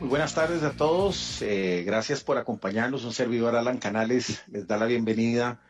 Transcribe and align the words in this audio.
Muy 0.00 0.08
buenas 0.08 0.34
tardes 0.34 0.62
a 0.62 0.72
todos. 0.72 1.42
Eh, 1.42 1.82
gracias 1.84 2.24
por 2.24 2.38
acompañarnos. 2.38 3.04
Un 3.04 3.12
servidor 3.12 3.54
Alan 3.54 3.76
Canales 3.76 4.42
les 4.48 4.66
da 4.66 4.78
la 4.78 4.86
bienvenida 4.86 5.62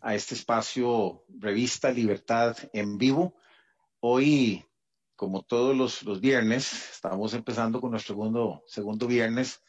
a 0.00 0.14
este 0.14 0.34
espacio 0.34 1.24
Revista 1.30 1.90
Libertad 1.90 2.58
en 2.74 2.98
vivo. 2.98 3.34
Hoy, 4.00 4.66
como 5.16 5.40
todos 5.44 5.74
los, 6.04 6.20
viernes, 6.20 6.90
estamos 6.92 7.32
empezando 7.32 7.80
con 7.80 7.92
nuestro 7.92 8.16
segundo, 8.16 8.62
segundo 8.66 9.06
viernes. 9.06 9.62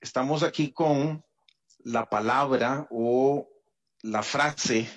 Estamos 0.00 0.44
aquí 0.44 0.70
con 0.70 1.24
la 1.80 2.08
palabra 2.08 2.86
o 2.92 3.48
la 4.02 4.22
frase 4.22 4.88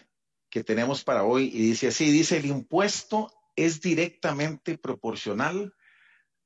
que 0.51 0.63
tenemos 0.63 1.03
para 1.03 1.23
hoy 1.23 1.45
y 1.45 1.61
dice 1.61 1.87
así, 1.87 2.11
dice 2.11 2.37
el 2.37 2.45
impuesto 2.45 3.33
es 3.55 3.81
directamente 3.81 4.77
proporcional 4.77 5.73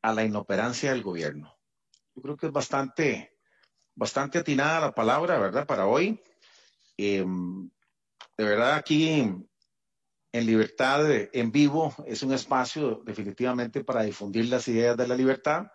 a 0.02 0.14
la 0.14 0.24
inoperancia 0.24 0.94
del 0.94 1.04
gobierno. 1.04 1.54
Yo 2.16 2.22
creo 2.22 2.38
que 2.38 2.48
es 2.48 2.52
bastante, 2.52 3.38
bastante 3.96 4.40
atinada 4.40 4.80
la 4.80 4.92
palabra, 4.94 5.40
¿verdad? 5.40 5.66
Para 5.66 5.88
hoy. 5.88 6.22
Em, 6.98 7.70
de 8.38 8.44
verdad, 8.44 8.76
aquí 8.76 9.10
en 10.34 10.46
Libertad 10.46 11.06
en 11.12 11.52
Vivo 11.52 11.96
es 12.06 12.24
un 12.24 12.34
espacio 12.34 13.02
definitivamente 13.06 13.84
para 13.84 14.04
difundir 14.04 14.46
las 14.46 14.68
ideas 14.68 14.98
de 14.98 15.08
la 15.08 15.16
libertad. 15.16 15.68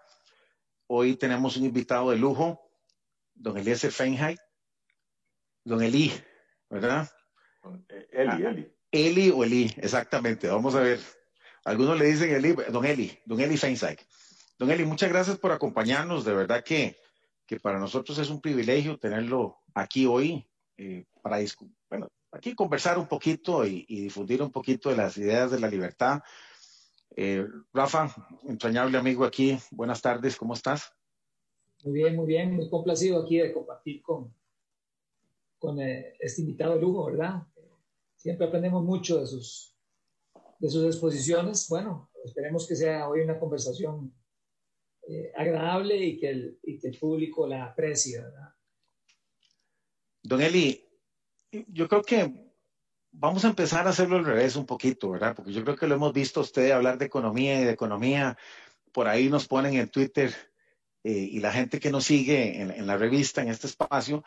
Hoy 0.88 1.16
tenemos 1.16 1.56
un 1.56 1.64
invitado 1.64 2.10
de 2.10 2.16
lujo, 2.16 2.60
don 3.34 3.56
Eliezer 3.58 3.92
Feinheit. 3.92 4.38
Don 5.64 5.82
Eli, 5.82 6.12
¿verdad? 6.70 7.08
Eli, 8.10 8.44
ah, 8.44 8.50
Eli. 8.50 8.72
Eli 8.90 9.30
o 9.30 9.44
Eli, 9.44 9.74
exactamente. 9.76 10.48
Vamos 10.48 10.74
a 10.74 10.80
ver. 10.80 10.98
Algunos 11.64 11.98
le 11.98 12.06
dicen 12.06 12.34
Eli, 12.34 12.54
don 12.70 12.84
Eli, 12.84 13.18
don 13.26 13.40
Eli 13.40 13.56
Feinsack. 13.56 14.06
Don 14.58 14.72
Eli, 14.72 14.84
muchas 14.84 15.08
gracias 15.08 15.38
por 15.38 15.52
acompañarnos. 15.52 16.24
De 16.24 16.34
verdad 16.34 16.64
que, 16.64 16.96
que 17.46 17.60
para 17.60 17.78
nosotros 17.78 18.18
es 18.18 18.28
un 18.28 18.40
privilegio 18.40 18.98
tenerlo 18.98 19.58
aquí 19.72 20.04
hoy 20.04 20.48
eh, 20.76 21.04
para 21.22 21.38
bueno, 21.88 22.08
aquí 22.32 22.56
conversar 22.56 22.98
un 22.98 23.06
poquito 23.06 23.64
y, 23.64 23.84
difundir 23.86 24.42
un 24.42 24.50
poquito 24.50 24.90
de 24.90 24.96
las 24.96 25.16
ideas 25.16 25.52
de 25.52 25.60
la 25.60 25.68
libertad. 25.68 26.20
Eh, 27.14 27.46
Rafa, 27.72 28.12
entrañable 28.48 28.98
amigo 28.98 29.24
aquí, 29.24 29.56
buenas 29.70 30.02
tardes, 30.02 30.36
¿cómo 30.36 30.54
estás? 30.54 30.92
Muy 31.84 31.94
bien, 31.94 32.16
muy 32.16 32.26
bien, 32.26 32.56
muy 32.56 32.68
complacido 32.68 33.22
aquí 33.22 33.38
de 33.38 33.52
compartir 33.52 34.02
con, 34.02 34.34
con 35.60 35.80
eh, 35.80 36.16
este 36.18 36.40
invitado 36.40 36.74
de 36.74 36.80
lujo, 36.80 37.06
¿verdad? 37.06 37.46
Siempre 38.16 38.48
aprendemos 38.48 38.82
mucho 38.82 39.20
de 39.20 39.26
sus, 39.28 39.76
de 40.58 40.68
sus 40.68 40.84
exposiciones. 40.84 41.68
Bueno, 41.68 42.10
esperemos 42.24 42.66
que 42.66 42.74
sea 42.74 43.08
hoy 43.08 43.20
una 43.20 43.38
conversación 43.38 44.12
eh, 45.10 45.32
agradable 45.34 45.96
y 45.96 46.18
que, 46.18 46.28
el, 46.28 46.58
y 46.62 46.78
que 46.78 46.88
el 46.88 46.98
público 46.98 47.46
la 47.46 47.64
aprecie, 47.64 48.20
¿verdad? 48.20 48.54
Don 50.22 50.42
Eli, 50.42 50.86
yo 51.68 51.88
creo 51.88 52.02
que 52.02 52.52
vamos 53.10 53.44
a 53.46 53.48
empezar 53.48 53.86
a 53.86 53.90
hacerlo 53.90 54.18
al 54.18 54.26
revés 54.26 54.54
un 54.56 54.66
poquito, 54.66 55.10
¿verdad? 55.10 55.34
Porque 55.34 55.52
yo 55.52 55.64
creo 55.64 55.76
que 55.76 55.86
lo 55.86 55.94
hemos 55.94 56.12
visto 56.12 56.42
usted 56.42 56.72
hablar 56.72 56.98
de 56.98 57.06
economía 57.06 57.58
y 57.58 57.64
de 57.64 57.72
economía. 57.72 58.36
Por 58.92 59.08
ahí 59.08 59.30
nos 59.30 59.48
ponen 59.48 59.74
en 59.76 59.88
Twitter 59.88 60.34
eh, 61.04 61.10
y 61.10 61.40
la 61.40 61.52
gente 61.52 61.80
que 61.80 61.90
nos 61.90 62.04
sigue 62.04 62.60
en, 62.60 62.86
la 62.86 62.98
revista, 62.98 63.40
en 63.40 63.48
este 63.48 63.66
espacio, 63.66 64.24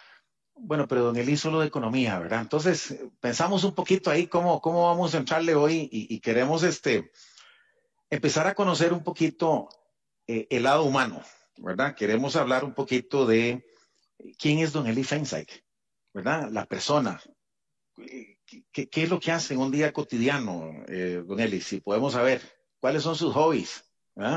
bueno, 0.56 0.88
pero 0.88 1.04
don 1.04 1.18
Eli 1.18 1.38
solo 1.38 1.60
de 1.60 1.68
economía, 1.68 2.18
¿verdad? 2.18 2.42
Entonces, 2.42 2.98
pensamos 3.20 3.64
un 3.64 3.76
poquito 3.76 4.10
ahí 4.10 4.26
cómo, 4.26 4.62
cómo 4.62 4.88
vamos 4.88 5.14
a 5.14 5.20
entrarle 5.20 5.54
hoy 5.54 5.88
y, 5.92 6.20
queremos 6.22 6.64
este, 6.64 7.12
empezar 8.10 8.48
a 8.48 8.56
conocer 8.56 8.94
un 8.94 9.04
poquito 9.04 9.70
eh, 10.32 10.48
el 10.50 10.64
lado 10.64 10.84
humano, 10.84 11.22
¿verdad? 11.58 11.94
Queremos 11.94 12.36
hablar 12.36 12.64
un 12.64 12.74
poquito 12.74 13.26
de 13.26 13.66
quién 14.40 14.60
es 14.60 14.72
don 14.72 14.88
Eli 14.88 15.04
Feinsack, 15.04 15.64
¿verdad? 16.14 16.50
La 16.50 16.66
persona. 16.66 17.20
¿Qué, 18.72 18.90
es 18.92 19.10
lo 19.10 19.20
que 19.20 19.32
hace 19.32 19.54
en 19.54 19.60
un 19.60 19.72
día 19.72 19.92
cotidiano, 19.92 20.72
eh, 20.88 21.22
don 21.26 21.40
Eli? 21.40 21.60
Si 21.60 21.82
podemos 21.82 22.14
saber, 22.14 22.42
¿cuáles 22.80 23.04
son 23.04 23.16
sus 23.16 23.34
hobbies? 23.34 23.84
Eh, 24.16 24.32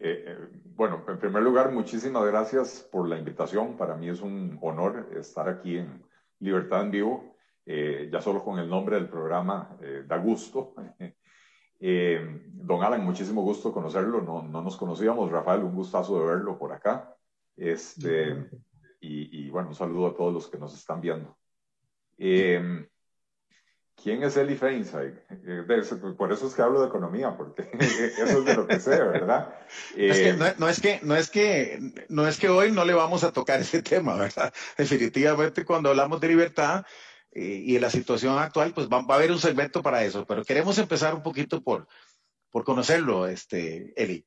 eh, 0.00 0.38
bueno, 0.74 1.04
en 1.06 1.18
primer 1.18 1.42
lugar, 1.42 1.70
muchísimas 1.70 2.24
gracias 2.26 2.88
por 2.90 3.08
la 3.08 3.18
invitación. 3.18 3.76
Para 3.76 3.96
mí 3.96 4.08
es 4.08 4.20
un 4.20 4.58
honor 4.62 5.10
estar 5.18 5.48
aquí 5.48 5.76
en 5.76 6.02
Libertad 6.40 6.82
en 6.82 6.90
Vivo. 6.90 7.36
ya 7.66 8.20
solo 8.20 8.42
con 8.42 8.58
el 8.58 8.68
nombre 8.68 8.96
del 8.96 9.08
programa 9.08 9.76
da 10.06 10.16
gusto. 10.16 10.74
don 11.80 12.82
Alan, 12.82 13.04
muchísimo 13.04 13.42
gusto 13.42 13.72
conocerlo. 13.72 14.20
No, 14.22 14.42
no, 14.42 14.62
nos 14.62 14.76
conocíamos. 14.76 15.30
Rafael, 15.30 15.62
un 15.62 15.74
gustazo 15.74 16.18
de 16.20 16.26
verlo 16.26 16.58
por 16.58 16.72
acá. 16.72 17.16
Este, 17.56 18.48
y, 19.00 19.48
bueno, 19.50 19.68
un 19.68 19.74
saludo 19.74 20.08
a 20.08 20.14
todos 20.14 20.32
los 20.32 20.48
que 20.48 20.58
nos 20.58 20.74
están 20.74 21.00
viendo. 21.00 21.36
Eh, 22.18 22.86
¿Quién 24.02 24.22
es 24.22 24.36
Eli 24.36 24.56
Feinstein? 24.56 25.18
Eh, 25.46 25.64
por 26.16 26.32
eso 26.32 26.46
es 26.46 26.54
que 26.54 26.62
hablo 26.62 26.80
de 26.82 26.88
economía, 26.88 27.36
porque 27.36 27.70
eso 27.78 28.38
es 28.38 28.44
de 28.44 28.54
lo 28.54 28.66
que 28.66 28.80
sé, 28.80 29.02
¿verdad? 29.02 29.54
Eh, 29.96 30.36
no, 30.58 30.68
es 30.68 30.80
que, 30.80 31.00
no, 31.02 31.16
es 31.16 31.30
que, 31.30 31.80
no 32.08 32.26
es 32.26 32.38
que 32.38 32.48
hoy 32.48 32.72
no 32.72 32.84
le 32.84 32.92
vamos 32.92 33.24
a 33.24 33.32
tocar 33.32 33.60
ese 33.60 33.82
tema, 33.82 34.16
¿verdad? 34.16 34.52
Definitivamente 34.76 35.64
cuando 35.64 35.90
hablamos 35.90 36.20
de 36.20 36.28
libertad 36.28 36.84
y 37.34 37.74
de 37.74 37.80
la 37.80 37.90
situación 37.90 38.38
actual, 38.38 38.72
pues 38.74 38.88
va, 38.88 38.98
a 38.98 39.14
haber 39.16 39.32
un 39.32 39.38
segmento 39.38 39.82
para 39.82 40.04
eso, 40.04 40.24
pero 40.24 40.44
queremos 40.44 40.78
empezar 40.78 41.14
un 41.14 41.22
poquito 41.22 41.60
por, 41.62 41.88
por 42.50 42.64
conocerlo, 42.64 43.26
este, 43.26 43.92
Eli. 44.00 44.24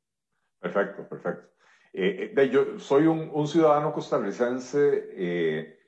Perfecto, 0.60 1.08
perfecto. 1.08 1.48
Eh, 1.94 2.34
eh, 2.36 2.50
yo 2.50 2.78
soy 2.78 3.08
un, 3.08 3.48
ciudadano 3.48 3.94
costarricense 3.94 5.10
eh, 5.14 5.80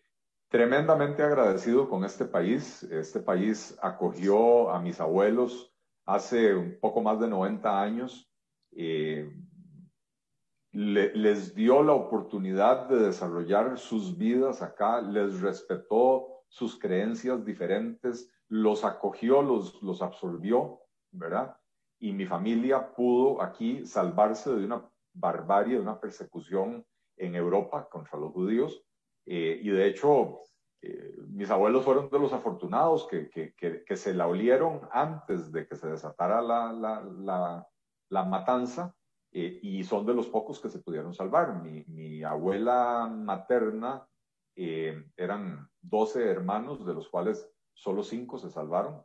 tremendamente 0.47 1.21
agradecido 1.21 1.89
con 1.89 2.03
este 2.05 2.25
país. 2.25 2.83
Este 2.83 3.19
país 3.19 3.77
acogió 3.81 4.71
a 4.71 4.81
mis 4.81 4.99
abuelos 4.99 5.71
hace 6.05 6.55
un 6.55 6.79
poco 6.79 7.01
más 7.01 7.19
de 7.19 7.27
90 7.27 7.81
años. 7.81 8.31
les 10.71 11.55
dio 11.55 11.83
la 11.83 11.93
oportunidad 11.93 12.87
de 12.87 12.99
desarrollar 12.99 13.77
sus 13.77 14.17
vidas 14.17 14.61
acá, 14.61 15.01
les 15.01 15.41
respetó 15.41 16.38
sus 16.49 16.77
creencias 16.77 17.45
diferentes, 17.45 18.29
los 18.49 18.83
acogió, 18.83 19.41
los, 19.41 19.81
los 19.81 20.01
absorbió, 20.01 20.81
¿verdad? 21.11 21.55
Y 21.99 22.11
mi 22.11 22.25
familia 22.25 22.93
pudo 22.93 23.41
aquí 23.41 23.85
salvarse 23.85 24.53
de 24.53 24.65
una 24.65 24.89
barbarie, 25.13 25.75
de 25.75 25.81
una 25.81 25.99
persecución 25.99 26.85
en 27.17 27.35
Europa 27.35 27.87
contra 27.89 28.17
los 28.17 28.33
judíos. 28.33 28.83
Eh, 29.25 29.59
y 29.61 29.69
de 29.69 29.87
hecho, 29.87 30.39
eh, 30.81 31.15
mis 31.27 31.49
abuelos 31.51 31.85
fueron 31.85 32.09
de 32.09 32.19
los 32.19 32.33
afortunados 32.33 33.07
que, 33.07 33.29
que, 33.29 33.53
que, 33.55 33.95
se 33.95 34.13
la 34.13 34.27
olieron 34.27 34.81
antes 34.91 35.51
de 35.51 35.67
que 35.67 35.75
se 35.75 35.87
desatara 35.89 36.41
la, 36.41 36.71
la, 36.71 37.67
la, 38.09 38.23
matanza 38.25 38.95
eh, 39.31 39.59
y 39.61 39.83
son 39.83 40.05
de 40.05 40.13
los 40.13 40.27
pocos 40.27 40.59
que 40.59 40.69
se 40.69 40.79
pudieron 40.79 41.13
salvar. 41.13 41.61
Mi, 41.61 41.83
mi 41.87 42.23
abuela 42.23 43.07
materna 43.13 44.07
eran 45.15 45.69
12 45.81 46.25
hermanos, 46.29 46.85
de 46.85 46.93
los 46.93 47.07
cuales 47.09 47.49
solo 47.73 48.03
5 48.03 48.37
se 48.39 48.49
salvaron. 48.49 49.03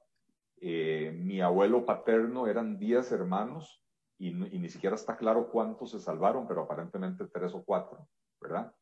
mi 0.60 1.40
abuelo 1.40 1.84
paterno 1.84 2.46
eran 2.46 2.78
10 2.78 3.12
hermanos 3.12 3.84
y, 4.18 4.32
ni 4.32 4.68
siquiera 4.68 4.96
está 4.96 5.16
claro 5.16 5.50
cuántos 5.50 5.90
se 5.90 6.00
salvaron, 6.00 6.46
pero 6.46 6.62
aparentemente 6.62 7.26
tres 7.26 7.54
o 7.54 7.64
cuatro, 7.64 8.08
¿verdad? 8.40 8.72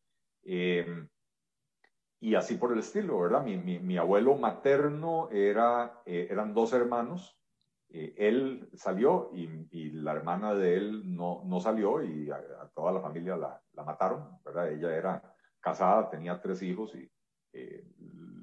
Eh, 0.45 1.07
y 2.21 2.35
así 2.35 2.57
por 2.57 2.73
el 2.73 2.79
estilo, 2.79 3.19
¿verdad? 3.19 3.43
Mi, 3.43 3.57
mi, 3.57 3.97
abuelo 3.97 4.37
materno 4.37 5.29
era, 5.31 6.03
eh, 6.07 6.29
eran 6.31 6.55
dos 6.55 6.73
hermanos, 6.73 7.37
eh, 7.89 8.15
él 8.17 8.71
salió 8.75 9.31
y, 9.35 9.67
y, 9.71 9.91
la 9.91 10.13
hermana 10.13 10.55
de 10.55 10.77
él 10.77 11.17
no, 11.17 11.43
no 11.45 11.61
salió 11.61 12.03
y 12.03 12.31
a, 12.31 12.41
toda 12.75 12.93
la 12.93 13.01
familia 13.01 13.37
la, 13.37 13.61
la, 13.73 13.85
mataron, 13.85 14.39
¿verdad? 14.45 14.71
Ella 14.71 14.97
era 14.97 15.32
casada, 15.63 16.11
tenía 16.11 16.41
tres 16.41 16.63
hijos 16.63 16.95
y 16.95 17.11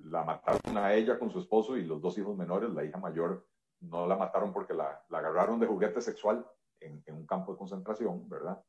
la 0.09 0.23
mataron 0.23 0.77
a 0.77 0.93
ella 0.93 1.19
con 1.19 1.29
su 1.29 1.39
esposo 1.39 1.77
y 1.77 1.83
los 1.83 2.01
dos 2.01 2.17
hijos 2.17 2.35
menores, 2.35 2.71
la 2.71 2.83
hija 2.83 2.97
mayor 2.97 3.45
no 3.81 4.07
la 4.07 4.15
mataron 4.15 4.51
porque 4.51 4.73
la, 4.73 5.03
agarraron 5.09 5.59
de 5.59 5.67
juguete 5.67 6.01
sexual 6.01 6.45
en, 6.79 7.03
un 7.07 7.25
campo 7.25 7.53
de 7.53 7.57
concentración, 7.57 8.27
¿verdad? 8.29 8.61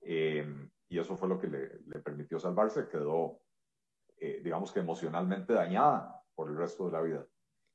Eh, 0.00 0.46
y 0.88 0.98
eso 0.98 1.16
fue 1.16 1.28
lo 1.28 1.38
que 1.38 1.48
le, 1.48 2.00
permitió 2.00 2.38
salvarse, 2.38 2.88
quedó, 2.88 3.40
eh, 4.16 4.40
digamos 4.42 4.72
que 4.72 4.80
emocionalmente 4.80 5.52
dañada 5.52 6.22
por 6.34 6.48
el 6.48 6.56
resto 6.56 6.86
de 6.86 6.92
la 6.92 7.00
vida. 7.02 7.26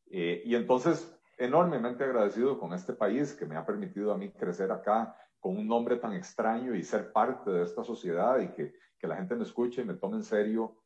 Eh, 0.10 0.42
y 0.46 0.56
entonces, 0.56 1.20
enormemente 1.38 2.04
agradecido 2.04 2.60
con 2.60 2.74
este 2.74 2.94
país 2.94 3.34
que 3.34 3.46
me 3.46 3.56
ha 3.56 3.66
permitido 3.66 4.14
a 4.14 4.18
mí 4.18 4.32
crecer 4.32 4.72
acá 4.72 5.16
con 5.40 5.58
un 5.58 5.68
nombre 5.68 5.98
tan 5.98 6.14
extraño 6.14 6.74
y 6.74 6.84
ser 6.84 7.12
parte 7.12 7.52
de 7.52 7.64
esta 7.64 7.84
sociedad 7.84 8.40
y 8.40 8.50
que, 8.50 8.74
que 9.04 9.08
la 9.08 9.18
gente 9.18 9.36
me 9.36 9.44
escuche 9.44 9.82
y 9.82 9.86
me 9.86 9.96
tome 9.96 10.16
en 10.16 10.24
serio. 10.24 10.78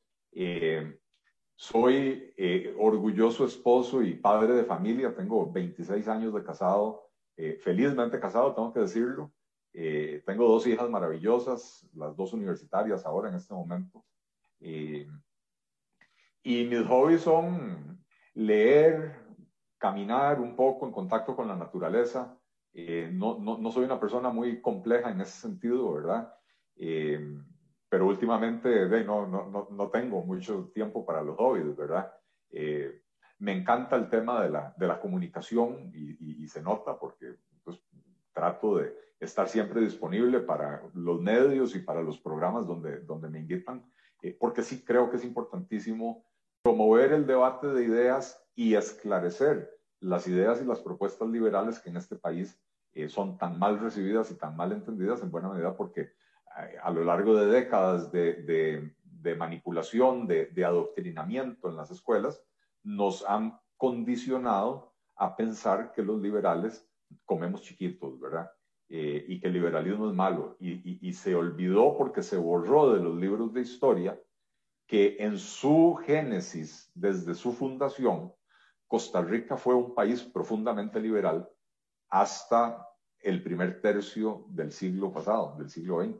soy 1.56 2.34
orgulloso 2.80 3.46
esposo 3.46 4.02
y 4.02 4.16
padre 4.16 4.54
de 4.54 4.66
familia, 4.66 5.16
tengo 5.16 5.52
26 5.52 6.08
años 6.08 6.34
de 6.34 6.44
casado 6.44 7.08
eh, 7.38 7.60
felizmente 7.62 8.20
casado, 8.20 8.54
tengo 8.56 8.74
que 8.74 8.80
decirlo. 8.80 9.32
Eh, 9.72 10.24
tengo 10.26 10.48
dos 10.48 10.66
hijas 10.66 10.90
maravillosas, 10.90 11.88
las 11.94 12.16
dos 12.16 12.34
universitarias 12.34 13.06
ahora 13.06 13.30
en 13.30 13.36
este 13.36 13.54
momento. 13.54 14.04
Eh, 14.60 15.08
y 16.42 16.66
mis 16.66 16.82
hobbies 16.88 17.22
son 17.22 18.04
leer, 18.34 19.14
caminar 19.78 20.42
un 20.42 20.56
poco 20.56 20.88
en 20.88 20.92
contacto 20.92 21.36
con 21.36 21.48
la 21.48 21.56
naturaleza. 21.56 22.36
Eh, 22.74 23.12
no, 23.14 23.38
no, 23.38 23.60
no, 23.60 23.72
soy 23.72 23.86
una 23.86 24.00
persona 24.00 24.30
muy 24.30 24.60
compleja 24.60 25.12
en 25.12 25.22
ese 25.22 25.40
sentido, 25.40 25.94
¿verdad? 25.94 26.34
Pero 27.90 28.06
últimamente 28.06 28.88
no, 29.04 29.28
no, 29.28 29.68
no, 29.70 29.90
tengo 29.90 30.24
mucho 30.24 30.72
tiempo 30.74 31.06
para 31.06 31.22
los 31.22 31.38
hobbies, 31.38 31.76
¿verdad? 31.76 32.12
me 33.40 33.52
encanta 33.54 33.96
el 33.96 34.10
tema 34.10 34.42
de 34.42 34.50
la, 34.50 34.74
de 34.78 34.88
la 34.88 35.00
comunicación 35.00 35.92
y, 35.94 36.44
y, 36.44 36.48
se 36.48 36.62
nota 36.62 36.98
porque 36.98 37.36
pues, 37.64 37.80
trato 38.34 38.78
de 38.78 38.96
estar 39.20 39.48
siempre 39.48 39.82
disponible 39.82 40.40
para 40.40 40.82
los 40.94 41.22
medios 41.22 41.76
y 41.76 41.80
para 41.80 42.02
los 42.02 42.20
programas 42.20 42.68
donde, 42.68 43.00
donde 43.02 43.30
me 43.30 43.40
invitan, 43.40 43.84
eh, 44.22 44.36
porque 44.40 44.64
sí 44.64 44.84
creo 44.84 45.10
que 45.10 45.18
es 45.18 45.24
importantísimo 45.24 46.26
promover 46.64 47.14
el 47.14 47.26
debate 47.26 47.68
de 47.68 47.84
ideas 47.84 48.44
y 48.56 48.76
esclarecer 48.76 49.72
las 50.00 50.28
ideas 50.28 50.62
y 50.62 50.66
las 50.66 50.82
propuestas 50.82 51.28
liberales 51.30 51.80
que 51.80 51.90
en 51.90 51.98
este 51.98 52.16
país 52.16 52.60
eh, 52.94 53.10
son 53.10 53.38
tan 53.38 53.58
mal 53.58 53.80
recibidas 53.80 54.32
y 54.32 54.36
tan 54.36 54.56
mal 54.56 54.72
entendidas 54.72 55.22
en 55.22 55.32
buena 55.32 55.50
medida 55.50 55.76
porque 55.76 56.02
eh, 56.02 56.12
a 56.82 56.92
lo 56.92 57.04
largo 57.04 57.36
de 57.36 57.48
décadas 57.48 58.12
de, 58.12 58.92
manipulación, 59.38 60.26
de, 60.26 60.48
de 60.48 60.66
adoctrinamiento 60.66 61.70
en 61.70 61.76
las 61.76 61.92
escuelas, 61.92 62.42
nos 62.84 63.26
han 63.28 63.60
condicionado 63.76 64.94
a 65.16 65.36
pensar 65.36 65.92
que 65.92 66.02
los 66.02 66.22
liberales 66.22 66.88
comemos 67.26 67.62
chiquitos, 67.62 68.20
¿verdad? 68.20 68.50
Eh, 68.90 69.26
y 69.28 69.40
que 69.42 69.48
el 69.48 69.54
liberalismo 69.54 70.10
es 70.10 70.16
malo. 70.16 70.56
Y, 70.60 71.12
se 71.14 71.36
olvidó 71.36 71.98
porque 71.98 72.24
se 72.24 72.38
borró 72.38 72.94
de 72.94 73.04
los 73.04 73.18
libros 73.18 73.54
de 73.54 73.62
historia 73.62 74.20
que 74.86 75.18
en 75.20 75.38
su 75.38 76.00
génesis, 76.06 76.90
desde 76.94 77.36
su 77.36 77.52
fundación, 77.52 78.34
Costa 78.88 79.22
Rica 79.22 79.58
fue 79.58 79.76
un 79.76 79.94
país 79.94 80.24
profundamente 80.24 81.02
liberal 81.02 81.50
hasta 82.10 82.88
el 83.20 83.44
primer 83.44 83.82
tercio 83.82 84.46
del 84.48 84.72
siglo 84.72 85.12
pasado, 85.12 85.56
del 85.58 85.70
siglo 85.70 86.02
XX. 86.02 86.16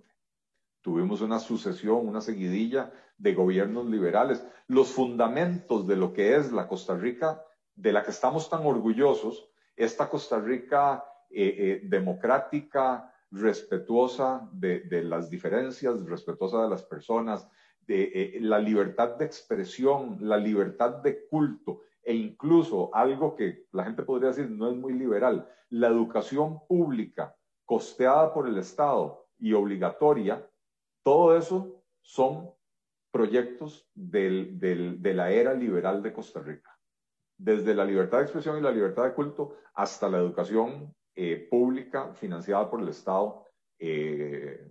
Tuvimos 0.82 1.22
una 1.22 1.40
sucesión, 1.40 2.08
una 2.08 2.22
seguidilla 2.22 2.92
de 3.18 3.34
gobiernos 3.34 3.86
liberales. 3.88 4.46
Los 4.68 4.90
fundamentos 4.90 5.88
de 5.88 5.96
lo 5.96 6.14
que 6.14 6.36
es 6.36 6.52
la 6.52 6.68
Costa 6.68 6.96
Rica, 6.96 7.44
de 7.76 7.92
la 7.92 8.04
que 8.04 8.12
estamos 8.12 8.50
tan 8.50 8.66
orgullosos, 8.66 9.50
esta 9.76 10.10
Costa 10.10 10.40
Rica 10.40 11.04
eh, 11.30 11.56
eh, 11.58 11.82
democrática, 11.84 13.14
respetuosa 13.32 14.50
de, 14.54 15.04
las 15.04 15.30
diferencias, 15.30 16.04
respetuosa 16.06 16.64
de 16.64 16.70
las 16.70 16.84
personas, 16.84 17.48
de 17.82 18.04
eh, 18.04 18.38
la 18.42 18.60
libertad 18.60 19.18
de 19.18 19.26
expresión, 19.26 20.18
la 20.22 20.38
libertad 20.38 21.02
de 21.04 21.28
culto 21.28 21.82
e 22.04 22.14
incluso 22.14 22.90
algo 22.94 23.36
que 23.36 23.66
la 23.72 23.84
gente 23.84 24.04
podría 24.04 24.30
decir 24.30 24.50
no 24.50 24.70
es 24.70 24.78
muy 24.78 24.94
liberal, 24.94 25.50
la 25.70 25.88
educación 25.88 26.66
pública 26.68 27.36
costeada 27.66 28.34
por 28.34 28.48
el 28.48 28.58
Estado 28.58 29.28
y 29.38 29.52
obligatoria, 29.54 30.46
todo 31.08 31.38
eso 31.38 31.86
son 32.02 32.52
proyectos 33.12 33.90
de 33.94 35.14
la 35.16 35.32
era 35.32 35.54
liberal 35.54 36.04
de 36.04 36.12
Costa 36.12 36.42
Rica. 36.42 36.78
Desde 37.38 37.74
la 37.74 37.86
libertad 37.86 38.18
de 38.18 38.24
expresión 38.26 38.58
y 38.58 38.62
la 38.62 38.72
libertad 38.72 39.06
de 39.06 39.14
culto 39.14 39.56
hasta 39.74 40.10
la 40.10 40.18
educación 40.18 40.94
eh, 41.16 41.48
pública 41.50 42.14
financiada 42.14 42.70
por 42.70 42.82
el 42.82 42.90
Estado, 42.90 43.46
eh, 43.80 44.70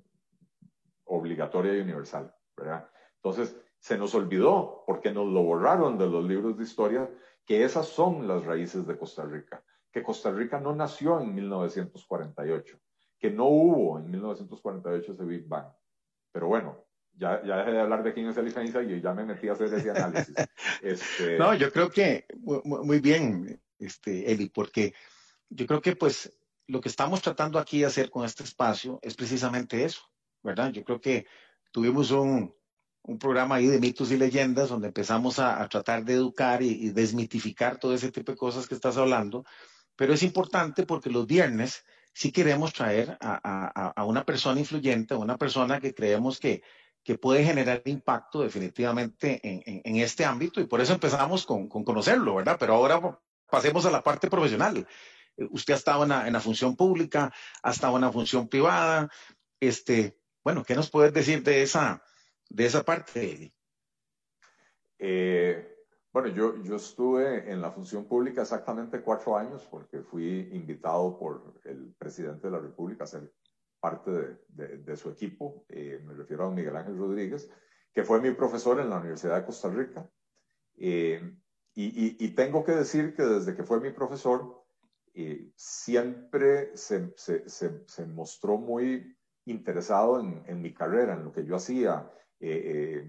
obligatoria 1.05 1.75
y 1.75 1.81
universal, 1.81 2.31
¿verdad? 2.55 2.87
Entonces, 3.15 3.59
se 3.79 3.97
nos 3.97 4.15
olvidó, 4.15 4.85
porque 4.87 5.13
nos 5.13 5.29
lo 5.29 5.43
borraron 5.43 5.97
de 5.97 6.07
los 6.07 6.23
libros 6.23 6.59
de 6.59 6.65
historia, 6.65 7.11
que 7.47 7.65
esas 7.65 7.87
son 7.87 8.29
las 8.29 8.45
raíces 8.45 8.87
de 8.87 8.99
Costa 8.99 9.25
Rica, 9.25 9.65
que 9.91 10.03
Costa 10.03 10.31
Rica 10.31 10.61
no 10.61 10.77
nació 10.77 11.19
en 11.19 11.35
1948, 11.35 12.79
que 13.19 13.31
no 13.31 13.47
hubo 13.47 13.99
en 13.99 14.11
1948 14.11 15.13
ese 15.15 15.25
Big 15.25 15.49
Bang. 15.49 15.73
Pero 16.37 16.49
bueno, 16.49 16.85
ya, 17.15 17.43
ya 17.47 17.57
dejé 17.57 17.71
de 17.71 17.81
hablar 17.81 18.03
de 18.03 18.13
quién 18.13 18.29
es 18.29 18.37
el 18.37 18.49
y 18.91 19.01
ya 19.01 19.15
me 19.15 19.25
metí 19.25 19.49
a 19.49 19.53
hacer 19.53 19.73
ese 19.73 19.91
análisis. 19.91 20.35
Este... 20.83 21.39
No, 21.39 21.55
yo 21.55 21.73
creo 21.73 21.89
que 21.89 22.27
muy 22.43 23.01
bien, 23.01 23.59
este, 23.79 24.31
Eli, 24.31 24.51
porque 24.51 24.93
yo 25.49 25.67
creo 25.67 25.81
que 25.81 25.97
pues 25.97 26.39
lo 26.67 26.83
que 26.83 26.91
estamos 26.91 27.23
tratando 27.23 27.59
aquí 27.59 27.81
de 27.81 27.87
hacer 27.87 28.11
con 28.11 28.27
este 28.27 28.45
espacio 28.45 28.99
es 29.01 29.15
precisamente 29.15 29.83
eso, 29.83 30.03
¿verdad? 30.43 30.71
Yo 30.73 30.85
creo 30.85 31.01
que 31.01 31.27
tuvimos 31.73 32.11
un, 32.11 32.55
un 33.05 33.19
programa 33.19 33.55
ahí 33.55 33.67
de 33.69 33.81
mitos 33.81 34.11
y 34.11 34.19
leyendas 34.19 34.69
donde 34.69 34.89
empezamos 34.89 35.39
a, 35.39 35.67
tratar 35.71 36.05
de 36.05 36.13
educar 36.13 36.61
y, 36.61 36.91
desmitificar 36.91 37.79
todo 37.79 37.95
ese 37.95 38.13
tipo 38.13 38.31
de 38.33 38.37
cosas 38.37 38.69
que 38.69 38.75
estás 38.75 38.99
hablando, 38.99 39.47
pero 39.97 40.13
es 40.13 40.23
importante 40.23 40.85
porque 40.85 41.09
los 41.09 41.27
viernes 41.27 41.83
sí 42.17 42.33
queremos 42.33 42.73
traer 42.73 43.19
a, 43.21 43.93
a, 43.95 44.05
una 44.07 44.25
persona 44.25 44.59
influyente, 44.59 45.13
a 45.13 45.19
una 45.19 45.37
persona 45.37 45.81
que 45.81 45.93
creemos 45.93 46.41
que, 46.41 46.63
que 47.05 47.19
puede 47.19 47.45
generar 47.45 47.83
impacto 47.85 48.41
definitivamente 48.41 49.39
en, 49.43 49.83
en, 49.85 49.97
este 49.97 50.25
ámbito 50.25 50.63
y 50.63 50.67
por 50.67 50.81
eso 50.81 50.95
empezamos 50.95 51.45
con, 51.45 51.69
con 51.69 51.85
conocerlo, 51.85 52.37
¿verdad? 52.37 52.57
Pero 52.59 52.73
ahora 52.73 53.21
pasemos 53.51 53.85
a 53.85 53.91
la 53.91 54.03
parte 54.03 54.31
profesional 54.31 54.87
usted 55.51 55.75
ha 55.75 55.77
estado 55.77 56.05
en 56.05 56.33
la, 56.33 56.41
función 56.41 56.75
pública, 56.75 57.31
ha 57.63 57.71
estado 57.71 57.97
en 57.97 58.03
la 58.03 58.13
función 58.13 58.49
privada. 58.49 59.11
Este, 59.61 60.19
bueno, 60.43 60.65
¿qué 60.65 60.75
nos 60.75 60.91
puedes 60.91 61.13
decir 61.13 61.43
de 61.43 61.63
esa, 61.63 62.03
de 62.49 62.65
esa 62.65 62.83
parte? 62.83 63.53
Eh, 64.99 65.76
bueno, 66.17 66.31
yo, 66.31 66.63
yo 66.63 66.77
estuve 66.77 67.53
en 67.53 67.61
la 67.61 67.71
función 67.71 68.07
pública 68.07 68.41
exactamente 68.41 69.03
cuatro 69.03 69.37
años 69.37 69.69
porque 69.71 70.01
fui 70.01 70.49
invitado 70.51 71.19
por 71.19 71.61
el 71.65 71.95
presidente 71.99 72.47
de 72.47 72.53
la 72.53 72.59
República 72.59 73.05
a 73.05 73.07
ser 73.07 73.35
parte 73.79 74.39
de, 74.49 74.97
su 74.97 75.11
equipo. 75.11 75.67
Eh, 75.69 76.01
me 76.03 76.15
refiero 76.15 76.47
a 76.47 76.51
Miguel 76.51 76.75
Ángel 76.75 76.97
Rodríguez, 76.97 77.51
que 77.93 78.03
fue 78.03 78.23
mi 78.23 78.31
profesor 78.31 78.81
en 78.81 78.89
la 78.89 78.97
Universidad 78.97 79.37
de 79.37 79.45
Costa 79.45 79.69
Rica. 79.69 80.09
Eh, 80.79 81.21
y, 81.75 82.25
y, 82.25 82.35
tengo 82.35 82.65
que 82.65 82.73
decir 82.73 83.15
que 83.15 83.23
desde 83.23 83.55
que 83.55 83.65
fue 83.65 83.79
mi 83.81 83.91
profesor, 83.91 84.65
eh, 85.13 85.51
siempre 85.55 86.75
se, 86.79 87.13
se, 87.19 87.47
se, 87.47 88.07
mostró 88.07 88.57
muy 88.57 89.19
interesado 89.45 90.19
en, 90.21 90.43
en, 90.47 90.63
mi 90.63 90.73
carrera, 90.73 91.13
en 91.13 91.25
lo 91.25 91.33
que 91.33 91.45
yo 91.45 91.57
hacía. 91.57 92.11
Eh, 92.41 93.05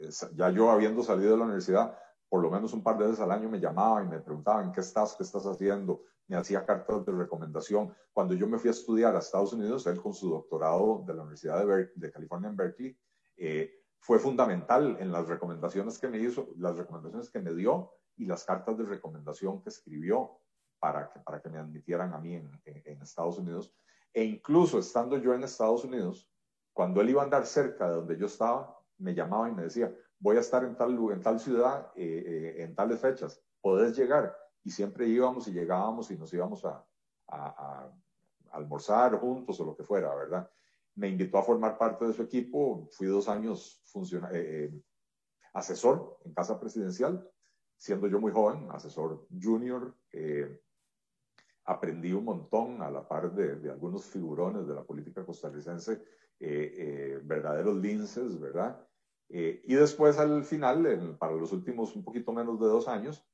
eh, 0.00 0.08
ya 0.34 0.50
yo 0.50 0.70
habiendo 0.70 1.02
salido 1.02 1.32
de 1.32 1.36
la 1.36 1.44
universidad, 1.44 1.98
por 2.28 2.42
lo 2.42 2.50
menos 2.50 2.72
un 2.72 2.82
par 2.82 2.98
de 2.98 3.04
veces 3.04 3.20
al 3.20 3.30
año 3.30 3.48
me 3.48 3.60
llamaba 3.60 4.02
y 4.02 4.08
me 4.08 4.20
preguntaban, 4.20 4.72
¿qué 4.72 4.80
estás? 4.80 5.14
¿Qué 5.14 5.22
estás 5.22 5.46
haciendo? 5.46 6.02
Me 6.28 6.36
hacía 6.36 6.64
cartas 6.66 7.04
de 7.06 7.12
recomendación. 7.12 7.94
Cuando 8.12 8.34
yo 8.34 8.48
me 8.48 8.58
fui 8.58 8.68
a 8.68 8.72
estudiar 8.72 9.14
a 9.14 9.20
Estados 9.20 9.52
Unidos, 9.52 9.86
él 9.86 10.00
con 10.00 10.12
su 10.12 10.30
doctorado 10.30 11.04
de 11.06 11.14
la 11.14 11.22
Universidad 11.22 11.64
de, 11.64 11.90
de 11.94 12.10
California 12.10 12.50
en 12.50 12.56
Berkeley, 12.56 12.96
fue 14.00 14.18
fundamental 14.20 14.96
en 15.00 15.10
las 15.10 15.26
recomendaciones 15.26 15.98
que 15.98 16.08
me 16.08 16.18
hizo, 16.18 16.48
las 16.58 16.76
recomendaciones 16.76 17.28
que 17.28 17.40
me 17.40 17.52
dio 17.52 17.90
y 18.16 18.26
las 18.26 18.44
cartas 18.44 18.78
de 18.78 18.84
recomendación 18.84 19.60
que 19.62 19.68
escribió 19.68 20.38
para 20.78 21.10
que, 21.10 21.20
para 21.20 21.40
que 21.40 21.48
me 21.48 21.58
admitieran 21.58 22.14
a 22.14 22.18
mí 22.18 22.34
en, 22.34 22.50
en, 22.64 23.02
Estados 23.02 23.38
Unidos. 23.38 23.74
E 24.12 24.22
incluso 24.22 24.78
estando 24.78 25.18
yo 25.18 25.34
en 25.34 25.42
Estados 25.42 25.84
Unidos, 25.84 26.30
cuando 26.72 27.00
él 27.00 27.10
iba 27.10 27.22
a 27.22 27.24
andar 27.24 27.46
cerca 27.46 27.88
de 27.88 27.96
donde 27.96 28.16
yo 28.16 28.26
estaba, 28.26 28.78
me 28.98 29.14
llamaba 29.14 29.48
y 29.48 29.54
me 29.54 29.64
decía, 29.64 29.92
voy 30.18 30.36
a 30.36 30.40
estar 30.40 30.64
en 30.64 30.76
tal, 30.76 30.98
en 31.12 31.22
tal 31.22 31.40
ciudad 31.40 31.92
eh, 31.94 32.24
eh, 32.26 32.62
en 32.62 32.74
tales 32.74 33.00
fechas, 33.00 33.42
podés 33.60 33.96
llegar. 33.96 34.36
Y 34.62 34.70
siempre 34.70 35.06
íbamos 35.06 35.46
y 35.48 35.52
llegábamos 35.52 36.10
y 36.10 36.16
nos 36.16 36.32
íbamos 36.32 36.64
a, 36.64 36.84
a, 37.28 37.90
almorzar 38.50 39.18
juntos 39.18 39.60
o 39.60 39.64
lo 39.64 39.76
que 39.76 39.84
fuera, 39.84 40.14
¿verdad? 40.14 40.50
Me 40.94 41.08
invitó 41.08 41.38
a 41.38 41.42
formar 41.42 41.76
parte 41.76 42.06
de 42.06 42.12
su 42.12 42.22
equipo, 42.22 42.88
fui 42.90 43.06
dos 43.06 43.28
años 43.28 43.82
eh, 44.32 44.72
asesor 45.52 46.18
en 46.24 46.32
Casa 46.32 46.58
Presidencial, 46.58 47.30
siendo 47.76 48.08
yo 48.08 48.20
muy 48.20 48.32
joven, 48.32 48.68
asesor 48.70 49.26
junior, 49.40 49.94
eh, 50.12 50.60
aprendí 51.64 52.12
un 52.12 52.24
montón 52.24 52.82
a 52.82 52.90
la 52.90 53.06
par 53.06 53.32
de, 53.32 53.56
de 53.56 53.70
algunos 53.70 54.06
figurones 54.06 54.66
de 54.66 54.74
la 54.74 54.84
política 54.84 55.24
costarricense, 55.24 56.02
eh, 56.38 56.74
eh, 56.76 57.20
verdaderos 57.24 57.76
linces, 57.76 58.38
¿verdad? 58.38 58.85
Eh, 59.28 59.62
y 59.64 59.74
después 59.74 60.18
al 60.18 60.44
final, 60.44 61.16
para 61.18 61.34
los 61.34 61.52
últimos 61.52 61.94
un 61.96 62.04
poquito 62.04 62.32
menos 62.32 62.60
de 62.60 62.66
dos 62.66 62.88
años, 62.88 63.24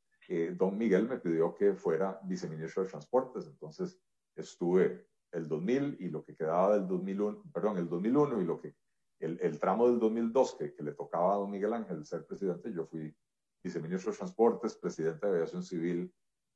don 0.56 0.78
Miguel 0.78 1.06
me 1.06 1.18
pidió 1.18 1.54
que 1.54 1.75
fuera 1.75 2.18
viceministro 2.25 2.82
de 2.82 2.88
Transportes. 2.88 3.46
Entonces 3.46 4.00
estuve 4.34 5.06
el 5.30 5.46
2000 5.46 5.99
y 6.00 6.08
lo 6.08 6.25
que 6.25 6.34
quedaba 6.34 6.78
del 6.78 6.88
2001, 6.88 7.42
perdón, 7.52 7.76
el 7.76 7.88
2001 7.88 8.40
y 8.40 8.44
lo 8.44 8.61
que, 8.61 8.75
el, 9.18 9.38
el 9.42 9.58
tramo 9.58 9.88
del 9.88 9.99
2002 9.99 10.54
que, 10.54 10.75
que, 10.75 10.82
le 10.82 10.92
tocaba 10.92 11.34
a 11.34 11.37
don 11.37 11.50
Miguel 11.50 11.75
Ángel 11.75 12.06
ser 12.06 12.25
presidente, 12.25 12.72
yo 12.72 12.87
fui 12.87 13.14
viceministro 13.62 14.11
de 14.11 14.18
Transportes, 14.18 14.75
presidente 14.75 15.26
de 15.26 15.32
Aviación 15.34 15.62
Civil 15.62 16.12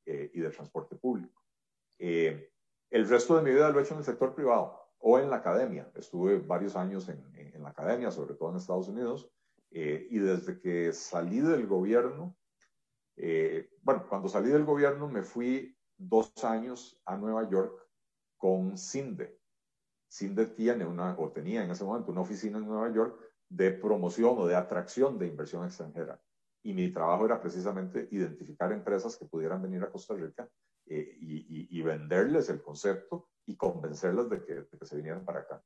y 0.06 0.40
de 0.40 0.50
Transporte 0.50 0.96
Público. 0.96 1.42
Eh, 1.98 2.52
el 2.90 3.08
resto 3.08 3.36
de 3.36 3.42
mi 3.42 3.50
vida 3.50 3.70
lo 3.70 3.78
he 3.78 3.82
hecho 3.82 3.94
en 3.94 3.98
el 3.98 4.04
sector 4.04 4.34
privado. 4.34 4.82
o 4.98 5.18
en 5.18 5.28
la 5.28 5.36
academia. 5.36 5.90
Estuve 5.94 6.38
varios 6.38 6.74
años 6.74 7.08
en, 7.08 7.22
en, 7.34 7.35
la 7.66 7.72
academia, 7.72 8.10
sobre 8.12 8.34
todo 8.34 8.50
en 8.50 8.56
Estados 8.56 8.88
Unidos, 8.88 9.28
eh, 9.72 10.06
y 10.08 10.18
desde 10.18 10.60
que 10.60 10.92
salí 10.92 11.40
del 11.40 11.66
gobierno, 11.66 12.36
eh, 13.16 13.70
bueno, 13.82 14.06
cuando 14.08 14.28
salí 14.28 14.50
del 14.50 14.64
gobierno 14.64 15.08
me 15.08 15.22
fui 15.22 15.76
dos 15.96 16.32
años 16.44 17.00
a 17.04 17.16
Nueva 17.16 17.48
York 17.50 17.76
con 18.36 18.78
CINDE. 18.78 19.40
CINDE 20.08 20.46
tiene 20.46 20.86
una, 20.86 21.18
o 21.18 21.32
tenía 21.32 21.64
en 21.64 21.70
ese 21.70 21.82
momento 21.84 22.12
una 22.12 22.20
oficina 22.20 22.58
en 22.58 22.66
Nueva 22.66 22.92
York 22.92 23.20
de 23.48 23.72
promoción 23.72 24.38
o 24.38 24.46
de 24.46 24.54
atracción 24.54 25.18
de 25.18 25.26
inversión 25.26 25.64
extranjera. 25.64 26.20
Y 26.62 26.72
mi 26.72 26.92
trabajo 26.92 27.26
era 27.26 27.40
precisamente 27.40 28.08
identificar 28.12 28.70
empresas 28.70 29.16
que 29.16 29.26
pudieran 29.26 29.60
venir 29.60 29.82
a 29.82 29.90
Costa 29.90 30.14
Rica 30.14 30.48
eh, 30.86 31.16
y, 31.20 31.82
venderles 31.82 32.48
el 32.48 32.62
concepto 32.62 33.28
y 33.44 33.56
convencerlas 33.56 34.30
de 34.30 34.44
que, 34.44 34.86
se 34.86 34.96
vinieran 34.96 35.24
para 35.24 35.40
acá. 35.40 35.62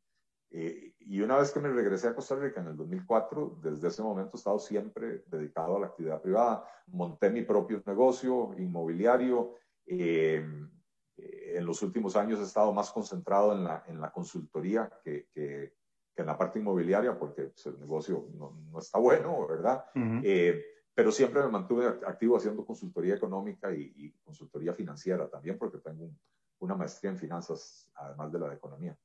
Eh, 0.50 0.94
y 0.98 1.20
una 1.20 1.38
vez 1.38 1.52
que 1.52 1.60
me 1.60 1.68
regresé 1.68 2.08
a 2.08 2.14
Costa 2.14 2.34
Rica 2.34 2.60
en 2.60 2.68
el 2.68 2.76
2004, 2.76 3.58
desde 3.62 3.88
ese 3.88 4.02
momento 4.02 4.32
he 4.34 4.38
estado 4.38 4.58
siempre 4.58 5.24
dedicado 5.26 5.76
a 5.76 5.80
la 5.80 5.86
actividad 5.86 6.20
privada. 6.20 6.64
Monté 6.88 7.30
mi 7.30 7.42
propio 7.42 7.82
negocio 7.86 8.54
inmobiliario. 8.58 9.54
Eh, 9.86 10.44
en 11.16 11.66
los 11.66 11.82
últimos 11.82 12.16
años 12.16 12.40
he 12.40 12.44
estado 12.44 12.72
más 12.72 12.90
concentrado 12.90 13.52
en 13.52 13.64
la, 13.64 13.84
en 13.86 14.00
la 14.00 14.10
consultoría 14.10 14.90
que, 15.04 15.28
que, 15.34 15.74
en 16.16 16.26
la 16.26 16.36
parte 16.36 16.58
inmobiliaria 16.58 17.18
porque 17.18 17.44
pues, 17.44 17.64
el 17.66 17.78
negocio 17.80 18.28
no, 18.34 18.58
no, 18.70 18.78
está 18.78 18.98
bueno, 18.98 19.46
¿verdad? 19.46 19.84
pero 20.94 21.12
siempre 21.12 21.42
me 21.42 21.48
mantuve 21.48 21.86
activo 21.86 22.36
haciendo 22.36 22.64
consultoría 22.66 23.14
económica 23.14 23.72
y, 23.72 24.12
consultoría 24.22 24.74
financiera 24.74 25.30
también, 25.30 25.56
porque 25.56 25.78
tengo 25.78 26.10
una 26.58 26.74
maestría 26.74 27.10
en 27.10 27.18
finanzas, 27.18 27.90
además 27.94 28.30
de 28.30 28.38
la 28.38 28.48
de 28.48 28.56
economía. 28.56 28.98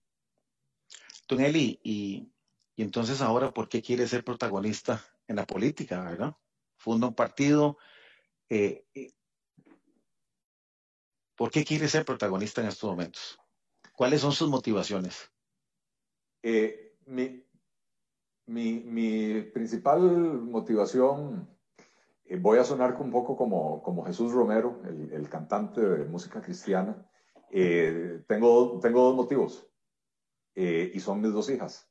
Don 1.28 1.42
Eli, 1.42 1.80
y, 1.84 2.32
entonces 2.78 3.22
ahora, 3.22 3.52
¿por 3.52 3.68
qué 3.68 3.82
quiere 3.82 4.08
ser 4.08 4.24
protagonista 4.24 5.04
en 5.28 5.38
la 5.38 5.46
política, 5.46 6.04
verdad? 6.04 6.36
Funda 6.78 7.08
un 7.08 7.16
partido. 7.16 7.78
Eh, 8.50 8.86
eh, 8.94 9.12
¿Por 11.36 11.50
qué 11.52 11.66
quiere 11.66 11.88
ser 11.88 12.06
protagonista 12.06 12.62
en 12.62 12.68
estos 12.68 12.90
momentos? 12.90 13.40
¿Cuáles 13.94 14.22
son 14.22 14.34
sus 14.34 14.50
motivaciones? 14.50 15.32
Eh, 16.44 16.96
mi, 17.08 17.44
mi, 18.46 18.82
mi 18.82 19.42
principal 19.42 20.02
motivación 20.02 21.50
voy 22.40 22.60
a 22.60 22.64
sonar 22.64 22.94
un 23.02 23.10
poco 23.10 23.36
como, 23.36 23.82
como 23.82 24.06
Jesús 24.06 24.32
Romero, 24.32 24.82
el, 24.86 25.28
cantante 25.30 25.82
de 25.82 26.06
música 26.06 26.42
cristiana. 26.42 27.10
Tengo, 27.50 28.80
tengo 28.80 29.02
dos 29.02 29.16
motivos 29.16 29.68
eh, 30.56 30.92
y 30.94 31.00
son 31.00 31.22
mis 31.22 31.34
dos 31.34 31.50
hijas. 31.50 31.90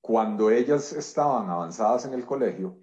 cuando 0.00 0.50
ellas 0.50 0.92
estaban 0.92 1.48
avanzadas 1.48 2.04
en 2.04 2.14
el 2.14 2.24
colegio, 2.26 2.78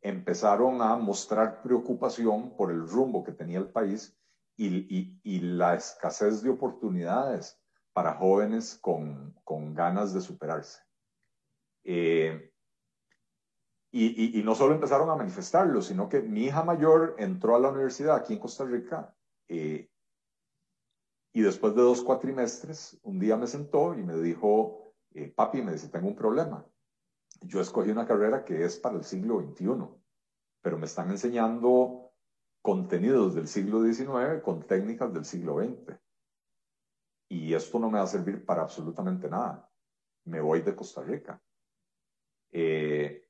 empezaron 0.00 0.82
a 0.82 0.96
mostrar 0.96 1.62
preocupación 1.62 2.56
por 2.56 2.70
el 2.70 2.88
rumbo 2.88 3.22
que 3.22 3.32
tenía 3.32 3.58
el 3.58 3.68
país 3.68 4.16
y, 4.56 5.18
y, 5.22 5.40
la 5.40 5.74
escasez 5.74 6.42
de 6.42 6.50
oportunidades 6.50 7.58
para 7.92 8.14
jóvenes 8.14 8.78
con, 8.80 9.34
con 9.44 9.74
ganas 9.74 10.12
de 10.12 10.20
superarse. 10.20 10.82
Eh, 11.84 12.52
y, 13.94 14.42
no 14.42 14.54
solo 14.54 14.74
empezaron 14.74 15.10
a 15.10 15.16
manifestarlo, 15.16 15.82
sino 15.82 16.08
que 16.08 16.20
mi 16.20 16.44
hija 16.44 16.64
mayor 16.64 17.14
entró 17.18 17.54
a 17.54 17.60
la 17.60 17.68
universidad 17.68 18.16
aquí 18.16 18.32
en 18.34 18.38
Costa 18.38 18.64
Rica 18.64 19.14
eh, 19.48 19.90
y 21.32 21.40
después 21.40 21.74
de 21.74 21.82
dos 21.82 22.02
cuatrimestres, 22.02 22.98
un 23.02 23.18
día 23.18 23.36
me 23.36 23.46
sentó 23.46 23.94
y 23.94 24.02
me 24.02 24.16
dijo, 24.16 24.94
eh, 25.14 25.32
papi, 25.34 25.62
me 25.62 25.72
dice, 25.72 25.88
tengo 25.88 26.08
un 26.08 26.16
problema. 26.16 26.66
Yo 27.40 27.60
escogí 27.60 27.90
una 27.90 28.06
carrera 28.06 28.44
que 28.44 28.64
es 28.64 28.76
para 28.76 28.96
el 28.96 29.04
siglo 29.04 29.40
XXI, 29.40 29.88
pero 30.60 30.78
me 30.78 30.84
están 30.84 31.10
enseñando 31.10 32.12
contenidos 32.60 33.34
del 33.34 33.48
siglo 33.48 33.82
XIX 33.82 34.42
con 34.44 34.66
técnicas 34.66 35.12
del 35.12 35.24
siglo 35.24 35.58
XX. 35.58 35.98
Y 37.30 37.54
esto 37.54 37.78
no 37.78 37.90
me 37.90 37.98
va 37.98 38.04
a 38.04 38.08
servir 38.08 38.44
para 38.44 38.62
absolutamente 38.62 39.28
nada. 39.28 39.68
Me 40.24 40.40
voy 40.40 40.60
de 40.60 40.76
Costa 40.76 41.02
Rica. 41.02 41.42
Eh, 42.52 43.26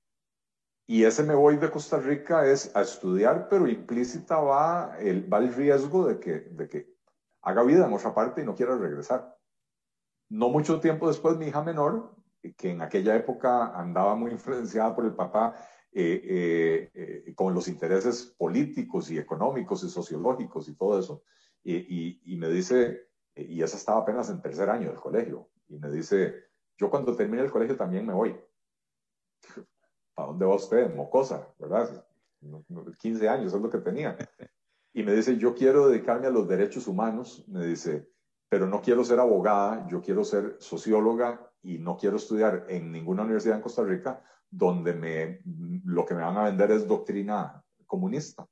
y 0.89 1.05
ese 1.05 1.23
me 1.23 1.35
voy 1.35 1.57
de 1.57 1.71
Costa 1.71 1.99
Rica 1.99 2.47
es 2.47 2.75
a 2.75 2.83
estudiar, 2.83 3.49
pero 3.49 3.69
implícita 3.69 4.41
va 4.41 4.99
el, 4.99 5.33
va 5.33 5.39
el 5.39 5.55
riesgo 5.55 6.07
de 6.09 6.19
que, 6.19 6.41
de 6.41 6.69
que 6.69 6.92
haga 7.43 7.63
vida 7.63 7.87
en 7.87 7.93
otra 7.93 8.15
parte 8.15 8.43
y 8.43 8.45
no 8.45 8.55
quiera 8.55 8.77
regresar. 8.77 9.37
No 10.29 10.49
mucho 10.49 10.81
tiempo 10.81 11.09
después, 11.09 11.37
mi 11.37 11.47
hija 11.47 11.63
menor, 11.63 12.17
que 12.57 12.71
en 12.71 12.83
aquella 12.83 13.17
época 13.17 13.79
andaba 13.79 14.15
muy 14.15 14.33
influenciada 14.33 14.95
por 14.95 15.05
el 15.05 15.15
papá, 15.15 15.55
eh, 15.93 16.23
eh, 16.25 16.91
eh, 17.27 17.35
con 17.35 17.55
los 17.55 17.69
intereses 17.69 18.35
políticos 18.39 19.11
y 19.11 19.19
económicos 19.19 19.85
y 19.85 19.91
sociológicos 19.91 20.69
y 20.69 20.75
todo 20.75 20.99
eso, 20.99 21.23
y, 21.63 21.75
y, 21.77 22.23
y 22.25 22.37
me 22.37 22.49
dice, 22.49 23.09
y 23.35 23.63
esa 23.63 23.77
estaba 23.77 24.01
apenas 24.01 24.31
en 24.31 24.41
tercer 24.41 24.71
año 24.71 24.89
del 24.89 25.01
colegio, 25.01 25.51
y 25.69 25.79
me 25.79 25.91
dice, 25.91 26.35
yo 26.79 26.91
cuando 26.91 27.15
termine 27.15 27.43
el 27.43 27.51
colegio 27.51 27.77
también 27.77 28.07
me 28.07 28.15
voy. 28.15 28.35
¿a 30.17 30.25
dónde 30.25 30.47
va 30.47 30.55
usted? 30.55 30.95
Mocosa, 30.95 31.49
¿verdad? 31.59 32.05
15 32.99 33.29
años 33.29 33.55
es 33.55 33.61
lo 33.61 33.71
que 33.71 33.79
tenía. 33.79 34.17
Y 34.93 35.03
me 35.03 35.15
dice, 35.15 35.37
yo 35.39 35.55
quiero 35.55 35.89
dedicarme 35.89 36.27
a 36.27 36.31
los 36.31 36.47
derechos 36.47 36.87
humanos, 36.87 37.45
me 37.49 37.67
dice, 37.67 38.09
pero 38.49 38.67
no 38.67 38.83
quiero 38.83 39.05
ser 39.05 39.19
abogada, 39.19 39.87
yo 39.89 40.03
quiero 40.03 40.25
ser 40.25 40.57
socióloga 40.59 41.51
y 41.63 41.79
no 41.79 41.97
quiero 41.97 42.17
estudiar 42.17 42.67
en 42.69 42.93
ninguna 42.93 43.23
universidad 43.23 43.57
en 43.57 43.63
Costa 43.63 43.83
Rica 43.83 44.23
donde 44.51 44.93
me, 44.93 45.41
lo 45.87 46.05
que 46.05 46.15
me 46.15 46.21
van 46.21 46.37
a 46.37 46.45
vender 46.45 46.71
es 46.71 46.87
doctrina 46.87 47.65
comunista. 47.87 48.47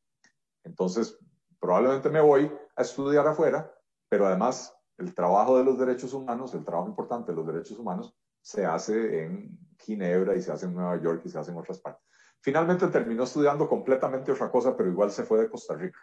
Entonces, 0.64 1.18
probablemente 1.60 2.08
me 2.08 2.22
voy 2.22 2.50
a 2.74 2.82
estudiar 2.82 3.26
afuera, 3.26 3.70
pero 4.08 4.26
además 4.26 4.74
el 4.96 5.14
trabajo 5.14 5.58
de 5.58 5.64
los 5.64 5.78
derechos 5.78 6.14
humanos, 6.14 6.54
el 6.54 6.64
trabajo 6.64 6.88
importante 6.88 7.32
de 7.32 7.36
los 7.36 7.46
derechos 7.46 7.78
humanos, 7.78 8.14
se 8.40 8.64
hace 8.64 9.24
en 9.24 9.58
Ginebra 9.78 10.34
y 10.34 10.40
se 10.40 10.52
hace 10.52 10.66
en 10.66 10.74
Nueva 10.74 10.96
York 11.00 11.22
y 11.24 11.28
se 11.28 11.38
hace 11.38 11.50
en 11.50 11.58
otras 11.58 11.78
partes. 11.78 12.02
Finalmente 12.40 12.86
terminó 12.88 13.24
estudiando 13.24 13.68
completamente 13.68 14.32
otra 14.32 14.50
cosa, 14.50 14.76
pero 14.76 14.90
igual 14.90 15.10
se 15.10 15.24
fue 15.24 15.40
de 15.40 15.50
Costa 15.50 15.74
Rica. 15.74 16.00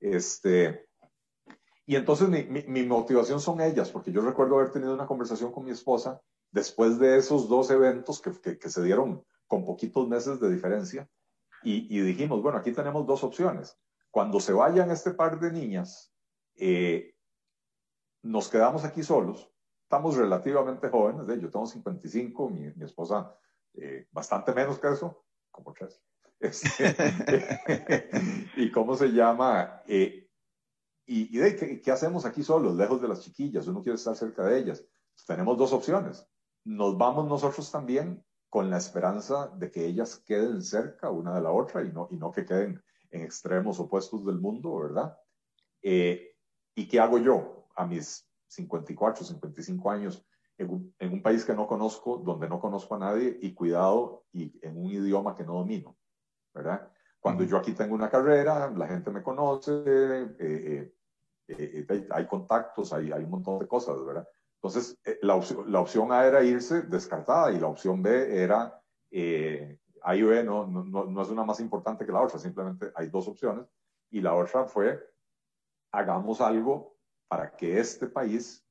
Este, 0.00 0.86
y 1.86 1.96
entonces 1.96 2.28
mi, 2.28 2.82
motivación 2.84 3.40
son 3.40 3.60
ellas, 3.60 3.90
porque 3.90 4.12
yo 4.12 4.22
recuerdo 4.22 4.56
haber 4.56 4.70
tenido 4.70 4.94
una 4.94 5.06
conversación 5.06 5.52
con 5.52 5.64
mi 5.64 5.70
esposa 5.70 6.20
después 6.50 6.98
de 6.98 7.18
esos 7.18 7.48
dos 7.48 7.70
eventos 7.70 8.20
que, 8.20 8.58
se 8.70 8.82
dieron 8.82 9.24
con 9.46 9.64
poquitos 9.64 10.08
meses 10.08 10.40
de 10.40 10.50
diferencia 10.50 11.08
y, 11.62 12.00
dijimos, 12.00 12.40
bueno, 12.42 12.58
aquí 12.58 12.72
tenemos 12.72 13.06
dos 13.06 13.24
opciones. 13.24 13.76
Cuando 14.10 14.40
se 14.40 14.52
vayan 14.52 14.90
este 14.90 15.10
par 15.10 15.38
de 15.38 15.52
niñas, 15.52 16.12
eh, 16.54 17.14
nos 18.22 18.48
quedamos 18.48 18.84
aquí 18.84 19.02
solos 19.02 19.50
estamos 19.88 20.18
relativamente 20.18 20.90
jóvenes, 20.90 21.26
yo 21.40 21.50
tengo 21.50 21.66
55, 21.66 22.50
mi, 22.50 22.70
mi 22.76 22.84
esposa 22.84 23.34
eh, 23.72 24.06
bastante 24.12 24.52
menos 24.52 24.78
que 24.78 24.88
eso, 24.88 25.24
como 25.58 25.74
tres. 25.74 26.00
Este, 26.40 26.94
¿Y 28.56 28.70
cómo 28.70 28.94
se 28.94 29.08
llama? 29.08 29.82
Eh, 29.88 30.30
¿Y, 31.04 31.36
y 31.36 31.40
de, 31.40 31.56
¿qué, 31.56 31.80
¿qué, 31.80 31.90
hacemos 31.90 32.24
aquí 32.24 32.44
solos, 32.44 32.76
lejos 32.76 33.02
de 33.02 33.08
las 33.08 33.22
chiquillas? 33.22 33.66
Uno 33.66 33.82
quiere 33.82 33.96
estar 33.96 34.14
cerca 34.14 34.44
de 34.44 34.56
ellas. 34.56 34.86
Pues 35.14 35.26
tenemos 35.26 35.58
dos 35.58 35.72
opciones. 35.72 36.24
Nos 36.64 36.96
vamos 36.96 37.26
nosotros 37.26 37.72
también 37.72 38.24
con 38.48 38.70
la 38.70 38.76
esperanza 38.76 39.48
de 39.56 39.68
que 39.68 39.84
ellas 39.84 40.22
queden 40.24 40.62
cerca 40.62 41.10
una 41.10 41.34
de 41.34 41.40
la 41.40 41.50
otra 41.50 41.82
y 41.82 41.90
no, 41.90 42.06
y 42.12 42.16
no 42.16 42.30
que 42.30 42.44
queden 42.44 42.80
en 43.10 43.22
extremos 43.22 43.80
opuestos 43.80 44.24
del 44.24 44.38
mundo, 44.38 44.78
¿verdad? 44.78 45.18
¿Y 45.82 46.86
qué 46.86 47.00
hago 47.00 47.18
yo 47.18 47.66
a 47.74 47.84
mis 47.84 48.28
54, 48.46 49.24
55 49.24 49.90
años 49.90 50.24
en 50.58 51.12
un, 51.12 51.22
país 51.22 51.44
que 51.44 51.54
no 51.54 51.66
conozco, 51.66 52.18
donde 52.18 52.48
no 52.48 52.60
conozco 52.60 52.96
a 52.96 52.98
nadie 52.98 53.38
y 53.40 53.54
cuidado 53.54 54.24
y 54.32 54.58
en 54.66 54.76
un 54.76 54.90
idioma 54.90 55.34
que 55.34 55.44
no 55.44 55.54
domino, 55.54 55.96
¿verdad? 56.52 56.90
Cuando 57.20 57.44
yo 57.44 57.56
aquí 57.56 57.72
tengo 57.72 57.94
una 57.94 58.10
carrera, 58.10 58.70
la 58.70 58.88
gente 58.88 59.10
me 59.10 59.22
conoce, 59.22 59.72
eh, 59.86 60.36
eh, 60.38 60.94
eh, 61.48 62.06
hay 62.10 62.26
contactos, 62.26 62.92
hay, 62.92 63.12
hay, 63.12 63.22
un 63.24 63.30
montón 63.30 63.60
de 63.60 63.68
cosas, 63.68 64.04
¿verdad? 64.04 64.26
Entonces, 64.54 64.98
la, 65.22 65.36
opción, 65.36 65.70
la 65.70 65.80
opción 65.80 66.10
A 66.10 66.26
era 66.26 66.42
irse 66.42 66.82
descartada 66.82 67.52
y 67.52 67.60
la 67.60 67.68
opción 67.68 68.02
B 68.02 68.42
era, 68.42 68.82
A 70.02 70.16
y 70.16 70.22
B 70.22 70.42
no, 70.42 70.66
no, 70.66 71.04
no 71.04 71.22
es 71.22 71.28
una 71.28 71.44
más 71.44 71.60
importante 71.60 72.04
que 72.04 72.12
la 72.12 72.22
otra, 72.22 72.38
simplemente 72.40 72.90
hay 72.96 73.08
dos 73.08 73.28
opciones. 73.28 73.66
Y 74.10 74.20
la 74.20 74.34
otra 74.34 74.64
fue, 74.64 74.98
hagamos 75.92 76.40
algo 76.40 76.96
para 77.28 77.54
que 77.54 77.78
este 77.78 78.08
país 78.08 78.67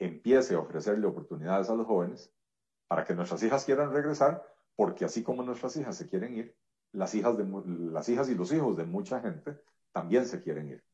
empiece 0.00 0.54
a 0.54 0.58
ofrecerle 0.58 1.06
oportunidades 1.06 1.68
a 1.70 1.74
los 1.74 1.86
jóvenes, 1.86 2.32
para 2.88 3.04
que 3.04 3.14
nuestras 3.14 3.42
hijas 3.44 3.64
quieran 3.64 3.92
regresar, 3.92 4.44
porque 4.74 5.04
así 5.04 5.22
como 5.22 5.44
nuestras 5.44 5.76
hijas 5.76 5.96
se 5.96 6.08
quieren 6.08 6.34
ir, 6.34 6.56
las 6.92 7.14
hijas, 7.14 7.36
de, 7.36 7.46
las 7.92 8.08
hijas 8.08 8.28
y 8.28 8.34
los 8.34 8.50
hijos 8.52 8.76
de 8.76 8.84
mucha 8.84 9.20
gente 9.20 9.60
también 9.92 10.26
se 10.26 10.42
quieren 10.42 10.70
ir. 10.70 10.84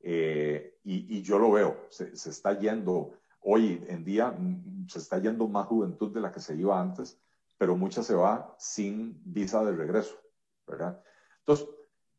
Eh, 0.00 0.78
y, 0.84 1.20
yo 1.22 1.38
lo 1.38 1.50
veo, 1.50 1.76
se, 1.90 2.10
está 2.12 2.56
yendo, 2.58 3.12
hoy 3.40 3.84
en 3.88 4.04
día 4.04 4.30
mm, 4.30 4.86
se 4.88 5.00
está 5.00 5.18
yendo 5.18 5.48
más 5.48 5.66
juventud 5.66 6.14
de 6.14 6.20
la 6.20 6.30
que 6.30 6.40
se 6.40 6.54
iba 6.54 6.80
antes, 6.80 7.20
pero 7.58 7.76
mucha 7.76 8.02
se 8.02 8.14
va 8.14 8.54
sin 8.58 9.20
visa 9.24 9.64
de 9.64 9.72
regreso, 9.72 10.16
¿verdad? 10.66 11.02
Entonces, 11.40 11.68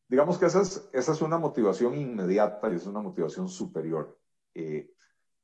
digamos 0.07 0.38
que 0.38 0.48
esa 0.48 0.62
es, 0.62 0.89
esa 0.91 1.12
es 1.13 1.22
una 1.22 1.38
motivación 1.38 1.96
inmediata 1.96 2.69
y 2.69 2.75
es 2.75 2.86
una 2.86 3.00
motivación 3.00 3.48
superior. 3.48 4.19
Eh, 4.53 4.91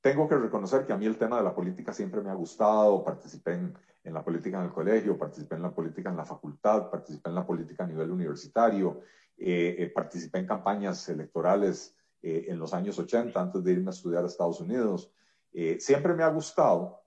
tengo 0.03 0.27
que 0.27 0.35
reconocer 0.35 0.85
que 0.85 0.91
a 0.91 0.97
mí 0.97 1.05
el 1.05 1.17
tema 1.17 1.37
de 1.37 1.43
la 1.43 1.55
política 1.55 1.93
siempre 1.93 2.19
me 2.19 2.29
ha 2.29 2.33
gustado, 2.33 3.05
participé 3.05 3.53
en, 3.53 3.73
en, 4.03 4.13
la 4.13 4.21
política 4.21 4.57
en 4.59 4.65
el 4.65 4.73
colegio, 4.73 5.17
participé 5.17 5.55
en 5.55 5.61
la 5.61 5.73
política 5.73 6.09
en 6.09 6.17
la 6.17 6.25
facultad, 6.25 6.89
participé 6.91 7.29
en 7.29 7.35
la 7.35 7.45
política 7.45 7.85
a 7.85 7.87
nivel 7.87 8.11
universitario, 8.11 8.99
eh, 9.37 9.77
eh, 9.79 9.87
participé 9.95 10.39
en 10.39 10.45
campañas 10.45 11.07
electorales 11.07 11.95
eh, 12.21 12.47
en 12.49 12.59
los 12.59 12.73
años 12.73 12.99
80 12.99 13.39
antes 13.39 13.63
de 13.63 13.71
irme 13.71 13.87
a 13.87 13.89
estudiar 13.91 14.25
a 14.25 14.27
Estados 14.27 14.59
Unidos. 14.59 15.09
siempre 15.79 16.13
me 16.13 16.23
ha 16.23 16.27
gustado, 16.27 17.01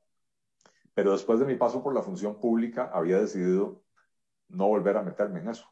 pero 0.94 1.12
después 1.12 1.38
de 1.38 1.44
mi 1.44 1.56
paso 1.56 1.82
por 1.82 1.92
la 1.92 2.00
función 2.00 2.40
pública 2.40 2.90
había 2.94 3.20
decidido 3.20 3.82
no 4.48 4.68
volver 4.68 4.96
a 4.96 5.02
meterme 5.02 5.40
en 5.40 5.50
eso, 5.50 5.70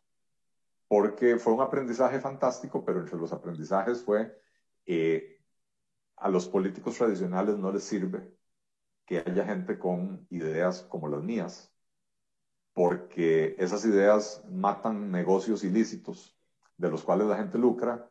porque 0.88 1.38
fue 1.38 1.54
un 1.54 1.62
aprendizaje 1.62 2.20
fantástico, 2.20 2.84
pero 2.84 3.00
entre 3.00 3.16
los 3.16 3.32
aprendizajes 3.32 4.02
fue 4.02 4.38
a 6.16 6.28
los 6.28 6.46
políticos 6.46 6.96
tradicionales 6.96 7.58
no 7.58 7.72
les 7.72 7.84
sirve 7.84 8.32
que 9.06 9.18
haya 9.18 9.44
gente 9.44 9.78
con 9.78 10.26
ideas 10.30 10.82
como 10.82 11.08
las 11.08 11.22
mías, 11.22 11.72
porque 12.72 13.54
esas 13.58 13.84
ideas 13.84 14.42
matan 14.50 15.10
negocios 15.10 15.62
ilícitos 15.64 16.36
de 16.76 16.90
los 16.90 17.02
cuales 17.02 17.26
la 17.26 17.36
gente 17.36 17.58
lucra 17.58 18.10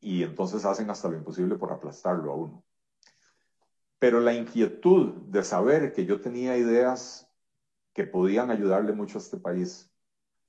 y 0.00 0.22
entonces 0.22 0.64
hacen 0.64 0.90
hasta 0.90 1.08
lo 1.08 1.16
imposible 1.16 1.56
por 1.56 1.72
aplastarlo 1.72 2.32
a 2.32 2.36
uno. 2.36 2.64
Pero 3.98 4.20
la 4.20 4.32
inquietud 4.32 5.12
de 5.26 5.44
saber 5.44 5.92
que 5.92 6.06
yo 6.06 6.20
tenía 6.20 6.56
ideas 6.56 7.30
que 7.92 8.04
podían 8.04 8.50
ayudarle 8.50 8.92
mucho 8.92 9.18
a 9.18 9.20
este 9.20 9.36
país, 9.36 9.92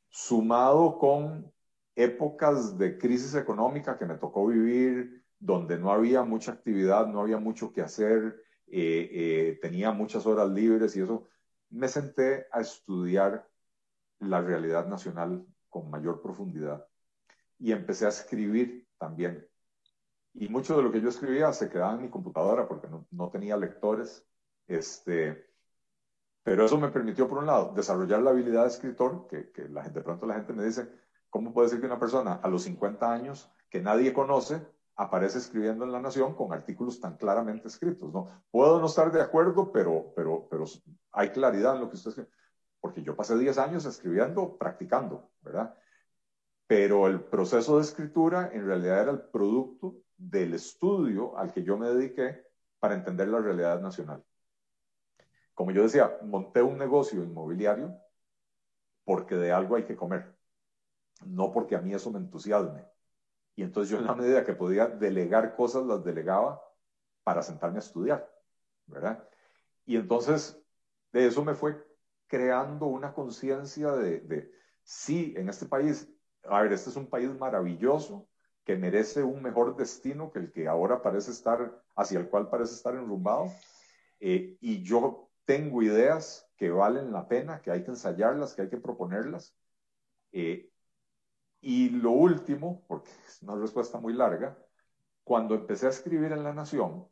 sumado 0.10 0.98
con 0.98 1.52
épocas 1.96 2.78
de 2.78 2.98
crisis 2.98 3.36
económica 3.36 3.98
que 3.98 4.06
me 4.06 4.16
tocó 4.16 4.48
vivir 4.48 5.21
donde 5.42 5.78
no 5.80 5.92
había 5.92 6.24
mucha 6.24 6.52
actividad, 6.54 7.08
no 7.08 7.22
había 7.22 7.38
mucho 7.38 7.74
que 7.74 7.82
hacer, 7.82 8.44
eh, 8.68 9.10
eh, 9.12 9.60
tenía 9.60 9.92
muchas 9.92 10.26
horas 10.28 10.50
libres 10.50 10.96
y 10.96 11.02
eso, 11.02 11.28
me 11.72 11.88
senté 11.88 12.46
a 12.52 12.62
estudiar 12.62 13.50
la 14.20 14.40
realidad 14.40 14.88
nacional 14.88 15.44
con 15.68 15.90
mayor 15.90 16.22
profundidad 16.22 16.86
y 17.58 17.72
empecé 17.72 18.06
a 18.06 18.10
escribir 18.10 18.88
también. 19.00 19.48
Y 20.34 20.48
mucho 20.48 20.78
de 20.78 20.84
lo 20.84 20.92
que 20.92 21.02
yo 21.02 21.10
escribía 21.10 21.52
se 21.54 21.70
quedaba 21.70 21.96
en 21.96 22.04
mi 22.04 22.10
computadora 22.10 22.68
porque 22.68 22.88
no, 23.10 23.30
tenía 23.32 23.58
lectores. 23.58 24.24
Este, 24.68 25.50
pero 26.44 26.66
eso 26.66 26.78
me 26.78 26.90
permitió, 26.90 27.28
por 27.28 27.40
un 27.40 27.48
lado, 27.48 27.74
desarrollar 27.76 28.22
la 28.22 28.30
habilidad 28.30 28.62
de 28.62 28.70
escritor, 28.70 29.28
que, 29.28 29.52
que 29.52 29.68
la 29.68 29.84
gente, 29.84 30.00
de 30.00 30.06
pronto 30.06 30.26
la 30.28 30.36
gente 30.36 30.54
me 30.54 30.64
dice, 30.64 30.88
¿cómo 31.30 31.52
puede 31.52 31.70
ser 31.70 31.80
que 31.80 31.88
una 31.88 32.00
persona 32.00 32.36
a 32.36 32.48
los 32.48 32.64
50 32.64 33.12
años 33.12 33.52
que 33.70 33.82
nadie 33.82 34.14
conoce 34.14 34.62
aparece 34.96 35.40
escribiendo 35.40 35.86
en 35.86 35.92
La 35.92 36.02
Nación 36.02 36.36
con 36.36 36.54
artículos 36.54 37.00
tan 37.00 37.18
claramente 37.18 37.68
escritos, 37.68 38.14
¿no? 38.14 38.28
Puedo 38.52 38.80
no 38.80 38.88
estar 38.88 39.12
de 39.12 39.22
acuerdo, 39.22 39.72
pero, 39.72 40.14
pero, 40.16 40.48
pero 40.50 40.66
hay 41.12 41.30
claridad 41.30 41.76
en 41.76 41.82
lo 41.82 41.90
que 41.90 41.96
usted 41.96 42.10
escribe. 42.10 42.30
Porque 42.80 43.04
yo 43.04 43.16
pasé 43.16 43.38
10 43.38 43.58
años 43.58 43.86
escribiendo, 43.86 44.58
practicando, 44.58 45.32
¿verdad? 45.42 45.76
Pero 46.68 47.08
el 47.08 47.22
proceso 47.22 47.78
de 47.78 47.84
escritura 47.84 48.50
en 48.54 48.66
realidad 48.66 49.02
era 49.02 49.12
el 49.12 49.22
producto 49.22 49.98
del 50.18 50.54
estudio 50.54 51.38
al 51.38 51.52
que 51.52 51.64
yo 51.64 51.78
me 51.78 51.90
dediqué 51.90 52.46
para 52.80 52.96
entender 52.96 53.28
la 53.28 53.40
realidad 53.40 53.80
nacional. 53.82 54.24
Como 55.54 55.72
yo 55.72 55.84
decía, 55.84 56.18
monté 56.24 56.62
un 56.62 56.78
negocio 56.78 57.24
inmobiliario 57.24 57.96
porque 59.04 59.36
de 59.36 59.52
algo 59.52 59.76
hay 59.76 59.84
que 59.84 59.96
comer, 59.96 60.36
no 61.26 61.52
porque 61.52 61.76
a 61.76 61.82
mí 61.82 61.94
eso 61.94 62.12
me 62.12 62.20
entusiasme. 62.20 62.91
Y 63.62 63.64
entonces 63.64 63.92
yo 63.92 64.00
en 64.00 64.08
la 64.08 64.16
medida 64.16 64.44
que 64.44 64.54
podía 64.54 64.88
delegar 64.88 65.56
cosas, 65.56 65.86
las 65.86 66.04
delegaba 66.04 66.60
para 67.24 67.44
sentarme 67.44 67.78
a 67.78 67.82
estudiar, 67.82 68.28
¿verdad? 68.88 69.24
Y 69.86 69.98
entonces 69.98 70.60
de 71.12 71.28
eso 71.28 71.46
me 71.46 71.54
fue 71.54 71.80
creando 72.26 72.88
una 72.88 73.14
conciencia 73.14 73.92
de, 73.92 74.22
de, 74.22 74.52
sí, 74.82 75.36
en 75.38 75.48
este 75.48 75.68
país, 75.68 76.12
a 76.46 76.64
ver, 76.64 76.74
este 76.74 76.90
es 76.90 76.96
un 76.96 77.08
país 77.08 77.30
maravilloso 77.38 78.28
que 78.64 78.76
merece 78.76 79.22
un 79.22 79.44
mejor 79.44 79.76
destino 79.76 80.32
que 80.32 80.40
el 80.40 80.52
que 80.52 80.68
ahora 80.68 81.04
parece 81.04 81.30
estar, 81.30 81.84
hacia 81.96 82.18
el 82.18 82.30
cual 82.30 82.50
parece 82.50 82.74
estar 82.74 82.96
enrumbado. 82.96 83.46
Eh, 84.20 84.58
y 84.60 84.82
yo 84.82 85.30
tengo 85.46 85.84
ideas 85.84 86.50
que 86.58 86.72
valen 86.72 87.14
la 87.14 87.28
pena, 87.28 87.62
que 87.62 87.70
hay 87.70 87.84
que 87.84 87.92
ensayarlas, 87.92 88.56
que 88.56 88.64
hay 88.64 88.70
que 88.70 88.78
proponerlas. 88.78 89.56
Eh, 90.32 90.71
y 91.62 91.90
lo 91.90 92.12
último, 92.12 92.84
porque 92.88 93.12
es 93.28 93.42
una 93.44 93.56
respuesta 93.56 94.00
muy 94.00 94.14
larga, 94.14 94.58
cuando 95.24 95.54
empecé 95.56 95.86
a 95.86 95.92
escribir 95.92 96.32
en 96.32 96.44
La 96.44 96.54
Nación, 96.54 97.06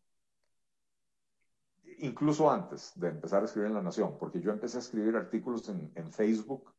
incluso 1.99 2.49
antes 2.49 2.93
de 2.95 3.09
empezar 3.09 3.43
a 3.43 3.45
escribir 3.45 3.67
en 3.67 3.75
La 3.75 3.83
Nación, 3.83 4.17
porque 4.19 4.41
yo 4.41 4.51
empecé 4.51 4.77
a 4.77 4.81
escribir 4.81 5.15
artículos 5.15 5.69
en, 5.69 6.11
Facebook 6.11 6.73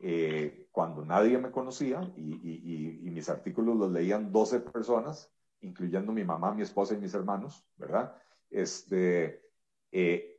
eh, 0.00 0.68
cuando 0.70 1.04
nadie 1.04 1.38
me 1.38 1.50
conocía 1.50 2.00
y, 2.16 3.10
mis 3.10 3.28
artículos 3.28 3.76
los 3.76 3.90
leían 3.90 4.30
12 4.30 4.60
personas, 4.60 5.32
incluyendo 5.60 6.12
mi 6.12 6.22
mamá, 6.22 6.54
mi 6.54 6.62
esposa 6.62 6.94
y 6.94 6.98
mis 6.98 7.14
hermanos, 7.14 7.66
¿verdad? 7.76 8.14
Este, 8.48 9.42
eh, 9.90 10.37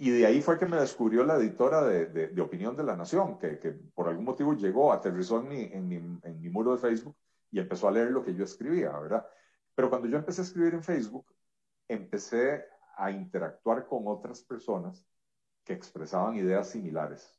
y 0.00 0.10
de 0.10 0.26
ahí 0.26 0.40
fue 0.42 0.58
que 0.58 0.66
me 0.66 0.76
descubrió 0.76 1.24
la 1.24 1.36
editora 1.36 1.82
de, 1.84 2.06
de, 2.06 2.40
Opinión 2.40 2.76
de 2.76 2.84
la 2.84 2.96
Nación, 2.96 3.36
que, 3.36 3.58
que, 3.58 3.72
por 3.72 4.08
algún 4.08 4.24
motivo 4.24 4.54
llegó, 4.54 4.92
aterrizó 4.92 5.40
en 5.40 5.48
mi, 5.48 5.62
en, 5.64 5.88
mi, 5.88 5.96
en 5.96 6.40
mi 6.40 6.48
muro 6.48 6.72
de 6.72 6.78
Facebook 6.78 7.16
y 7.50 7.58
empezó 7.58 7.88
a 7.88 7.90
leer 7.90 8.12
lo 8.12 8.22
que 8.24 8.32
yo 8.32 8.44
escribía, 8.44 8.96
¿verdad? 8.96 9.26
Pero 9.74 9.90
cuando 9.90 10.06
yo 10.06 10.16
empecé 10.16 10.40
a 10.42 10.44
escribir 10.44 10.74
en 10.74 10.84
Facebook, 10.84 11.26
empecé 11.88 12.64
a 12.96 13.10
interactuar 13.10 13.86
con 13.86 14.06
otras 14.06 14.40
personas 14.42 15.04
que 15.64 15.72
expresaban 15.72 16.36
ideas 16.36 16.68
similares, 16.70 17.36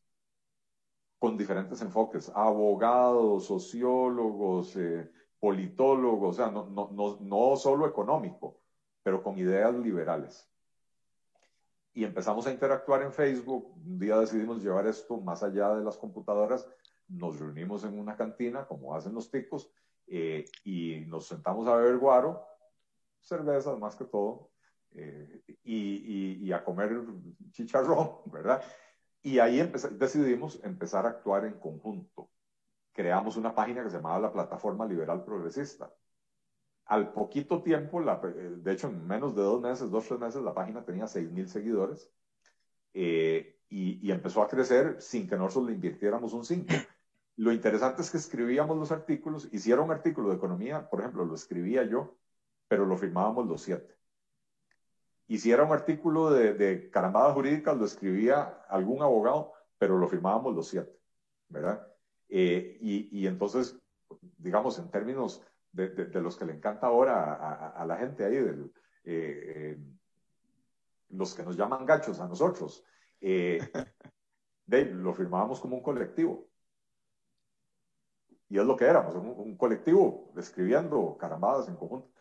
con 1.17 1.37
diferentes 1.37 1.81
enfoques, 1.81 2.29
abogados, 2.35 3.45
sociólogos, 3.45 4.75
eh, 4.75 5.09
politólogos, 5.39 6.37
o 6.37 6.43
sea, 6.43 6.51
no, 6.51 6.65
no, 6.69 6.89
no, 6.91 7.19
no 7.21 7.55
solo 7.55 7.87
económico, 7.87 8.59
pero 9.01 9.23
con 9.23 9.37
ideas 9.37 9.73
liberales 9.75 10.49
y 11.93 12.03
empezamos 12.03 12.45
a 12.47 12.51
interactuar 12.51 13.01
en 13.01 13.11
Facebook. 13.11 13.73
Un 13.85 13.99
día 13.99 14.19
decidimos 14.19 14.61
llevar 14.63 14.87
esto 14.87 15.19
más 15.19 15.43
allá 15.43 15.75
de 15.75 15.83
las 15.83 15.97
computadoras. 15.97 16.67
Nos 17.07 17.39
reunimos 17.39 17.83
en 17.83 17.99
una 17.99 18.15
cantina, 18.15 18.65
como 18.65 18.95
hacen 18.95 19.13
los 19.13 19.31
ticos, 19.31 19.71
eh, 20.07 20.45
y 20.63 21.05
nos 21.07 21.27
sentamos 21.27 21.67
a 21.67 21.75
beber 21.75 21.97
guaro, 21.97 22.45
cervezas 23.19 23.77
más 23.79 23.95
que 23.95 24.05
todo, 24.05 24.51
eh, 24.91 25.43
y, 25.63 26.47
y, 26.47 26.51
a 26.51 26.63
comer 26.63 27.01
chicharrón, 27.51 28.21
¿verdad? 28.25 28.61
Y 29.21 29.39
ahí 29.39 29.59
decidimos 29.91 30.59
empezar 30.63 31.05
a 31.05 31.09
actuar 31.09 31.45
en 31.45 31.59
conjunto. 31.59 32.29
Creamos 32.93 33.37
una 33.37 33.53
página 33.53 33.83
que 33.83 33.89
se 33.89 33.97
llamaba 33.97 34.19
la 34.19 34.31
Plataforma 34.31 34.85
Liberal 34.85 35.23
Progresista 35.23 35.91
al 36.89 37.13
poquito 37.13 37.61
tiempo, 37.61 38.01
eh, 38.01 38.55
de 38.57 38.71
hecho 38.71 38.87
en 38.87 39.05
menos 39.05 39.35
de 39.35 39.43
dos 39.43 39.61
meses, 39.61 39.91
dos, 39.91 40.07
tres 40.07 40.19
meses, 40.19 40.41
la 40.41 40.55
página 40.55 40.83
tenía 40.83 41.05
seis 41.05 41.29
mil 41.29 41.47
seguidores 41.47 42.11
eh, 42.95 43.59
y, 43.69 44.11
empezó 44.11 44.41
a 44.41 44.47
crecer 44.47 44.99
sin 44.99 45.27
que 45.27 45.37
nosotros 45.37 45.67
le 45.67 45.75
invirtiéramos 45.75 46.33
un 46.33 46.43
5. 46.43 46.65
Lo 47.37 47.51
interesante 47.53 48.01
es 48.01 48.09
que 48.09 48.17
escribíamos 48.17 48.75
los 48.75 48.91
artículos, 48.91 49.47
hiciera 49.53 49.83
un 49.83 49.91
artículo 49.91 50.29
de 50.29 50.37
economía, 50.37 50.89
por 50.89 51.01
ejemplo, 51.01 51.23
lo 51.25 51.35
escribía 51.35 51.83
yo, 51.83 52.17
pero 52.67 52.87
lo 52.87 52.97
firmábamos 52.97 53.45
los 53.45 53.61
siete. 53.61 53.95
Hiciera 55.27 55.63
un 55.63 55.71
artículo 55.71 56.31
de, 56.31 56.55
de 56.55 56.89
carambadas 56.89 57.35
jurídicas, 57.35 57.77
lo 57.77 57.85
escribía 57.85 58.63
algún 58.67 59.03
abogado, 59.03 59.53
pero 59.77 59.95
lo 59.99 60.07
firmábamos 60.07 60.55
los 60.55 60.67
siete, 60.67 60.91
¿verdad? 61.49 61.87
Eh, 62.29 62.79
y 62.81 63.27
entonces, 63.27 63.79
digamos, 64.39 64.79
en 64.79 64.89
términos 64.89 65.43
de, 65.71 66.21
los 66.21 66.37
que 66.37 66.45
le 66.45 66.53
encanta 66.53 66.87
ahora 66.87 67.69
a, 67.69 67.85
la 67.85 67.97
gente 67.97 68.25
ahí, 68.25 68.35
del, 68.35 68.71
eh, 69.03 69.75
eh, 69.75 69.77
los 71.09 71.33
que 71.33 71.43
nos 71.43 71.57
llaman 71.57 71.85
gachos 71.85 72.19
a 72.19 72.27
nosotros. 72.27 72.83
Eh, 73.21 73.59
lo 74.67 75.13
firmábamos 75.13 75.59
como 75.59 75.77
un 75.77 75.83
colectivo. 75.83 76.47
Y 78.49 78.57
es 78.57 78.65
lo 78.65 78.75
que 78.75 78.85
éramos, 78.85 79.15
un, 79.15 79.55
colectivo 79.57 80.33
escribiendo 80.35 81.17
carambadas 81.17 81.67
en 81.67 81.75
conjunto. 81.75 82.11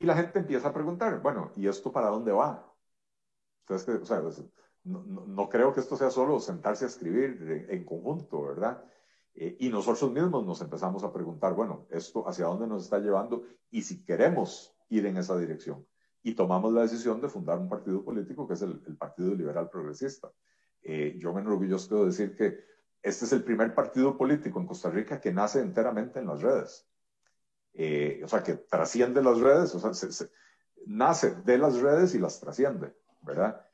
Y 0.00 0.06
la 0.06 0.16
gente 0.16 0.40
empieza 0.40 0.68
a 0.68 0.74
preguntar, 0.74 1.20
bueno, 1.22 1.52
¿y 1.54 1.68
esto 1.68 1.92
para 1.92 2.08
dónde 2.08 2.32
va? 2.32 2.68
O 3.68 3.78
sea, 3.78 4.20
pues, 4.20 4.42
no, 4.82 5.48
creo 5.48 5.72
que 5.72 5.78
esto 5.78 5.96
sea 5.96 6.10
solo 6.10 6.40
sentarse 6.40 6.84
a 6.84 6.88
escribir 6.88 7.66
en, 7.68 7.84
conjunto, 7.84 8.42
¿verdad? 8.42 8.84
Eh, 9.34 9.56
y 9.60 9.68
nosotros 9.70 10.12
mismos 10.12 10.44
nos 10.44 10.60
empezamos 10.60 11.02
a 11.04 11.12
preguntar, 11.12 11.54
bueno, 11.54 11.86
esto 11.90 12.28
hacia 12.28 12.46
dónde 12.46 12.66
nos 12.66 12.84
está 12.84 12.98
llevando 12.98 13.44
y 13.70 13.82
si 13.82 14.04
queremos 14.04 14.74
ir 14.88 15.06
en 15.06 15.16
esa 15.16 15.36
dirección. 15.38 15.86
Y 16.22 16.34
tomamos 16.34 16.72
la 16.72 16.82
decisión 16.82 17.20
de 17.20 17.28
fundar 17.28 17.58
un 17.58 17.68
partido 17.68 18.04
político 18.04 18.46
que 18.46 18.54
es 18.54 18.62
el, 18.62 18.78
Partido 18.98 19.34
Liberal 19.34 19.70
Progresista. 19.70 20.30
Eh, 20.82 21.16
yo 21.18 21.32
me 21.32 21.40
enorgullezco 21.40 22.00
de 22.00 22.06
decir 22.06 22.36
que 22.36 22.60
este 23.02 23.24
es 23.24 23.32
el 23.32 23.42
primer 23.42 23.74
partido 23.74 24.16
político 24.16 24.60
en 24.60 24.66
Costa 24.66 24.90
Rica 24.90 25.20
que 25.20 25.32
nace 25.32 25.60
enteramente 25.60 26.20
en 26.20 26.26
las 26.26 26.42
redes. 26.42 26.86
Eh, 27.74 28.20
o 28.22 28.28
sea, 28.28 28.42
que 28.42 28.54
trasciende 28.54 29.22
las 29.22 29.40
redes, 29.40 29.74
o 29.74 29.80
sea, 29.80 29.94
se, 29.94 30.30
nace 30.86 31.34
de 31.36 31.58
las 31.58 31.80
redes 31.80 32.14
y 32.14 32.18
las 32.18 32.38
trasciende, 32.38 32.94
¿verdad? 33.22 33.66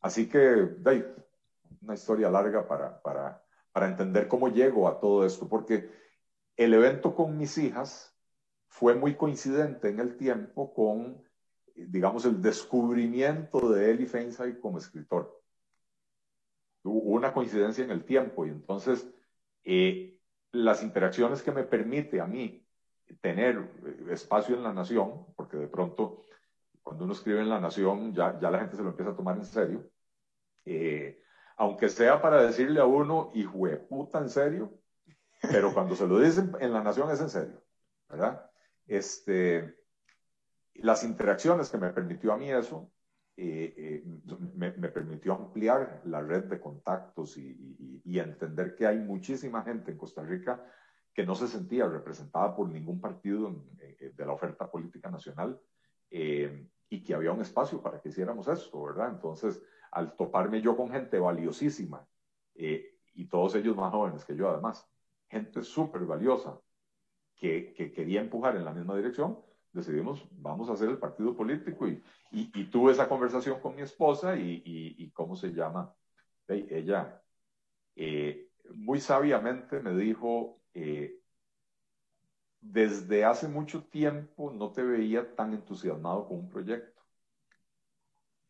así 0.00 0.28
que, 0.28 0.76
hay 0.84 1.04
una 1.80 1.94
historia 1.94 2.30
larga 2.30 2.68
para, 2.68 3.00
para, 3.00 3.45
para 3.76 3.88
entender 3.88 4.26
cómo 4.26 4.48
llego 4.48 4.88
a 4.88 4.98
todo 4.98 5.26
esto, 5.26 5.50
porque 5.50 5.90
el 6.56 6.72
evento 6.72 7.14
con 7.14 7.36
mis 7.36 7.58
hijas 7.58 8.16
fue 8.68 8.94
muy 8.94 9.16
coincidente 9.16 9.90
en 9.90 10.00
el 10.00 10.16
tiempo 10.16 10.72
con, 10.72 11.22
digamos, 11.74 12.24
el 12.24 12.40
descubrimiento 12.40 13.68
de 13.68 13.90
Eli 13.90 14.06
Feinsay 14.06 14.58
como 14.60 14.78
escritor. 14.78 15.42
Hubo 16.84 17.10
una 17.10 17.34
coincidencia 17.34 17.84
en 17.84 17.90
el 17.90 18.06
tiempo 18.06 18.46
y 18.46 18.48
entonces 18.48 19.12
eh, 19.62 20.22
las 20.52 20.82
interacciones 20.82 21.42
que 21.42 21.52
me 21.52 21.64
permite 21.64 22.18
a 22.22 22.26
mí 22.26 22.66
tener 23.20 23.58
eh, 23.58 24.06
espacio 24.10 24.56
en 24.56 24.62
la 24.62 24.72
nación, 24.72 25.26
porque 25.36 25.58
de 25.58 25.68
pronto 25.68 26.24
cuando 26.82 27.04
uno 27.04 27.12
escribe 27.12 27.42
en 27.42 27.50
la 27.50 27.60
nación 27.60 28.14
ya, 28.14 28.40
ya 28.40 28.50
la 28.50 28.60
gente 28.60 28.74
se 28.76 28.82
lo 28.82 28.88
empieza 28.88 29.10
a 29.10 29.16
tomar 29.16 29.36
en 29.36 29.44
serio, 29.44 29.90
eh, 30.64 31.20
aunque 31.56 31.88
sea 31.88 32.20
para 32.20 32.42
decirle 32.42 32.80
a 32.80 32.84
uno, 32.84 33.30
hijo 33.34 33.66
de 33.66 33.76
puta, 33.76 34.18
en 34.18 34.28
serio, 34.28 34.78
pero 35.40 35.72
cuando 35.72 35.96
se 35.96 36.06
lo 36.06 36.18
dicen 36.18 36.52
en 36.60 36.72
la 36.72 36.82
nación 36.82 37.10
es 37.10 37.20
en 37.20 37.30
serio, 37.30 37.62
¿verdad? 38.08 38.50
Este, 38.86 39.76
las 40.74 41.02
interacciones 41.02 41.70
que 41.70 41.78
me 41.78 41.92
permitió 41.92 42.32
a 42.32 42.36
mí 42.36 42.50
eso, 42.50 42.92
eh, 43.38 43.74
eh, 43.76 44.04
me, 44.54 44.70
permitió 44.70 45.34
ampliar 45.34 46.00
la 46.04 46.22
red 46.22 46.44
de 46.44 46.60
contactos 46.60 47.36
y, 47.36 48.02
entender 48.18 48.74
que 48.74 48.86
hay 48.86 48.98
muchísima 48.98 49.62
gente 49.62 49.90
en 49.90 49.98
Costa 49.98 50.22
Rica 50.22 50.64
que 51.12 51.24
no 51.24 51.34
se 51.34 51.46
sentía 51.46 51.86
representada 51.86 52.56
por 52.56 52.68
ningún 52.68 52.98
partido 52.98 53.54
eh, 53.78 54.12
de 54.14 54.26
la 54.26 54.32
oferta 54.32 54.70
política 54.70 55.10
nacional 55.10 55.60
y 56.10 57.04
que 57.04 57.14
había 57.14 57.32
un 57.32 57.42
espacio 57.42 57.82
para 57.82 58.00
que 58.00 58.08
hiciéramos 58.08 58.48
esto, 58.48 58.82
¿verdad? 58.82 59.10
Entonces, 59.10 59.60
al 59.90 60.16
toparme 60.16 60.60
yo 60.60 60.76
con 60.76 60.90
gente 60.90 61.18
valiosísima, 61.18 62.06
eh, 62.54 62.98
y 63.14 63.26
todos 63.26 63.54
ellos 63.54 63.76
más 63.76 63.92
jóvenes 63.92 64.24
que 64.24 64.36
yo 64.36 64.48
además, 64.50 64.88
gente 65.28 65.62
súper 65.62 66.02
valiosa, 66.02 66.60
que, 67.36 67.72
que, 67.74 67.92
quería 67.92 68.20
empujar 68.20 68.56
en 68.56 68.64
la 68.64 68.72
misma 68.72 68.96
dirección, 68.96 69.38
decidimos, 69.72 70.26
vamos 70.30 70.70
a 70.70 70.72
hacer 70.72 70.88
el 70.88 70.98
partido 70.98 71.36
político 71.36 71.86
y, 71.86 72.02
y, 72.30 72.64
tuve 72.70 72.92
esa 72.92 73.08
conversación 73.08 73.60
con 73.60 73.76
mi 73.76 73.82
esposa 73.82 74.36
y, 74.36 74.62
y 74.64 75.10
¿cómo 75.10 75.36
se 75.36 75.52
llama? 75.52 75.94
Ella 76.48 77.22
eh, 77.96 78.50
muy 78.74 79.00
sabiamente 79.00 79.80
me 79.80 79.96
dijo, 79.96 80.60
eh, 80.74 81.18
desde 82.60 83.24
hace 83.24 83.48
mucho 83.48 83.84
tiempo 83.84 84.52
no 84.52 84.72
te 84.72 84.82
veía 84.82 85.34
tan 85.34 85.54
entusiasmado 85.54 86.28
con 86.28 86.38
un 86.38 86.48
proyecto. 86.48 86.95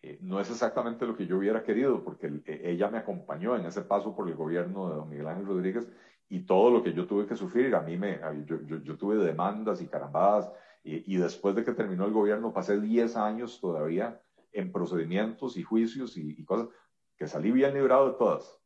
Eh, 0.06 0.18
no 0.22 0.38
es 0.38 0.48
exactamente 0.48 1.04
lo 1.04 1.16
que 1.16 1.26
yo 1.26 1.36
hubiera 1.36 1.64
querido, 1.64 2.04
porque 2.04 2.28
eh, 2.46 2.60
ella 2.62 2.88
me 2.88 2.98
acompañó 2.98 3.56
en 3.56 3.66
ese 3.66 3.82
paso 3.82 4.14
por 4.14 4.28
el 4.28 4.36
gobierno 4.36 4.88
de 4.88 4.94
don 4.94 5.08
Miguel 5.08 5.26
Ángel 5.26 5.46
Rodríguez 5.46 5.88
y 6.28 6.46
todo 6.46 6.70
lo 6.70 6.80
que 6.80 6.92
yo 6.92 7.08
tuve 7.08 7.26
que 7.26 7.34
sufrir, 7.34 7.74
a 7.74 7.80
mí 7.80 7.96
me, 7.96 8.20
yo, 8.46 8.60
yo, 8.62 8.96
tuve 8.96 9.16
demandas 9.16 9.82
y 9.82 9.88
carambadas, 9.88 10.48
y, 10.84 11.16
después 11.16 11.56
de 11.56 11.64
que 11.64 11.72
terminó 11.72 12.04
el 12.04 12.12
gobierno 12.12 12.52
pasé 12.52 12.80
10 12.80 13.16
años 13.16 13.60
todavía 13.60 14.20
en 14.52 14.70
procedimientos 14.70 15.56
y 15.56 15.64
juicios 15.64 16.16
y, 16.16 16.36
y 16.38 16.44
cosas 16.44 16.68
que 17.16 17.26
salí 17.26 17.50
bien 17.50 17.74
librado 17.74 18.12
de 18.12 18.18
todas, 18.18 18.60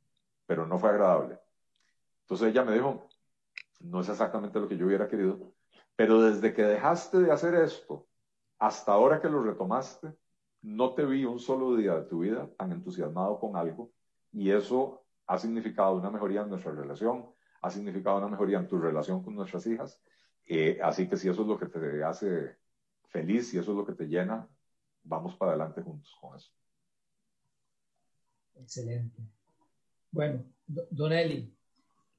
pero 0.45 0.67
no 0.67 0.79
fue 0.79 0.91
agradable. 0.91 1.39
Entonces 2.23 2.49
ella 2.49 2.65
me 2.65 2.75
dijo, 2.75 3.09
no 3.81 4.01
es 4.01 4.11
exactamente 4.11 4.61
lo 4.61 4.69
que 4.69 4.77
yo 4.77 4.85
hubiera 4.85 5.09
querido, 5.09 5.55
pero 5.97 6.21
desde 6.21 6.53
que 6.53 6.65
dejaste 6.65 7.19
de 7.21 7.33
hacer 7.33 7.55
esto 7.55 8.07
hasta 8.59 8.93
ahora 8.93 9.23
que 9.23 9.31
lo 9.31 9.43
retomaste, 9.43 10.15
no 10.63 10.95
te 10.95 11.05
vi 11.05 11.25
un 11.25 11.39
solo 11.39 11.77
día 11.77 11.95
de 11.95 12.05
tu 12.05 12.21
vida 12.21 12.49
tan 12.57 12.73
entusiasmado 12.73 13.39
con 13.39 13.57
algo 13.57 13.93
y 14.33 14.51
eso 14.51 15.05
ha 15.27 15.39
significado 15.39 15.97
una 15.97 16.11
mejoría 16.11 16.43
en 16.43 16.51
nuestra 16.51 16.73
relación, 16.73 17.27
ha 17.63 17.71
significado 17.71 18.19
una 18.19 18.29
mejoría 18.29 18.59
en 18.59 18.69
tu 18.69 18.79
relación 18.79 19.23
con 19.23 19.35
nuestras 19.35 19.67
hijas. 19.67 20.01
Eh, 20.47 20.79
así 20.83 21.09
que 21.09 21.17
si 21.17 21.29
eso 21.29 21.43
es 21.43 21.49
lo 21.49 21.59
que 21.59 21.67
te 21.67 22.03
hace 22.03 22.57
feliz, 23.09 23.53
y 23.55 23.59
eso 23.59 23.71
es 23.73 23.77
lo 23.77 23.87
que 23.87 23.93
te 23.93 24.07
llena, 24.07 24.49
vamos 25.03 25.37
para 25.37 25.53
adelante 25.53 25.83
juntos 25.83 26.17
con 26.21 26.37
eso. 26.37 26.51
Excelente. 28.57 29.23
Bueno, 30.11 30.45
Don 30.67 31.13
Eli, 31.13 31.55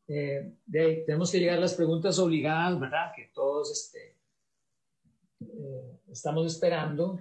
eh, 0.07 0.55
tenemos 0.69 1.31
que 1.31 1.39
llegar 1.39 1.57
a 1.57 1.61
las 1.61 1.75
preguntas 1.75 2.17
obligadas, 2.19 2.79
¿verdad? 2.79 3.11
Que 3.15 3.29
todos 3.33 3.71
este, 3.71 4.17
eh, 5.41 5.99
estamos 6.09 6.45
esperando. 6.47 7.19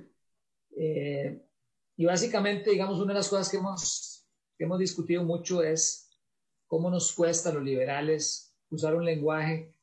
Eh, 0.77 1.43
y 1.97 2.05
básicamente, 2.05 2.71
digamos, 2.71 2.99
una 2.99 3.13
de 3.13 3.19
las 3.19 3.29
cosas 3.29 3.49
que 3.49 3.59
hemos, 3.59 4.27
que 4.57 4.65
hemos 4.65 4.79
discutido 4.79 5.25
mucho 5.25 5.63
es 5.63 6.11
cómo 6.67 6.91
nos 6.91 7.13
cuesta 7.13 7.51
a 7.51 7.53
los 7.53 7.63
liberales 7.63 8.55
usar 8.71 8.95
un 8.95 9.05
lenguaje 9.05 9.75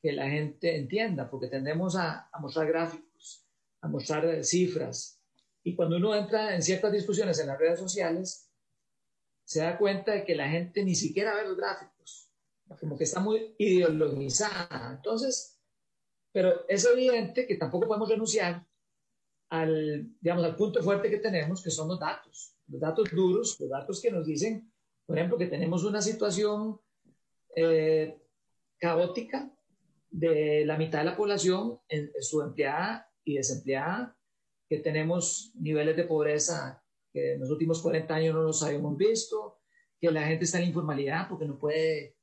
que 0.00 0.12
la 0.12 0.28
gente 0.28 0.76
entienda, 0.76 1.28
porque 1.28 1.48
tendemos 1.48 1.96
a, 1.96 2.28
a 2.30 2.38
mostrar 2.38 2.68
gráficos, 2.68 3.46
a 3.80 3.88
mostrar 3.88 4.44
cifras. 4.44 5.20
Y 5.64 5.74
cuando 5.74 5.96
uno 5.96 6.14
entra 6.14 6.54
en 6.54 6.62
ciertas 6.62 6.92
discusiones 6.92 7.40
en 7.40 7.48
las 7.48 7.58
redes 7.58 7.80
sociales, 7.80 8.48
se 9.44 9.60
da 9.60 9.78
cuenta 9.78 10.12
de 10.12 10.24
que 10.24 10.34
la 10.34 10.48
gente 10.48 10.84
ni 10.84 10.94
siquiera 10.94 11.34
ve 11.34 11.48
los 11.48 11.56
gráficos, 11.56 12.30
como 12.78 12.98
que 12.98 13.04
está 13.04 13.20
muy 13.20 13.54
ideologizada. 13.58 14.92
Entonces, 14.94 15.58
pero 16.32 16.68
es 16.68 16.84
evidente 16.84 17.46
que 17.46 17.56
tampoco 17.56 17.86
podemos 17.88 18.10
renunciar 18.10 18.66
al, 19.50 20.10
digamos, 20.20 20.44
al 20.44 20.56
punto 20.56 20.82
fuerte 20.82 21.10
que 21.10 21.18
tenemos, 21.18 21.62
que 21.62 21.70
son 21.70 21.88
los 21.88 21.98
datos, 21.98 22.54
los 22.68 22.80
datos 22.80 23.10
duros, 23.10 23.56
los 23.60 23.70
datos 23.70 24.00
que 24.00 24.10
nos 24.10 24.26
dicen, 24.26 24.70
por 25.06 25.16
ejemplo, 25.16 25.38
que 25.38 25.46
tenemos 25.46 25.84
una 25.84 26.02
situación 26.02 26.80
eh, 27.56 28.18
caótica 28.78 29.50
de 30.10 30.64
la 30.66 30.76
mitad 30.76 31.00
de 31.00 31.04
la 31.06 31.16
población 31.16 31.80
en, 31.88 32.10
subempleada 32.20 33.10
y 33.24 33.36
desempleada, 33.36 34.16
que 34.68 34.78
tenemos 34.78 35.52
niveles 35.54 35.96
de 35.96 36.04
pobreza 36.04 36.82
que 37.12 37.34
en 37.34 37.40
los 37.40 37.50
últimos 37.50 37.80
40 37.80 38.14
años 38.14 38.34
no 38.34 38.42
los 38.42 38.62
habíamos 38.62 38.96
visto, 38.96 39.60
que 39.98 40.10
la 40.10 40.26
gente 40.26 40.44
está 40.44 40.60
en 40.60 40.68
informalidad 40.68 41.28
porque 41.28 41.46
no 41.46 41.58
puede 41.58 42.16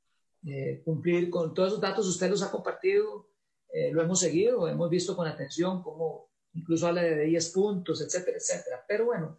eh, 0.46 0.82
cumplir 0.86 1.30
con 1.30 1.54
todos 1.54 1.70
esos 1.70 1.82
datos, 1.82 2.08
usted 2.08 2.30
los 2.30 2.44
ha 2.44 2.52
compartido, 2.52 3.28
eh, 3.74 3.92
lo 3.92 4.02
hemos 4.02 4.20
seguido, 4.20 4.68
hemos 4.68 4.90
visto 4.90 5.16
con 5.16 5.28
atención 5.28 5.82
cómo 5.82 6.30
incluso 6.56 6.88
habla 6.88 7.04
de 7.04 7.26
10 7.26 7.50
puntos, 7.50 8.02
etcétera, 8.02 8.38
etcétera. 8.38 8.84
Pero 8.88 9.06
bueno, 9.06 9.38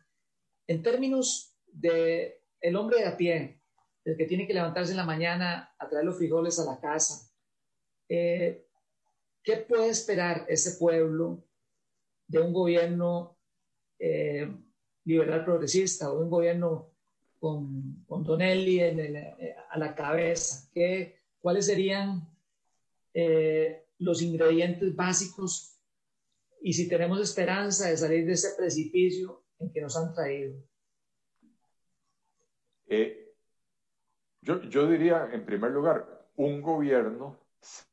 en 0.66 0.82
términos 0.82 1.56
de 1.66 2.42
el 2.60 2.76
hombre 2.76 2.98
de 2.98 3.06
a 3.06 3.16
pie, 3.16 3.60
el 4.04 4.16
que 4.16 4.26
tiene 4.26 4.46
que 4.46 4.54
levantarse 4.54 4.92
en 4.92 4.98
la 4.98 5.04
mañana 5.04 5.74
a 5.78 5.88
traer 5.88 6.04
los 6.04 6.16
frijoles 6.16 6.58
a 6.58 6.64
la 6.64 6.78
casa, 6.78 7.30
eh, 8.08 8.66
¿qué 9.42 9.56
puede 9.56 9.88
esperar 9.88 10.46
ese 10.48 10.78
pueblo 10.78 11.44
de 12.28 12.40
un 12.40 12.52
gobierno 12.52 13.38
eh, 13.98 14.48
liberal 15.04 15.44
progresista 15.44 16.12
o 16.12 16.18
de 16.18 16.24
un 16.24 16.30
gobierno 16.30 16.90
con, 17.40 18.04
con 18.06 18.24
Donelli 18.24 18.80
eh, 18.80 19.56
a 19.70 19.78
la 19.78 19.94
cabeza? 19.94 20.68
¿Qué, 20.72 21.20
¿Cuáles 21.40 21.66
serían 21.66 22.28
los 23.98 24.20
ingredientes 24.20 24.94
básicos 24.94 25.75
y 26.60 26.72
si 26.72 26.88
tenemos 26.88 27.20
esperanza 27.20 27.88
de 27.88 27.96
salir 27.96 28.26
de 28.26 28.32
ese 28.32 28.54
precipicio 28.56 29.44
en 29.58 29.72
que 29.72 29.80
nos 29.80 29.96
han 29.96 30.12
traído. 30.12 30.56
Eh, 32.86 33.34
yo, 34.40 34.62
yo 34.62 34.86
diría, 34.86 35.28
en 35.32 35.44
primer 35.44 35.72
lugar, 35.72 36.28
un 36.36 36.62
gobierno 36.62 37.38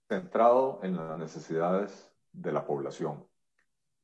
centrado 0.08 0.80
en 0.84 0.96
las 0.96 1.18
necesidades 1.18 2.12
de 2.32 2.52
la 2.52 2.66
población, 2.66 3.26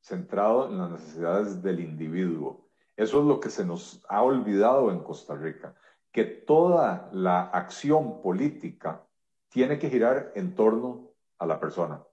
centrado 0.02 0.68
en 0.68 0.78
las 0.78 0.92
necesidades 0.92 1.62
del 1.62 1.80
individuo. 1.80 2.70
Eso 2.96 3.20
es 3.20 3.26
lo 3.26 3.40
que 3.40 3.50
se 3.50 3.66
nos 3.66 4.04
ha 4.10 4.24
olvidado 4.24 4.92
en 4.92 5.04
Costa 5.04 5.36
Rica, 5.36 5.76
que 6.12 6.26
toda 6.26 7.10
la 7.14 7.44
acción 7.44 8.22
política 8.22 9.06
tiene 9.50 9.78
que 9.78 9.90
girar 9.90 10.32
en 10.36 10.56
torno 10.56 11.12
a 11.38 11.46
la 11.46 11.60
persona. 11.60 12.04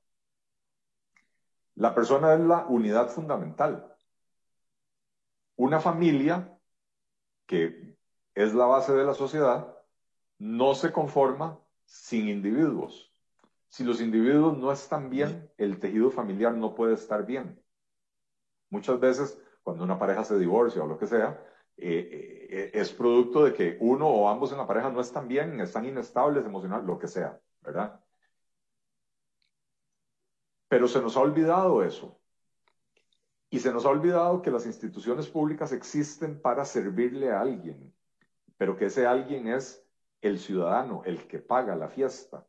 La 1.77 1.95
persona 1.95 2.35
es 2.35 2.41
la 2.41 2.67
unidad 2.67 3.09
fundamental. 3.09 3.95
Una 5.57 5.79
familia, 5.79 6.59
que 7.47 7.97
es 8.35 8.55
la 8.55 8.67
base 8.67 8.95
de 8.95 9.05
la 9.05 9.15
sociedad, 9.15 9.77
no 10.39 10.75
se 10.75 10.91
conforma 10.91 11.61
sin 11.85 12.29
individuos. 12.29 13.13
Si 13.69 13.85
los 13.85 14.01
individuos 14.01 14.57
no 14.57 14.73
están 14.73 15.11
bien, 15.11 15.51
el 15.59 15.79
tejido 15.79 16.11
familiar 16.11 16.55
no 16.55 16.75
puede 16.75 16.95
estar 16.95 17.27
bien. 17.27 17.63
Muchas 18.71 18.99
veces, 18.99 19.41
cuando 19.63 19.85
una 19.85 19.99
pareja 19.99 20.25
se 20.25 20.39
divorcia 20.39 20.83
o 20.83 20.87
lo 20.87 20.99
que 20.99 21.07
sea, 21.07 21.43
eh, 21.77 22.49
eh, 22.51 22.71
es 22.73 22.91
producto 22.93 23.45
de 23.45 23.53
que 23.53 23.77
uno 23.81 24.09
o 24.09 24.29
ambos 24.31 24.51
en 24.51 24.59
la 24.59 24.67
pareja 24.67 24.91
no 24.91 25.01
están 25.01 25.29
bien, 25.29 25.61
están 25.61 25.85
inestables 25.85 26.45
emocional, 26.47 26.87
lo 26.87 26.99
que 26.99 27.07
sea, 27.07 27.39
¿verdad? 27.61 28.01
Pero 30.69 30.89
se 30.89 31.01
nos 31.01 31.17
ha 31.17 31.21
olvidado 31.21 31.83
eso. 31.83 32.19
Y 33.51 33.61
se 33.61 33.73
nos 33.73 33.87
ha 33.87 33.91
olvidado 33.91 34.43
que 34.43 34.51
las 34.51 34.67
instituciones 34.67 35.29
públicas 35.29 35.73
existen 35.73 36.41
para 36.41 36.65
servirle 36.65 37.31
a 37.31 37.41
alguien, 37.41 37.95
pero 38.57 38.77
que 38.77 38.87
ese 38.87 39.07
alguien 39.07 39.47
es 39.47 39.87
el 40.21 40.39
ciudadano, 40.39 41.03
el 41.05 41.27
que 41.29 41.39
paga 41.39 41.77
la 41.77 41.89
fiesta. 41.89 42.47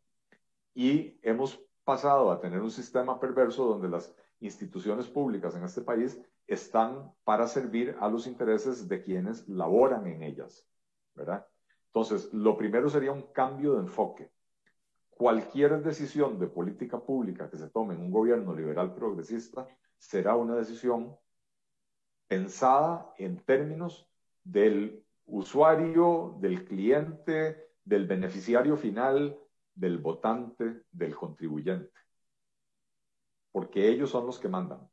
Y 0.74 1.20
hemos 1.22 1.64
pasado 1.84 2.32
a 2.32 2.40
tener 2.40 2.62
un 2.62 2.72
sistema 2.72 3.20
perverso 3.20 3.66
donde 3.66 3.90
las 3.90 4.14
instituciones 4.40 5.08
públicas 5.08 5.56
en 5.56 5.64
este 5.64 5.82
país 5.82 6.20
están 6.48 7.12
para 7.24 7.48
servir 7.48 7.96
a 8.00 8.10
los 8.10 8.28
intereses 8.28 8.88
de 8.88 9.04
quienes 9.04 9.48
laboran 9.48 10.08
en 10.08 10.24
ellas, 10.24 10.66
¿verdad? 11.14 11.46
Entonces, 11.88 12.34
lo 12.34 12.58
primero 12.58 12.90
sería 12.90 13.12
un 13.12 13.32
cambio 13.34 13.74
de 13.74 13.80
enfoque. 13.80 14.32
Cualquier 15.18 15.82
decisión 15.82 16.38
de 16.38 16.46
política 16.46 17.00
pública 17.00 17.50
que 17.50 17.58
se 17.58 17.70
tome 17.70 17.96
en 17.96 18.02
un 18.02 18.12
gobierno 18.12 18.54
liberal 18.54 18.94
progresista 18.94 19.68
será 19.98 20.36
una 20.36 20.56
decisión 20.56 21.18
pensada 22.28 23.12
en 23.18 23.40
términos 23.44 24.08
del 24.44 25.04
usuario, 25.26 26.38
del 26.40 26.66
cliente, 26.66 27.72
del 27.84 28.06
beneficiario 28.06 28.78
final, 28.78 29.40
del 29.74 29.98
votante, 29.98 30.84
del 30.92 31.16
contribuyente. 31.16 31.92
Porque 33.52 33.90
ellos 33.90 34.12
son 34.12 34.28
los 34.28 34.38
que 34.38 34.50
mandan. 34.50 34.88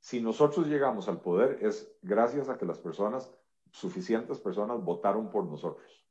Si 0.00 0.20
nosotros 0.20 0.66
llegamos 0.66 1.08
al 1.08 1.20
poder 1.20 1.64
es 1.64 1.96
gracias 2.02 2.48
a 2.48 2.58
que 2.58 2.66
las 2.66 2.80
personas, 2.80 3.32
suficientes 3.70 4.40
personas, 4.40 4.82
votaron 4.82 5.30
por 5.30 5.44
nosotros. 5.44 6.01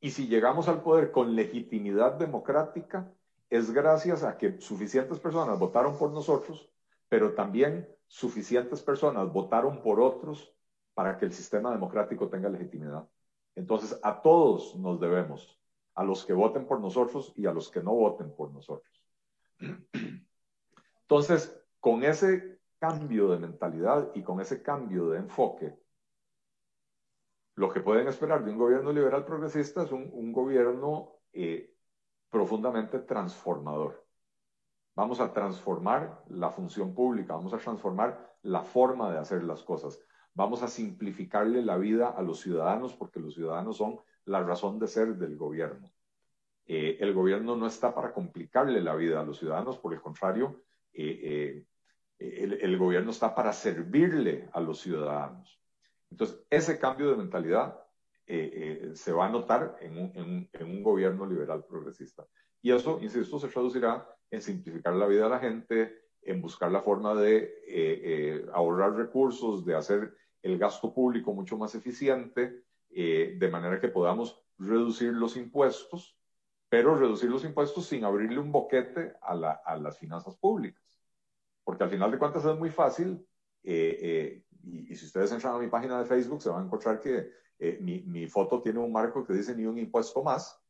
Y 0.00 0.10
si 0.10 0.28
llegamos 0.28 0.68
al 0.68 0.82
poder 0.82 1.10
con 1.10 1.34
legitimidad 1.34 2.12
democrática, 2.12 3.12
es 3.50 3.70
gracias 3.72 4.22
a 4.22 4.36
que 4.36 4.60
suficientes 4.60 5.18
personas 5.18 5.58
votaron 5.58 5.98
por 5.98 6.12
nosotros, 6.12 6.70
pero 7.08 7.34
también 7.34 7.88
suficientes 8.06 8.82
personas 8.82 9.32
votaron 9.32 9.82
por 9.82 10.00
otros 10.00 10.54
para 10.94 11.16
que 11.16 11.24
el 11.24 11.32
sistema 11.32 11.70
democrático 11.70 12.28
tenga 12.28 12.48
legitimidad. 12.48 13.08
Entonces, 13.54 13.98
a 14.02 14.20
todos 14.20 14.76
nos 14.76 15.00
debemos, 15.00 15.58
a 15.94 16.04
los 16.04 16.24
que 16.24 16.32
voten 16.32 16.66
por 16.66 16.80
nosotros 16.80 17.32
y 17.36 17.46
a 17.46 17.52
los 17.52 17.70
que 17.70 17.82
no 17.82 17.92
voten 17.92 18.34
por 18.34 18.52
nosotros. 18.52 19.02
Entonces, 21.02 21.60
con 21.80 22.04
ese 22.04 22.60
cambio 22.78 23.28
de 23.28 23.38
mentalidad 23.38 24.10
y 24.14 24.22
con 24.22 24.40
ese 24.40 24.62
cambio 24.62 25.08
de 25.10 25.18
enfoque, 25.18 25.74
lo 27.58 27.68
que 27.72 27.80
pueden 27.80 28.06
esperar 28.06 28.44
de 28.44 28.52
un 28.52 28.56
gobierno 28.56 28.92
liberal 28.92 29.24
progresista 29.24 29.82
es 29.82 29.90
un, 29.90 30.32
gobierno 30.32 31.16
eh, 31.32 31.74
profundamente 32.30 33.00
transformador. 33.00 34.06
Vamos 34.94 35.18
a 35.18 35.32
transformar 35.32 36.22
la 36.28 36.50
función 36.50 36.94
pública, 36.94 37.34
vamos 37.34 37.52
a 37.52 37.58
transformar 37.58 38.36
la 38.42 38.62
forma 38.62 39.10
de 39.10 39.18
hacer 39.18 39.42
las 39.42 39.64
cosas, 39.64 40.00
vamos 40.34 40.62
a 40.62 40.68
simplificarle 40.68 41.62
la 41.62 41.76
vida 41.78 42.10
a 42.10 42.22
los 42.22 42.38
ciudadanos 42.38 42.94
porque 42.94 43.18
los 43.18 43.34
ciudadanos 43.34 43.76
son 43.76 43.98
la 44.24 44.40
razón 44.40 44.78
de 44.78 44.86
ser 44.86 45.16
del 45.16 45.36
gobierno. 45.36 45.90
Eh, 46.64 46.98
el 47.00 47.12
gobierno 47.12 47.56
no 47.56 47.66
está 47.66 47.92
para 47.92 48.12
complicarle 48.12 48.80
la 48.80 48.94
vida 48.94 49.20
a 49.20 49.24
los 49.24 49.36
ciudadanos, 49.36 49.78
por 49.78 49.92
el 49.94 50.00
contrario, 50.00 50.62
eh, 50.92 51.64
el, 52.20 52.78
gobierno 52.78 53.10
está 53.10 53.34
para 53.34 53.52
servirle 53.52 54.48
a 54.52 54.60
los 54.60 54.80
ciudadanos. 54.80 55.58
Entonces, 56.10 56.44
ese 56.50 56.78
cambio 56.78 57.10
de 57.10 57.16
mentalidad 57.16 57.78
se 58.26 59.12
va 59.12 59.26
a 59.26 59.30
notar 59.30 59.78
en 59.80 59.96
un, 59.96 60.48
en 60.52 60.70
un 60.70 60.82
gobierno 60.82 61.24
liberal 61.24 61.64
progresista. 61.64 62.26
Y 62.60 62.72
eso, 62.72 62.98
insisto, 63.00 63.38
se 63.38 63.48
traducirá 63.48 64.06
en 64.30 64.42
simplificar 64.42 64.94
la 64.94 65.06
vida 65.06 65.24
de 65.24 65.30
la 65.30 65.38
gente, 65.38 65.98
en 66.20 66.42
buscar 66.42 66.70
la 66.70 66.82
forma 66.82 67.14
de 67.14 68.44
ahorrar 68.52 68.96
recursos, 68.96 69.64
de 69.64 69.76
hacer 69.76 70.14
el 70.42 70.58
gasto 70.58 70.92
público 70.92 71.32
mucho 71.32 71.56
más 71.56 71.74
eficiente, 71.74 72.64
de 72.90 73.48
manera 73.50 73.80
que 73.80 73.88
podamos 73.88 74.44
reducir 74.58 75.14
los 75.14 75.36
impuestos 75.38 76.18
pero 76.68 76.94
reducir 76.94 77.30
los 77.30 77.44
impuestos 77.44 77.86
sin 77.86 78.04
abrirle 78.04 78.38
un 78.38 78.52
boquete 78.52 79.14
a, 79.22 79.34
las 79.34 79.98
finanzas 79.98 80.36
públicas. 80.36 81.00
Porque 81.64 81.84
al 81.84 81.90
final 81.90 82.10
de 82.10 82.18
cuentas 82.18 82.44
es 82.44 82.56
muy 82.58 82.70
fácil, 82.70 83.26
eh, 83.62 83.98
eh, 84.00 84.44
y, 84.64 84.94
si 84.94 85.06
ustedes 85.06 85.32
entran 85.32 85.54
a 85.54 85.58
mi 85.58 85.68
página 85.68 85.98
de 85.98 86.06
Facebook 86.06 86.42
se 86.42 86.48
van 86.48 86.62
a 86.62 86.64
encontrar 86.66 87.00
que 87.00 87.30
eh, 87.58 87.78
mi, 87.80 88.26
foto 88.26 88.60
tiene 88.60 88.78
un 88.78 88.92
marco 88.92 89.24
que 89.24 89.32
dice 89.32 89.54
ni 89.54 89.66
un 89.66 89.78
impuesto 89.78 90.22
más. 90.22 90.60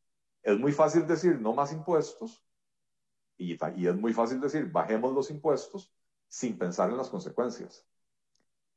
Es 0.43 0.59
muy 0.59 0.73
fácil 0.73 1.07
decir 1.07 1.41
no 1.41 1.53
más 1.53 1.73
impuestos, 1.73 2.45
y, 3.37 3.57
y 3.77 3.87
es 3.87 3.97
muy 3.97 4.13
fácil 4.13 4.41
decir 4.41 4.71
bajemos 4.71 5.13
los 5.13 5.31
impuestos 5.31 5.93
sin 6.29 6.59
pensar 6.59 6.91
en 6.91 6.97
las 6.97 7.11
consecuencias. 7.11 7.87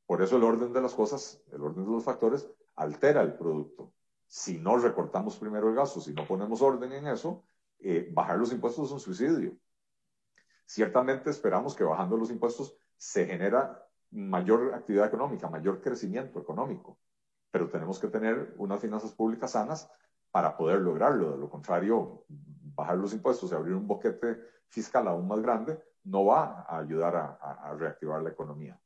Por 0.06 0.22
eso 0.22 0.38
el 0.38 0.44
orden 0.44 0.74
de 0.74 0.82
las 0.82 0.94
cosas, 0.94 1.42
el 1.52 1.62
orden 1.62 1.86
de 1.86 1.92
los 1.92 2.04
factores, 2.04 2.50
altera 2.76 3.22
el 3.22 3.36
producto 3.36 3.94
si 4.32 4.58
no 4.60 4.78
recortamos 4.78 5.36
primero 5.38 5.68
el 5.68 5.76
gasto, 5.76 6.00
si 6.00 6.14
no 6.14 6.26
ponemos 6.26 6.62
orden 6.62 6.94
en 6.94 7.06
eso, 7.06 7.44
eh, 7.80 8.10
bajar 8.14 8.38
los 8.38 8.54
impuestos 8.54 8.86
es 8.86 8.92
un 8.94 9.00
suicidio. 9.02 9.58
Ciertamente 10.66 11.30
esperamos 11.30 11.76
que 11.76 11.84
bajando 11.84 12.16
los 12.16 12.32
impuestos 12.32 12.74
se 12.96 13.26
genera 13.26 13.86
mayor 14.12 14.74
actividad 14.74 15.08
económica, 15.08 15.50
mayor 15.50 15.82
crecimiento 15.82 16.40
económico, 16.40 17.00
pero 17.50 17.70
tenemos 17.70 18.00
que 18.00 18.08
tener 18.08 18.54
unas 18.58 18.80
finanzas 18.80 19.14
públicas 19.14 19.52
sanas 19.52 19.90
para 20.32 20.56
poder 20.56 20.82
lograrlo. 20.82 21.32
De 21.32 21.38
lo 21.38 21.50
contrario, 21.50 22.26
bajar 22.28 22.98
los 22.98 23.14
impuestos 23.14 23.52
y 23.52 23.56
abrir 23.56 23.76
un 23.76 23.88
boquete 23.88 24.40
fiscal 24.68 25.08
aún 25.08 25.28
más 25.28 25.42
grande 25.42 25.80
no 26.04 26.26
va 26.26 26.66
a 26.68 26.80
ayudar 26.80 27.16
a, 27.16 27.76
reactivar 27.78 28.22
la 28.22 28.30
economía 28.30 28.80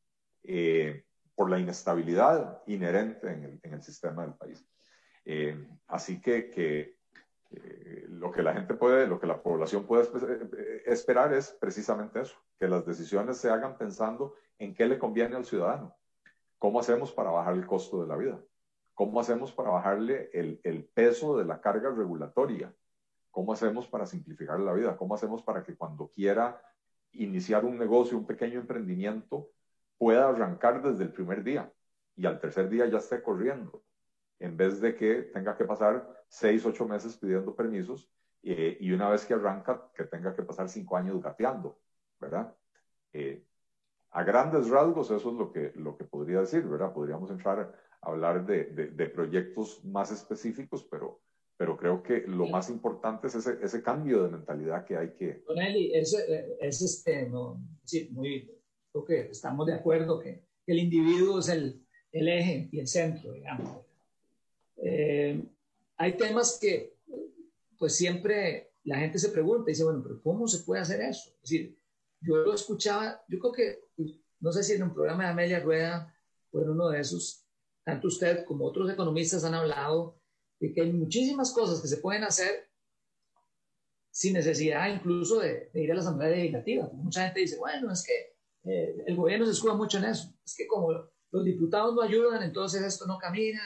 eh, 0.43 1.05
por 1.33 1.49
la 1.49 1.59
inestabilidad 1.59 2.61
inherente 2.67 3.59
en 3.61 3.73
el 3.73 3.81
sistema 3.83 4.23
del 4.23 4.33
país. 4.33 4.65
Eh, 5.25 5.67
así 5.87 6.21
que, 6.21 6.95
lo 8.09 8.31
que 8.31 8.43
la 8.43 8.53
gente 8.53 8.73
puede, 8.73 9.07
lo 9.07 9.19
que 9.19 9.27
la 9.27 9.41
población 9.41 9.85
puede 9.85 10.03
eh, 10.03 10.83
esperar 10.85 11.33
es 11.33 11.51
precisamente 11.51 12.21
eso, 12.21 12.35
que 12.59 12.67
las 12.67 12.85
decisiones 12.85 13.37
se 13.37 13.49
hagan 13.49 13.77
pensando 13.77 14.35
en 14.59 14.73
qué 14.73 14.87
le 14.87 14.99
conviene 14.99 15.35
al 15.35 15.45
ciudadano. 15.45 15.95
¿Cómo 16.57 16.79
hacemos 16.79 17.11
para 17.11 17.31
bajar 17.31 17.53
el 17.53 17.65
costo 17.65 18.01
de 18.01 18.07
la 18.07 18.15
vida? 18.15 18.39
¿Cómo 18.93 19.19
hacemos 19.19 19.51
para 19.51 19.69
bajarle 19.69 20.29
el, 20.33 20.89
peso 20.93 21.37
de 21.37 21.45
la 21.45 21.59
carga 21.59 21.89
regulatoria? 21.89 22.73
¿Cómo 23.31 23.53
hacemos 23.53 23.87
para 23.87 24.05
simplificar 24.05 24.59
la 24.59 24.73
vida? 24.73 24.95
¿Cómo 24.95 25.15
hacemos 25.15 25.43
para 25.43 25.63
que 25.63 25.75
cuando 25.75 26.07
quiera 26.07 26.61
iniciar 27.11 27.65
un 27.65 27.77
negocio, 27.77 28.17
un 28.17 28.25
pequeño 28.25 28.59
emprendimiento, 28.59 29.49
pueda 29.97 30.29
arrancar 30.29 30.81
desde 30.81 31.03
el 31.03 31.11
primer 31.11 31.43
día 31.43 31.71
y 32.15 32.25
al 32.25 32.39
tercer 32.39 32.69
día 32.69 32.85
ya 32.87 32.99
esté 32.99 33.21
corriendo? 33.21 33.83
en 34.39 34.57
vez 34.57 34.81
de 34.81 34.95
que 34.95 35.23
tenga 35.33 35.55
que 35.55 35.65
pasar 35.65 36.23
seis, 36.27 36.65
ocho 36.65 36.85
meses 36.87 37.17
pidiendo 37.17 37.55
permisos 37.55 38.09
eh, 38.43 38.77
y 38.79 38.91
una 38.91 39.09
vez 39.09 39.25
que 39.25 39.33
arranca, 39.33 39.89
que 39.93 40.03
tenga 40.03 40.35
que 40.35 40.43
pasar 40.43 40.69
cinco 40.69 40.97
años 40.97 41.21
gateando, 41.21 41.79
¿verdad? 42.19 42.53
Eh, 43.13 43.43
a 44.15 44.23
grandes 44.23 44.69
rasgos, 44.69 45.11
eso 45.11 45.29
es 45.29 45.35
lo 45.35 45.51
que, 45.51 45.73
lo 45.75 45.97
que 45.97 46.05
podría 46.05 46.39
decir, 46.39 46.63
¿verdad? 46.63 46.93
Podríamos 46.93 47.29
entrar 47.31 47.59
a 48.01 48.09
hablar 48.09 48.45
de, 48.45 48.63
de, 48.63 49.09
proyectos 49.09 49.83
más 49.83 50.09
específicos, 50.09 50.87
pero, 50.89 51.19
pero 51.57 51.75
creo 51.75 52.01
que 52.01 52.23
lo 52.25 52.47
más 52.47 52.69
importante 52.69 53.27
es 53.27 53.35
ese, 53.35 53.57
ese, 53.61 53.83
cambio 53.83 54.23
de 54.23 54.29
mentalidad 54.29 54.85
que 54.85 54.95
hay 54.95 55.09
que... 55.15 55.43
Don 55.45 55.57
Eli, 55.57 55.93
es, 55.93 56.15
es 56.61 56.81
este, 56.81 57.27
no, 57.27 57.61
sí, 57.83 58.07
muy, 58.13 58.49
creo 58.89 59.03
que 59.03 59.19
estamos 59.31 59.67
de 59.67 59.73
acuerdo 59.73 60.17
que, 60.17 60.45
que 60.65 60.71
el 60.71 60.79
individuo 60.79 61.39
es 61.39 61.49
el, 61.49 61.85
el 62.13 62.29
eje 62.29 62.69
y 62.71 62.79
el 62.79 62.87
centro, 62.87 63.33
digamos, 63.33 63.81
eh, 64.77 65.43
hay 65.97 66.13
temas 66.15 66.57
que 66.61 66.95
pues 67.77 67.93
siempre 67.97 68.71
la 68.85 68.97
gente 68.97 69.19
se 69.19 69.27
pregunta 69.27 69.69
y 69.69 69.73
dice, 69.73 69.83
bueno, 69.83 70.01
pero 70.01 70.21
¿cómo 70.21 70.47
se 70.47 70.63
puede 70.63 70.81
hacer 70.81 71.01
eso? 71.01 71.31
Es 71.43 71.49
decir, 71.49 71.77
yo 72.21 72.37
lo 72.37 72.53
escuchaba, 72.53 73.23
yo 73.27 73.39
creo 73.39 73.51
que, 73.51 73.79
no 74.39 74.51
sé 74.51 74.63
si 74.63 74.73
en 74.73 74.83
un 74.83 74.93
programa 74.93 75.23
de 75.23 75.29
Amelia 75.29 75.59
Rueda 75.59 76.13
o 76.51 76.61
en 76.61 76.69
uno 76.69 76.89
de 76.89 76.99
esos, 76.99 77.45
tanto 77.83 78.07
usted 78.07 78.45
como 78.45 78.65
otros 78.65 78.89
economistas 78.89 79.43
han 79.43 79.53
hablado 79.53 80.19
de 80.59 80.73
que 80.73 80.81
hay 80.81 80.91
muchísimas 80.91 81.51
cosas 81.51 81.81
que 81.81 81.87
se 81.87 81.97
pueden 81.97 82.23
hacer 82.23 82.69
sin 84.09 84.33
necesidad 84.33 84.87
incluso 84.87 85.39
de, 85.39 85.69
ir 85.73 85.91
a 85.91 85.95
la 85.95 86.01
Asamblea 86.01 86.29
Legislativa. 86.29 86.89
Mucha 86.93 87.25
gente 87.25 87.41
dice, 87.41 87.57
bueno, 87.57 87.91
es 87.91 88.03
que 88.05 88.71
eh, 88.71 89.03
el 89.05 89.15
gobierno 89.15 89.45
se 89.45 89.51
escuda 89.51 89.73
mucho 89.73 89.97
en 89.97 90.05
eso. 90.05 90.33
Es 90.45 90.55
que 90.55 90.67
como 90.67 90.91
los 91.31 91.43
diputados 91.43 91.93
no 91.93 92.01
ayudan, 92.01 92.41
entonces 92.41 92.81
esto 92.81 93.05
no 93.05 93.17
camina. 93.17 93.61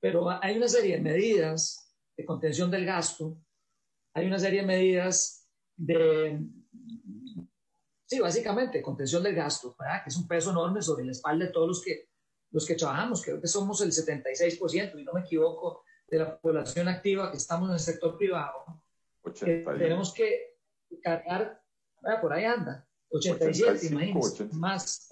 pero 0.00 0.28
hay 0.42 0.56
una 0.56 0.66
serie 0.66 0.96
de 0.96 1.02
medidas 1.02 1.94
de 2.16 2.24
contención 2.24 2.70
del 2.70 2.84
gasto, 2.84 3.38
hay 4.12 4.26
una 4.26 4.38
serie 4.38 4.62
de 4.62 4.66
medidas 4.66 5.48
de, 5.76 6.40
sí, 8.10 8.18
básicamente, 8.18 8.82
contención 8.82 9.22
del 9.22 9.36
gasto, 9.36 9.76
¿verdad? 9.78 10.02
que 10.02 10.10
es 10.10 10.16
un 10.16 10.26
peso 10.26 10.50
enorme 10.50 10.82
sobre 10.82 11.04
la 11.04 11.12
espalda 11.12 11.46
de 11.46 11.52
todos 11.52 11.68
los 11.68 11.84
que, 11.84 12.08
los 12.50 12.66
que 12.66 12.74
trabajamos, 12.74 13.22
creo 13.22 13.40
que 13.40 13.46
somos 13.46 13.80
el 13.82 13.92
76%, 13.92 14.98
y 14.98 15.04
no 15.04 15.12
me 15.12 15.20
equivoco, 15.20 15.84
de 16.08 16.18
la 16.18 16.36
población 16.40 16.88
activa 16.88 17.30
que 17.30 17.36
estamos 17.36 17.68
en 17.68 17.74
el 17.74 17.80
sector 17.80 18.18
privado. 18.18 18.82
tenemos 19.32 20.12
que 20.12 20.56
cargar, 21.00 21.62
por 22.20 22.32
ahí 22.32 22.44
anda, 22.44 22.84
87, 23.10 23.86
imagínense, 23.86 24.48
más 24.54 25.08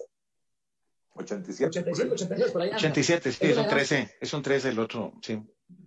87. 1.13 1.67
87, 1.67 2.13
86, 2.13 2.51
por 2.51 2.61
ahí 2.61 2.69
87, 2.71 3.31
sí, 3.31 3.45
es 3.45 3.57
un 3.57 3.67
13, 3.67 4.17
es 4.19 4.33
un 4.33 4.41
13 4.41 4.69
el 4.69 4.79
otro, 4.79 5.13
sí. 5.21 5.41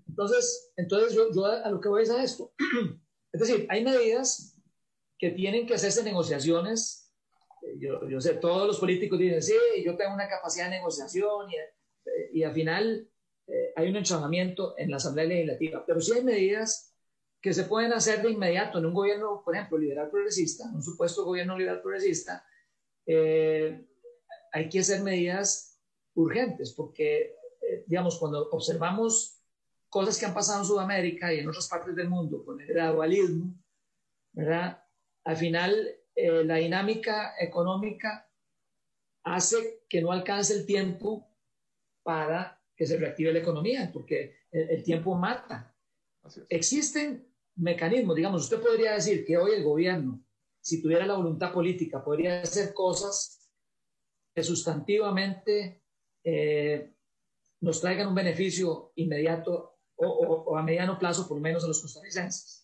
Entonces, 0.08 0.72
entonces 0.76 1.14
yo, 1.14 1.30
yo 1.34 1.44
a 1.44 1.70
lo 1.70 1.78
que 1.78 1.88
voy 1.90 2.04
es 2.04 2.10
a 2.10 2.22
esto. 2.22 2.54
Es 3.32 3.40
decir, 3.40 3.66
hay 3.70 3.82
medidas 3.82 4.52
que 5.22 5.30
tienen 5.30 5.68
que 5.68 5.74
hacerse 5.74 6.02
negociaciones. 6.02 7.01
Yo, 7.78 8.08
yo 8.08 8.20
sé, 8.20 8.34
todos 8.34 8.66
los 8.66 8.78
políticos 8.78 9.18
dicen, 9.18 9.42
sí, 9.42 9.54
yo 9.84 9.96
tengo 9.96 10.14
una 10.14 10.28
capacidad 10.28 10.66
de 10.66 10.76
negociación 10.76 11.48
y, 11.50 12.38
y 12.38 12.42
al 12.44 12.52
final 12.52 13.08
eh, 13.46 13.72
hay 13.76 13.88
un 13.88 13.96
entrenamiento 13.96 14.74
en 14.78 14.90
la 14.90 14.96
Asamblea 14.96 15.26
Legislativa. 15.26 15.84
Pero 15.86 16.00
sí 16.00 16.12
hay 16.12 16.24
medidas 16.24 16.94
que 17.40 17.52
se 17.52 17.64
pueden 17.64 17.92
hacer 17.92 18.22
de 18.22 18.30
inmediato 18.30 18.78
en 18.78 18.86
un 18.86 18.94
gobierno, 18.94 19.42
por 19.44 19.54
ejemplo, 19.54 19.78
liberal 19.78 20.10
progresista, 20.10 20.64
un 20.72 20.82
supuesto 20.82 21.24
gobierno 21.24 21.58
liberal 21.58 21.82
progresista. 21.82 22.44
Eh, 23.04 23.84
hay 24.52 24.68
que 24.68 24.80
hacer 24.80 25.02
medidas 25.02 25.80
urgentes, 26.14 26.72
porque, 26.72 27.36
eh, 27.60 27.84
digamos, 27.86 28.18
cuando 28.18 28.48
observamos 28.50 29.40
cosas 29.88 30.18
que 30.18 30.26
han 30.26 30.34
pasado 30.34 30.60
en 30.60 30.66
Sudamérica 30.66 31.34
y 31.34 31.40
en 31.40 31.48
otras 31.48 31.68
partes 31.68 31.96
del 31.96 32.08
mundo 32.08 32.44
con 32.44 32.60
el 32.60 32.68
gradualismo, 32.68 33.54
¿verdad? 34.32 34.82
Al 35.24 35.36
final, 35.36 35.96
eh, 36.14 36.44
la 36.44 36.56
dinámica 36.56 37.34
económica 37.38 38.28
hace 39.24 39.84
que 39.88 40.00
no 40.00 40.12
alcance 40.12 40.54
el 40.54 40.66
tiempo 40.66 41.28
para 42.02 42.60
que 42.76 42.86
se 42.86 42.96
reactive 42.96 43.32
la 43.32 43.38
economía, 43.38 43.90
porque 43.92 44.36
el, 44.50 44.82
tiempo 44.82 45.14
mata. 45.14 45.74
Existen 46.48 47.32
mecanismos, 47.56 48.16
digamos, 48.16 48.42
usted 48.42 48.60
podría 48.60 48.94
decir 48.94 49.24
que 49.24 49.36
hoy 49.36 49.52
el 49.52 49.62
gobierno, 49.62 50.24
si 50.60 50.82
tuviera 50.82 51.06
la 51.06 51.14
voluntad 51.14 51.52
política, 51.52 52.02
podría 52.02 52.42
hacer 52.42 52.74
cosas 52.74 53.50
que 54.34 54.42
sustantivamente 54.42 55.82
eh, 56.24 56.92
nos 57.60 57.80
traigan 57.80 58.08
un 58.08 58.14
beneficio 58.14 58.92
inmediato 58.96 59.78
o, 59.96 60.56
a 60.56 60.62
mediano 60.62 60.98
plazo, 60.98 61.28
por 61.28 61.36
lo 61.36 61.42
menos 61.42 61.64
a 61.64 61.68
los 61.68 61.80
costarricenses. 61.80 62.61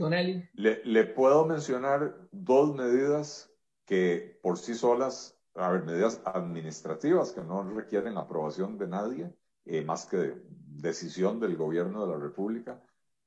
Don 0.00 0.14
Eli. 0.14 0.48
Le, 0.54 1.04
puedo 1.04 1.44
mencionar 1.44 2.16
dos 2.32 2.74
medidas 2.74 3.52
que 3.84 4.40
por 4.42 4.56
sí 4.56 4.74
solas, 4.74 5.38
a 5.54 5.68
ver, 5.68 5.84
medidas 5.84 6.22
administrativas 6.24 7.32
que 7.32 7.42
no 7.42 7.62
requieren 7.74 8.16
aprobación 8.16 8.78
de 8.78 8.88
nadie, 8.88 9.34
eh, 9.66 9.84
más 9.84 10.06
que 10.06 10.40
decisión 10.46 11.38
del 11.38 11.54
gobierno 11.54 12.06
de 12.06 12.12
la 12.14 12.18
República, 12.18 12.82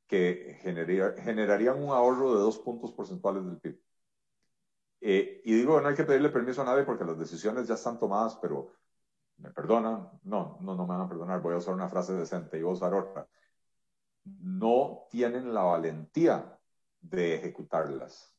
que 0.07 0.57
generarían 0.59 1.81
un 1.81 1.91
ahorro 1.91 2.33
de 2.33 2.41
dos 2.41 2.57
puntos 2.57 2.91
porcentuales 2.91 3.45
del 3.45 3.59
PIB. 3.59 3.79
Eh, 5.01 5.41
y 5.45 5.53
digo, 5.53 5.79
no 5.79 5.89
hay 5.89 5.95
que 5.95 6.05
pedirle 6.05 6.29
permiso 6.29 6.63
a 6.63 6.65
nadie 6.65 6.85
porque 6.85 7.05
las 7.05 7.19
decisiones 7.19 7.67
ya 7.67 7.75
están 7.75 7.99
tomadas, 7.99 8.35
pero 8.41 8.71
¿me 9.37 9.51
perdonan? 9.51 10.09
No, 10.23 10.57
no, 10.61 10.75
no 10.75 10.87
me 10.87 10.93
van 10.93 11.01
a 11.01 11.09
perdonar. 11.09 11.39
Voy 11.39 11.53
a 11.53 11.57
usar 11.57 11.75
una 11.75 11.87
frase 11.89 12.13
decente 12.13 12.57
y 12.57 12.63
voy 12.63 12.71
a 12.71 12.73
usar 12.73 12.95
otra. 12.95 13.27
No 14.23 15.05
tienen 15.11 15.53
la 15.53 15.61
valentía 15.61 16.57
de 17.03 17.35
ejecutarlas. 17.35 18.33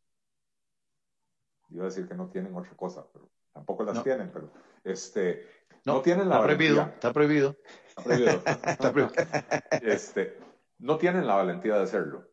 Iba 1.70 1.85
a 1.85 1.87
decir 1.87 2.09
que 2.09 2.14
no 2.14 2.29
tienen 2.29 2.55
otra 2.57 2.74
cosa, 2.77 3.07
pero 3.12 3.31
tampoco 3.53 3.85
las 3.85 4.03
tienen, 4.03 4.31
pero 4.33 4.50
este, 4.83 5.46
no, 5.85 6.03
tienen 6.03 6.29
la 6.29 6.37
está 6.37 6.46
valentía. 6.46 6.68
Prohibido, 6.68 6.94
está 6.94 7.12
prohibido. 7.12 7.57
Está 7.87 8.03
prohibido. 8.03 8.42
está 8.66 8.92
prohibido. 8.92 9.24
Este, 9.83 10.38
no 10.79 10.98
tienen 10.98 11.27
la 11.27 11.37
valentía 11.37 11.77
de 11.77 11.83
hacerlo. 11.83 12.29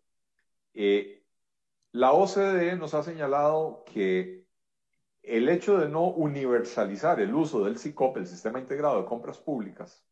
Eh, 0.74 1.24
la 1.92 2.14
OCDE 2.14 2.76
nos 2.78 2.94
ha 2.94 3.04
señalado 3.04 3.84
que 3.86 4.46
el 5.24 5.50
hecho 5.50 5.78
de 5.78 5.90
no 5.90 6.08
universalizar 6.08 7.20
el 7.20 7.34
uso 7.36 7.64
del 7.64 7.78
SICOP, 7.78 8.18
el 8.18 8.28
Sistema 8.28 8.60
Integrado 8.60 9.02
de 9.02 9.06
Compras 9.06 9.38
Públicas, 9.38 10.04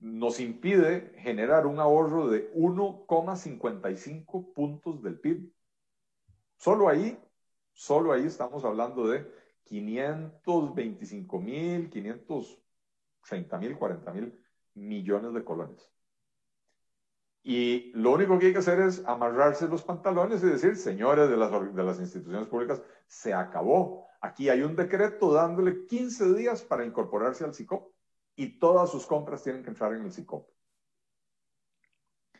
nos 0.00 0.38
impide 0.40 1.12
generar 1.18 1.66
un 1.66 1.80
ahorro 1.80 2.28
de 2.28 2.52
1,55 2.54 4.52
puntos 4.52 5.02
del 5.02 5.18
PIB. 5.18 5.52
Solo 6.56 6.88
ahí, 6.88 7.18
solo 7.72 8.12
ahí 8.12 8.24
estamos 8.24 8.64
hablando 8.64 9.08
de 9.08 9.28
525 9.64 11.40
mil, 11.40 11.90
530 11.90 13.58
mil, 13.58 13.76
40 13.76 14.12
mil 14.12 14.38
millones 14.74 15.34
de 15.34 15.44
colones. 15.44 15.90
Y 17.42 17.92
lo 17.94 18.12
único 18.12 18.38
que 18.38 18.46
hay 18.46 18.52
que 18.52 18.58
hacer 18.58 18.80
es 18.80 19.04
amarrarse 19.06 19.68
los 19.68 19.82
pantalones 19.82 20.42
y 20.42 20.46
decir, 20.46 20.76
señores 20.76 21.28
de 21.30 21.36
las, 21.36 21.50
de 21.74 21.82
las 21.82 21.98
instituciones 21.98 22.46
públicas, 22.48 22.82
se 23.06 23.32
acabó. 23.32 24.06
Aquí 24.20 24.48
hay 24.48 24.62
un 24.62 24.76
decreto 24.76 25.32
dándole 25.32 25.86
15 25.86 26.34
días 26.34 26.62
para 26.62 26.84
incorporarse 26.84 27.44
al 27.44 27.54
SICOP 27.54 27.97
y 28.38 28.58
todas 28.58 28.90
sus 28.90 29.04
compras 29.04 29.42
tienen 29.42 29.62
que 29.62 29.70
entrar 29.70 29.92
en 29.92 30.04
el 30.04 30.12
SICOP. 30.12 30.48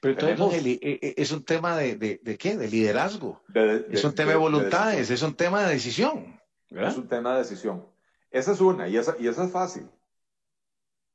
Pero 0.01 0.29
entonces 0.29 0.65
eh, 0.65 0.79
eh, 0.81 1.15
es 1.17 1.33
un 1.33 1.45
tema 1.45 1.77
de, 1.77 1.97
de, 1.97 2.39
qué? 2.39 2.57
De 2.57 2.69
liderazgo. 2.69 3.43
es 3.53 4.05
un 4.05 4.15
tema 4.15 4.31
de, 4.31 4.37
voluntades, 4.37 5.11
es 5.11 5.23
un 5.23 5.35
tema 5.35 5.65
de 5.65 5.75
decisión. 5.75 6.41
Es 6.71 6.97
un 6.97 7.09
tema 7.09 7.33
de 7.33 7.39
decisión. 7.39 7.85
Esa 8.31 8.53
es 8.53 8.61
una, 8.61 8.87
y 8.89 8.97
esa, 8.97 9.17
y 9.19 9.27
esa 9.27 9.45
es 9.45 9.51
fácil. 9.51 9.91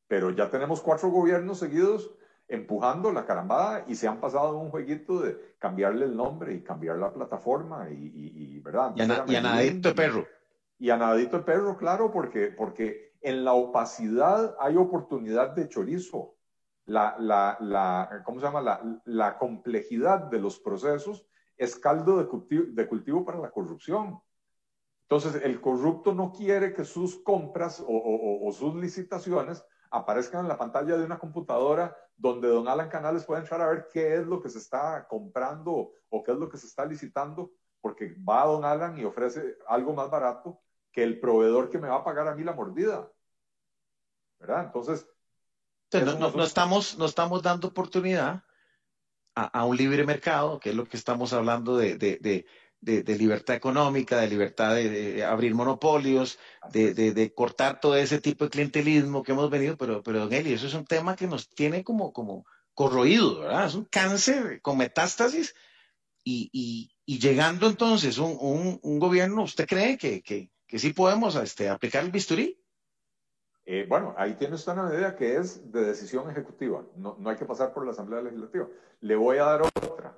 Pero 0.08 0.32
ya 0.32 0.50
tenemos 0.50 0.82
cuatro 0.82 1.10
gobiernos 1.10 1.60
seguidos 1.60 2.12
empujando 2.50 3.14
la 3.14 3.26
carambada 3.26 3.86
y 3.88 3.96
se 3.96 4.10
han 4.10 4.20
pasado 4.20 4.58
un 4.58 4.70
jueguito 4.70 5.22
de 5.22 5.56
cambiarle 5.60 6.06
el 6.06 6.16
nombre 6.18 6.54
y 6.54 6.62
cambiar 6.62 6.98
la 6.98 7.14
plataforma 7.14 7.90
y, 7.90 8.12
y, 8.14 8.60
¿verdad? 8.60 8.94
Y 8.98 9.02
a, 9.36 9.42
nadito 9.42 9.90
de 9.90 9.96
perro. 9.96 10.28
Y 10.78 10.90
a 10.90 10.98
nadito 10.98 11.38
de 11.38 11.44
perro, 11.44 11.78
claro, 11.78 12.12
porque, 12.12 12.48
porque 12.48 13.13
en 13.24 13.44
la 13.46 13.54
opacidad 13.54 14.56
hay 14.60 14.76
oportunidad 14.78 15.52
de 15.52 15.70
chorizo. 15.70 16.36
La, 16.86 17.16
la, 17.18 17.58
la 17.62 18.22
¿cómo 18.26 18.40
se 18.40 18.46
llama? 18.46 18.62
La, 18.62 19.02
la, 19.06 19.38
complejidad 19.38 20.20
de 20.24 20.40
los 20.40 20.60
procesos 20.60 21.26
es 21.56 21.78
caldo 21.78 22.18
de 22.18 22.28
cultivo, 22.28 22.66
de 22.68 22.88
cultivo 22.88 23.24
para 23.24 23.40
la 23.40 23.52
corrupción. 23.52 24.20
Entonces, 25.04 25.42
el 25.44 25.62
corrupto 25.62 26.14
no 26.14 26.34
quiere 26.34 26.74
que 26.74 26.84
sus 26.84 27.24
compras 27.24 27.80
o, 27.80 27.86
o, 27.86 28.48
o 28.48 28.52
sus 28.52 28.76
licitaciones 28.76 29.64
aparezcan 29.92 30.42
en 30.42 30.50
la 30.50 30.58
pantalla 30.58 30.98
de 30.98 31.06
una 31.06 31.20
computadora 31.20 31.96
donde 32.18 32.48
don 32.48 32.68
Alan 32.68 32.90
Canales 32.90 33.26
puede 33.26 33.42
entrar 33.42 33.62
a 33.62 33.68
ver 33.68 33.88
qué 33.92 34.16
es 34.16 34.26
lo 34.26 34.42
que 34.42 34.50
se 34.50 34.58
está 34.58 35.08
comprando 35.08 35.92
o 36.10 36.24
qué 36.24 36.32
es 36.32 36.38
lo 36.38 36.50
que 36.50 36.58
se 36.58 36.68
está 36.68 36.86
licitando, 36.86 37.52
porque 37.80 38.16
va 38.28 38.46
don 38.46 38.66
Alan 38.66 38.98
y 38.98 39.06
ofrece 39.06 39.58
algo 39.68 39.94
más 39.94 40.10
barato 40.10 40.60
que 40.92 41.04
el 41.04 41.20
proveedor 41.20 41.70
que 41.70 41.80
me 41.80 41.90
va 41.90 41.98
a 41.98 42.04
pagar 42.04 42.28
a 42.28 42.36
mí 42.36 42.44
la 42.44 42.54
mordida. 42.54 43.12
¿Verdad? 44.44 44.66
Entonces... 44.66 45.08
no, 46.20 46.44
estamos, 46.44 46.98
no 46.98 47.06
estamos 47.06 47.42
dando 47.42 47.70
oportunidad 47.70 48.44
a, 49.36 49.66
un 49.66 49.78
libre 49.78 50.06
mercado, 50.06 50.60
que 50.60 50.72
es 50.72 50.76
lo 50.76 50.86
que 50.86 50.98
estamos 50.98 51.32
hablando 51.34 51.78
de, 51.78 51.98
de, 51.98 53.18
libertad 53.18 53.56
económica, 53.56 54.20
de 54.20 54.28
libertad 54.28 54.76
de, 54.76 55.24
abrir 55.24 55.56
monopolios, 55.56 56.38
de, 56.72 57.34
cortar 57.34 57.80
todo 57.80 57.96
ese 57.96 58.20
tipo 58.20 58.44
de 58.44 58.50
clientelismo 58.52 59.24
que 59.24 59.32
hemos 59.32 59.50
venido, 59.50 59.78
pero, 59.78 60.04
pero 60.04 60.20
don 60.20 60.34
Eli, 60.34 60.54
eso 60.54 60.68
es 60.68 60.74
un 60.74 60.86
tema 60.86 61.16
que 61.16 61.26
nos 61.26 61.50
tiene 61.50 61.84
como, 61.84 62.12
como 62.12 62.46
corroído, 62.74 63.40
¿verdad? 63.40 63.68
Es 63.68 63.76
un 63.76 63.86
cáncer 63.86 64.62
con 64.62 64.78
metástasis 64.78 65.56
y, 66.26 66.92
llegando 67.06 67.68
entonces 67.68 68.18
un, 68.18 68.80
un, 68.82 69.00
gobierno, 69.00 69.44
¿usted 69.44 69.68
cree 69.68 69.98
que, 69.98 70.22
que, 70.22 70.50
sí 70.80 70.92
podemos 70.92 71.36
este, 71.36 71.70
aplicar 71.70 72.04
el 72.04 72.12
bisturí? 72.12 72.60
Eh, 73.66 73.86
bueno, 73.88 74.14
ahí 74.18 74.34
tiene 74.36 74.56
usted 74.56 74.74
una 74.74 74.90
medida 74.90 75.16
que 75.16 75.38
es 75.38 75.72
de 75.72 75.86
decisión 75.86 76.30
ejecutiva, 76.30 76.84
no, 76.96 77.16
no 77.20 77.30
hay 77.30 77.38
que 77.38 77.46
pasar 77.46 77.74
por 77.74 77.86
la 77.86 77.92
Asamblea 77.92 78.22
Legislativa. 78.22 78.68
Le 79.02 79.16
voy 79.16 79.38
a 79.38 79.46
dar 79.46 79.62
otra. 79.62 80.18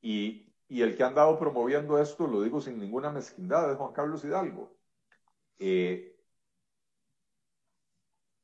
Y 0.00 0.48
y 0.68 0.82
el 0.82 0.96
que 0.96 1.02
ha 1.02 1.06
andado 1.08 1.38
promoviendo 1.38 1.98
esto, 1.98 2.26
lo 2.26 2.42
digo 2.42 2.60
sin 2.60 2.78
ninguna 2.78 3.10
mezquindad, 3.10 3.70
es 3.70 3.78
Juan 3.78 3.92
Carlos 3.94 4.24
Hidalgo. 4.24 4.70
Eh, 5.58 6.14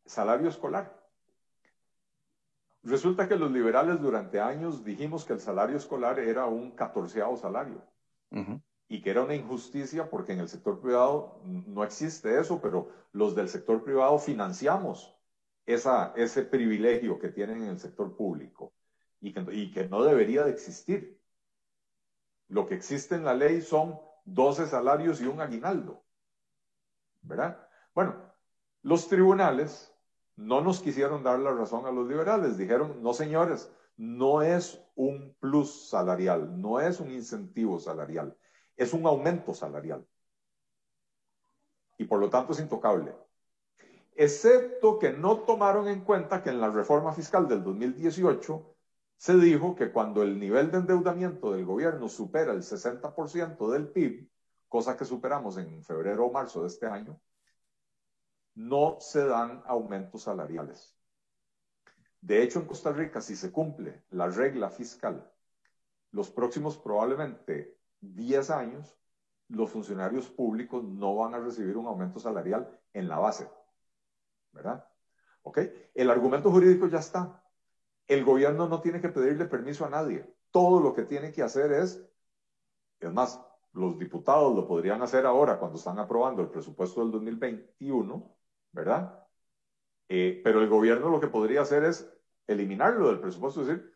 salario 0.07 0.49
escolar. 0.49 1.05
Resulta 2.83 3.29
que 3.29 3.37
los 3.37 3.51
liberales 3.51 4.01
durante 4.01 4.41
años 4.41 4.85
dijimos 4.85 5.25
que 5.25 5.35
el 5.35 5.41
salario 5.41 5.77
escolar 5.77 6.19
era 6.19 6.47
un 6.47 6.71
catorceavo 6.73 7.37
salario 7.37 7.83
y 8.95 9.03
que 9.03 9.11
era 9.11 9.25
una 9.25 9.35
injusticia 9.35 10.09
porque 10.09 10.35
en 10.35 10.39
el 10.39 10.49
sector 10.49 10.81
privado 10.81 11.41
no 11.45 11.83
existe 11.83 12.39
eso, 12.39 12.61
pero 12.61 12.91
los 13.11 13.35
del 13.35 13.49
sector 13.49 13.83
privado 13.83 14.21
financiamos 14.21 15.19
esa, 15.67 16.13
ese 16.15 16.45
privilegio 16.45 17.19
que 17.19 17.31
tienen 17.31 17.65
en 17.65 17.71
el 17.71 17.81
sector 17.81 18.17
público 18.17 18.73
y 19.21 19.33
que, 19.33 19.45
y 19.53 19.73
que 19.73 19.89
no 19.89 20.05
debería 20.05 20.45
de 20.45 20.53
existir. 20.53 21.21
Lo 22.47 22.67
que 22.67 22.77
existe 22.77 23.17
en 23.17 23.25
la 23.25 23.35
ley 23.35 23.63
son 23.63 23.99
12 24.27 24.69
salarios 24.69 25.21
y 25.21 25.27
un 25.27 25.41
aguinaldo. 25.41 26.05
¿Verdad? 27.23 27.67
Bueno, 27.97 28.15
los 28.83 29.09
tribunales 29.09 29.93
no 30.37 30.61
nos 30.61 30.79
quisieron 30.79 31.25
dar 31.25 31.41
la 31.41 31.51
razón 31.51 31.85
a 31.87 31.91
los 31.91 32.07
liberales. 32.07 32.57
Dijeron, 32.57 33.03
no 33.03 33.13
señores, 33.13 33.73
no 33.97 34.41
es 34.41 34.81
un 34.95 35.35
plus 35.41 35.89
salarial, 35.89 36.61
no 36.61 36.79
es 36.79 37.01
un 37.01 37.11
incentivo 37.11 37.81
salarial, 37.81 38.37
es 38.77 38.93
un 38.93 39.07
aumento 39.07 39.55
salarial. 39.55 40.07
Y 41.99 42.05
por 42.05 42.19
lo 42.19 42.29
tanto 42.31 42.53
es 42.53 42.61
intocable. 42.61 43.15
Excepto 44.17 44.99
que 44.99 45.13
no 45.13 45.41
tomaron 45.41 45.89
en 45.89 46.05
cuenta 46.05 46.43
que 46.43 46.51
en 46.51 46.61
la 46.61 46.71
reforma 46.71 47.13
fiscal 47.13 47.49
del 47.49 47.63
2018 47.65 48.75
se 49.17 49.37
dijo 49.37 49.75
que 49.75 49.91
cuando 49.93 50.23
el 50.23 50.39
nivel 50.39 50.71
de 50.71 50.79
endeudamiento 50.79 51.53
del 51.53 51.65
gobierno 51.65 52.09
supera 52.09 52.53
el 52.53 52.63
60% 52.63 53.71
del 53.71 53.89
PIB, 53.89 54.29
cosa 54.69 54.97
que 54.97 55.05
superamos 55.05 55.57
en 55.57 55.83
febrero 55.83 56.27
o 56.27 56.33
marzo 56.33 56.63
de 56.63 56.69
este 56.69 56.87
año, 56.87 57.21
no 58.55 58.99
se 59.01 59.25
dan 59.25 59.63
aumentos 59.67 60.23
salariales. 60.23 60.97
De 62.21 62.43
hecho, 62.43 62.59
en 62.61 62.67
Costa 62.67 62.93
Rica, 62.93 63.21
si 63.21 63.37
se 63.37 63.53
cumple 63.53 64.05
la 64.11 64.29
regla 64.29 64.71
fiscal, 64.71 65.31
los 66.11 66.31
próximos 66.31 66.79
probablemente 66.79 67.77
10 68.13 68.51
años, 68.51 68.97
los 69.49 69.71
funcionarios 69.71 70.29
públicos 70.29 70.85
no 70.85 71.15
van 71.17 71.35
a 71.35 71.39
recibir 71.39 71.77
un 71.77 71.87
aumento 71.87 72.19
salarial 72.19 72.69
en 72.93 73.09
la 73.09 73.19
base. 73.19 73.49
¿Verdad? 74.53 74.87
¿Ok? 75.43 75.59
El 75.95 76.11
argumento 76.11 76.51
jurídico 76.51 76.87
ya 76.87 76.99
está. 76.99 77.43
El 78.07 78.25
gobierno 78.25 78.69
no 78.69 78.81
tiene 78.81 79.01
que 79.01 79.09
pedirle 79.09 79.47
permiso 79.47 79.85
a 79.85 79.91
nadie. 79.91 80.33
Todo 80.51 80.81
lo 80.81 80.95
que 80.95 81.03
tiene 81.03 81.33
que 81.33 81.43
hacer 81.43 81.73
es, 81.73 82.07
es 83.01 83.13
más, 83.13 83.41
los 83.73 83.99
diputados 83.99 84.55
lo 84.55 84.67
podrían 84.67 85.03
hacer 85.03 85.27
ahora 85.27 85.59
cuando 85.59 85.79
están 85.79 85.99
aprobando 85.99 86.43
el 86.43 86.49
presupuesto 86.49 87.01
del 87.01 87.11
2021, 87.11 88.37
¿verdad? 88.73 89.27
Eh, 90.09 90.41
pero 90.45 90.61
el 90.61 90.69
gobierno 90.69 91.09
lo 91.09 91.21
que 91.21 91.29
podría 91.29 91.63
hacer 91.63 91.85
es 91.85 92.11
eliminarlo 92.47 93.09
del 93.09 93.21
presupuesto, 93.21 93.63
es 93.63 93.67
decir, 93.69 93.94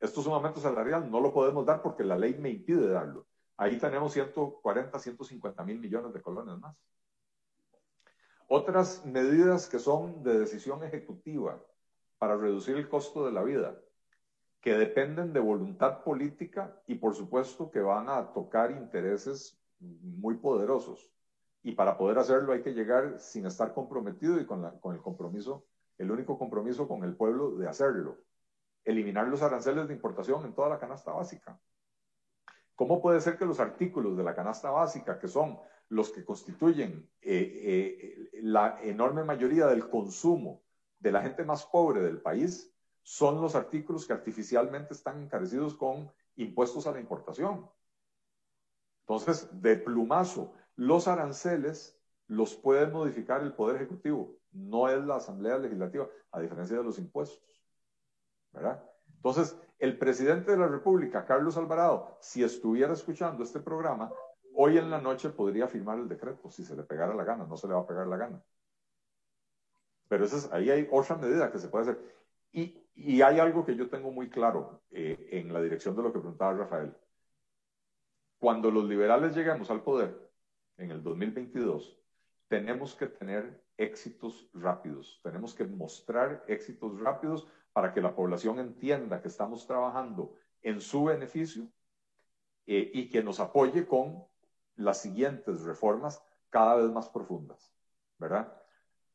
esto 0.00 0.20
es 0.20 0.26
un 0.26 0.34
aumento 0.34 0.60
salarial, 0.60 1.10
no 1.10 1.20
lo 1.20 1.32
podemos 1.32 1.64
dar 1.64 1.82
porque 1.82 2.04
la 2.04 2.18
ley 2.18 2.34
me 2.34 2.50
impide 2.50 2.88
darlo. 2.88 3.26
Ahí 3.56 3.78
tenemos 3.78 4.12
140, 4.12 4.98
150 4.98 5.64
mil 5.64 5.78
millones 5.78 6.12
de 6.12 6.20
colones 6.20 6.58
más. 6.58 6.76
Otras 8.48 9.04
medidas 9.06 9.68
que 9.68 9.78
son 9.78 10.22
de 10.22 10.38
decisión 10.38 10.82
ejecutiva 10.84 11.62
para 12.18 12.36
reducir 12.36 12.76
el 12.76 12.88
costo 12.88 13.24
de 13.24 13.32
la 13.32 13.42
vida, 13.42 13.78
que 14.60 14.74
dependen 14.74 15.32
de 15.32 15.40
voluntad 15.40 16.02
política 16.02 16.80
y 16.86 16.94
por 16.94 17.14
supuesto 17.14 17.70
que 17.70 17.80
van 17.80 18.08
a 18.08 18.32
tocar 18.32 18.70
intereses 18.70 19.58
muy 19.78 20.36
poderosos. 20.36 21.12
Y 21.62 21.72
para 21.72 21.96
poder 21.96 22.18
hacerlo 22.18 22.52
hay 22.52 22.62
que 22.62 22.72
llegar 22.72 23.18
sin 23.18 23.46
estar 23.46 23.72
comprometido 23.74 24.40
y 24.40 24.46
con, 24.46 24.64
el 24.64 25.02
compromiso, 25.02 25.66
el 25.98 26.10
único 26.10 26.38
compromiso 26.38 26.88
con 26.88 27.04
el 27.04 27.14
pueblo 27.14 27.56
de 27.56 27.68
hacerlo. 27.68 28.18
Eliminar 28.84 29.28
los 29.28 29.42
aranceles 29.42 29.88
de 29.88 29.94
importación 29.94 30.44
en 30.44 30.54
toda 30.54 30.68
la 30.68 30.78
canasta 30.78 31.12
básica. 31.12 31.60
¿Cómo 32.74 33.00
puede 33.00 33.20
ser 33.20 33.38
que 33.38 33.46
los 33.46 33.60
artículos 33.60 34.16
de 34.16 34.24
la 34.24 34.34
canasta 34.34 34.70
básica, 34.70 35.18
que 35.18 35.28
son 35.28 35.58
los 35.88 36.10
que 36.10 36.24
constituyen 36.24 37.08
eh, 37.20 37.62
eh, 37.64 38.40
la 38.42 38.80
enorme 38.82 39.22
mayoría 39.22 39.66
del 39.66 39.88
consumo 39.88 40.62
de 40.98 41.12
la 41.12 41.22
gente 41.22 41.44
más 41.44 41.66
pobre 41.66 42.00
del 42.00 42.20
país, 42.20 42.74
son 43.02 43.40
los 43.40 43.54
artículos 43.54 44.06
que 44.06 44.14
artificialmente 44.14 44.94
están 44.94 45.22
encarecidos 45.22 45.74
con 45.74 46.10
impuestos 46.36 46.86
a 46.86 46.92
la 46.92 47.00
importación? 47.00 47.70
Entonces, 49.00 49.48
de 49.60 49.76
plumazo, 49.76 50.54
los 50.76 51.06
aranceles 51.06 52.00
los 52.26 52.54
puede 52.54 52.86
modificar 52.86 53.42
el 53.42 53.52
Poder 53.52 53.76
Ejecutivo, 53.76 54.38
no 54.50 54.88
es 54.88 55.04
la 55.04 55.16
Asamblea 55.16 55.58
Legislativa, 55.58 56.08
a 56.30 56.40
diferencia 56.40 56.78
de 56.78 56.84
los 56.84 56.98
impuestos. 56.98 57.42
¿Verdad? 58.54 58.82
Entonces, 59.16 59.58
el 59.78 59.98
presidente 59.98 60.52
de 60.52 60.58
la 60.58 60.68
República, 60.68 61.26
Carlos 61.26 61.56
Alvarado, 61.56 62.16
si 62.20 62.44
estuviera 62.44 62.92
escuchando 62.92 63.42
este 63.42 63.60
programa, 63.60 64.10
hoy 64.54 64.78
en 64.78 64.90
la 64.90 65.00
noche 65.00 65.30
podría 65.30 65.66
firmar 65.66 65.98
el 65.98 66.08
decreto, 66.08 66.50
si 66.50 66.64
se 66.64 66.76
le 66.76 66.84
pegara 66.84 67.14
la 67.14 67.24
gana, 67.24 67.44
no 67.44 67.56
se 67.56 67.66
le 67.66 67.74
va 67.74 67.80
a 67.80 67.86
pegar 67.86 68.06
la 68.06 68.16
gana. 68.16 68.42
Pero 70.08 70.24
es, 70.24 70.50
ahí 70.52 70.70
hay 70.70 70.88
otra 70.90 71.16
medida 71.16 71.50
que 71.50 71.58
se 71.58 71.68
puede 71.68 71.82
hacer. 71.90 71.98
Y, 72.52 72.86
y 72.94 73.22
hay 73.22 73.40
algo 73.40 73.64
que 73.64 73.74
yo 73.74 73.88
tengo 73.88 74.12
muy 74.12 74.30
claro 74.30 74.82
eh, 74.90 75.28
en 75.32 75.52
la 75.52 75.60
dirección 75.60 75.96
de 75.96 76.02
lo 76.02 76.12
que 76.12 76.20
preguntaba 76.20 76.52
Rafael. 76.52 76.94
Cuando 78.38 78.70
los 78.70 78.84
liberales 78.84 79.34
lleguemos 79.34 79.70
al 79.70 79.82
poder, 79.82 80.30
en 80.76 80.90
el 80.90 81.02
2022, 81.02 81.98
tenemos 82.48 82.94
que 82.94 83.06
tener 83.06 83.64
éxitos 83.76 84.48
rápidos, 84.52 85.20
tenemos 85.24 85.54
que 85.54 85.64
mostrar 85.64 86.44
éxitos 86.46 87.00
rápidos 87.00 87.48
para 87.74 87.92
que 87.92 88.00
la 88.00 88.14
población 88.14 88.58
entienda 88.58 89.20
que 89.20 89.28
estamos 89.28 89.66
trabajando 89.66 90.34
en 90.62 90.80
su 90.80 91.04
beneficio 91.04 91.68
eh, 92.66 92.90
y 92.94 93.10
que 93.10 93.22
nos 93.22 93.40
apoye 93.40 93.86
con 93.86 94.24
las 94.76 95.02
siguientes 95.02 95.60
reformas 95.62 96.24
cada 96.48 96.76
vez 96.76 96.90
más 96.90 97.10
profundas, 97.10 97.74
¿verdad? 98.18 98.50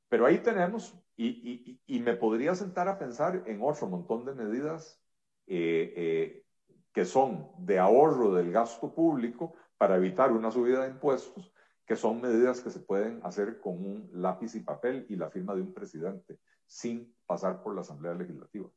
Pero 0.10 0.26
ahí 0.26 0.40
tenemos, 0.40 0.94
y, 1.16 1.80
me 1.88 2.16
podría 2.16 2.54
sentar 2.54 2.88
a 2.88 3.00
pensar 3.00 3.44
en 3.48 3.62
otro 3.64 3.88
montón 3.88 4.26
de 4.26 4.34
medidas 4.34 5.02
eh, 5.48 5.94
eh, 5.96 6.46
que 6.94 7.06
son 7.06 7.52
de 7.58 7.80
ahorro 7.80 8.34
del 8.34 8.52
gasto 8.52 8.94
público, 8.94 9.56
para 9.78 9.96
evitar 9.96 10.34
una 10.34 10.52
subida 10.52 10.84
de 10.84 10.92
impuestos, 10.92 11.54
que 11.86 11.96
son 11.96 12.20
medidas 12.20 12.60
que 12.60 12.70
se 12.70 12.82
pueden 12.82 13.22
hacer 13.24 13.62
con 13.62 13.76
un 13.76 14.10
lápiz 14.14 14.54
y 14.56 14.60
papel 14.60 15.06
y 15.08 15.16
la 15.16 15.30
firma 15.30 15.56
de 15.56 15.62
un 15.62 15.74
presidente, 15.74 16.38
sin 16.70 17.16
pasar 17.26 17.62
por 17.64 17.76
la 17.76 17.82
Asamblea 17.82 18.14
Legislativa. 18.14 18.70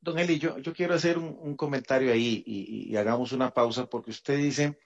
Don 0.00 0.18
Eli, 0.18 0.38
yo, 0.38 0.58
yo 0.58 0.74
quiero 0.74 0.94
hacer 0.94 1.16
un, 1.16 1.56
comentario 1.56 2.12
ahí 2.12 2.42
y, 2.44 2.96
hagamos 2.96 3.30
una 3.30 3.54
pausa 3.54 3.86
porque 3.86 4.10
usted 4.10 4.36
dice, 4.36 4.78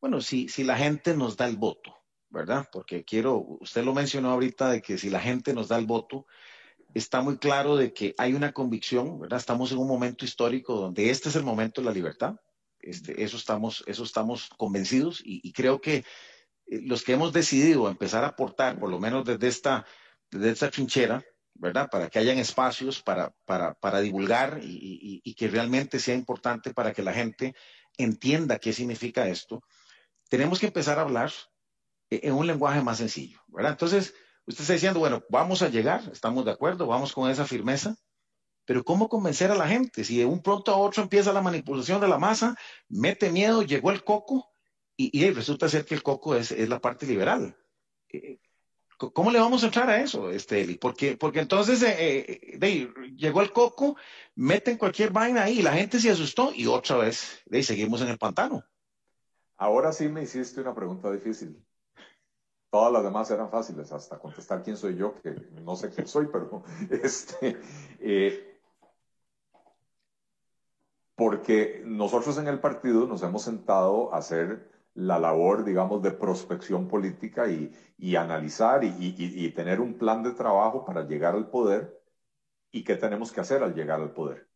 bueno, 0.00 0.20
si, 0.20 0.48
si 0.48 0.62
la 0.62 0.76
gente 0.76 1.16
nos 1.16 1.36
da 1.36 1.48
el 1.48 1.56
voto, 1.56 1.92
¿verdad? 2.30 2.68
Porque 2.72 3.04
quiero, 3.04 3.38
usted 3.60 3.82
lo 3.82 3.92
mencionó 3.92 4.30
ahorita 4.30 4.70
de 4.70 4.80
que 4.80 4.96
si 4.96 5.10
la 5.10 5.20
gente 5.20 5.52
nos 5.52 5.66
da 5.66 5.76
el 5.76 5.86
voto, 5.86 6.26
está 6.94 7.20
muy 7.20 7.38
claro 7.38 7.76
de 7.76 7.92
que 7.92 8.14
hay 8.18 8.34
una 8.34 8.52
convicción, 8.52 9.18
¿verdad? 9.18 9.40
Estamos 9.40 9.72
en 9.72 9.78
un 9.78 9.88
momento 9.88 10.24
histórico 10.24 10.76
donde 10.76 11.10
este 11.10 11.28
es 11.28 11.36
el 11.36 11.42
momento 11.42 11.80
de 11.80 11.86
la 11.86 11.92
libertad, 11.92 12.36
este, 12.78 13.24
eso, 13.24 13.36
estamos, 13.36 13.82
eso 13.88 14.04
estamos 14.04 14.50
convencidos 14.56 15.20
y, 15.24 15.52
creo 15.52 15.80
que 15.80 16.04
eh, 16.66 16.82
los 16.82 17.02
que 17.02 17.14
hemos 17.14 17.32
decidido 17.32 17.88
empezar 17.88 18.22
a 18.22 18.28
aportar, 18.28 18.78
por 18.78 18.88
lo 18.88 19.00
menos 19.00 19.24
desde 19.24 19.48
esta, 19.48 19.84
desde 20.30 20.50
esta 20.50 20.70
trinchera, 20.70 21.24
¿verdad? 21.58 21.88
Para 21.90 22.08
que 22.08 22.18
hayan 22.18 22.38
espacios 22.38 23.02
para, 23.02 23.34
para, 23.44 23.74
para 23.74 24.00
divulgar 24.00 24.60
y, 24.62 25.20
y, 25.22 25.34
que 25.34 25.48
realmente 25.48 25.98
sea 25.98 26.14
importante 26.14 26.72
para 26.72 26.92
que 26.92 27.02
la 27.02 27.12
gente 27.12 27.54
entienda 27.98 28.58
qué 28.58 28.72
significa 28.72 29.28
esto, 29.28 29.60
tenemos 30.28 30.60
que 30.60 30.66
empezar 30.66 30.98
a 30.98 31.02
hablar 31.02 31.32
eh, 32.10 32.20
en 32.22 32.34
un 32.34 32.46
lenguaje 32.46 32.80
más 32.82 32.98
sencillo, 32.98 33.40
¿verdad? 33.48 33.72
Entonces, 33.72 34.14
usted 34.46 34.62
está 34.62 34.72
diciendo, 34.74 35.00
bueno, 35.00 35.22
vamos 35.28 35.62
a 35.62 35.68
llegar, 35.68 36.08
estamos 36.12 36.44
de 36.44 36.52
acuerdo, 36.52 36.86
vamos 36.86 37.12
con 37.12 37.30
esa 37.30 37.44
firmeza, 37.44 37.96
pero 38.64 38.84
¿cómo 38.84 39.08
convencer 39.08 39.50
a 39.50 39.56
la 39.56 39.66
gente? 39.66 40.04
Si 40.04 40.18
de 40.18 40.26
un 40.26 40.42
pronto 40.42 40.72
a 40.72 40.76
otro 40.76 41.02
empieza 41.02 41.32
la 41.32 41.42
manipulación 41.42 42.00
de 42.00 42.08
la 42.08 42.18
masa, 42.18 42.54
mete 42.88 43.30
miedo, 43.30 43.62
llegó 43.62 43.90
el 43.90 44.04
coco 44.04 44.48
y, 44.96 45.30
resulta 45.30 45.68
ser 45.68 45.84
que 45.84 45.94
el 45.94 46.02
coco 46.02 46.34
es, 46.34 46.50
la 46.50 46.80
parte 46.80 47.06
liberal. 47.06 47.56
Eh, 49.00 49.10
¿Cómo 49.12 49.30
le 49.30 49.38
vamos 49.38 49.62
a 49.62 49.66
entrar 49.66 49.88
a 49.88 50.00
eso, 50.00 50.30
este, 50.30 50.62
Eli? 50.62 50.76
Porque, 50.76 51.16
porque 51.16 51.40
entonces 51.40 51.82
eh, 51.82 52.58
eh, 52.60 52.92
llegó 53.16 53.42
el 53.42 53.52
coco, 53.52 53.96
meten 54.34 54.78
cualquier 54.78 55.10
vaina 55.10 55.44
ahí, 55.44 55.62
la 55.62 55.72
gente 55.72 55.98
se 56.00 56.10
asustó 56.10 56.52
y 56.54 56.66
otra 56.66 56.96
vez 56.96 57.40
de 57.46 57.62
seguimos 57.62 58.00
en 58.02 58.08
el 58.08 58.18
pantano. 58.18 58.64
Ahora 59.56 59.92
sí 59.92 60.08
me 60.08 60.22
hiciste 60.22 60.60
una 60.60 60.74
pregunta 60.74 61.10
difícil. 61.10 61.64
Todas 62.70 62.92
las 62.92 63.02
demás 63.02 63.30
eran 63.30 63.50
fáciles, 63.50 63.90
hasta 63.92 64.18
contestar 64.18 64.62
quién 64.62 64.76
soy 64.76 64.96
yo, 64.96 65.14
que 65.22 65.30
no 65.62 65.74
sé 65.74 65.90
quién 65.90 66.06
soy, 66.06 66.28
pero 66.30 66.62
este, 66.90 67.58
porque 71.14 71.82
nosotros 71.84 72.36
en 72.38 72.46
el 72.46 72.60
partido 72.60 73.06
nos 73.06 73.22
hemos 73.22 73.42
sentado 73.42 74.14
a 74.14 74.18
hacer 74.18 74.77
la 74.98 75.18
labor, 75.20 75.64
digamos, 75.64 76.02
de 76.02 76.10
prospección 76.10 76.88
política 76.88 77.46
y, 77.48 78.16
analizar 78.16 78.82
y, 78.82 79.48
tener 79.50 79.80
un 79.80 79.94
plan 79.94 80.24
de 80.24 80.32
trabajo 80.32 80.84
para 80.84 81.06
llegar 81.06 81.36
al 81.36 81.48
poder 81.48 82.02
y 82.72 82.82
qué 82.82 82.96
tenemos 82.96 83.30
que 83.30 83.40
hacer 83.40 83.62
al 83.62 83.74
llegar 83.74 84.00
al 84.00 84.12
poder. 84.12 84.48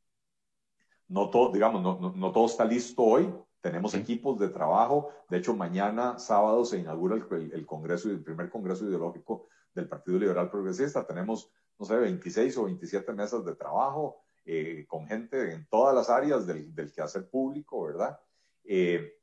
No 1.07 1.31
todo, 1.31 1.53
digamos, 1.53 1.81
no, 2.17 2.33
todo 2.33 2.47
está 2.47 2.65
listo 2.65 3.05
hoy. 3.05 3.33
Tenemos 3.61 3.95
equipos 3.95 4.41
de 4.41 4.49
trabajo. 4.49 5.11
De 5.31 5.37
hecho, 5.37 5.55
mañana, 5.55 6.19
sábado, 6.19 6.65
se 6.65 6.79
inaugura 6.79 7.15
el, 7.15 7.53
el, 7.53 7.65
congreso, 7.65 8.11
el 8.11 8.25
primer 8.25 8.51
congreso 8.51 8.85
ideológico 8.85 9.47
del 9.73 9.89
Partido 9.89 10.19
Liberal 10.19 10.51
Progresista. 10.51 11.07
Tenemos 11.07 11.53
no 11.79 11.87
sé, 11.87 11.97
26 11.97 12.57
o 12.59 12.65
27 12.65 13.13
mesas 13.13 13.45
de 13.45 13.55
trabajo 13.55 14.25
eh, 14.45 14.87
con 14.89 15.07
gente 15.07 15.53
en 15.53 15.69
todas 15.69 15.95
las 15.95 16.11
áreas 16.11 16.49
del, 16.49 16.75
del 16.75 16.91
quehacer 16.91 17.29
público, 17.31 17.85
¿verdad? 17.85 18.19
Eh, 18.65 19.22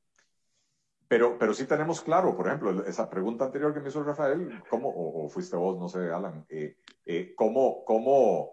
pero, 1.09 1.39
pero 1.39 1.55
sí 1.55 1.65
tenemos 1.65 2.01
claro, 2.01 2.37
por 2.37 2.45
ejemplo, 2.45 2.85
esa 2.85 3.09
pregunta 3.09 3.45
anterior 3.45 3.73
que 3.73 3.79
me 3.79 3.89
hizo 3.89 4.03
Rafael, 4.03 4.61
¿cómo, 4.69 4.93
o, 4.95 5.27
fuiste 5.27 5.55
vos, 5.55 5.79
no 5.79 5.89
sé, 5.89 6.11
Alan, 6.11 6.45
eh, 6.49 6.77
eh, 7.03 7.33
¿cómo, 7.35 7.83
cómo, 7.83 8.51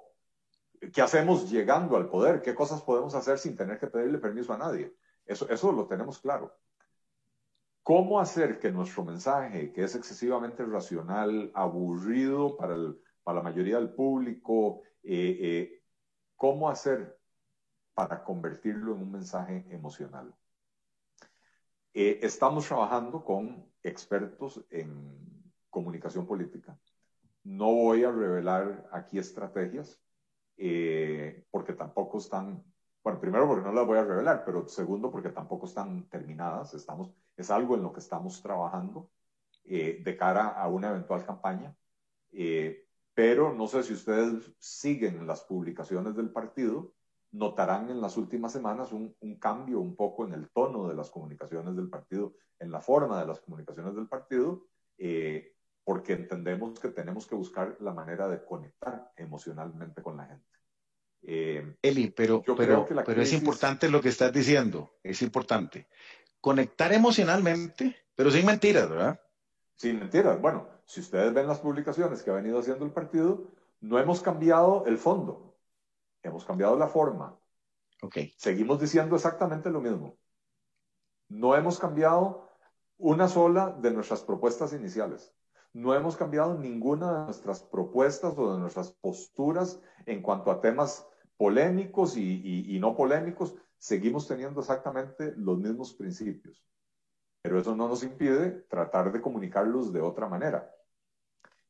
qué 0.90 1.02
hacemos 1.02 1.50
llegando 1.50 1.98
al 1.98 2.08
poder? 2.08 2.40
¿Qué 2.40 2.54
cosas 2.54 2.80
podemos 2.80 3.14
hacer 3.14 3.38
sin 3.38 3.56
tener 3.56 3.78
que 3.78 3.88
pedirle 3.88 4.16
permiso 4.16 4.54
a 4.54 4.58
nadie? 4.58 4.90
Eso, 5.26 5.46
eso 5.50 5.70
lo 5.70 5.86
tenemos 5.86 6.18
claro. 6.18 6.56
¿Cómo 7.82 8.18
hacer 8.18 8.58
que 8.58 8.72
nuestro 8.72 9.04
mensaje, 9.04 9.70
que 9.74 9.84
es 9.84 9.94
excesivamente 9.94 10.64
racional, 10.64 11.52
aburrido 11.54 12.56
para, 12.56 12.74
el, 12.74 12.98
para 13.22 13.36
la 13.36 13.42
mayoría 13.42 13.76
del 13.76 13.90
público, 13.90 14.80
eh, 15.02 15.82
cómo 16.36 16.70
hacer 16.70 17.20
para 17.92 18.24
convertirlo 18.24 18.94
en 18.94 19.02
un 19.02 19.12
mensaje 19.12 19.66
emocional? 19.68 20.34
Eh, 21.98 22.18
estamos 22.20 22.68
trabajando 22.68 23.24
con 23.24 23.72
expertos 23.82 24.62
en 24.68 25.18
comunicación 25.70 26.26
política. 26.26 26.78
No 27.42 27.72
voy 27.72 28.04
a 28.04 28.12
revelar 28.12 28.86
aquí 28.92 29.18
estrategias, 29.18 29.98
eh, 30.58 31.46
porque 31.50 31.72
tampoco 31.72 32.18
están, 32.18 32.62
bueno, 33.02 33.18
primero 33.18 33.48
porque 33.48 33.64
no 33.64 33.72
las 33.72 33.86
voy 33.86 33.96
a 33.96 34.04
revelar, 34.04 34.44
pero 34.44 34.68
segundo 34.68 35.10
porque 35.10 35.30
tampoco 35.30 35.64
están 35.64 36.06
terminadas. 36.10 36.74
Estamos, 36.74 37.14
es 37.34 37.50
algo 37.50 37.76
en 37.76 37.82
lo 37.84 37.94
que 37.94 38.00
estamos 38.00 38.42
trabajando 38.42 39.08
eh, 39.64 40.02
de 40.04 40.16
cara 40.18 40.48
a 40.48 40.68
una 40.68 40.90
eventual 40.90 41.24
campaña. 41.24 41.74
pero 43.14 43.54
no 43.54 43.66
sé 43.68 43.82
si 43.82 43.94
ustedes 43.94 44.52
siguen 44.58 45.26
las 45.26 45.40
publicaciones 45.44 46.14
del 46.14 46.30
partido 46.30 46.92
notarán 47.32 47.90
en 47.90 48.00
las 48.00 48.16
últimas 48.16 48.52
semanas 48.52 48.92
un, 48.92 49.14
cambio 49.38 49.80
un 49.80 49.94
poco 49.94 50.24
en 50.26 50.32
el 50.32 50.50
tono 50.50 50.88
de 50.88 50.94
las 50.94 51.10
comunicaciones 51.10 51.76
del 51.76 51.88
partido, 51.88 52.34
en 52.58 52.70
la 52.70 52.80
forma 52.80 53.20
de 53.20 53.26
las 53.26 53.40
comunicaciones 53.40 53.94
del 53.94 54.08
partido, 54.08 54.66
eh, 54.98 55.54
porque 55.84 56.14
entendemos 56.14 56.80
que 56.80 56.88
tenemos 56.88 57.26
que 57.26 57.34
buscar 57.34 57.76
la 57.80 57.92
manera 57.92 58.28
de 58.28 58.44
conectar 58.44 59.12
emocionalmente 59.16 60.02
con 60.02 60.16
la 60.16 60.26
gente. 60.26 60.46
Eh, 61.22 61.76
Eli, 61.82 62.10
pero, 62.10 62.42
pero, 62.56 62.86
pero 63.04 63.22
es 63.22 63.32
importante 63.32 63.88
lo 63.88 64.00
que 64.00 64.08
estás 64.08 64.32
diciendo, 64.32 64.94
es 65.02 65.22
importante. 65.22 65.88
Conectar 66.40 66.92
emocionalmente, 66.92 67.96
pero 68.14 68.30
sin 68.30 68.46
mentiras, 68.46 68.88
¿verdad? 68.88 69.20
Sin 69.74 69.98
mentiras. 69.98 70.40
Bueno, 70.40 70.68
si 70.86 71.00
ustedes 71.00 71.34
ven 71.34 71.46
las 71.46 71.58
publicaciones 71.58 72.22
que 72.22 72.30
ha 72.30 72.34
venido 72.34 72.58
haciendo 72.58 72.84
el 72.84 72.92
partido, 72.92 73.50
no 73.80 73.98
hemos 73.98 74.22
cambiado 74.22 74.84
el 74.86 74.96
fondo 74.96 75.45
hemos 76.26 76.44
cambiado 76.44 76.76
la 76.76 76.88
forma. 76.88 77.38
Okay. 78.02 78.32
Seguimos 78.36 78.80
diciendo 78.80 79.16
exactamente 79.16 79.70
lo 79.70 79.80
mismo. 79.80 80.18
No 81.28 81.56
hemos 81.56 81.78
cambiado 81.78 82.50
una 82.98 83.28
sola 83.28 83.76
de 83.80 83.90
nuestras 83.90 84.22
propuestas 84.22 84.72
iniciales. 84.72 85.34
No 85.72 85.94
hemos 85.94 86.16
cambiado 86.16 86.56
ninguna 86.56 87.12
de 87.12 87.24
nuestras 87.26 87.62
propuestas 87.62 88.34
o 88.38 88.54
de 88.54 88.60
nuestras 88.60 88.92
posturas 88.92 89.80
en 90.06 90.22
cuanto 90.22 90.50
a 90.50 90.60
temas 90.60 91.06
polémicos 91.36 92.16
y, 92.16 92.78
no 92.80 92.96
polémicos. 92.96 93.54
Seguimos 93.76 94.26
teniendo 94.26 94.60
exactamente 94.60 95.34
los 95.36 95.58
mismos 95.58 95.92
principios. 95.92 96.64
Pero 97.42 97.60
eso 97.60 97.76
no 97.76 97.88
nos 97.88 98.02
impide 98.02 98.50
tratar 98.68 99.12
de 99.12 99.20
comunicarlos 99.20 99.92
de 99.92 100.00
otra 100.00 100.28
manera. 100.28 100.70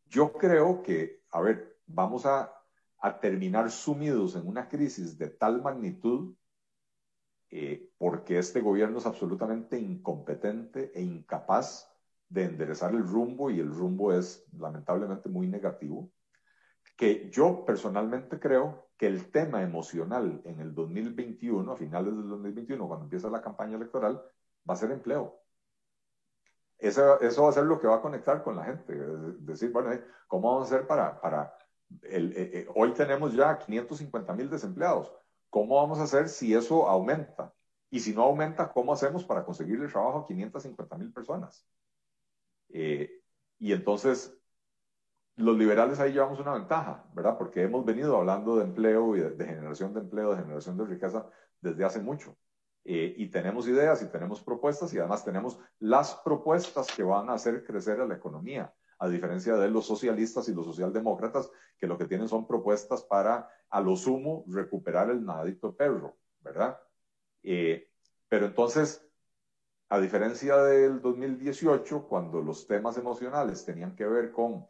Yo 0.07 0.33
creo 0.33 0.83
que, 0.83 1.25
a 1.31 1.41
ver, 1.41 1.81
vamos 1.87 2.27
a 2.27 2.56
a 2.99 3.21
terminar 3.21 3.71
sumidos 3.71 4.37
en 4.37 4.47
una 4.47 4.69
crisis 4.69 5.19
de 5.19 5.29
tal 5.29 5.63
magnitud 5.63 6.35
eh, 7.51 7.91
porque 7.99 8.39
este 8.39 8.61
gobierno 8.61 8.99
es 8.99 9.07
absolutamente 9.07 9.79
incompetente 9.79 10.91
e 10.95 11.03
incapaz 11.03 11.89
de 12.29 12.45
enderezar 12.45 12.93
el 12.93 13.07
rumbo 13.07 13.51
y 13.51 13.61
el 13.61 13.71
rumbo 13.71 14.13
es 14.13 14.45
lamentablemente 14.59 15.29
muy 15.29 15.47
negativo, 15.47 16.11
que 16.97 17.31
yo 17.31 17.65
personalmente 17.65 18.41
creo 18.41 18.89
que 18.97 19.07
el 19.07 19.31
tema 19.31 19.63
emocional 19.63 20.41
en 20.45 20.61
el 20.61 20.75
2021, 20.75 21.71
a 21.71 21.77
finales 21.77 22.17
del 22.17 22.29
2021, 22.29 22.89
cuando 22.89 23.05
empieza 23.05 23.31
la 23.31 23.43
campaña 23.43 23.77
electoral, 23.77 24.21
va 24.69 24.75
a 24.75 24.77
ser 24.77 24.91
empleo. 24.91 25.41
Eso, 26.79 27.21
eso 27.21 27.45
va 27.45 27.51
a 27.51 27.53
ser 27.53 27.65
lo 27.65 27.81
que 27.81 27.87
va 27.87 27.97
a 27.97 28.03
conectar 28.03 28.43
con 28.43 28.57
la 28.57 28.65
gente. 28.65 28.95
decir, 29.39 29.71
bueno, 29.71 29.91
¿cómo 30.27 30.49
vamos 30.51 30.71
a 30.73 30.75
hacer 30.75 30.87
para 30.87 31.57
el, 32.03 32.33
eh, 32.33 32.51
eh, 32.53 32.69
hoy 32.75 32.93
tenemos 32.93 33.33
ya 33.35 33.59
550 33.59 34.33
mil 34.35 34.51
desempleados. 34.51 35.13
¿Cómo 35.51 35.77
vamos 35.77 35.99
a 35.99 36.05
hacer 36.05 36.29
si 36.29 36.55
eso 36.55 36.89
aumenta? 36.89 37.53
Y 37.91 38.01
si 38.01 38.15
no 38.15 38.23
aumenta, 38.23 38.73
¿cómo 38.73 38.93
hacemos 38.93 39.25
para 39.25 39.45
conseguirle 39.45 39.89
trabajo 39.89 40.19
a 40.21 40.27
550 40.27 40.97
mil 40.97 41.13
personas? 41.13 41.67
Eh, 42.69 43.23
y 43.59 43.73
entonces, 43.73 44.37
los 45.37 45.57
liberales 45.57 46.01
ahí 46.01 46.13
llevamos 46.13 46.41
una 46.41 46.55
ventaja, 46.55 47.05
¿verdad? 47.15 47.39
Porque 47.39 47.63
hemos 47.63 47.85
venido 47.85 48.17
hablando 48.17 48.57
de 48.57 48.65
empleo 48.65 49.17
y 49.17 49.21
de, 49.21 49.47
generación 49.47 49.95
de 49.95 50.01
empleo, 50.01 50.33
de 50.33 50.43
generación 50.43 50.77
de 50.77 50.85
riqueza 50.85 51.27
desde 51.61 51.85
hace 51.85 52.01
mucho. 52.01 52.37
y 52.89 53.29
tenemos 53.31 53.67
ideas 53.67 54.01
y 54.03 54.07
tenemos 54.07 54.41
propuestas 54.41 54.95
y 54.95 54.99
además 54.99 55.25
tenemos 55.25 55.59
las 55.81 56.15
propuestas 56.25 56.87
que 56.95 57.03
van 57.03 57.29
a 57.29 57.35
hacer 57.35 57.65
crecer 57.65 58.01
a 58.01 58.07
la 58.07 58.15
economía 58.15 58.73
a 58.99 59.09
diferencia 59.09 59.57
de 59.57 59.71
los 59.71 59.87
socialistas 59.87 60.49
y 60.49 60.55
los 60.55 60.65
socialdemócratas, 60.65 61.51
que 61.79 61.87
lo 61.87 61.99
que 61.99 62.07
tienen 62.07 62.29
son 62.29 62.47
propuestas 62.47 63.03
para, 63.03 63.49
a 63.69 63.81
lo 63.81 63.97
sumo, 63.97 64.45
recuperar 64.49 65.11
el 65.11 65.25
nadito 65.25 65.75
perro, 65.75 66.17
¿verdad? 66.41 66.79
Eh, 67.43 67.91
pero 68.29 68.47
entonces, 68.47 69.07
a 69.89 70.01
diferencia 70.01 70.57
del 70.57 71.01
2018, 71.01 72.07
cuando 72.09 72.41
los 72.43 72.67
temas 72.67 72.97
emocionales 72.97 73.65
tenían 73.65 73.95
que 73.95 74.07
ver 74.07 74.33
con 74.33 74.67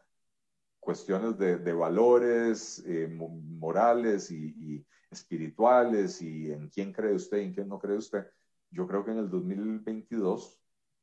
cuestiones 0.81 1.39
de, 1.39 1.73
valores 1.73 2.83
eh, 2.87 3.09
morales 3.09 4.31
y, 4.31 4.85
espirituales 5.11 6.21
y 6.21 6.53
en 6.53 6.69
quién 6.69 6.93
cree 6.93 7.15
usted 7.15 7.39
y 7.39 7.45
en 7.45 7.55
quién 7.55 7.69
no 7.69 7.79
cree 7.79 7.97
usted, 7.97 8.27
yo 8.71 8.87
creo 8.87 9.05
que 9.05 9.13
en 9.13 9.19
el 9.19 9.31
2022 9.31 10.61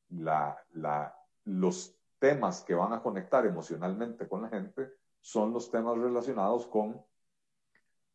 la, 0.10 0.58
la, 0.74 1.16
los 1.46 1.98
temas 2.24 2.62
que 2.62 2.74
van 2.74 2.94
a 2.94 3.02
conectar 3.02 3.46
emocionalmente 3.46 4.30
con 4.30 4.44
la 4.44 4.48
gente 4.48 4.94
son 5.20 5.52
los 5.52 5.70
temas 5.70 5.98
relacionados 5.98 6.66
con 6.68 7.06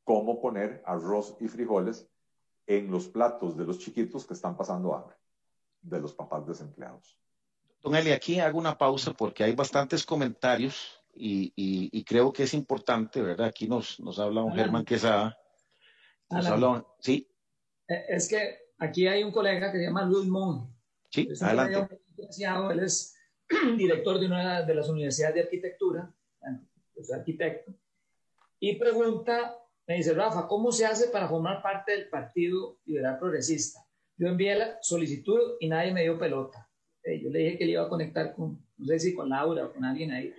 cómo 0.03 0.41
poner 0.41 0.83
arroz 0.87 1.37
y 1.41 1.47
frijoles 1.47 2.09
en 2.67 2.91
los 2.91 3.07
platos 3.07 3.55
de 3.55 3.67
los 3.67 3.79
chiquitos 3.79 4.25
que 4.25 4.33
están 4.33 4.57
pasando 4.57 4.95
hambre, 4.95 5.15
de 5.83 6.01
los 6.01 6.15
papás 6.15 6.47
desempleados. 6.47 7.21
Don 7.83 7.95
Eli, 7.95 8.13
aquí 8.13 8.41
hago 8.41 8.59
una 8.59 8.79
pausa 8.79 9.13
porque 9.13 9.45
hay 9.45 9.55
bastantes 9.55 10.07
comentarios 10.07 11.03
y, 11.15 12.03
creo 12.05 12.33
que 12.33 12.45
es 12.45 12.55
importante, 12.55 13.21
¿verdad? 13.21 13.49
Aquí 13.49 13.69
nos, 13.69 14.01
nos 14.01 14.19
habla 14.19 14.43
un 14.43 14.55
Germán 14.55 14.87
Quesada. 14.87 15.37
Nos 16.31 16.47
habla, 16.47 16.87
¿Sí? 17.01 17.31
Eh, 17.89 18.07
es 18.09 18.27
que 18.27 18.73
aquí 18.79 19.07
hay 19.07 19.23
un 19.23 19.33
colega 19.33 19.71
que 19.71 19.77
se 19.77 19.85
llama 19.85 20.07
Luis 20.07 20.29
Mon. 20.29 20.75
Sí, 21.11 21.29
adelante. 21.43 22.01
Él 22.71 22.81
es 22.81 23.18
director 23.77 24.19
de 24.21 24.27
una 24.27 24.63
de 24.63 24.75
las 24.75 24.89
universidades 24.89 25.35
de 25.35 25.43
arquitectura, 25.43 26.13
es 26.97 27.13
arquitecto, 27.13 27.73
y 28.61 28.77
pregunta, 28.77 29.57
me 29.87 29.97
dice, 29.97 30.15
Rafa, 30.15 30.49
¿cómo 30.49 30.73
se 30.73 30.85
hace 30.85 31.09
para 31.09 31.29
formar 31.29 31.63
parte 31.63 31.93
del 31.93 32.09
Partido 32.09 32.79
Liberal 32.87 33.19
Progresista? 33.19 33.81
Yo 34.17 34.27
envié 34.27 34.57
la 34.57 34.79
solicitud 34.83 35.57
y 35.61 35.69
nadie 35.69 35.93
me 35.93 36.03
dio 36.03 36.19
pelota. 36.19 36.69
Eh, 37.05 37.21
yo 37.21 37.31
le 37.31 37.39
dije 37.39 37.59
que 37.59 37.67
le 37.67 37.73
iba 37.73 37.85
a 37.85 37.89
conectar 37.89 38.35
con, 38.35 38.59
no 38.77 38.87
sé 38.87 38.99
si 38.99 39.15
con 39.15 39.29
Laura 39.29 39.67
o 39.67 39.73
con 39.73 39.85
alguien 39.85 40.11
ahí. 40.11 40.35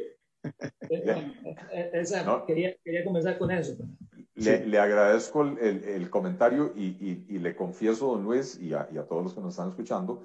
Eh, 0.90 2.04
quería, 2.48 2.76
quería, 2.84 3.04
comenzar 3.04 3.38
con 3.38 3.52
eso. 3.52 3.78
Pues. 3.78 3.90
Le, 4.36 4.66
le 4.66 4.80
agradezco 4.80 5.44
el, 5.44 5.84
el, 5.84 6.10
comentario 6.10 6.74
y, 6.76 6.88
y, 6.88 7.26
y, 7.30 7.40
le 7.40 7.56
confieso, 7.56 8.08
don 8.08 8.24
Luis, 8.24 8.60
y 8.60 8.74
a, 8.74 8.88
y 8.92 8.98
a 8.98 9.04
todos 9.04 9.24
los 9.24 9.34
que 9.34 9.42
nos 9.42 9.54
están 9.54 9.70
escuchando, 9.70 10.24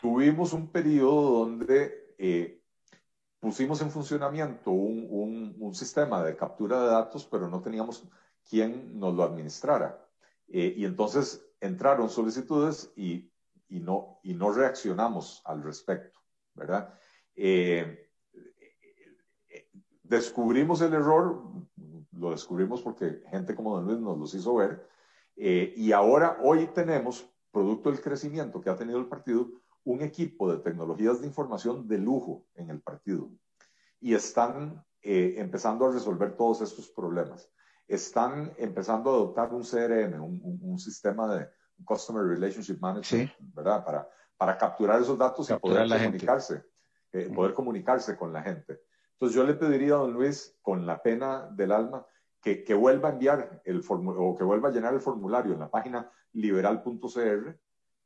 tuvimos 0.00 0.52
un 0.52 0.70
periodo 0.70 1.40
donde 1.40 2.03
eh, 2.18 2.62
pusimos 3.40 3.80
en 3.82 3.90
funcionamiento 3.90 4.70
un, 4.70 5.54
un, 5.58 5.74
sistema 5.74 6.22
de 6.22 6.36
captura 6.36 6.82
de 6.82 6.88
datos, 6.88 7.26
pero 7.26 7.48
no 7.48 7.60
teníamos 7.60 8.08
quien 8.48 8.98
nos 8.98 9.14
lo 9.14 9.22
administrara. 9.22 10.06
Eh, 10.48 10.74
y 10.76 10.84
entonces 10.84 11.44
entraron 11.60 12.08
solicitudes 12.08 12.92
y, 12.96 13.30
y, 13.68 13.80
no, 13.80 14.20
y 14.22 14.34
no 14.34 14.52
reaccionamos 14.52 15.42
al 15.44 15.62
respecto, 15.62 16.20
¿verdad? 16.54 16.94
Eh, 17.34 18.10
descubrimos 20.02 20.80
el 20.80 20.94
error, 20.94 21.42
lo 22.12 22.30
descubrimos 22.30 22.82
porque 22.82 23.22
gente 23.30 23.54
como 23.54 23.74
Don 23.74 23.86
Luis 23.86 23.98
nos 23.98 24.18
los 24.18 24.34
hizo 24.34 24.54
ver, 24.54 24.88
y 25.36 25.90
ahora, 25.90 26.38
hoy 26.42 26.68
tenemos, 26.68 27.28
producto 27.50 27.90
del 27.90 28.00
crecimiento 28.00 28.60
que 28.60 28.70
ha 28.70 28.76
tenido 28.76 28.98
el 28.98 29.06
partido, 29.06 29.48
un 29.84 30.02
equipo 30.02 30.50
de 30.50 30.58
tecnologías 30.58 31.20
de 31.20 31.26
información 31.26 31.86
de 31.86 31.98
lujo 31.98 32.46
en 32.54 32.70
el 32.70 32.80
partido. 32.80 33.30
Y 34.00 34.14
están 34.14 34.84
eh, 35.02 35.34
empezando 35.38 35.86
a 35.86 35.92
resolver 35.92 36.36
todos 36.36 36.62
estos 36.62 36.88
problemas. 36.88 37.50
Están 37.86 38.52
empezando 38.56 39.10
a 39.10 39.14
adoptar 39.14 39.52
un 39.52 39.62
CRM, 39.62 40.20
un, 40.22 40.78
sistema 40.78 41.34
de 41.34 41.48
Customer 41.84 42.24
Relationship 42.24 42.78
Management, 42.80 43.32
¿verdad? 43.38 43.84
Para, 43.84 44.08
para 44.38 44.56
capturar 44.56 45.02
esos 45.02 45.18
datos 45.18 45.50
y 45.50 45.54
poder 45.54 45.88
comunicarse, 45.88 46.64
eh, 47.12 47.30
poder 47.34 47.52
comunicarse 47.52 48.16
con 48.16 48.32
la 48.32 48.42
gente. 48.42 48.80
Entonces 49.12 49.36
yo 49.36 49.44
le 49.44 49.54
pediría 49.54 49.94
a 49.94 49.98
don 49.98 50.14
Luis, 50.14 50.56
con 50.62 50.86
la 50.86 51.02
pena 51.02 51.48
del 51.52 51.72
alma, 51.72 52.06
que, 52.40 52.64
que 52.64 52.74
vuelva 52.74 53.10
a 53.10 53.12
enviar 53.12 53.62
el 53.64 53.82
o 53.88 54.36
que 54.36 54.44
vuelva 54.44 54.70
a 54.70 54.72
llenar 54.72 54.94
el 54.94 55.00
formulario 55.00 55.52
en 55.52 55.60
la 55.60 55.70
página 55.70 56.10
liberal.cr 56.32 57.58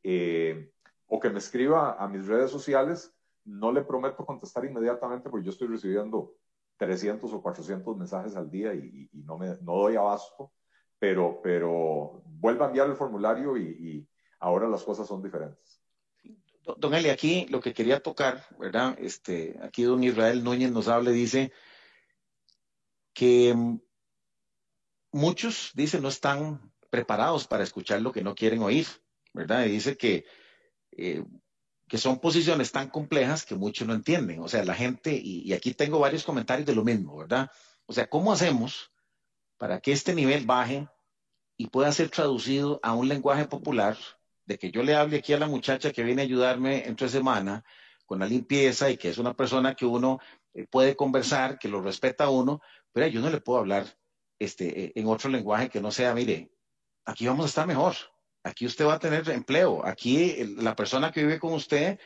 eh, 0.03 0.73
o 1.09 1.19
que 1.19 1.31
me 1.31 1.39
escriba 1.39 1.97
a 1.99 2.07
mis 2.09 2.27
redes 2.27 2.51
sociales. 2.51 3.13
No 3.45 3.73
le 3.73 3.83
prometo 3.83 4.25
contestar 4.25 4.65
inmediatamente 4.65 5.31
porque 5.31 5.47
yo 5.47 5.51
estoy 5.51 5.69
recibiendo 5.69 6.35
300 6.77 7.33
o 7.33 7.43
400 7.43 7.97
mensajes 7.97 8.37
al 8.37 8.51
día 8.51 8.75
y, 8.75 9.11
no, 9.13 9.39
doy 9.61 9.97
abasto, 9.97 10.53
pero, 10.99 11.41
pero 11.43 12.23
vuelva 12.27 12.67
a 12.67 12.69
enviar 12.69 12.89
el 12.89 12.97
formulario 12.97 13.57
y, 13.57 13.63
y 13.63 14.09
ahora 14.39 14.69
las 14.69 14.85
cosas 14.85 15.07
son 15.09 15.23
diferentes. 15.23 15.83
Don 16.77 16.95
Eli, 16.95 17.09
aquí 17.09 17.47
lo 17.49 17.61
que 17.61 17.73
quería 17.73 18.01
tocar, 18.01 18.45
¿verdad? 18.59 18.97
Este, 18.99 19.59
aquí 19.63 19.85
don 19.85 20.05
Israel 20.05 20.45
Núñez 20.45 20.71
nos 20.71 20.89
habla 20.89 21.11
dice 21.11 21.51
que 23.15 23.55
mm, 23.55 23.81
muchos, 25.13 25.73
dice, 25.75 26.01
no 26.01 26.09
están 26.09 26.73
preparados 26.91 27.47
para 27.47 27.65
escuchar 27.65 28.03
lo 28.03 28.13
que 28.13 28.23
no 28.23 28.35
quieren 28.35 28.63
oír, 28.63 28.87
¿verdad? 29.33 29.65
Y 29.65 29.71
dice 29.71 29.97
que, 29.97 30.25
eh, 30.99 31.25
que 31.89 31.97
son 31.97 32.19
posiciones 32.19 32.71
tan 32.71 32.91
complejas 32.91 33.47
que 33.47 33.55
muchos 33.55 33.87
no 33.87 33.95
entienden. 33.95 34.41
O 34.41 34.49
sea, 34.49 34.65
la 34.65 34.75
gente, 34.75 35.19
y, 35.23 35.53
aquí 35.55 35.73
tengo 35.73 35.99
varios 35.99 36.25
comentarios 36.25 36.67
de 36.67 36.75
lo 36.75 36.85
mismo, 36.85 37.17
¿verdad? 37.17 37.51
O 37.87 37.93
sea, 37.93 38.09
¿cómo 38.09 38.33
hacemos 38.33 38.93
para 39.57 39.81
que 39.81 39.93
este 39.93 40.15
nivel 40.15 40.45
baje 40.45 40.87
y 41.57 41.69
pueda 41.69 41.91
ser 41.93 42.11
traducido 42.11 42.79
a 42.83 42.95
un 42.95 43.09
lenguaje 43.09 43.47
popular 43.47 43.97
de 44.45 44.59
que 44.59 44.71
yo 44.71 44.83
le 44.83 44.95
hable 44.95 45.19
aquí 45.19 45.33
a 45.33 45.39
la 45.39 45.47
muchacha 45.47 45.93
que 45.93 46.03
viene 46.03 46.23
a 46.23 46.25
ayudarme 46.25 46.87
entre 46.87 47.09
semana 47.09 47.65
con 48.07 48.19
la 48.19 48.27
limpieza 48.27 48.91
y 48.91 48.97
que 48.97 49.09
es 49.09 49.19
una 49.19 49.35
persona 49.35 49.75
que 49.75 49.87
uno 49.87 50.21
eh, 50.55 50.67
puede 50.67 50.97
conversar, 50.97 51.59
que 51.59 51.69
lo 51.69 51.81
respeta 51.81 52.25
a 52.25 52.31
uno, 52.31 52.61
pero 52.93 53.07
yo 53.07 53.21
no 53.21 53.31
le 53.31 53.41
puedo 53.41 53.61
hablar 53.61 53.87
este, 54.39 54.85
eh, 54.85 54.93
en 54.95 55.07
otro 55.07 55.31
lenguaje 55.31 55.69
que 55.69 55.81
no 55.81 55.91
sea, 55.91 56.15
mire, 56.15 56.51
aquí 57.05 57.27
vamos 57.27 57.47
a 57.47 57.49
estar 57.49 57.67
mejor, 57.67 57.95
aquí 58.43 58.67
usted 58.67 58.87
va 58.87 58.95
a 58.95 58.99
tener 58.99 59.29
empleo, 59.31 59.85
aquí 59.85 60.45
la 60.57 60.75
persona 60.77 61.13
que 61.13 61.23
vive 61.23 61.39
con 61.39 61.53
usted, 61.53 61.99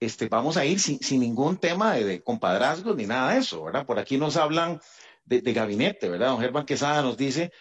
este, 0.00 0.28
vamos 0.28 0.56
a 0.56 0.64
ir 0.64 0.80
sin, 0.80 1.20
ningún 1.20 1.58
tema 1.58 1.94
de, 1.94 2.22
compadrazgo 2.22 2.94
ni 2.94 3.06
nada 3.06 3.32
de 3.32 3.40
eso, 3.40 3.64
¿verdad? 3.64 3.86
Por 3.86 3.98
aquí 3.98 4.16
nos 4.18 4.36
hablan 4.36 4.80
de, 5.24 5.40
gabinete, 5.52 6.08
¿verdad? 6.08 6.28
Don 6.28 6.40
Germán 6.40 6.66
Quesada 6.66 7.02
nos 7.02 7.16
dice, 7.16 7.52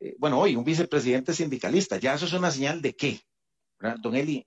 eh, 0.00 0.14
bueno, 0.18 0.38
hoy 0.38 0.56
un 0.56 0.64
vicepresidente 0.64 1.32
sindicalista, 1.32 1.96
ya 1.98 2.14
eso 2.14 2.26
es 2.26 2.32
una 2.32 2.50
señal 2.50 2.82
de 2.82 2.94
qué, 2.94 3.20
Don 4.00 4.14
Eli, 4.14 4.46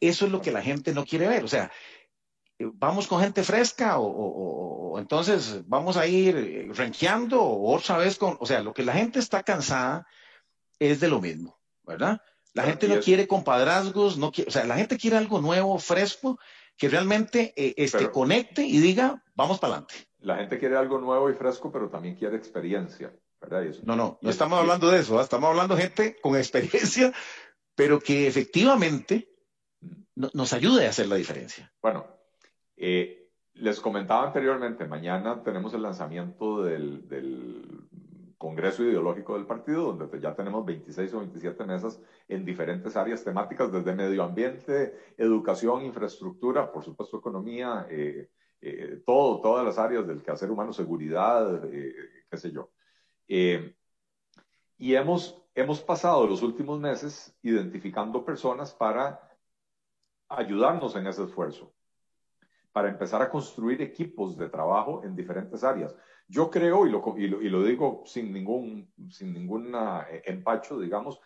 eso 0.00 0.26
es 0.26 0.32
lo 0.32 0.40
que 0.40 0.52
la 0.52 0.62
gente 0.62 0.92
no 0.92 1.04
quiere 1.04 1.28
ver. 1.28 1.44
O 1.44 1.48
sea, 1.48 1.70
eh, 2.58 2.66
vamos 2.74 3.06
con 3.06 3.20
gente 3.20 3.42
fresca 3.42 3.98
o, 3.98 4.98
entonces 4.98 5.66
vamos 5.68 5.96
a 5.96 6.06
ir 6.06 6.36
eh, 6.36 6.68
renqueando 6.72 7.42
o 7.42 7.74
otra 7.74 7.96
vez 7.98 8.18
con, 8.18 8.36
o 8.40 8.46
sea, 8.46 8.62
lo 8.62 8.74
que 8.74 8.82
la 8.82 8.92
gente 8.92 9.18
está 9.18 9.42
cansada 9.42 10.06
es 10.78 11.00
de 11.00 11.08
lo 11.08 11.20
mismo, 11.20 11.58
¿verdad? 11.84 12.20
La 12.52 12.64
gente 12.64 12.88
no 12.88 13.00
quiere 13.00 13.26
compadrazgos, 13.26 14.18
no 14.18 14.32
quiere, 14.32 14.48
o 14.48 14.52
sea, 14.52 14.64
la 14.64 14.76
gente 14.76 14.98
quiere 14.98 15.16
algo 15.16 15.40
nuevo, 15.40 15.78
fresco, 15.78 16.38
que 16.76 16.88
realmente 16.88 17.52
eh, 17.56 17.74
este, 17.76 18.10
conecte 18.10 18.62
y 18.62 18.78
diga, 18.78 19.22
vamos 19.34 19.58
para 19.58 19.74
adelante. 19.74 19.94
La 20.20 20.36
gente 20.36 20.58
quiere 20.58 20.76
algo 20.76 20.98
nuevo 20.98 21.30
y 21.30 21.34
fresco, 21.34 21.70
pero 21.70 21.88
también 21.88 22.16
quiere 22.16 22.36
experiencia, 22.36 23.12
¿verdad? 23.40 23.64
no, 23.84 23.96
no, 23.96 24.18
no 24.20 24.30
estamos 24.30 24.58
hablando 24.58 24.90
de 24.90 25.00
eso, 25.00 25.18
¿ah? 25.18 25.22
estamos 25.22 25.50
hablando 25.50 25.76
de 25.76 25.82
gente 25.82 26.16
con 26.20 26.36
experiencia 26.36 27.12
pero 27.74 27.98
que 27.98 28.26
efectivamente 28.26 29.30
nos 30.14 30.52
ayude 30.52 30.86
a 30.86 30.90
hacer 30.90 31.08
la 31.08 31.16
diferencia. 31.16 31.72
Bueno, 31.80 32.06
eh, 32.76 33.30
les 33.54 33.80
comentaba 33.80 34.26
anteriormente, 34.26 34.86
mañana 34.86 35.42
tenemos 35.42 35.72
el 35.72 35.82
lanzamiento 35.82 36.62
del, 36.62 37.08
Congreso 38.40 38.82
Ideológico 38.82 39.34
del 39.34 39.46
Partido, 39.46 39.92
donde 39.92 40.18
ya 40.18 40.34
tenemos 40.34 40.64
26 40.64 41.12
o 41.12 41.18
27 41.20 41.64
mesas 41.66 42.00
en 42.26 42.44
diferentes 42.44 42.96
áreas 42.96 43.22
temáticas, 43.22 43.70
desde 43.70 43.94
medio 43.94 44.22
ambiente, 44.22 44.94
educación, 45.18 45.84
infraestructura, 45.84 46.72
por 46.72 46.82
supuesto 46.82 47.18
economía, 47.18 47.86
eh, 47.90 48.30
eh, 48.62 49.02
todo, 49.04 49.42
todas 49.42 49.64
las 49.64 49.76
áreas 49.78 50.06
del 50.06 50.22
quehacer 50.22 50.50
humano, 50.50 50.72
seguridad, 50.72 51.60
qué 51.70 52.36
sé 52.36 52.50
yo. 52.50 52.70
y 54.78 54.94
hemos 54.94 55.40
hemos 55.54 55.80
pasado 55.80 56.26
los 56.26 56.42
últimos 56.42 56.80
meses 56.80 57.36
identificando 57.42 58.24
personas 58.24 58.72
para 58.72 59.20
ayudarnos 60.28 60.94
en 60.96 61.06
ese 61.06 61.24
esfuerzo, 61.24 61.74
para 62.72 62.88
empezar 62.88 63.20
a 63.20 63.30
construir 63.30 63.82
equipos 63.82 64.36
de 64.36 64.48
trabajo 64.48 65.02
en 65.04 65.16
diferentes 65.16 65.64
áreas. 65.64 65.94
Yo 66.30 66.50
creo, 66.50 66.86
y 66.86 66.90
lo, 66.90 67.16
y 67.18 67.48
lo, 67.48 67.62
digo 67.64 68.04
sin 68.06 68.32
ningún, 68.32 68.92
sin 69.10 69.34
ningún 69.34 69.74
eh, 69.74 70.22
empacho, 70.26 70.78
digamos, 70.78 71.20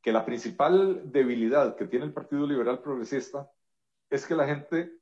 que 0.00 0.12
la 0.12 0.24
principal 0.24 1.12
debilidad 1.12 1.76
que 1.76 1.86
tiene 1.86 2.06
el 2.06 2.14
Partido 2.14 2.46
Liberal 2.46 2.80
Progresista 2.80 3.50
es 4.08 4.26
que 4.26 4.34
la 4.34 4.46
gente 4.46 4.92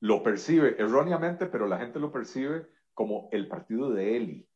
lo 0.00 0.22
percibe 0.22 0.76
erróneamente, 0.78 1.46
pero 1.46 1.66
la 1.66 1.78
gente 1.78 2.00
lo 2.00 2.10
percibe 2.10 2.66
como 2.94 3.28
el 3.30 3.46
partido 3.46 3.90
de 3.90 4.16
Eli. 4.16 4.48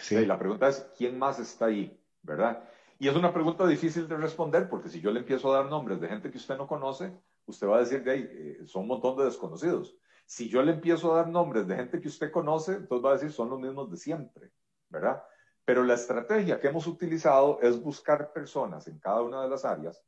Sí. 0.00 0.16
Y 0.16 0.26
la 0.26 0.38
pregunta 0.38 0.68
es, 0.68 0.90
¿quién 0.96 1.18
más 1.18 1.38
está 1.38 1.66
ahí? 1.66 1.96
¿verdad? 2.22 2.62
Y 2.98 3.08
es 3.08 3.16
una 3.16 3.32
pregunta 3.32 3.66
difícil 3.66 4.08
de 4.08 4.16
responder 4.16 4.68
porque 4.68 4.88
si 4.88 5.00
yo 5.00 5.10
le 5.10 5.20
empiezo 5.20 5.52
a 5.52 5.58
dar 5.58 5.70
nombres 5.70 6.00
de 6.00 6.08
gente 6.08 6.30
que 6.30 6.38
usted 6.38 6.56
no 6.56 6.66
conoce, 6.66 7.12
usted 7.46 7.66
va 7.66 7.76
a 7.76 7.80
decir, 7.80 8.02
de 8.04 8.10
ahí, 8.10 8.28
eh, 8.30 8.58
son 8.64 8.82
un 8.82 8.88
montón 8.88 9.16
de 9.16 9.24
desconocidos. 9.24 9.96
Si 10.32 10.48
yo 10.48 10.62
le 10.62 10.72
empiezo 10.72 11.12
a 11.12 11.16
dar 11.16 11.28
nombres 11.28 11.66
de 11.66 11.76
gente 11.76 12.00
que 12.00 12.08
usted 12.08 12.32
conoce, 12.32 12.72
entonces 12.72 13.04
va 13.04 13.10
a 13.10 13.14
decir, 13.14 13.30
son 13.32 13.50
los 13.50 13.60
mismos 13.60 13.90
de 13.90 13.98
siempre, 13.98 14.50
¿verdad? 14.88 15.22
Pero 15.64 15.82
la 15.82 15.92
estrategia 15.94 16.58
que 16.58 16.68
hemos 16.68 16.86
utilizado 16.86 17.60
es 17.60 17.78
buscar 17.78 18.32
personas 18.32 18.88
en 18.88 18.98
cada 18.98 19.20
una 19.20 19.42
de 19.42 19.50
las 19.50 19.66
áreas 19.66 20.02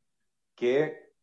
que, 0.55 1.13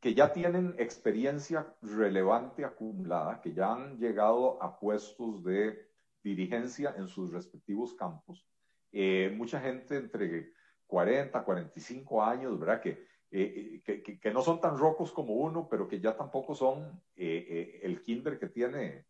que 0.00 0.14
ya 0.14 0.32
tienen 0.32 0.76
experiencia 0.78 1.74
relevante 1.82 2.64
acumulada, 2.64 3.40
que 3.40 3.52
ya 3.52 3.72
han 3.72 3.98
llegado 3.98 4.62
a 4.62 4.78
puestos 4.78 5.42
de 5.42 5.90
dirigencia 6.22 6.94
en 6.96 7.08
sus 7.08 7.32
respectivos 7.32 7.94
campos 7.94 8.46
eh, 8.92 9.32
mucha 9.34 9.58
gente 9.58 9.96
entre 9.96 10.52
40, 10.86 11.42
45 11.42 12.22
años, 12.22 12.60
¿verdad? 12.60 12.86
Eh, 12.86 13.06
eh, 13.32 13.82
que, 13.84 14.02
que, 14.02 14.30
no 14.30 14.42
son 14.42 14.60
tan 14.60 14.78
rocos 14.78 15.10
como 15.10 15.34
uno, 15.34 15.66
pero 15.68 15.88
que 15.88 15.98
ya 15.98 16.16
tampoco 16.16 16.54
son 16.54 17.00
el 17.16 18.02
kinder 18.02 18.38
que 18.38 18.48
tiene 18.48 19.06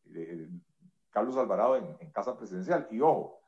Carlos 1.11 1.37
Alvarado 1.37 1.77
en, 1.77 1.97
en, 2.01 2.11
Casa 2.11 2.37
Presidencial. 2.37 2.87
Y 2.91 3.01
ojo, 3.01 3.41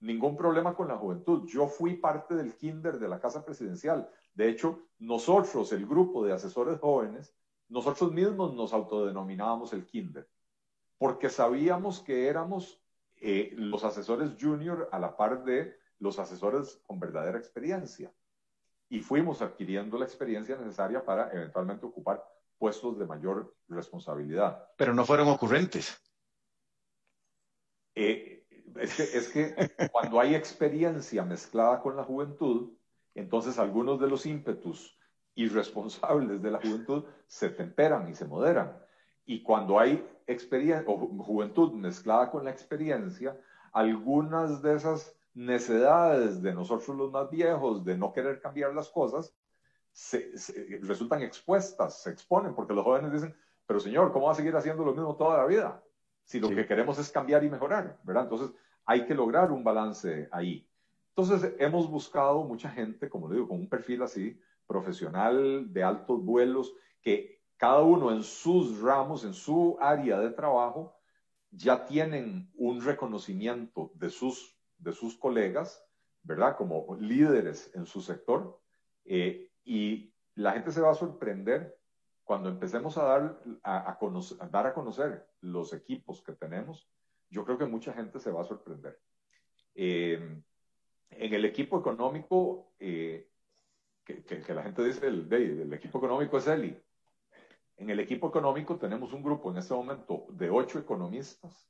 ningún 0.00 0.36
problema 0.36 0.74
con 0.74 0.88
la 0.88 0.96
juventud. 0.96 1.46
Yo 1.46 1.66
fui 1.66 1.96
parte 1.96 2.34
del 2.34 2.54
kinder 2.56 2.98
de 2.98 3.08
la 3.08 3.20
Casa 3.20 3.44
Presidencial. 3.44 4.08
De 4.34 4.48
hecho, 4.48 4.88
nosotros, 4.98 5.72
el 5.72 5.86
grupo 5.86 6.24
de 6.24 6.32
asesores 6.32 6.80
jóvenes, 6.80 7.34
nosotros 7.68 8.12
mismos 8.12 8.54
nos 8.54 8.72
autodenominábamos 8.72 9.72
el 9.72 9.86
kinder, 9.86 10.28
porque 10.98 11.28
sabíamos 11.28 12.00
que 12.00 12.28
éramos 12.28 12.80
eh, 13.20 13.52
los 13.56 13.84
asesores 13.84 14.32
junior 14.40 14.88
a 14.92 14.98
la 14.98 15.16
par 15.16 15.44
de 15.44 15.74
los 15.98 16.18
asesores 16.18 16.80
con 16.86 17.00
verdadera 17.00 17.38
experiencia. 17.38 18.12
Y 18.88 19.00
fuimos 19.00 19.42
adquiriendo 19.42 19.98
la 19.98 20.04
experiencia 20.04 20.56
necesaria 20.56 21.04
para 21.04 21.32
eventualmente 21.32 21.86
ocupar 21.86 22.24
puestos 22.58 22.98
de 22.98 23.06
mayor 23.06 23.54
responsabilidad. 23.68 24.68
Pero 24.76 24.94
no 24.94 25.04
fueron 25.04 25.28
ocurrentes. 25.28 26.00
Eh, 27.94 28.46
es, 28.76 28.94
que, 28.94 29.02
es 29.02 29.28
que 29.28 29.88
cuando 29.90 30.20
hay 30.20 30.34
experiencia 30.34 31.24
mezclada 31.24 31.80
con 31.80 31.96
la 31.96 32.04
juventud, 32.04 32.72
entonces 33.14 33.58
algunos 33.58 34.00
de 34.00 34.08
los 34.08 34.26
ímpetus 34.26 34.98
irresponsables 35.34 36.42
de 36.42 36.50
la 36.50 36.60
juventud 36.60 37.04
se 37.26 37.50
temperan 37.50 38.08
y 38.08 38.14
se 38.14 38.24
moderan. 38.24 38.78
Y 39.26 39.42
cuando 39.42 39.78
hay 39.78 40.06
experiencia 40.26 40.84
o 40.86 40.96
juventud 41.22 41.72
mezclada 41.72 42.30
con 42.30 42.44
la 42.44 42.50
experiencia, 42.50 43.38
algunas 43.72 44.62
de 44.62 44.76
esas 44.76 45.16
necedades 45.34 46.40
de 46.40 46.54
nosotros 46.54 46.96
los 46.96 47.10
más 47.10 47.30
viejos 47.30 47.84
de 47.84 47.98
no 47.98 48.12
querer 48.12 48.40
cambiar 48.40 48.74
las 48.74 48.88
cosas 48.88 49.34
se, 49.92 50.32
resultan 50.82 51.22
expuestas, 51.22 52.02
se 52.02 52.10
exponen, 52.10 52.54
porque 52.54 52.74
los 52.74 52.84
jóvenes 52.84 53.12
dicen, 53.12 53.34
pero 53.66 53.78
señor, 53.80 54.12
¿cómo 54.12 54.26
va 54.26 54.32
a 54.32 54.36
seguir 54.36 54.54
haciendo 54.56 54.84
lo 54.84 54.92
mismo 54.92 55.16
toda 55.16 55.38
la 55.38 55.46
vida? 55.46 55.82
Si 56.24 56.40
lo 56.40 56.48
que 56.48 56.66
queremos 56.66 56.98
es 56.98 57.10
cambiar 57.10 57.44
y 57.44 57.50
mejorar, 57.50 57.98
¿verdad? 58.02 58.24
Entonces 58.24 58.50
hay 58.84 59.06
que 59.06 59.14
lograr 59.14 59.52
un 59.52 59.62
balance 59.62 60.28
ahí. 60.32 60.68
Entonces 61.16 61.54
hemos 61.58 61.88
buscado 61.88 62.42
mucha 62.42 62.70
gente, 62.70 63.08
como 63.08 63.28
le 63.28 63.36
digo, 63.36 63.48
con 63.48 63.60
un 63.60 63.68
perfil 63.68 64.02
así, 64.02 64.38
profesional 64.66 65.72
de 65.72 65.84
altos 65.84 66.24
vuelos, 66.24 66.74
que 67.00 67.40
cada 67.56 67.82
uno 67.82 68.10
en 68.10 68.22
sus 68.22 68.80
ramos, 68.80 69.24
en 69.24 69.34
su 69.34 69.76
área 69.80 70.18
de 70.18 70.30
trabajo, 70.30 70.96
ya 71.52 71.86
tienen 71.86 72.50
un 72.56 72.80
reconocimiento 72.80 73.92
de 73.94 74.10
sus, 74.10 74.53
de 74.78 74.92
sus 74.92 75.16
colegas, 75.16 75.84
¿verdad? 76.22 76.56
Como 76.56 76.96
líderes 77.00 77.70
en 77.74 77.86
su 77.86 78.00
sector. 78.00 78.60
Eh, 79.04 79.50
y 79.64 80.12
la 80.34 80.52
gente 80.52 80.72
se 80.72 80.80
va 80.80 80.90
a 80.90 80.94
sorprender 80.94 81.76
cuando 82.22 82.48
empecemos 82.48 82.96
a 82.96 83.04
dar 83.04 83.42
a, 83.62 83.96
conocer, 83.98 84.38
dar 84.50 84.66
a 84.66 84.74
conocer 84.74 85.26
los 85.40 85.72
equipos 85.72 86.22
que 86.22 86.32
tenemos. 86.32 86.88
Yo 87.28 87.44
creo 87.44 87.58
que 87.58 87.66
mucha 87.66 87.92
gente 87.92 88.18
se 88.18 88.30
va 88.30 88.42
a 88.42 88.46
sorprender. 88.46 88.98
Eh, 89.74 90.42
en 91.10 91.34
el 91.34 91.44
equipo 91.44 91.78
económico, 91.78 92.72
eh, 92.78 93.28
que, 94.04 94.24
que, 94.24 94.54
la 94.54 94.62
gente 94.62 94.84
dice, 94.84 95.06
el, 95.06 95.32
el 95.32 95.72
equipo 95.72 95.98
económico 95.98 96.38
es 96.38 96.46
ELI. 96.46 96.76
En 97.76 97.90
el 97.90 98.00
equipo 98.00 98.28
económico 98.28 98.78
tenemos 98.78 99.12
un 99.12 99.22
grupo 99.22 99.50
en 99.50 99.58
este 99.58 99.74
momento 99.74 100.26
de 100.30 100.50
ocho 100.50 100.78
economistas 100.78 101.68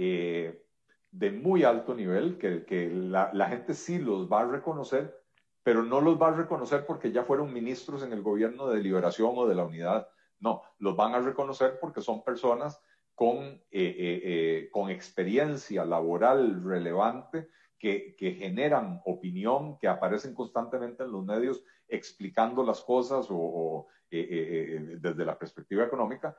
eh, 0.00 0.64
de 1.10 1.30
muy 1.30 1.64
alto 1.64 1.94
nivel, 1.94 2.38
que, 2.38 2.64
que 2.64 2.88
la, 2.90 3.30
la, 3.32 3.48
gente 3.48 3.74
sí 3.74 3.98
los 3.98 4.30
va 4.30 4.40
a 4.42 4.46
reconocer, 4.46 5.18
pero 5.62 5.82
no 5.82 6.00
los 6.00 6.20
va 6.20 6.28
a 6.28 6.36
reconocer 6.36 6.86
porque 6.86 7.12
ya 7.12 7.24
fueron 7.24 7.52
ministros 7.52 8.02
en 8.02 8.12
el 8.12 8.22
gobierno 8.22 8.68
de 8.68 8.80
liberación 8.80 9.32
o 9.34 9.46
de 9.46 9.54
la 9.54 9.64
unidad. 9.64 10.08
No, 10.40 10.62
los 10.78 10.96
van 10.96 11.14
a 11.14 11.20
reconocer 11.20 11.78
porque 11.80 12.00
son 12.00 12.22
personas 12.22 12.80
con, 13.14 13.38
eh, 13.38 13.62
eh, 13.70 14.68
con 14.70 14.90
experiencia 14.90 15.84
laboral 15.84 16.62
relevante, 16.62 17.48
que, 17.78 18.16
que, 18.16 18.32
generan 18.32 19.00
opinión, 19.04 19.78
que 19.78 19.88
aparecen 19.88 20.34
constantemente 20.34 21.04
en 21.04 21.12
los 21.12 21.24
medios 21.24 21.62
explicando 21.88 22.64
las 22.64 22.82
cosas 22.82 23.26
o, 23.30 23.86
eh, 24.10 24.20
eh, 24.20 24.76
eh, 24.76 24.96
desde 25.00 25.24
la 25.24 25.38
perspectiva 25.38 25.84
económica 25.84 26.36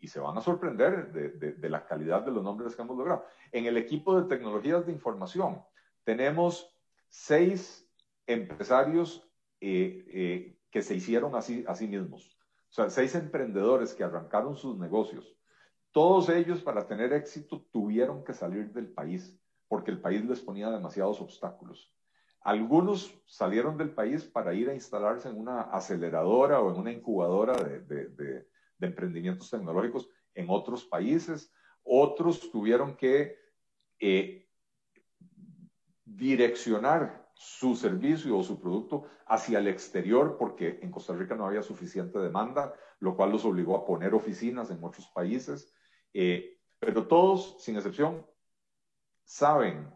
y, 0.00 0.06
se 0.08 0.20
van 0.20 0.36
a 0.36 0.40
sorprender 0.40 1.12
de, 1.12 1.68
la 1.68 1.86
calidad 1.86 2.22
de 2.22 2.32
los 2.32 2.42
nombres 2.42 2.74
que 2.74 2.82
hemos 2.82 2.96
logrado. 2.96 3.24
En 3.52 3.66
el 3.66 3.76
equipo 3.76 4.20
de 4.20 4.28
tecnologías 4.28 4.86
de 4.86 4.92
información 4.92 5.62
tenemos 6.04 6.74
seis 7.08 7.88
empresarios 8.26 9.28
que 9.60 10.82
se 10.82 10.94
hicieron 10.94 11.34
así, 11.34 11.64
a 11.66 11.74
sí 11.74 11.86
mismos. 11.86 12.38
O 12.70 12.72
sea, 12.72 12.90
seis 12.90 13.14
emprendedores 13.14 13.94
que 13.94 14.04
arrancaron 14.04 14.56
sus 14.56 14.78
negocios. 14.78 15.34
Todos 15.92 16.28
ellos, 16.28 16.60
para 16.60 16.86
tener 16.86 17.12
éxito, 17.12 17.66
tuvieron 17.72 18.24
que 18.24 18.34
salir 18.34 18.72
del 18.72 18.88
país 18.88 19.38
porque 19.68 19.90
el 19.90 20.00
país 20.00 20.24
les 20.24 20.40
ponía 20.40 20.70
demasiados 20.70 21.20
obstáculos. 21.20 21.92
Algunos 22.40 23.14
salieron 23.26 23.76
del 23.76 23.90
país 23.90 24.24
para 24.24 24.54
ir 24.54 24.70
a 24.70 24.74
instalarse 24.74 25.28
en 25.28 25.38
una 25.38 25.62
aceleradora 25.62 26.60
o 26.60 26.72
en 26.72 26.80
una 26.80 26.92
incubadora 26.92 27.54
de, 27.54 28.46
emprendimientos 28.86 29.50
tecnológicos 29.50 30.08
en 30.34 30.46
otros 30.48 30.84
países. 30.84 31.52
Otros 31.82 32.50
tuvieron 32.50 32.96
que 32.96 33.36
eh, 33.98 34.48
direccionar 36.04 37.28
su 37.34 37.76
servicio 37.76 38.36
o 38.36 38.42
su 38.42 38.60
producto 38.60 39.04
hacia 39.26 39.58
el 39.58 39.68
exterior 39.68 40.36
porque 40.38 40.80
en 40.82 40.90
Costa 40.90 41.14
Rica 41.14 41.34
no 41.36 41.46
había 41.46 41.62
suficiente 41.62 42.18
demanda, 42.18 42.74
lo 43.00 43.16
cual 43.16 43.30
los 43.30 43.44
obligó 43.44 43.76
a 43.76 43.86
poner 43.86 44.14
oficinas 44.14 44.70
en 44.70 44.82
otros 44.82 45.06
países. 45.08 45.72
Eh, 46.12 46.58
pero 46.78 47.06
todos, 47.06 47.62
sin 47.62 47.76
excepción, 47.76 48.26
saben 49.24 49.92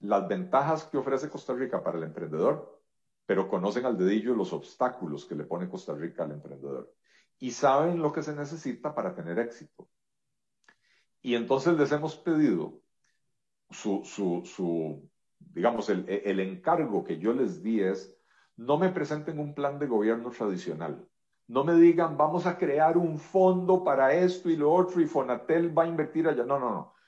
las 0.00 0.28
ventajas 0.28 0.84
que 0.84 0.98
ofrece 0.98 1.28
Costa 1.28 1.54
Rica 1.54 1.82
para 1.82 1.98
el 1.98 2.04
emprendedor, 2.04 2.80
pero 3.26 3.48
conocen 3.48 3.84
al 3.84 3.98
dedillo 3.98 4.34
los 4.34 4.52
obstáculos 4.52 5.26
que 5.26 5.34
le 5.34 5.44
pone 5.44 5.68
Costa 5.68 5.94
Rica 5.94 6.24
al 6.24 6.32
emprendedor 6.32 6.94
y 7.38 7.52
saben 7.52 8.00
lo 8.00 8.12
que 8.12 8.22
se 8.22 8.34
necesita 8.34 8.94
para 8.94 9.14
tener 9.14 9.38
éxito. 9.38 9.88
Y 11.22 11.34
entonces 11.34 11.76
les 11.76 11.92
hemos 11.92 12.16
pedido 12.16 12.80
su, 13.70 14.02
su, 14.04 15.10
digamos, 15.38 15.88
el, 15.88 16.08
el 16.08 16.40
encargo 16.40 17.04
que 17.04 17.18
yo 17.18 17.32
les 17.32 17.62
di 17.62 17.80
es, 17.80 18.16
no 18.56 18.78
me 18.78 18.90
presenten 18.90 19.38
un 19.38 19.54
plan 19.54 19.78
de 19.78 19.86
gobierno 19.86 20.30
tradicional. 20.30 21.06
No 21.46 21.64
me 21.64 21.74
digan, 21.74 22.16
vamos 22.16 22.46
a 22.46 22.58
crear 22.58 22.98
un 22.98 23.18
fondo 23.18 23.82
para 23.82 24.12
esto 24.12 24.50
y 24.50 24.56
lo 24.56 24.72
otro 24.72 25.00
y 25.00 25.06
Fonatel 25.06 25.76
va 25.76 25.84
a 25.84 25.88
invertir 25.88 26.28
allá. 26.28 26.44
No, 26.44 26.58
no, 26.58 26.70
no 26.70 26.98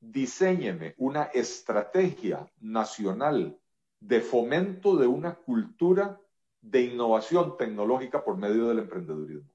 diseñeme 0.00 0.94
una 0.98 1.24
estrategia 1.24 2.50
nacional 2.60 3.58
de 4.00 4.20
fomento 4.20 4.96
de 4.96 5.06
una 5.06 5.34
cultura 5.34 6.20
de 6.60 6.82
innovación 6.82 7.56
tecnológica 7.56 8.24
por 8.24 8.36
medio 8.36 8.68
del 8.68 8.80
emprendedurismo. 8.80 9.50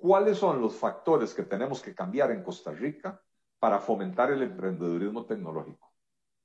¿Cuáles 0.00 0.38
son 0.38 0.62
los 0.62 0.76
factores 0.76 1.34
que 1.34 1.42
tenemos 1.42 1.82
que 1.82 1.94
cambiar 1.94 2.30
en 2.30 2.42
Costa 2.42 2.72
Rica 2.72 3.20
para 3.58 3.78
fomentar 3.80 4.32
el 4.32 4.42
emprendedurismo 4.42 5.26
tecnológico? 5.26 5.92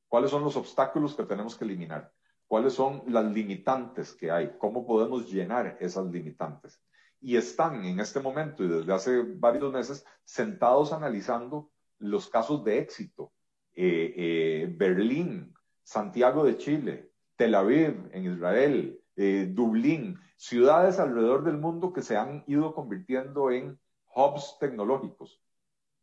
¿Cuáles 0.10 0.30
son 0.30 0.44
los 0.44 0.58
obstáculos 0.58 1.16
que 1.16 1.24
tenemos 1.24 1.56
que 1.56 1.64
eliminar? 1.64 2.12
¿Cuáles 2.48 2.74
son 2.74 3.04
las 3.08 3.24
limitantes 3.32 4.12
que 4.12 4.30
hay? 4.30 4.58
¿Cómo 4.58 4.86
podemos 4.86 5.32
llenar 5.32 5.78
esas 5.80 6.06
limitantes? 6.08 6.82
Y 7.22 7.38
están 7.38 7.86
en 7.86 8.02
este 8.02 8.20
momento 8.20 8.62
y 8.62 8.68
desde 8.68 8.92
hace 8.94 9.22
varios 9.22 9.72
meses 9.72 10.06
sentados 10.26 10.92
analizando 10.92 11.72
los 12.00 12.28
casos 12.28 12.62
de 12.66 12.80
éxito. 12.80 13.32
Eh, 13.74 14.14
eh, 14.18 14.76
Berlín, 14.76 15.54
Santiago 15.82 16.44
de 16.44 16.58
Chile, 16.58 17.12
Tel 17.38 17.56
Aviv 17.56 18.10
en 18.12 18.26
Israel, 18.34 19.00
eh, 19.16 19.50
Dublín, 19.50 20.20
ciudades 20.36 21.00
alrededor 21.00 21.44
del 21.44 21.58
mundo 21.58 21.94
que 21.94 22.02
se 22.02 22.18
han 22.18 22.44
ido 22.48 22.74
convirtiendo 22.74 23.52
en 23.52 23.80
hubs 24.14 24.58
tecnológicos. 24.60 25.42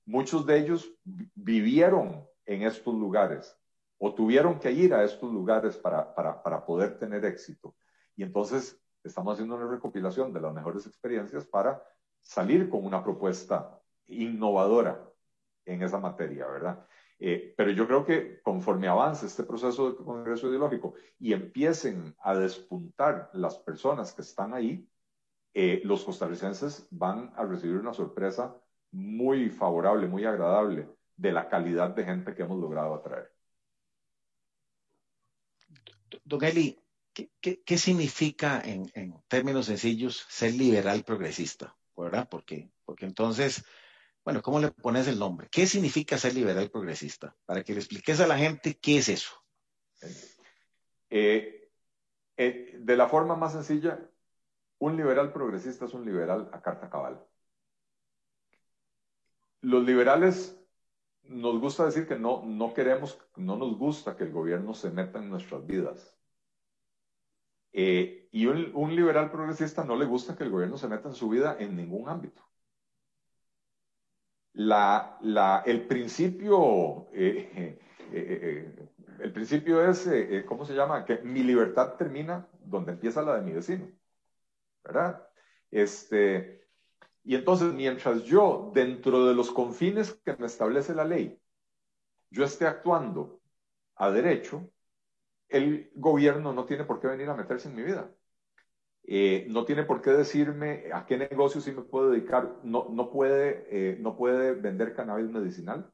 Muchos 0.05 0.47
de 0.47 0.59
ellos 0.59 0.93
vivieron 1.35 2.27
en 2.47 2.63
estos 2.63 2.95
lugares 2.95 3.57
o 3.99 4.15
tuvieron 4.15 4.59
que 4.59 4.73
ir 4.73 4.95
a 4.95 5.05
estos 5.05 5.33
lugares 5.33 5.77
para, 5.77 6.15
para, 6.15 6.43
para 6.43 6.65
poder 6.65 6.99
tener 6.99 7.25
éxito. 7.25 7.77
Y 8.17 8.23
entonces 8.25 8.81
estamos 9.05 9.35
haciendo 9.35 9.57
una 9.57 9.71
recopilación 9.71 10.33
de 10.33 10.41
las 10.41 10.53
mejores 10.53 10.87
experiencias 10.87 11.47
para 11.47 11.83
salir 12.21 12.69
con 12.69 12.85
una 12.85 13.03
propuesta 13.03 13.81
innovadora 14.09 15.09
en 15.65 15.83
esa 15.83 15.99
materia, 15.99 16.47
¿verdad? 16.47 16.85
Eh, 17.25 17.55
pero 17.57 17.71
yo 17.71 17.87
creo 17.87 18.05
que 18.05 18.41
conforme 18.43 18.89
avance 18.89 19.27
este 19.27 19.45
proceso 19.45 19.93
de 19.93 20.05
congreso 20.05 20.49
ideológico 20.49 20.95
y 21.21 21.33
empiecen 21.33 22.17
a 22.19 22.35
despuntar 22.35 23.31
las 23.33 23.57
personas 23.59 24.13
que 24.13 24.23
están 24.23 24.53
ahí, 24.53 24.89
eh, 25.55 25.81
los 25.85 26.03
costarricenses 26.03 26.89
van 26.91 27.33
a 27.37 27.45
recibir 27.45 27.77
una 27.77 27.95
sorpresa 27.95 28.61
muy 28.91 29.51
favorable, 29.51 30.09
muy 30.09 30.25
agradable 30.25 30.89
de 31.17 31.31
la 31.31 31.49
calidad 31.49 31.91
de 31.91 32.05
gente 32.05 32.35
que 32.35 32.43
hemos 32.43 32.59
logrado 32.59 32.93
atraer. 32.97 33.31
Don 36.25 36.43
Eli, 36.43 36.77
¿qué, 37.15 37.79
significa 37.79 38.61
en, 38.65 38.91
en, 38.95 39.15
términos 39.29 39.67
sencillos 39.67 40.27
ser 40.29 40.55
liberal 40.55 41.05
progresista? 41.05 41.77
¿Verdad? 41.97 42.27
Porque, 42.29 42.73
porque 42.85 43.07
entonces 43.07 43.65
bueno, 44.25 44.41
¿cómo 44.41 44.61
le 44.61 44.71
pones 44.71 45.09
el 45.09 45.19
nombre? 45.19 45.49
¿Qué 45.51 45.67
significa 45.67 46.17
ser 46.17 46.35
liberal 46.35 46.71
progresista? 46.71 47.35
Para 47.45 47.65
que 47.65 47.73
le 47.73 47.81
expliques 47.81 48.21
a 48.21 48.27
la 48.27 48.39
gente 48.39 48.79
qué 48.79 48.99
es 48.99 49.09
eso. 49.09 49.33
Eh, 51.11 51.71
eh, 52.37 52.77
de 52.79 52.97
la 52.97 53.09
forma 53.09 53.35
más 53.35 53.53
sencilla, 53.53 53.99
un 54.79 54.97
liberal 54.97 55.33
progresista 55.33 55.87
es 55.87 55.95
un 55.95 56.05
liberal 56.05 56.49
a 56.53 56.63
carta 56.63 56.89
cabal. 56.89 57.25
Los 59.61 59.85
liberales 59.85 60.57
nos 61.25 61.61
gusta 61.61 61.85
decir 61.85 62.07
que 62.07 62.19
no, 62.19 62.45
no 62.45 62.75
queremos, 62.75 63.19
no 63.37 63.57
nos 63.57 63.77
gusta 63.77 64.17
que 64.17 64.25
el 64.25 64.33
gobierno 64.33 64.73
se 64.75 64.91
meta 64.91 65.19
en 65.19 65.31
nuestras 65.31 65.67
vidas. 65.67 66.17
Eh, 67.73 68.29
y 68.31 68.47
un, 68.47 68.71
un 68.75 68.95
liberal 68.95 69.31
progresista 69.31 69.85
no 69.85 69.97
le 69.97 70.05
gusta 70.05 70.37
que 70.37 70.45
el 70.45 70.51
gobierno 70.51 70.77
se 70.77 70.89
meta 70.89 71.09
en 71.09 71.15
su 71.15 71.29
vida 71.29 71.57
en 71.59 71.75
ningún 71.75 72.09
ámbito 72.09 72.52
la, 74.55 75.19
la, 75.23 75.63
el 75.65 75.87
principio, 75.87 77.09
eh, 77.13 77.51
eh, 77.57 77.79
eh, 78.13 78.89
el 79.21 79.33
principio 79.33 79.85
es, 79.85 80.09
¿cómo 80.47 80.65
se 80.65 80.75
llama? 80.75 81.05
Que 81.05 81.19
mi 81.19 81.43
libertad 81.43 81.95
termina 81.95 82.49
donde 82.61 82.93
empieza 82.93 83.23
la 83.23 83.37
de 83.37 83.43
mi 83.43 83.53
vecino, 83.53 83.91
¿verdad? 84.85 85.27
Este, 85.71 86.67
y 87.25 87.35
entonces, 87.35 87.73
mientras 87.73 88.25
yo, 88.25 88.73
dentro 88.75 89.27
de 89.27 89.35
los 89.35 89.51
confines 89.51 90.13
que 90.25 90.37
me 90.37 90.47
establece 90.47 90.95
la 90.95 91.05
ley, 91.05 91.41
yo 92.31 92.45
esté 92.45 92.67
actuando 92.67 93.41
a 93.97 94.11
derecho, 94.11 94.71
el 95.49 95.91
gobierno 95.95 96.53
no 96.53 96.65
tiene 96.65 96.85
por 96.85 97.01
qué 97.01 97.07
venir 97.07 97.29
a 97.29 97.35
meterse 97.35 97.69
en 97.69 97.77
mi 97.77 97.83
vida. 97.83 98.11
Eh, 99.05 99.47
no 99.51 99.65
tiene 99.65 99.85
por 99.85 100.01
qué 100.01 100.11
decirme 100.13 100.91
a 100.93 101.05
qué 101.07 101.19
negocio 101.19 101.61
sí 101.61 101.73
me 101.73 101.83
puedo 101.83 102.11
dedicar. 102.11 102.61
No, 102.63 102.89
no, 102.91 103.11
puede, 103.11 103.67
eh, 103.71 103.99
no 104.01 104.17
puede 104.17 104.55
vender 104.55 104.95
cannabis 104.95 105.31
medicinal. 105.31 105.93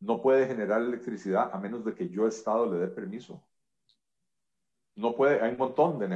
No 0.00 0.22
puede 0.22 0.46
generar 0.46 0.82
electricidad 0.82 1.50
a 1.52 1.58
menos 1.58 1.84
de 1.84 1.94
que 1.94 2.08
yo, 2.08 2.26
Estado, 2.28 2.72
le 2.72 2.78
dé 2.80 2.88
permiso. 2.88 3.44
No 4.96 5.14
puede, 5.16 5.40
hay 5.40 5.52
un 5.52 5.58
montón 5.58 5.98
de 5.98 6.08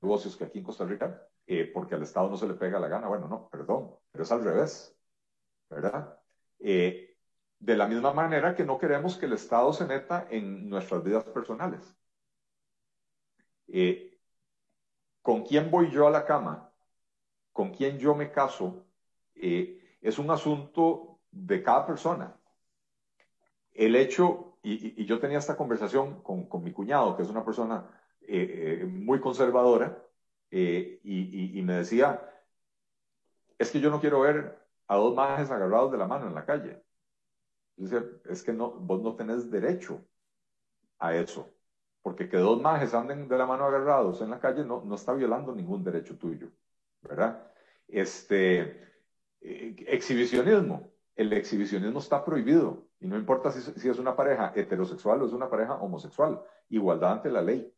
negocios 0.00 0.36
que 0.36 0.44
aquí 0.44 0.58
en 0.58 0.64
Costa 0.64 0.84
Rica, 0.84 1.28
eh, 1.46 1.70
porque 1.72 1.94
al 1.94 2.02
Estado 2.02 2.28
no 2.30 2.36
se 2.36 2.48
le 2.48 2.54
pega 2.54 2.78
la 2.80 2.88
gana. 2.88 3.08
Bueno, 3.08 3.28
no, 3.28 3.48
perdón, 3.48 3.96
pero 4.10 4.24
es 4.24 4.32
al 4.32 4.44
revés. 4.44 4.96
¿verdad? 5.70 6.18
De 6.58 7.76
la 7.76 7.86
misma 7.86 8.12
manera 8.12 8.54
que 8.54 8.64
no 8.64 8.78
queremos 8.78 9.16
que 9.16 9.26
el 9.26 9.32
Estado 9.34 9.72
se 9.72 9.84
meta 9.86 10.26
en 10.30 10.68
nuestras 10.68 11.02
vidas 11.04 11.24
personales. 11.24 11.94
¿Con 15.26 15.42
quién 15.42 15.72
voy 15.72 15.90
yo 15.90 16.06
a 16.06 16.10
la 16.12 16.24
cama? 16.24 16.70
¿Con 17.52 17.72
quién 17.72 17.98
yo 17.98 18.14
me 18.14 18.30
caso? 18.30 18.86
Eh, 19.34 19.98
es 20.00 20.20
un 20.20 20.30
asunto 20.30 21.18
de 21.32 21.64
cada 21.64 21.84
persona. 21.84 22.38
El 23.72 23.96
hecho, 23.96 24.56
y, 24.62 25.04
yo 25.04 25.18
tenía 25.18 25.38
esta 25.38 25.56
conversación 25.56 26.22
con, 26.22 26.62
mi 26.62 26.70
cuñado, 26.70 27.16
que 27.16 27.24
es 27.24 27.28
una 27.28 27.44
persona 27.44 27.90
muy 28.86 29.18
conservadora, 29.18 30.00
y, 30.48 31.60
me 31.64 31.72
decía, 31.72 32.22
es 33.58 33.72
que 33.72 33.80
yo 33.80 33.90
no 33.90 34.00
quiero 34.00 34.20
ver 34.20 34.64
a 34.86 34.94
dos 34.94 35.12
majes 35.12 35.50
agarrados 35.50 35.90
de 35.90 35.98
la 35.98 36.06
mano 36.06 36.28
en 36.28 36.36
la 36.36 36.46
calle. 36.46 36.84
Dice, 37.74 38.00
es 38.26 38.44
que 38.44 38.52
no, 38.52 38.70
vos 38.70 39.02
no 39.02 39.16
tenés 39.16 39.50
derecho 39.50 40.06
a 41.00 41.16
eso. 41.16 41.55
Porque 42.06 42.28
que 42.28 42.36
dos 42.36 42.62
majes 42.62 42.94
anden 42.94 43.26
de 43.26 43.36
la 43.36 43.46
mano 43.46 43.64
agarrados 43.64 44.20
en 44.20 44.30
la 44.30 44.38
calle 44.38 44.64
no, 44.64 44.80
no 44.84 44.94
está 44.94 45.12
violando 45.12 45.52
ningún 45.52 45.82
derecho 45.82 46.16
tuyo. 46.16 46.46
¿Verdad? 47.02 47.50
Este, 47.88 48.60
eh, 49.40 49.74
exhibicionismo. 49.88 50.92
El 51.16 51.32
exhibicionismo 51.32 51.98
está 51.98 52.24
prohibido. 52.24 52.86
Y 53.00 53.08
no 53.08 53.16
importa 53.16 53.50
si, 53.50 53.88
es 53.88 53.98
una 53.98 54.14
pareja 54.14 54.52
heterosexual 54.54 55.20
o 55.20 55.26
es 55.26 55.32
una 55.32 55.50
pareja 55.50 55.74
homosexual. 55.80 56.40
Igualdad 56.68 57.14
ante 57.14 57.28
la 57.28 57.42
ley. 57.42 57.74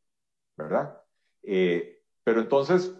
¿Verdad? 0.58 1.00
Eh, 1.42 2.02
pero 2.22 2.42
entonces, 2.42 2.94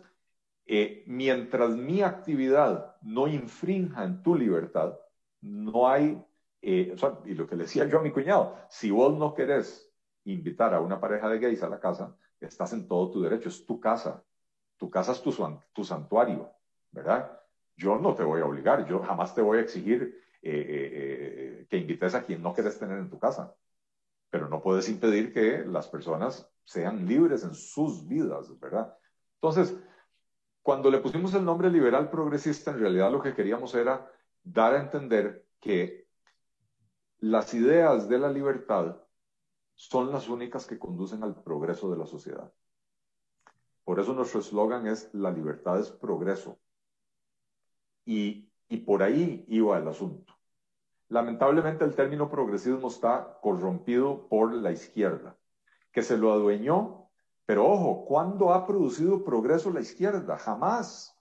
eh, 0.64 1.04
mientras 1.06 1.76
mi 1.76 2.00
actividad 2.00 2.96
no 3.02 3.28
infrinja 3.28 4.02
en 4.02 4.22
tu 4.22 4.34
libertad, 4.34 4.98
no 5.42 5.90
hay, 5.90 6.24
y 6.62 6.86
lo 7.34 7.46
que 7.46 7.56
le 7.56 7.64
decía 7.64 7.84
yo 7.84 7.98
a 7.98 8.02
mi 8.02 8.12
cuñado, 8.12 8.56
si 8.70 8.90
vos 8.90 9.18
no 9.18 9.34
querés 9.34 9.87
invitar 10.32 10.74
a 10.74 10.80
una 10.80 11.00
pareja 11.00 11.28
de 11.28 11.38
gays 11.38 11.62
a 11.62 11.68
la 11.68 11.80
casa, 11.80 12.14
estás 12.40 12.72
en 12.72 12.86
todo 12.86 13.10
tu 13.10 13.22
derecho, 13.22 13.48
es 13.48 13.64
tu 13.66 13.80
casa, 13.80 14.22
tu 14.76 14.90
casa 14.90 15.12
es 15.12 15.22
tu, 15.22 15.34
tu 15.72 15.84
santuario, 15.84 16.50
¿verdad? 16.90 17.40
Yo 17.76 17.98
no 17.98 18.14
te 18.14 18.24
voy 18.24 18.40
a 18.40 18.46
obligar, 18.46 18.86
yo 18.86 19.00
jamás 19.00 19.34
te 19.34 19.42
voy 19.42 19.58
a 19.58 19.62
exigir 19.62 20.20
eh, 20.42 21.66
que 21.68 21.76
invites 21.76 22.14
a 22.14 22.22
quien 22.22 22.42
no 22.42 22.54
querés 22.54 22.78
tener 22.78 22.98
en 22.98 23.10
tu 23.10 23.18
casa, 23.18 23.54
pero 24.30 24.48
no 24.48 24.60
puedes 24.60 24.88
impedir 24.88 25.32
que 25.32 25.64
las 25.64 25.88
personas 25.88 26.48
sean 26.64 27.06
libres 27.06 27.44
en 27.44 27.54
sus 27.54 28.06
vidas, 28.06 28.58
¿verdad? 28.60 28.94
Entonces, 29.34 29.76
cuando 30.62 30.90
le 30.90 30.98
pusimos 30.98 31.32
el 31.34 31.44
nombre 31.44 31.70
liberal 31.70 32.10
progresista, 32.10 32.72
en 32.72 32.80
realidad 32.80 33.10
lo 33.10 33.22
que 33.22 33.34
queríamos 33.34 33.74
era 33.74 34.10
dar 34.42 34.74
a 34.74 34.80
entender 34.80 35.46
que 35.60 36.08
las 37.20 37.54
ideas 37.54 38.08
de 38.08 38.18
la 38.18 38.30
libertad 38.30 38.96
son 39.78 40.12
las 40.12 40.28
únicas 40.28 40.66
que 40.66 40.78
conducen 40.78 41.22
al 41.22 41.42
progreso 41.42 41.90
de 41.90 41.96
la 41.96 42.06
sociedad. 42.06 42.52
Por 43.84 43.98
eso 44.00 44.12
nuestro 44.12 44.40
eslogan 44.40 44.86
es 44.86 45.08
la 45.14 45.30
libertad 45.30 45.80
es 45.80 45.90
progreso. 45.90 46.58
Y, 48.04 48.50
y 48.68 48.78
por 48.78 49.02
ahí 49.02 49.44
iba 49.48 49.78
el 49.78 49.88
asunto. 49.88 50.34
Lamentablemente 51.08 51.84
el 51.84 51.94
término 51.94 52.28
progresismo 52.28 52.88
está 52.88 53.38
corrompido 53.40 54.28
por 54.28 54.52
la 54.52 54.72
izquierda, 54.72 55.38
que 55.92 56.02
se 56.02 56.18
lo 56.18 56.32
adueñó 56.32 56.98
pero 57.48 57.66
ojo, 57.66 58.04
¿cuándo 58.04 58.52
ha 58.52 58.66
producido 58.66 59.24
progreso 59.24 59.72
la 59.72 59.80
izquierda? 59.80 60.36
Jamás. 60.36 61.18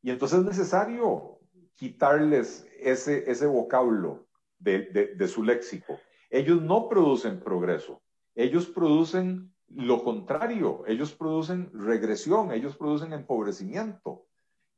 Y 0.00 0.12
entonces 0.12 0.38
es 0.38 0.44
necesario 0.44 1.40
quitarles 1.74 2.64
ese, 2.78 3.28
ese 3.28 3.44
vocablo 3.48 4.28
de, 4.60 5.16
de, 5.16 5.26
su 5.26 5.42
léxico. 5.42 5.98
Ellos 6.30 6.62
no 6.62 6.88
producen 6.88 7.40
progreso, 7.40 8.02
ellos 8.34 8.66
producen 8.66 9.52
lo 9.68 10.02
contrario, 10.02 10.84
ellos 10.86 11.12
producen 11.12 11.70
regresión, 11.72 12.52
ellos 12.52 12.76
producen 12.76 13.12
empobrecimiento. 13.12 14.26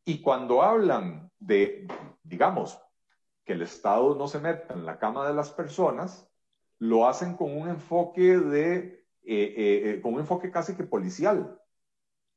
Y 0.05 0.21
cuando 0.21 0.63
hablan 0.63 1.31
de, 1.39 1.87
digamos, 2.23 2.81
que 3.45 3.53
el 3.53 3.63
Estado 3.63 4.15
no 4.17 4.27
se 4.27 4.41
meta 4.41 4.75
en 4.75 4.85
la 4.85 4.99
cama 4.99 5.27
de 5.27 5.35
las 5.35 5.51
personas, 5.51 6.29
lo 6.79 7.07
hacen 7.07 7.37
con 7.37 7.57
un 7.57 7.69
enfoque 7.69 8.39
de 8.39 9.01
eh, 9.23 9.55
eh, 9.57 9.91
eh, 9.91 10.01
con 10.01 10.15
un 10.15 10.21
enfoque 10.21 10.51
casi 10.51 10.75
que 10.75 10.85
policial. 10.85 11.59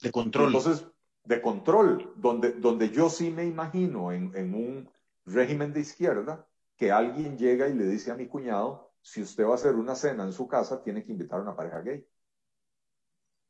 De 0.02 0.12
control. 0.12 0.48
Entonces, 0.48 0.86
de 1.24 1.42
control, 1.42 2.14
donde, 2.18 2.52
donde 2.52 2.90
yo 2.90 3.10
sí 3.10 3.32
me 3.32 3.46
imagino 3.46 4.12
en, 4.12 4.32
en 4.36 4.54
un 4.54 4.90
régimen 5.26 5.72
de 5.72 5.80
izquierda 5.80 6.46
que 6.76 6.92
alguien 6.92 7.38
llega 7.38 7.70
y 7.70 7.74
le 7.74 7.86
dice 7.86 8.12
a 8.12 8.16
mi 8.16 8.28
cuñado, 8.28 8.93
si 9.04 9.22
usted 9.22 9.46
va 9.46 9.52
a 9.52 9.56
hacer 9.56 9.76
una 9.76 9.94
cena 9.94 10.24
en 10.24 10.34
su 10.34 10.48
casa, 10.48 10.82
tiene 10.82 11.04
que 11.04 11.12
invitar 11.12 11.40
a 11.40 11.44
una 11.44 11.56
pareja 11.56 11.82
gay. 11.82 12.08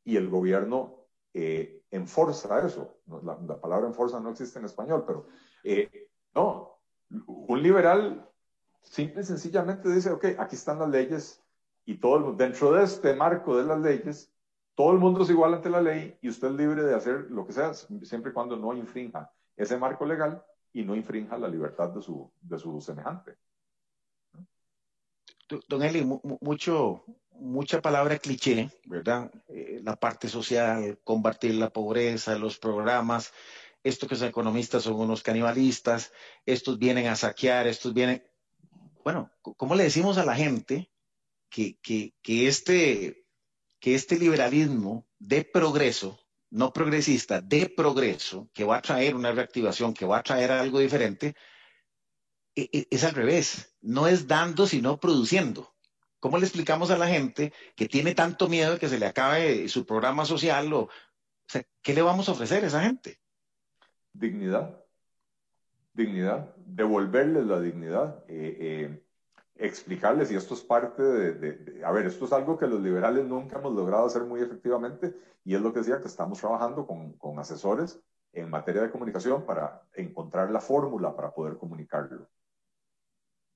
Y 0.04 0.16
el 0.16 0.28
gobierno 0.28 1.06
eh, 1.32 1.84
enforza 1.90 2.66
eso. 2.66 2.98
La, 3.22 3.38
la, 3.46 3.58
palabra 3.58 3.86
enforza 3.86 4.20
no 4.20 4.30
existe 4.30 4.58
en 4.58 4.66
español, 4.66 5.04
pero 5.06 5.28
no, 6.34 6.80
un 7.26 7.62
liberal 7.62 8.28
simple 8.82 9.22
y 9.22 9.24
sencillamente 9.24 9.88
dice, 9.88 10.10
ok, 10.10 10.26
aquí 10.38 10.56
están 10.56 10.80
las 10.80 10.90
leyes, 10.90 11.42
y 11.86 11.98
todo 11.98 12.32
dentro 12.32 12.72
de 12.72 12.84
este 12.84 13.14
marco 13.14 13.56
de 13.56 13.64
las 13.64 13.80
leyes, 13.80 14.32
todo 14.74 14.92
el 14.92 14.98
mundo 14.98 15.22
es 15.22 15.30
igual 15.30 15.54
ante 15.54 15.70
la 15.70 15.80
ley 15.80 16.18
y 16.20 16.28
usted 16.28 16.48
es 16.48 16.54
libre 16.54 16.82
de 16.82 16.94
hacer 16.94 17.30
lo 17.30 17.46
que 17.46 17.52
sea, 17.52 17.72
siempre 17.74 18.30
y 18.30 18.34
cuando 18.34 18.56
no 18.56 18.74
infrinja 18.74 19.30
ese 19.56 19.78
marco 19.78 20.04
legal 20.04 20.42
y 20.72 20.82
no 20.82 20.96
infrinja 20.96 21.38
la 21.38 21.48
libertad 21.48 21.90
de 21.90 22.02
su, 22.02 22.30
de 22.40 22.58
su 22.58 22.80
semejante. 22.80 23.36
Don 25.68 25.82
Eli, 25.82 26.04
mucho, 26.40 27.04
mucha 27.32 27.82
palabra 27.82 28.18
cliché, 28.18 28.70
¿verdad? 28.86 29.30
Eh, 29.48 29.80
la 29.82 29.96
parte 29.96 30.28
social, 30.28 30.98
combatir 31.04 31.54
la 31.54 31.70
pobreza, 31.70 32.38
los 32.38 32.58
programas, 32.58 33.32
esto 33.82 34.06
que 34.06 34.14
los 34.14 34.22
economistas 34.22 34.84
son 34.84 34.94
unos 34.94 35.22
canibalistas, 35.22 36.12
estos 36.46 36.78
vienen 36.78 37.06
a 37.06 37.16
saquear, 37.16 37.66
estos 37.66 37.92
vienen... 37.92 38.24
Bueno, 39.04 39.30
¿cómo 39.42 39.74
le 39.74 39.84
decimos 39.84 40.16
a 40.16 40.24
la 40.24 40.34
gente 40.34 40.90
que, 41.50 41.78
este, 42.24 43.26
que 43.78 43.94
este 43.94 44.18
liberalismo 44.18 45.06
de 45.18 45.44
progreso, 45.44 46.18
no 46.50 46.72
progresista, 46.72 47.42
de 47.42 47.68
progreso, 47.68 48.48
que 48.54 48.64
va 48.64 48.78
a 48.78 48.82
traer 48.82 49.14
una 49.14 49.32
reactivación, 49.32 49.92
que 49.92 50.06
va 50.06 50.18
a 50.18 50.22
traer 50.22 50.50
algo 50.52 50.78
diferente, 50.78 51.34
es 52.54 53.04
al 53.04 53.14
revés. 53.14 53.76
No 53.82 54.06
es 54.06 54.26
dando, 54.26 54.66
sino 54.66 54.98
produciendo. 54.98 55.74
¿Cómo 56.20 56.38
le 56.38 56.46
explicamos 56.46 56.90
a 56.90 56.96
la 56.96 57.06
gente 57.06 57.52
que 57.76 57.86
tiene 57.86 58.14
tanto 58.14 58.48
miedo 58.48 58.72
de 58.72 58.78
que 58.78 58.88
se 58.88 58.98
le 58.98 59.06
acabe 59.06 59.68
su 59.68 59.84
programa 59.84 60.24
social? 60.24 60.72
O, 60.72 60.88
¿Qué 61.82 61.92
le 61.92 62.02
vamos 62.02 62.28
a 62.28 62.32
ofrecer 62.32 62.64
a 62.64 62.66
esa 62.66 62.82
gente? 62.82 63.18
Dignidad. 64.12 64.82
Dignidad. 65.92 66.54
Devolverles 66.56 67.46
la 67.46 67.60
dignidad. 67.60 68.24
Eh, 68.28 68.56
eh, 68.58 69.04
explicarles, 69.56 70.32
y 70.32 70.36
esto 70.36 70.54
es 70.54 70.62
parte 70.62 71.02
de, 71.02 71.84
a 71.84 71.92
ver, 71.92 72.06
esto 72.06 72.24
es 72.24 72.32
algo 72.32 72.58
que 72.58 72.66
los 72.66 72.80
liberales 72.80 73.24
nunca 73.24 73.58
hemos 73.58 73.74
logrado 73.74 74.06
hacer 74.06 74.22
muy 74.22 74.40
efectivamente, 74.40 75.14
y 75.44 75.54
es 75.54 75.60
lo 75.60 75.72
que 75.72 75.80
decía, 75.80 76.00
que 76.00 76.08
estamos 76.08 76.40
trabajando 76.40 76.86
con, 76.86 77.12
con 77.14 77.38
asesores 77.38 78.00
en 78.32 78.50
materia 78.50 78.82
de 78.82 78.90
comunicación 78.90 79.44
para 79.46 79.82
encontrar 79.94 80.50
la 80.50 80.60
fórmula 80.60 81.14
para 81.14 81.32
poder 81.32 81.56
comunicarlo. 81.56 82.28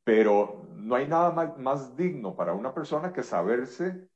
Pero 0.09 0.67
no 0.75 0.95
hay 0.95 1.07
nada 1.07 1.55
más, 1.59 1.95
digno 1.95 2.35
para 2.35 2.55
una 2.55 2.73
persona 2.73 3.13
que 3.13 3.23
saberse 3.23 4.09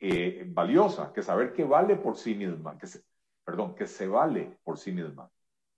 eh, 0.00 0.44
valiosa, 0.44 1.12
que 1.12 1.22
saber 1.22 1.52
que 1.52 1.62
vale 1.62 1.94
por 1.94 2.16
sí 2.16 2.34
misma, 2.34 2.76
que 2.76 2.88
se, 2.88 3.04
perdón, 3.44 3.76
que 3.76 3.86
se 3.86 4.08
vale 4.08 4.58
por 4.64 4.76
sí 4.76 4.90
misma. 4.90 5.30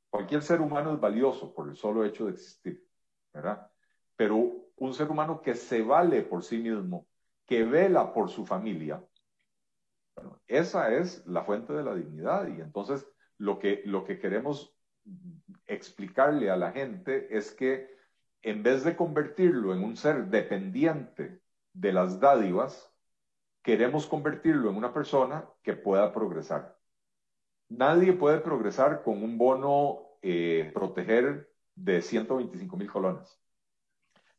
Cualquier 0.09 0.41
ser 0.41 0.63
humano 0.63 0.95
es 0.95 0.99
valioso 0.99 1.53
por 1.53 1.69
el 1.69 1.77
solo 1.77 2.03
hecho 2.03 2.25
de 2.25 2.33
existir, 2.33 2.83
¿verdad? 3.31 3.71
Pero 4.17 4.39
un 4.77 4.95
ser 4.95 5.11
humano 5.11 5.43
que 5.43 5.55
se 5.55 5.83
vale 5.83 6.23
por 6.23 6.43
sí 6.43 6.57
mismo, 6.57 7.07
que 7.45 7.65
vela 7.65 8.15
por 8.15 8.31
su 8.31 8.47
familia, 8.47 9.05
esa 10.47 10.95
es 10.95 11.27
la 11.27 11.45
fuente 11.45 11.75
de 11.75 11.85
la 11.85 11.95
dignidad. 11.95 12.49
Y 12.49 12.63
entonces 12.63 13.07
lo 13.37 13.59
que, 13.59 13.83
lo 13.85 14.03
que 14.03 14.19
queremos 14.19 14.75
explicarle 15.67 16.51
a 16.51 16.57
la 16.57 16.73
gente 16.73 17.37
es 17.37 17.53
que 17.53 17.98
en 18.43 18.63
vez 18.63 18.85
de 18.85 18.97
convertirlo 18.97 19.75
en 19.75 19.83
un 19.85 19.97
ser 19.97 20.27
dependiente 20.27 21.41
de 21.73 21.93
las 21.93 22.21
dádivas, 22.21 22.93
queremos 23.63 24.07
convertirlo 24.07 24.71
en 24.71 24.77
una 24.77 24.93
persona 24.93 25.47
que 25.63 25.75
pueda 25.75 26.13
progresar. 26.13 26.79
Nadie 27.69 28.13
puede 28.13 28.41
progresar 28.41 29.03
con 29.03 29.23
un 29.23 29.37
bono 29.37 30.09
eh, 30.23 30.71
proteger 30.73 31.53
de 31.75 32.01
125 32.03 32.77
mil 32.77 32.91
colones. 32.91 33.39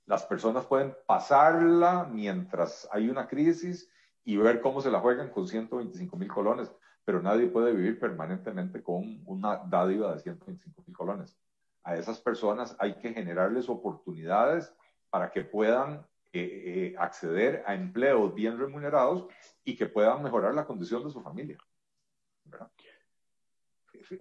Las 0.06 0.24
personas 0.24 0.66
pueden 0.66 0.96
pasarla 1.06 2.10
mientras 2.12 2.90
hay 2.92 3.10
una 3.10 3.28
crisis 3.28 3.92
y 4.26 4.38
ver 4.38 4.62
cómo 4.62 4.82
se 4.82 4.90
la 4.90 5.00
juegan 5.00 5.30
con 5.30 5.48
125 5.48 6.18
mil 6.18 6.28
colones, 6.28 6.72
pero 7.06 7.22
nadie 7.22 7.48
puede 7.48 7.74
vivir 7.74 8.00
permanentemente 8.00 8.82
con 8.82 9.22
una 9.26 9.58
dádiva 9.58 10.14
de 10.14 10.20
125 10.20 10.84
mil 10.88 10.96
colones. 10.96 11.38
A 11.84 11.96
esas 11.96 12.20
personas 12.20 12.76
hay 12.80 12.96
que 12.96 13.14
generarles 13.14 13.70
oportunidades 13.70 14.74
para 15.10 15.32
que 15.32 15.44
puedan 15.44 16.06
eh, 16.32 16.42
eh, 16.42 16.96
acceder 17.00 17.64
a 17.66 17.74
empleos 17.74 18.34
bien 18.36 18.58
remunerados 18.58 19.28
y 19.64 19.76
que 19.76 19.88
puedan 19.88 20.22
mejorar 20.22 20.54
la 20.54 20.66
condición 20.66 21.04
de 21.04 21.12
su 21.12 21.22
familia. 21.22 21.58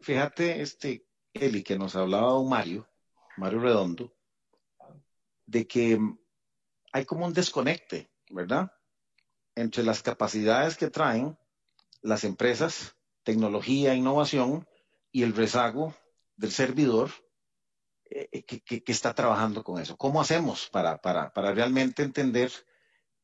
Fíjate, 0.01 0.61
este, 0.61 1.07
Eli, 1.33 1.63
que 1.63 1.79
nos 1.79 1.97
hablaba 1.97 2.39
un 2.39 2.49
Mario, 2.49 2.89
Mario 3.37 3.61
Redondo, 3.61 4.15
de 5.47 5.67
que 5.67 5.99
hay 6.93 7.05
como 7.05 7.27
un 7.27 7.33
desconecte, 7.33 8.11
¿verdad? 8.31 8.73
Entre 9.55 9.83
las 9.83 10.03
capacidades 10.03 10.77
que 10.77 10.91
traen 10.91 11.39
las 12.03 12.25
empresas, 12.25 12.97
tecnología, 13.23 13.95
innovación, 13.95 14.67
y 15.11 15.23
el 15.23 15.35
rezago 15.35 15.95
del 16.37 16.51
servidor 16.51 17.11
eh, 18.11 18.43
que, 18.43 18.83
está 18.87 19.15
trabajando 19.15 19.63
con 19.63 19.81
eso. 19.81 19.97
¿Cómo 19.97 20.21
hacemos 20.21 20.69
para, 20.71 20.99
para, 20.99 21.33
para 21.33 21.53
realmente 21.53 22.03
entender 22.03 22.51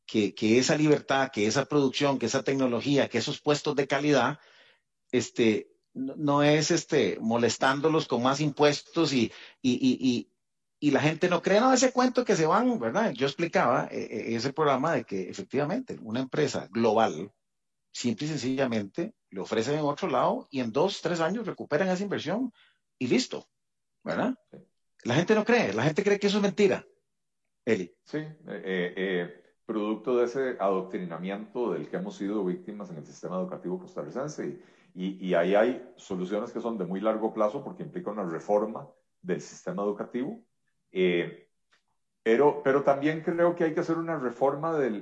que, 0.06 0.34
que, 0.34 0.58
esa 0.58 0.76
libertad, 0.76 1.30
que 1.32 1.46
esa 1.46 1.64
producción, 1.64 2.18
que 2.18 2.26
esa 2.26 2.42
tecnología, 2.42 3.08
que 3.08 3.18
esos 3.18 3.40
puestos 3.40 3.74
de 3.76 3.86
calidad, 3.86 4.38
este, 5.10 5.74
no, 5.94 6.42
es 6.42 6.70
este, 6.70 7.18
molestándolos 7.20 8.06
con 8.08 8.22
más 8.22 8.40
impuestos 8.40 9.12
y, 9.12 9.32
y, 9.62 10.28
y, 10.80 10.90
la 10.90 11.00
gente 11.00 11.30
no 11.30 11.40
cree, 11.40 11.60
no, 11.60 11.72
ese 11.72 11.92
cuento 11.92 12.26
que 12.26 12.36
se 12.36 12.44
van, 12.44 12.78
¿verdad? 12.78 13.12
Yo 13.12 13.26
explicaba 13.26 13.88
eh, 13.90 14.02
eh, 14.10 14.36
ese 14.36 14.52
programa 14.52 14.92
de 14.92 15.04
que 15.04 15.30
efectivamente 15.30 15.98
una 16.02 16.20
empresa 16.20 16.68
global, 16.70 17.32
simple 17.90 18.26
y 18.26 18.30
sencillamente, 18.30 19.14
le 19.30 19.40
ofrecen 19.40 19.78
en 19.78 19.84
otro 19.84 20.08
lado 20.08 20.46
y 20.50 20.60
en 20.60 20.72
dos, 20.72 21.00
tres 21.00 21.20
años 21.20 21.46
recuperan 21.46 21.88
esa 21.88 22.02
inversión 22.02 22.52
y 22.98 23.06
listo, 23.06 23.48
¿verdad? 24.02 24.34
La 25.04 25.14
gente 25.14 25.34
no 25.34 25.44
cree, 25.44 25.72
la 25.72 25.84
gente 25.84 26.02
cree 26.02 26.18
que 26.18 26.26
eso 26.26 26.38
es 26.38 26.42
mentira. 26.42 26.84
Eli. 27.64 27.94
Sí, 28.04 28.18
eh, 28.48 29.42
producto 29.64 30.16
de 30.18 30.24
ese 30.24 30.56
adoctrinamiento 30.58 31.72
del 31.72 31.88
que 31.88 31.96
hemos 31.96 32.16
sido 32.16 32.44
víctimas 32.44 32.90
en 32.90 32.98
el 32.98 33.06
sistema 33.06 33.36
educativo 33.36 33.78
costarricense 33.78 34.60
y 34.96 35.34
ahí 35.34 35.56
hay 35.56 35.92
soluciones 35.96 36.52
que 36.52 36.60
son 36.60 36.78
de 36.78 36.84
muy 36.84 37.00
largo 37.00 37.34
plazo 37.34 37.64
porque 37.64 37.82
implica 37.82 38.12
una 38.12 38.22
reforma 38.22 38.88
del 39.20 39.40
sistema 39.40 39.82
educativo. 39.82 40.40
Eh, 40.92 41.48
pero, 42.22 42.62
pero 42.62 42.82
también 42.82 43.22
creo 43.22 43.54
que 43.56 43.64
hay 43.64 43.74
que 43.74 43.80
hacer 43.80 43.98
una 43.98 44.18
reforma 44.18 44.78
de, 44.78 45.00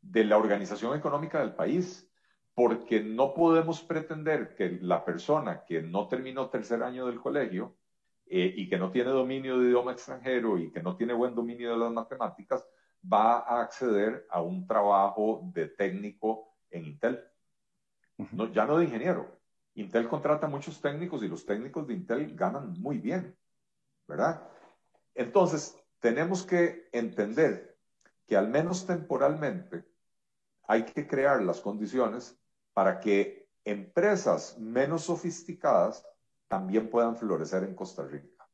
de, 0.00 0.24
la 0.24 0.38
organización 0.38 0.96
económica 0.96 1.40
del 1.40 1.54
país, 1.54 2.08
porque 2.54 3.02
no 3.02 3.34
podemos 3.34 3.82
pretender 3.82 4.54
que 4.54 4.78
la 4.80 5.04
persona 5.04 5.64
que 5.64 5.82
no 5.82 6.06
terminó 6.06 6.48
tercer 6.48 6.82
año 6.82 7.06
del 7.06 7.20
colegio 7.20 7.76
eh, 8.26 8.52
y 8.56 8.68
que 8.68 8.78
no 8.78 8.90
tiene 8.90 9.10
dominio 9.10 9.58
de 9.58 9.68
idioma 9.68 9.92
extranjero 9.92 10.58
y 10.58 10.70
que 10.70 10.82
no 10.82 10.96
tiene 10.96 11.12
buen 11.12 11.34
dominio 11.34 11.72
de 11.72 11.78
las 11.78 11.92
matemáticas 11.92 12.66
va 13.12 13.38
a 13.38 13.60
acceder 13.60 14.26
a 14.30 14.40
un 14.40 14.66
trabajo 14.66 15.42
de 15.52 15.68
técnico 15.68 16.54
en 16.70 16.86
Intel 16.86 17.20
no, 18.32 18.52
ya 18.52 18.66
no 18.66 18.78
de 18.78 18.84
ingeniero. 18.84 19.40
Intel 19.74 20.08
contrata 20.08 20.46
muchos 20.46 20.80
técnicos 20.80 21.22
y 21.22 21.28
los 21.28 21.44
técnicos 21.44 21.86
de 21.86 21.94
Intel 21.94 22.34
ganan 22.36 22.72
muy 22.80 22.98
bien, 22.98 23.36
¿verdad? 24.06 24.48
Entonces, 25.14 25.76
tenemos 25.98 26.44
que 26.44 26.88
entender 26.92 27.76
que 28.26 28.36
al 28.36 28.48
menos 28.48 28.86
temporalmente 28.86 29.84
hay 30.66 30.84
que 30.84 31.06
crear 31.06 31.42
las 31.42 31.60
condiciones 31.60 32.38
para 32.72 33.00
que 33.00 33.48
empresas 33.64 34.58
menos 34.58 35.02
sofisticadas 35.02 36.06
también 36.54 36.88
puedan 36.88 37.16
florecer 37.16 37.64
en 37.64 37.74
Costa 37.74 38.04
Rica. 38.04 38.48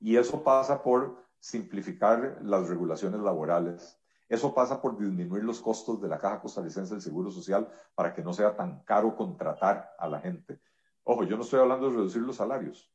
Y 0.00 0.16
eso 0.16 0.42
pasa 0.42 0.82
por 0.82 1.26
simplificar 1.38 2.38
las 2.42 2.70
regulaciones 2.70 3.20
laborales, 3.20 4.00
eso 4.30 4.54
pasa 4.54 4.80
por 4.80 4.96
disminuir 4.96 5.44
los 5.44 5.60
costos 5.60 6.00
de 6.00 6.08
la 6.08 6.18
Caja 6.18 6.40
Costarricense 6.40 6.94
del 6.94 7.02
Seguro 7.02 7.30
Social 7.30 7.68
para 7.94 8.14
que 8.14 8.22
no 8.22 8.32
sea 8.32 8.56
tan 8.56 8.82
caro 8.84 9.14
contratar 9.14 9.94
a 9.98 10.08
la 10.08 10.20
gente. 10.20 10.58
Ojo, 11.04 11.24
yo 11.24 11.36
no 11.36 11.42
estoy 11.42 11.60
hablando 11.60 11.90
de 11.90 11.96
reducir 11.96 12.22
los 12.22 12.36
salarios. 12.36 12.90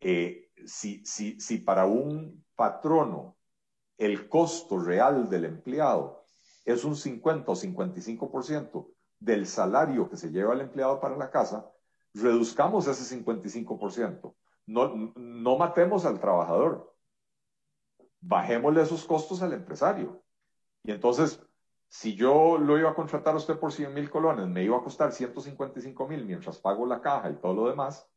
Eh, 0.00 0.50
si, 0.66 1.06
si, 1.06 1.38
si 1.38 1.58
para 1.58 1.86
un 1.86 2.44
patrono 2.56 3.36
el 3.96 4.28
costo 4.28 4.80
real 4.80 5.30
del 5.30 5.44
empleado 5.44 6.24
es 6.64 6.82
un 6.82 6.96
50 6.96 7.48
o 7.48 7.54
55% 7.54 8.88
del 9.20 9.46
salario 9.46 10.10
que 10.10 10.16
se 10.16 10.32
lleva 10.32 10.52
el 10.52 10.62
empleado 10.62 11.00
para 11.00 11.16
la 11.16 11.30
casa, 11.30 11.70
reduzcamos 12.14 12.86
ese 12.86 13.16
55%. 13.22 14.34
No, 14.66 15.12
no 15.16 15.56
matemos 15.58 16.04
al 16.06 16.20
trabajador. 16.20 16.94
Bajémosle 18.20 18.82
esos 18.82 19.04
costos 19.04 19.42
al 19.42 19.52
empresario. 19.52 20.22
Y 20.82 20.92
entonces, 20.92 21.42
si 21.88 22.14
yo 22.14 22.58
lo 22.58 22.78
iba 22.78 22.90
a 22.90 22.94
contratar 22.94 23.34
a 23.34 23.38
usted 23.38 23.58
por 23.58 23.72
100 23.72 23.92
mil 23.92 24.10
colones, 24.10 24.46
me 24.46 24.62
iba 24.62 24.76
a 24.76 24.82
costar 24.82 25.12
155 25.12 26.08
mil 26.08 26.24
mientras 26.24 26.58
pago 26.58 26.86
la 26.86 27.00
caja 27.00 27.30
y 27.30 27.36
todo 27.36 27.54
lo 27.54 27.68
demás. 27.68 28.08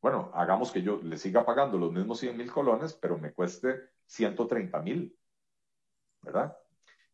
Bueno, 0.00 0.30
hagamos 0.34 0.72
que 0.72 0.82
yo 0.82 1.00
le 1.02 1.16
siga 1.16 1.44
pagando 1.44 1.78
los 1.78 1.92
mismos 1.92 2.18
100 2.18 2.36
mil 2.36 2.50
colones, 2.50 2.94
pero 2.94 3.18
me 3.18 3.32
cueste 3.32 3.90
130 4.06 4.82
mil, 4.82 5.16
¿verdad? 6.22 6.56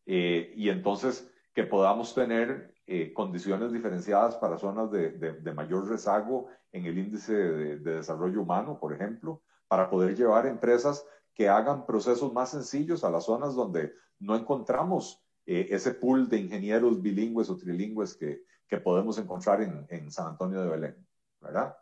Eh, 0.05 0.53
y 0.55 0.69
entonces 0.69 1.31
que 1.53 1.63
podamos 1.65 2.15
tener 2.15 2.73
eh, 2.91 3.13
condiciones 3.13 3.71
diferenciadas 3.71 4.35
para 4.37 4.57
zonas 4.57 4.89
de, 4.89 5.11
de, 5.11 5.53
mayor 5.53 5.87
rezago 5.87 6.47
en 6.71 6.87
el 6.87 6.97
índice 6.97 7.33
de, 7.33 7.77
de, 7.77 7.95
desarrollo 7.97 8.41
humano, 8.41 8.79
por 8.79 8.93
ejemplo, 8.93 9.43
para 9.67 9.91
poder 9.91 10.15
llevar 10.15 10.47
empresas 10.47 11.05
que 11.35 11.47
hagan 11.47 11.85
procesos 11.85 12.33
más 12.33 12.49
sencillos 12.49 13.03
a 13.03 13.11
las 13.11 13.25
zonas 13.25 13.53
donde 13.53 13.93
no 14.17 14.35
encontramos 14.35 15.23
eh, 15.45 15.67
ese 15.69 15.93
pool 15.93 16.27
de 16.29 16.37
ingenieros 16.37 16.99
bilingües 16.99 17.51
o 17.51 17.57
trilingües 17.57 18.15
que, 18.15 18.43
que 18.67 18.77
podemos 18.77 19.19
encontrar 19.19 19.61
en, 19.61 19.85
en, 19.89 20.09
San 20.09 20.25
Antonio 20.25 20.59
de 20.61 20.69
Belén, 20.69 21.07
¿verdad? 21.41 21.77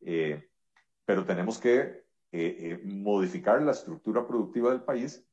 Eh, 0.00 0.48
pero 1.04 1.24
tenemos 1.24 1.58
que 1.58 2.04
eh, 2.30 2.80
modificar 2.84 3.60
la 3.62 3.72
estructura 3.72 4.24
productiva 4.26 4.70
del 4.70 4.82
país, 4.82 5.26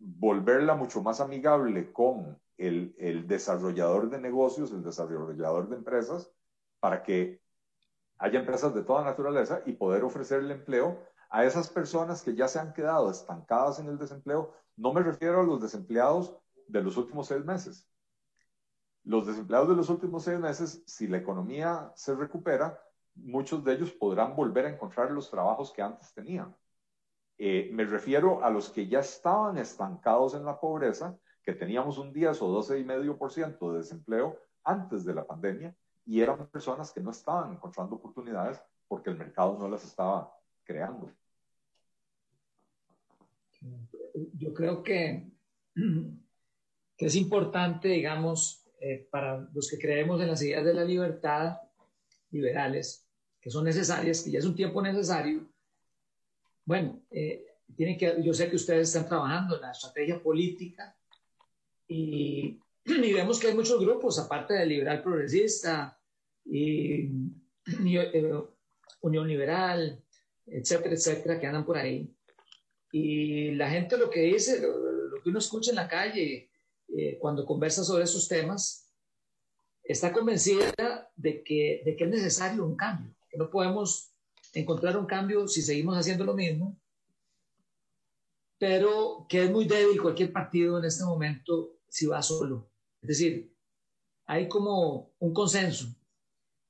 volverla 0.00 0.74
mucho 0.74 1.00
más 1.00 1.20
amigable 1.20 1.92
con 1.92 2.36
el, 2.58 2.94
el 2.98 3.26
desarrollador 3.26 4.10
de 4.10 4.20
negocios, 4.20 4.72
el 4.72 4.82
desarrollador 4.82 5.68
de 5.68 5.76
empresas, 5.76 6.30
para 6.80 7.02
que 7.02 7.40
haya 8.18 8.40
empresas 8.40 8.74
de 8.74 8.82
toda 8.82 9.04
naturaleza 9.04 9.62
y 9.66 9.72
poder 9.72 10.04
ofrecerle 10.04 10.54
empleo 10.54 10.98
a 11.30 11.44
esas 11.44 11.68
personas 11.68 12.22
que 12.22 12.34
ya 12.34 12.48
se 12.48 12.58
han 12.58 12.72
quedado 12.72 13.10
estancadas 13.10 13.78
en 13.78 13.88
el 13.88 13.98
desempleo, 13.98 14.54
no 14.76 14.92
me 14.92 15.02
refiero 15.02 15.40
a 15.40 15.44
los 15.44 15.60
desempleados 15.60 16.36
de 16.68 16.82
los 16.82 16.96
últimos 16.96 17.26
seis 17.26 17.44
meses. 17.44 17.88
Los 19.04 19.26
desempleados 19.26 19.68
de 19.68 19.76
los 19.76 19.88
últimos 19.88 20.24
seis 20.24 20.38
meses, 20.38 20.82
si 20.86 21.06
la 21.06 21.18
economía 21.18 21.92
se 21.94 22.14
recupera, 22.14 22.80
muchos 23.14 23.64
de 23.64 23.74
ellos 23.74 23.92
podrán 23.92 24.36
volver 24.36 24.66
a 24.66 24.70
encontrar 24.70 25.10
los 25.10 25.30
trabajos 25.30 25.72
que 25.72 25.82
antes 25.82 26.12
tenían. 26.12 26.54
Eh, 27.38 27.70
me 27.72 27.84
refiero 27.84 28.42
a 28.42 28.50
los 28.50 28.70
que 28.70 28.88
ya 28.88 29.00
estaban 29.00 29.58
estancados 29.58 30.34
en 30.34 30.44
la 30.44 30.58
pobreza, 30.58 31.16
que 31.46 31.52
teníamos 31.52 31.96
un 31.98 32.12
10 32.12 32.42
o 32.42 32.60
12,5% 32.60 33.70
de 33.70 33.78
desempleo 33.78 34.36
antes 34.64 35.04
de 35.04 35.14
la 35.14 35.24
pandemia 35.24 35.72
y 36.04 36.20
eran 36.20 36.44
personas 36.48 36.90
que 36.90 37.00
no 37.00 37.12
estaban 37.12 37.52
encontrando 37.52 37.94
oportunidades 37.94 38.60
porque 38.88 39.10
el 39.10 39.16
mercado 39.16 39.56
no 39.56 39.68
las 39.68 39.84
estaba 39.84 40.36
creando. 40.64 41.12
Yo 44.34 44.52
creo 44.52 44.82
que, 44.82 45.30
que 46.96 47.06
es 47.06 47.14
importante, 47.14 47.88
digamos, 47.88 48.66
eh, 48.80 49.06
para 49.08 49.48
los 49.54 49.70
que 49.70 49.78
creemos 49.78 50.20
en 50.20 50.26
las 50.26 50.42
ideas 50.42 50.64
de 50.64 50.74
la 50.74 50.84
libertad, 50.84 51.60
liberales, 52.32 53.08
que 53.40 53.50
son 53.50 53.64
necesarias, 53.64 54.20
que 54.20 54.32
ya 54.32 54.40
es 54.40 54.46
un 54.46 54.56
tiempo 54.56 54.82
necesario. 54.82 55.48
Bueno, 56.64 57.02
eh, 57.08 57.46
tienen 57.76 57.96
que, 57.96 58.20
yo 58.20 58.34
sé 58.34 58.50
que 58.50 58.56
ustedes 58.56 58.88
están 58.88 59.08
trabajando 59.08 59.54
en 59.54 59.62
la 59.62 59.70
estrategia 59.70 60.20
política 60.20 60.96
y, 61.88 62.60
y 62.84 63.12
vemos 63.12 63.38
que 63.38 63.48
hay 63.48 63.54
muchos 63.54 63.80
grupos, 63.80 64.18
aparte 64.18 64.54
del 64.54 64.68
liberal 64.68 65.02
progresista 65.02 65.98
y, 66.44 67.08
y 67.84 67.96
eh, 67.96 68.32
Unión 69.00 69.28
Liberal, 69.28 70.02
etcétera, 70.46 70.94
etcétera, 70.94 71.40
que 71.40 71.46
andan 71.46 71.64
por 71.64 71.76
ahí. 71.76 72.12
Y 72.92 73.52
la 73.52 73.70
gente 73.70 73.98
lo 73.98 74.08
que 74.10 74.20
dice, 74.20 74.60
lo, 74.60 75.22
que 75.22 75.30
uno 75.30 75.38
escucha 75.38 75.70
en 75.70 75.76
la 75.76 75.88
calle 75.88 76.50
eh, 76.88 77.18
cuando 77.18 77.44
conversa 77.44 77.82
sobre 77.84 78.04
esos 78.04 78.28
temas, 78.28 78.92
está 79.82 80.12
convencida 80.12 80.72
de 81.16 81.42
que, 81.42 81.82
de 81.84 81.96
que 81.96 82.04
es 82.04 82.10
necesario 82.10 82.64
un 82.64 82.76
cambio, 82.76 83.14
que 83.28 83.38
no 83.38 83.50
podemos 83.50 84.12
encontrar 84.52 84.96
un 84.96 85.06
cambio 85.06 85.46
si 85.46 85.62
seguimos 85.62 85.96
haciendo 85.96 86.24
lo 86.24 86.34
mismo, 86.34 86.78
pero 88.58 89.26
que 89.28 89.44
es 89.44 89.50
muy 89.50 89.66
débil 89.66 90.00
cualquier 90.00 90.32
partido 90.32 90.78
en 90.78 90.86
este 90.86 91.04
momento 91.04 91.75
si 91.88 92.06
va 92.06 92.22
solo. 92.22 92.70
Es 93.02 93.08
decir, 93.08 93.54
hay 94.26 94.48
como 94.48 95.14
un 95.18 95.32
consenso 95.32 95.86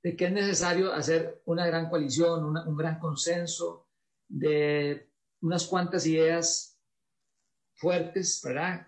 de 0.02 0.16
que 0.16 0.26
es 0.26 0.32
necesario 0.32 0.92
hacer 0.92 1.42
una 1.46 1.66
gran 1.66 1.88
coalición, 1.88 2.44
un 2.44 2.76
gran 2.76 2.98
consenso 2.98 3.88
de 4.28 5.08
unas 5.40 5.66
cuantas 5.66 6.06
ideas 6.06 6.78
fuertes, 7.74 8.40
¿verdad? 8.44 8.86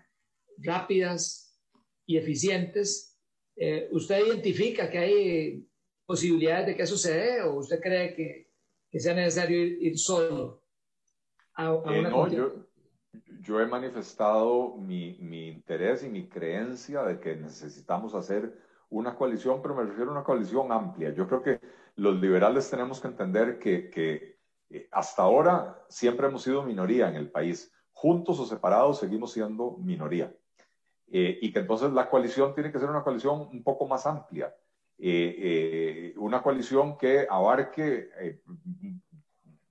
Rápidas 0.57 1.59
y 2.05 2.17
eficientes. 2.17 3.17
Eh, 3.55 3.89
¿Usted 3.91 4.25
identifica 4.25 4.89
que 4.89 4.97
hay 4.97 5.69
posibilidades 6.05 6.67
de 6.67 6.75
que 6.75 6.83
eso 6.83 6.97
se 6.97 7.13
dé 7.13 7.41
o 7.41 7.55
usted 7.55 7.79
cree 7.79 8.15
que, 8.15 8.51
que 8.89 8.99
sea 8.99 9.13
necesario 9.13 9.61
ir, 9.61 9.97
solo 9.97 10.63
a, 11.53 11.65
eh, 11.65 11.99
una 11.99 12.09
no, 12.09 12.27
yo, 12.29 12.68
yo, 13.39 13.59
he 13.59 13.65
manifestado 13.65 14.75
mi, 14.77 15.17
mi, 15.19 15.47
interés 15.47 16.03
y 16.03 16.09
mi 16.09 16.27
creencia 16.27 17.03
de 17.03 17.19
que 17.19 17.35
necesitamos 17.35 18.13
hacer 18.13 18.53
una 18.89 19.15
coalición, 19.15 19.61
pero 19.61 19.75
me 19.75 19.83
refiero 19.83 20.11
a 20.11 20.13
una 20.13 20.23
coalición 20.23 20.71
amplia. 20.71 21.13
Yo 21.13 21.27
creo 21.27 21.41
que 21.41 21.59
los 21.95 22.19
liberales 22.19 22.69
tenemos 22.69 22.99
que 22.99 23.07
entender 23.07 23.59
que, 23.59 23.89
que 23.89 24.39
eh, 24.69 24.87
hasta 24.91 25.23
ahora 25.23 25.83
siempre 25.89 26.27
hemos 26.27 26.43
sido 26.43 26.63
minoría 26.63 27.09
en 27.09 27.15
el 27.15 27.29
país. 27.29 27.71
Juntos 27.91 28.39
o 28.39 28.45
separados 28.45 28.99
seguimos 28.99 29.33
siendo 29.33 29.77
minoría. 29.77 30.33
Eh, 31.11 31.39
y 31.41 31.51
que 31.51 31.59
entonces 31.59 31.91
la 31.91 32.09
coalición 32.09 32.53
tiene 32.53 32.71
que 32.71 32.79
ser 32.79 32.89
una 32.89 33.03
coalición 33.03 33.49
un 33.51 33.63
poco 33.63 33.87
más 33.87 34.05
amplia. 34.05 34.55
Eh, 34.97 36.13
una 36.17 36.41
coalición 36.41 36.97
que 36.97 37.25
abarque 37.29 38.09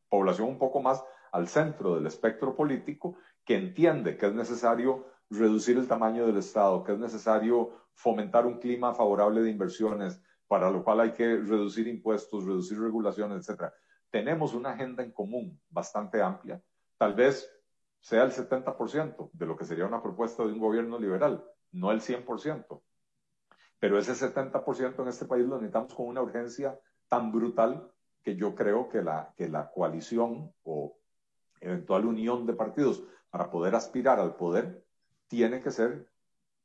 población 0.09 0.49
un 0.49 0.59
poco 0.59 0.81
más 0.81 1.05
al 1.33 1.49
centro 1.49 1.95
del 1.95 2.07
espectro 2.07 2.55
político, 2.55 3.17
que 3.49 3.57
entiende 3.57 4.17
que 4.17 4.27
es 4.27 4.35
necesario 4.35 5.07
reducir 5.31 5.77
el 5.77 5.89
tamaño 5.89 6.27
del 6.27 6.37
Estado, 6.37 6.85
que 6.85 6.93
es 6.93 6.99
necesario 6.99 7.73
fomentar 7.95 8.47
un 8.47 8.61
clima 8.61 8.95
favorable 8.95 9.41
de 9.43 9.51
inversiones, 9.51 10.23
para 10.47 10.71
lo 10.71 10.85
cual 10.85 11.01
hay 11.01 11.13
que 11.13 11.39
reducir 11.39 11.89
impuestos, 11.89 12.45
reducir 12.45 12.79
regulaciones, 12.79 13.49
etc 13.49 13.73
tenemos 14.11 14.55
una 14.55 14.71
agenda 14.71 15.03
en 15.03 15.13
común 15.13 15.61
bastante 15.69 16.23
amplia, 16.23 16.63
tal 16.97 17.15
vez 17.15 17.51
sea 18.01 18.23
el 18.23 18.33
70% 18.33 19.31
de 19.33 19.47
lo 19.47 19.57
que 19.57 19.65
sería 19.65 19.87
una 19.87 20.03
propuesta 20.03 20.45
de 20.45 20.53
un 20.53 20.59
gobierno 20.59 20.99
liberal, 20.99 21.45
no 21.73 21.91
el 21.91 22.01
100%. 22.01 22.83
Pero 23.79 23.99
ese 23.99 24.13
70% 24.13 25.03
en 25.03 25.09
este 25.09 25.27
país 25.27 25.47
lo 25.47 25.57
necesitamos 25.57 25.95
con 25.95 26.07
una 26.07 26.23
urgencia 26.23 26.79
tan 27.09 27.33
brutal 27.33 27.91
que 28.23 28.37
yo 28.37 28.55
creo 28.55 28.89
que 28.89 29.03
la, 29.03 29.33
que 29.37 29.49
la 29.49 29.71
coalición 29.71 30.53
o 30.63 30.99
eventual 31.61 32.07
unión 32.07 32.47
de 32.47 32.55
partidos 32.55 33.03
para 33.31 33.51
poder 33.51 33.75
aspirar 33.75 34.19
al 34.21 34.37
poder 34.37 34.85
tiene 35.29 35.61
que 35.61 35.71
ser 35.71 36.11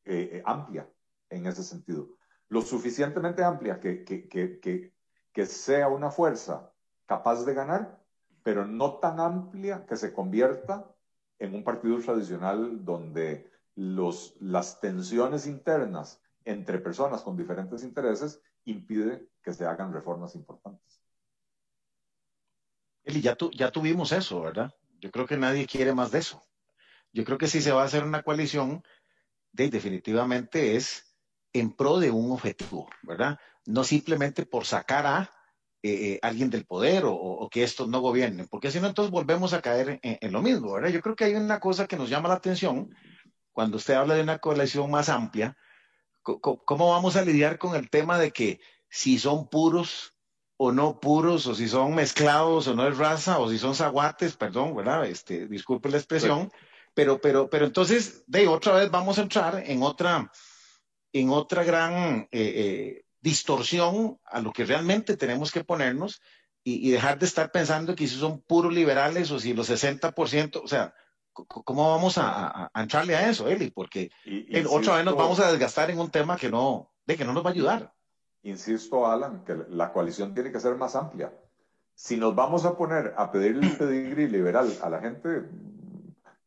eh, 0.05 0.29
eh, 0.33 0.43
amplia 0.45 0.89
en 1.29 1.45
ese 1.47 1.63
sentido. 1.63 2.17
Lo 2.49 2.61
suficientemente 2.61 3.43
amplia 3.43 3.79
que, 3.79 4.03
que, 4.03 4.27
que, 4.27 4.93
que 5.31 5.45
sea 5.45 5.87
una 5.89 6.11
fuerza 6.11 6.71
capaz 7.05 7.43
de 7.45 7.53
ganar, 7.53 7.99
pero 8.43 8.65
no 8.65 8.99
tan 8.99 9.19
amplia 9.19 9.85
que 9.85 9.97
se 9.97 10.13
convierta 10.13 10.93
en 11.39 11.55
un 11.55 11.63
partido 11.63 11.99
tradicional 11.99 12.85
donde 12.85 13.51
los, 13.75 14.35
las 14.39 14.79
tensiones 14.79 15.47
internas 15.47 16.21
entre 16.45 16.79
personas 16.79 17.21
con 17.21 17.35
diferentes 17.35 17.83
intereses 17.83 18.41
impide 18.65 19.27
que 19.41 19.53
se 19.53 19.65
hagan 19.65 19.93
reformas 19.93 20.35
importantes. 20.35 21.01
Eli, 23.03 23.21
ya, 23.21 23.35
ya 23.53 23.71
tuvimos 23.71 24.11
eso, 24.11 24.41
¿verdad? 24.41 24.73
Yo 24.99 25.11
creo 25.11 25.25
que 25.25 25.37
nadie 25.37 25.67
quiere 25.67 25.93
más 25.93 26.11
de 26.11 26.19
eso. 26.19 26.41
Yo 27.13 27.23
creo 27.23 27.37
que 27.37 27.47
si 27.47 27.61
se 27.61 27.71
va 27.71 27.83
a 27.83 27.85
hacer 27.85 28.03
una 28.03 28.23
coalición, 28.23 28.83
de, 29.51 29.69
definitivamente 29.69 30.75
es 30.75 31.15
en 31.53 31.71
pro 31.71 31.99
de 31.99 32.11
un 32.11 32.31
objetivo, 32.31 32.89
¿verdad? 33.03 33.37
No 33.65 33.83
simplemente 33.83 34.45
por 34.45 34.65
sacar 34.65 35.05
a 35.05 35.33
eh, 35.83 36.13
eh, 36.13 36.19
alguien 36.21 36.49
del 36.49 36.65
poder 36.65 37.03
o, 37.05 37.47
que 37.51 37.63
estos 37.63 37.87
no 37.87 37.99
gobiernen, 37.99 38.47
porque 38.47 38.71
si 38.71 38.79
no, 38.79 38.87
entonces 38.87 39.11
volvemos 39.11 39.53
a 39.53 39.61
caer 39.61 39.99
en, 40.01 40.31
lo 40.31 40.41
mismo, 40.41 40.73
¿verdad? 40.73 40.89
Yo 40.89 41.01
creo 41.01 41.15
que 41.15 41.25
hay 41.25 41.35
una 41.35 41.59
cosa 41.59 41.87
que 41.87 41.97
nos 41.97 42.09
llama 42.09 42.29
la 42.29 42.35
atención 42.35 42.89
cuando 43.51 43.77
usted 43.77 43.93
habla 43.93 44.15
de 44.15 44.23
una 44.23 44.39
coalición 44.39 44.89
más 44.89 45.09
amplia, 45.09 45.55
¿cómo 46.23 46.89
vamos 46.89 47.15
a 47.15 47.23
lidiar 47.23 47.59
con 47.59 47.75
el 47.75 47.89
tema 47.89 48.17
de 48.17 48.31
que 48.31 48.59
si 48.89 49.19
son 49.19 49.49
puros 49.49 50.13
o 50.57 50.71
no 50.71 50.99
puros, 50.99 51.45
o 51.47 51.53
si 51.53 51.67
son 51.67 51.93
mezclados 51.93 52.67
o 52.67 52.75
no 52.75 52.87
es 52.87 52.97
raza, 52.97 53.39
o 53.39 53.49
si 53.49 53.57
son 53.57 53.75
zaguates, 53.75 54.37
perdón, 54.37 54.75
¿verdad? 54.75 55.05
Este, 55.05 55.47
disculpe 55.47 55.89
la 55.89 55.97
expresión, 55.97 56.51
pero, 56.93 57.49
pero 57.49 57.65
entonces, 57.65 58.23
de 58.27 58.47
otra 58.47 58.73
vez 58.73 58.91
vamos 58.91 59.17
a 59.17 59.23
entrar 59.23 59.63
en 59.65 59.81
otra, 59.81 60.31
en 61.11 61.29
otra 61.29 61.63
gran 61.63 62.27
eh, 62.31 63.03
distorsión 63.21 64.19
a 64.25 64.41
lo 64.41 64.51
que 64.51 64.65
realmente 64.65 65.17
tenemos 65.17 65.51
que 65.51 65.63
ponernos 65.63 66.21
y, 66.63 66.91
dejar 66.91 67.19
de 67.19 67.25
estar 67.25 67.51
pensando 67.51 67.95
que 67.95 68.07
si 68.07 68.15
son 68.15 68.41
puros 68.41 68.73
liberales 68.73 69.31
o 69.31 69.39
si 69.39 69.53
los 69.53 69.69
60%, 69.69 70.61
o 70.63 70.67
sea, 70.67 70.93
¿cómo 71.33 71.91
vamos 71.91 72.17
a, 72.17 72.71
entrarle 72.75 73.15
a 73.15 73.29
eso, 73.29 73.47
Eli? 73.49 73.69
Porque 73.71 74.11
otra 74.69 74.95
vez 74.95 75.05
nos 75.05 75.15
vamos 75.15 75.39
a 75.39 75.51
desgastar 75.51 75.89
en 75.89 75.99
un 75.99 76.09
tema 76.09 76.37
que 76.37 76.49
no, 76.49 76.91
de 77.05 77.17
que 77.17 77.25
no 77.25 77.33
nos 77.33 77.43
va 77.45 77.49
a 77.49 77.53
ayudar. 77.53 77.93
Insisto, 78.43 79.07
Alan, 79.07 79.43
que 79.45 79.55
la 79.69 79.91
coalición 79.91 80.33
tiene 80.33 80.51
que 80.51 80.59
ser 80.59 80.75
más 80.75 80.95
amplia. 80.95 81.33
Si 81.95 82.17
nos 82.17 82.35
vamos 82.35 82.65
a 82.65 82.75
poner 82.77 83.13
a 83.17 83.31
pedirle 83.31 83.67
un 83.67 83.77
pedigrí 83.77 84.27
liberal 84.27 84.73
a 84.81 84.89
la 84.89 84.99
gente, 84.99 85.43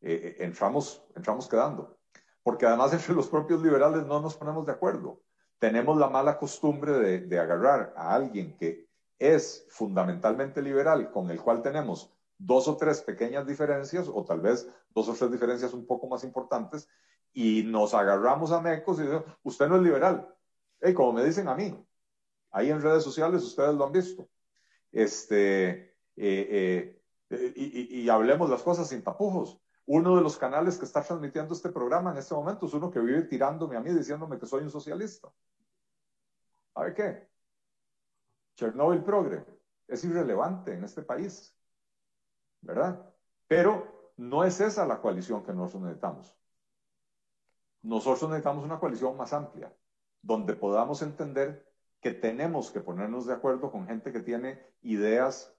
eh, 0.00 0.20
eh, 0.22 0.36
entramos, 0.40 1.04
entramos 1.14 1.48
quedando. 1.48 1.98
Porque 2.42 2.66
además 2.66 2.92
entre 2.94 3.14
los 3.14 3.28
propios 3.28 3.62
liberales 3.62 4.06
no 4.06 4.20
nos 4.20 4.36
ponemos 4.36 4.66
de 4.66 4.72
acuerdo 4.72 5.22
tenemos 5.58 5.96
la 5.96 6.08
mala 6.08 6.38
costumbre 6.38 7.20
de, 7.20 7.38
agarrar 7.38 7.92
a 7.96 8.14
alguien 8.14 8.56
que 8.56 8.88
es 9.18 9.66
fundamentalmente 9.70 10.60
liberal, 10.60 11.10
con 11.10 11.30
el 11.30 11.40
cual 11.40 11.62
tenemos 11.62 12.12
dos 12.38 12.68
o 12.68 12.76
tres 12.76 13.00
pequeñas 13.00 13.46
diferencias, 13.46 14.08
o 14.08 14.24
tal 14.24 14.40
vez 14.40 14.68
dos 14.90 15.08
o 15.08 15.14
tres 15.14 15.30
diferencias 15.30 15.72
un 15.72 15.86
poco 15.86 16.06
más 16.08 16.24
importantes, 16.24 16.88
y 17.32 17.62
nos 17.62 17.94
agarramos 17.94 18.52
a 18.52 18.60
mecos 18.60 18.98
y 18.98 19.02
decimos, 19.02 19.24
usted 19.42 19.68
no 19.68 19.76
es 19.76 19.82
liberal. 19.82 20.28
y 20.82 20.92
como 20.92 21.14
me 21.14 21.24
dicen 21.24 21.48
a 21.48 21.54
mí, 21.54 21.74
ahí 22.50 22.70
en 22.70 22.82
redes 22.82 23.02
sociales 23.02 23.42
ustedes 23.42 23.74
lo 23.74 23.86
han 23.86 23.92
visto. 23.92 24.28
Este, 24.92 25.94
eh, 26.16 27.00
y, 27.56 28.08
hablemos 28.08 28.50
las 28.50 28.62
cosas 28.62 28.88
sin 28.88 29.02
tapujos. 29.02 29.58
Uno 29.86 30.16
de 30.16 30.22
los 30.22 30.36
canales 30.36 30.78
que 30.78 30.84
está 30.84 31.02
transmitiendo 31.02 31.54
este 31.54 31.70
programa 31.70 32.10
en 32.10 32.18
este 32.18 32.34
momento 32.34 32.66
es 32.66 32.74
uno 32.74 32.90
que 32.90 32.98
vive 32.98 33.22
tirándome 33.22 33.76
a 33.76 33.80
mí 33.80 33.90
diciéndome 33.90 34.38
que 34.38 34.46
soy 34.46 34.64
un 34.64 34.70
socialista. 34.70 35.32
A 36.74 36.82
ver 36.82 36.94
qué? 36.94 37.28
Chernobyl 38.56 39.04
Progre 39.04 39.44
es 39.86 40.02
irrelevante 40.04 40.74
en 40.74 40.84
este 40.84 41.02
país, 41.02 41.56
¿verdad? 42.60 43.14
Pero 43.46 44.12
no 44.16 44.44
es 44.44 44.60
esa 44.60 44.86
la 44.86 45.00
coalición 45.00 45.44
que 45.44 45.52
nosotros 45.52 45.82
necesitamos. 45.82 46.36
Nosotros 47.82 48.28
necesitamos 48.30 48.64
una 48.64 48.80
coalición 48.80 49.16
más 49.16 49.32
amplia, 49.32 49.72
donde 50.20 50.54
podamos 50.54 51.02
entender 51.02 51.72
que 52.00 52.12
tenemos 52.12 52.70
que 52.70 52.80
ponernos 52.80 53.26
de 53.26 53.34
acuerdo 53.34 53.70
con 53.70 53.86
gente 53.86 54.12
que 54.12 54.20
tiene 54.20 54.60
ideas, 54.82 55.54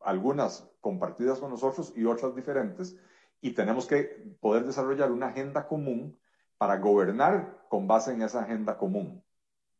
algunas 0.00 0.68
compartidas 0.80 1.38
con 1.38 1.50
nosotros 1.50 1.92
y 1.94 2.04
otras 2.04 2.34
diferentes, 2.34 2.98
y 3.40 3.52
tenemos 3.52 3.86
que 3.86 4.36
poder 4.40 4.64
desarrollar 4.64 5.12
una 5.12 5.28
agenda 5.28 5.66
común 5.66 6.18
para 6.56 6.78
gobernar 6.78 7.66
con 7.68 7.86
base 7.86 8.12
en 8.12 8.22
esa 8.22 8.42
agenda 8.42 8.76
común. 8.76 9.22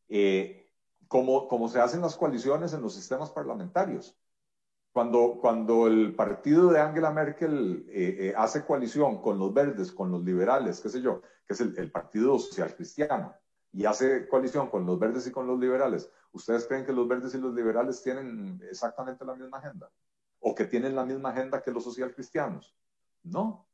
Eh, 0.09 0.71
como, 1.09 1.49
como 1.49 1.69
se 1.69 1.81
hacen 1.81 2.03
las 2.03 2.17
coaliciones 2.17 2.73
en 2.73 2.83
los 2.83 2.95
sistemas 2.95 3.31
parlamentarios. 3.31 4.17
Cuando, 4.93 5.39
cuando 5.41 5.87
el 5.87 6.15
partido 6.15 6.71
de 6.71 6.81
Angela 6.81 7.11
Merkel 7.11 7.87
eh, 7.89 8.17
eh, 8.19 8.35
hace 8.37 8.65
coalición 8.65 9.21
con 9.23 9.39
los 9.39 9.53
verdes, 9.53 9.93
con 9.93 10.11
los 10.11 10.23
liberales, 10.25 10.81
qué 10.81 10.89
sé 10.89 11.01
yo, 11.01 11.23
que 11.47 11.55
es 11.55 11.61
el, 11.61 11.77
el 11.79 11.91
Partido 11.91 12.39
Social 12.39 12.75
Cristiano, 12.75 13.35
y 13.73 13.85
hace 13.85 14.27
coalición 14.29 14.69
con 14.69 14.87
los 14.87 14.99
verdes 14.99 15.27
y 15.27 15.31
con 15.31 15.47
los 15.47 15.59
liberales, 15.59 16.11
¿ustedes 16.33 16.67
creen 16.67 16.85
que 16.85 16.93
los 16.93 17.07
verdes 17.07 17.35
y 17.35 17.39
los 17.39 17.55
liberales 17.55 18.03
tienen 18.03 18.61
exactamente 18.71 19.25
la 19.25 19.35
misma 19.35 19.59
agenda? 19.59 19.91
¿O 20.41 20.55
que 20.55 20.65
tienen 20.65 20.97
la 20.97 21.05
misma 21.05 21.31
agenda 21.31 21.63
que 21.63 21.71
los 21.71 21.85
social 21.85 22.15
cristianos? 22.15 22.75
No, 23.31 23.69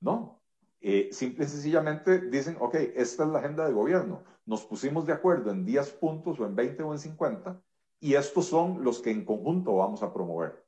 no. 0.00 0.42
Eh, 0.80 1.08
simple 1.12 1.44
y 1.44 1.48
sencillamente 1.48 2.20
dicen, 2.28 2.56
ok, 2.60 2.74
esta 2.94 3.24
es 3.24 3.30
la 3.30 3.38
agenda 3.38 3.66
de 3.66 3.72
gobierno. 3.72 4.24
Nos 4.44 4.64
pusimos 4.64 5.06
de 5.06 5.12
acuerdo 5.12 5.50
en 5.50 5.64
10 5.64 5.90
puntos 5.92 6.38
o 6.38 6.46
en 6.46 6.54
20 6.54 6.82
o 6.82 6.92
en 6.92 6.98
50 6.98 7.60
y 8.00 8.14
estos 8.14 8.46
son 8.46 8.84
los 8.84 9.00
que 9.00 9.10
en 9.10 9.24
conjunto 9.24 9.76
vamos 9.76 10.02
a 10.02 10.12
promover. 10.12 10.64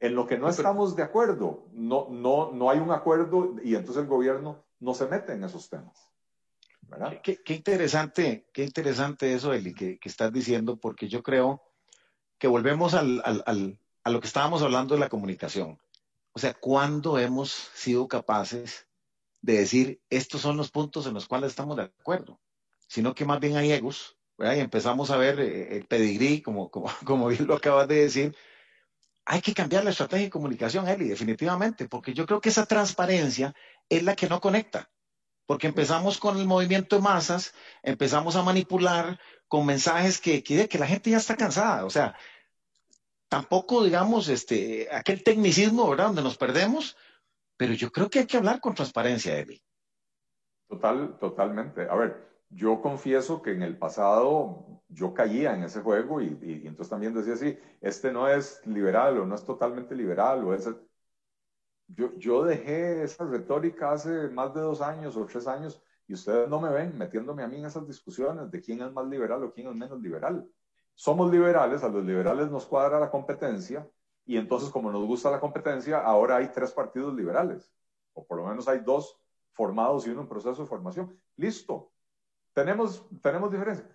En 0.00 0.14
lo 0.14 0.26
que 0.26 0.38
no 0.38 0.48
estamos 0.48 0.96
de 0.96 1.02
acuerdo, 1.02 1.68
no, 1.72 2.08
no, 2.10 2.50
no 2.52 2.70
hay 2.70 2.78
un 2.78 2.90
acuerdo 2.90 3.56
y 3.62 3.74
entonces 3.74 4.02
el 4.02 4.08
gobierno 4.08 4.64
no 4.80 4.94
se 4.94 5.06
mete 5.06 5.32
en 5.32 5.44
esos 5.44 5.68
temas. 5.68 6.12
Qué, 7.22 7.54
interesante, 7.54 8.48
qué 8.52 8.64
interesante 8.64 9.32
eso, 9.32 9.52
Eli, 9.52 9.72
que, 9.72 9.98
que, 9.98 10.08
estás 10.08 10.32
diciendo, 10.32 10.76
porque 10.76 11.08
yo 11.08 11.22
creo 11.22 11.62
que 12.38 12.48
volvemos 12.48 12.94
al, 12.94 13.22
al, 13.24 13.78
a 14.04 14.10
lo 14.10 14.20
que 14.20 14.26
estábamos 14.26 14.62
hablando 14.62 14.94
de 14.94 15.00
la 15.00 15.08
comunicación. 15.08 15.78
O 16.32 16.38
sea, 16.38 16.54
¿cuándo 16.54 17.18
hemos 17.18 17.50
sido 17.74 18.08
capaces 18.08 18.86
de 19.40 19.54
decir 19.58 20.02
estos 20.08 20.40
son 20.40 20.56
los 20.56 20.70
puntos 20.70 21.06
en 21.06 21.14
los 21.14 21.26
cuales 21.26 21.50
estamos 21.50 21.76
de 21.76 21.84
acuerdo? 21.84 22.40
Sino 22.88 23.14
que 23.14 23.24
más 23.24 23.40
bien 23.40 23.56
hay 23.56 23.72
egos 23.72 24.16
y 24.38 24.58
empezamos 24.58 25.10
a 25.10 25.16
ver 25.16 25.38
eh, 25.40 25.76
el 25.76 25.86
pedigrí, 25.86 26.42
como, 26.42 26.70
como, 26.70 26.90
como 27.04 27.28
bien 27.28 27.46
lo 27.46 27.54
acabas 27.54 27.88
de 27.88 27.96
decir, 27.96 28.36
hay 29.24 29.40
que 29.40 29.54
cambiar 29.54 29.84
la 29.84 29.90
estrategia 29.90 30.24
de 30.24 30.30
comunicación, 30.30 30.88
Eli, 30.88 31.08
definitivamente, 31.08 31.88
porque 31.88 32.12
yo 32.12 32.26
creo 32.26 32.40
que 32.40 32.48
esa 32.48 32.66
transparencia 32.66 33.54
es 33.88 34.02
la 34.02 34.16
que 34.16 34.28
no 34.28 34.40
conecta, 34.40 34.90
porque 35.46 35.68
empezamos 35.68 36.18
con 36.18 36.38
el 36.38 36.46
movimiento 36.46 36.96
de 36.96 37.02
masas, 37.02 37.54
empezamos 37.82 38.34
a 38.34 38.42
manipular 38.42 39.20
con 39.46 39.64
mensajes 39.64 40.20
que, 40.20 40.42
que, 40.42 40.68
que 40.68 40.78
la 40.78 40.86
gente 40.86 41.10
ya 41.10 41.18
está 41.18 41.36
cansada, 41.36 41.84
o 41.84 41.90
sea, 41.90 42.16
tampoco, 43.32 43.82
digamos, 43.82 44.28
este, 44.28 44.88
aquel 44.92 45.24
tecnicismo, 45.24 45.88
¿verdad?, 45.88 46.08
donde 46.08 46.22
nos 46.22 46.36
perdemos, 46.36 46.98
pero 47.56 47.72
yo 47.72 47.90
creo 47.90 48.10
que 48.10 48.18
hay 48.18 48.26
que 48.26 48.36
hablar 48.36 48.60
con 48.60 48.74
transparencia, 48.74 49.38
Eli. 49.38 49.58
Total, 50.68 51.16
totalmente. 51.18 51.88
A 51.88 51.94
ver, 51.94 52.28
yo 52.50 52.82
confieso 52.82 53.40
que 53.40 53.52
en 53.52 53.62
el 53.62 53.78
pasado 53.78 54.82
yo 54.86 55.14
caía 55.14 55.54
en 55.54 55.62
ese 55.62 55.80
juego 55.80 56.20
y, 56.20 56.36
entonces 56.66 56.90
también 56.90 57.14
decía 57.14 57.32
así, 57.32 57.58
este 57.80 58.12
no 58.12 58.28
es 58.28 58.60
liberal 58.66 59.16
o 59.16 59.24
no 59.24 59.34
es 59.34 59.46
totalmente 59.46 59.94
liberal 59.94 60.44
o 60.44 60.52
es... 60.52 60.68
Yo, 61.86 62.14
yo 62.18 62.44
dejé 62.44 63.02
esa 63.02 63.24
retórica 63.24 63.92
hace 63.92 64.28
más 64.28 64.52
de 64.52 64.60
dos 64.60 64.82
años 64.82 65.16
o 65.16 65.24
tres 65.24 65.46
años 65.46 65.82
y 66.06 66.12
ustedes 66.12 66.50
no 66.50 66.60
me 66.60 66.70
ven 66.70 66.98
metiéndome 66.98 67.42
a 67.42 67.48
mí 67.48 67.56
en 67.56 67.64
esas 67.64 67.86
discusiones 67.86 68.50
de 68.50 68.60
quién 68.60 68.82
es 68.82 68.92
más 68.92 69.06
liberal 69.06 69.42
o 69.42 69.54
quién 69.54 69.68
es 69.68 69.74
menos 69.74 70.02
liberal. 70.02 70.46
Somos 70.94 71.30
liberales, 71.30 71.82
a 71.82 71.88
los 71.88 72.04
liberales 72.04 72.50
nos 72.50 72.66
cuadra 72.66 73.00
la 73.00 73.10
competencia 73.10 73.88
y 74.24 74.36
entonces 74.36 74.70
como 74.70 74.90
nos 74.92 75.04
gusta 75.04 75.30
la 75.30 75.40
competencia, 75.40 75.98
ahora 75.98 76.36
hay 76.36 76.48
tres 76.48 76.72
partidos 76.72 77.14
liberales, 77.14 77.72
o 78.12 78.24
por 78.24 78.38
lo 78.38 78.46
menos 78.46 78.68
hay 78.68 78.80
dos 78.80 79.18
formados 79.50 80.06
y 80.06 80.10
uno 80.10 80.22
en 80.22 80.28
proceso 80.28 80.62
de 80.62 80.68
formación. 80.68 81.18
Listo, 81.36 81.90
tenemos, 82.52 83.06
tenemos 83.20 83.50
diferencias. 83.50 83.88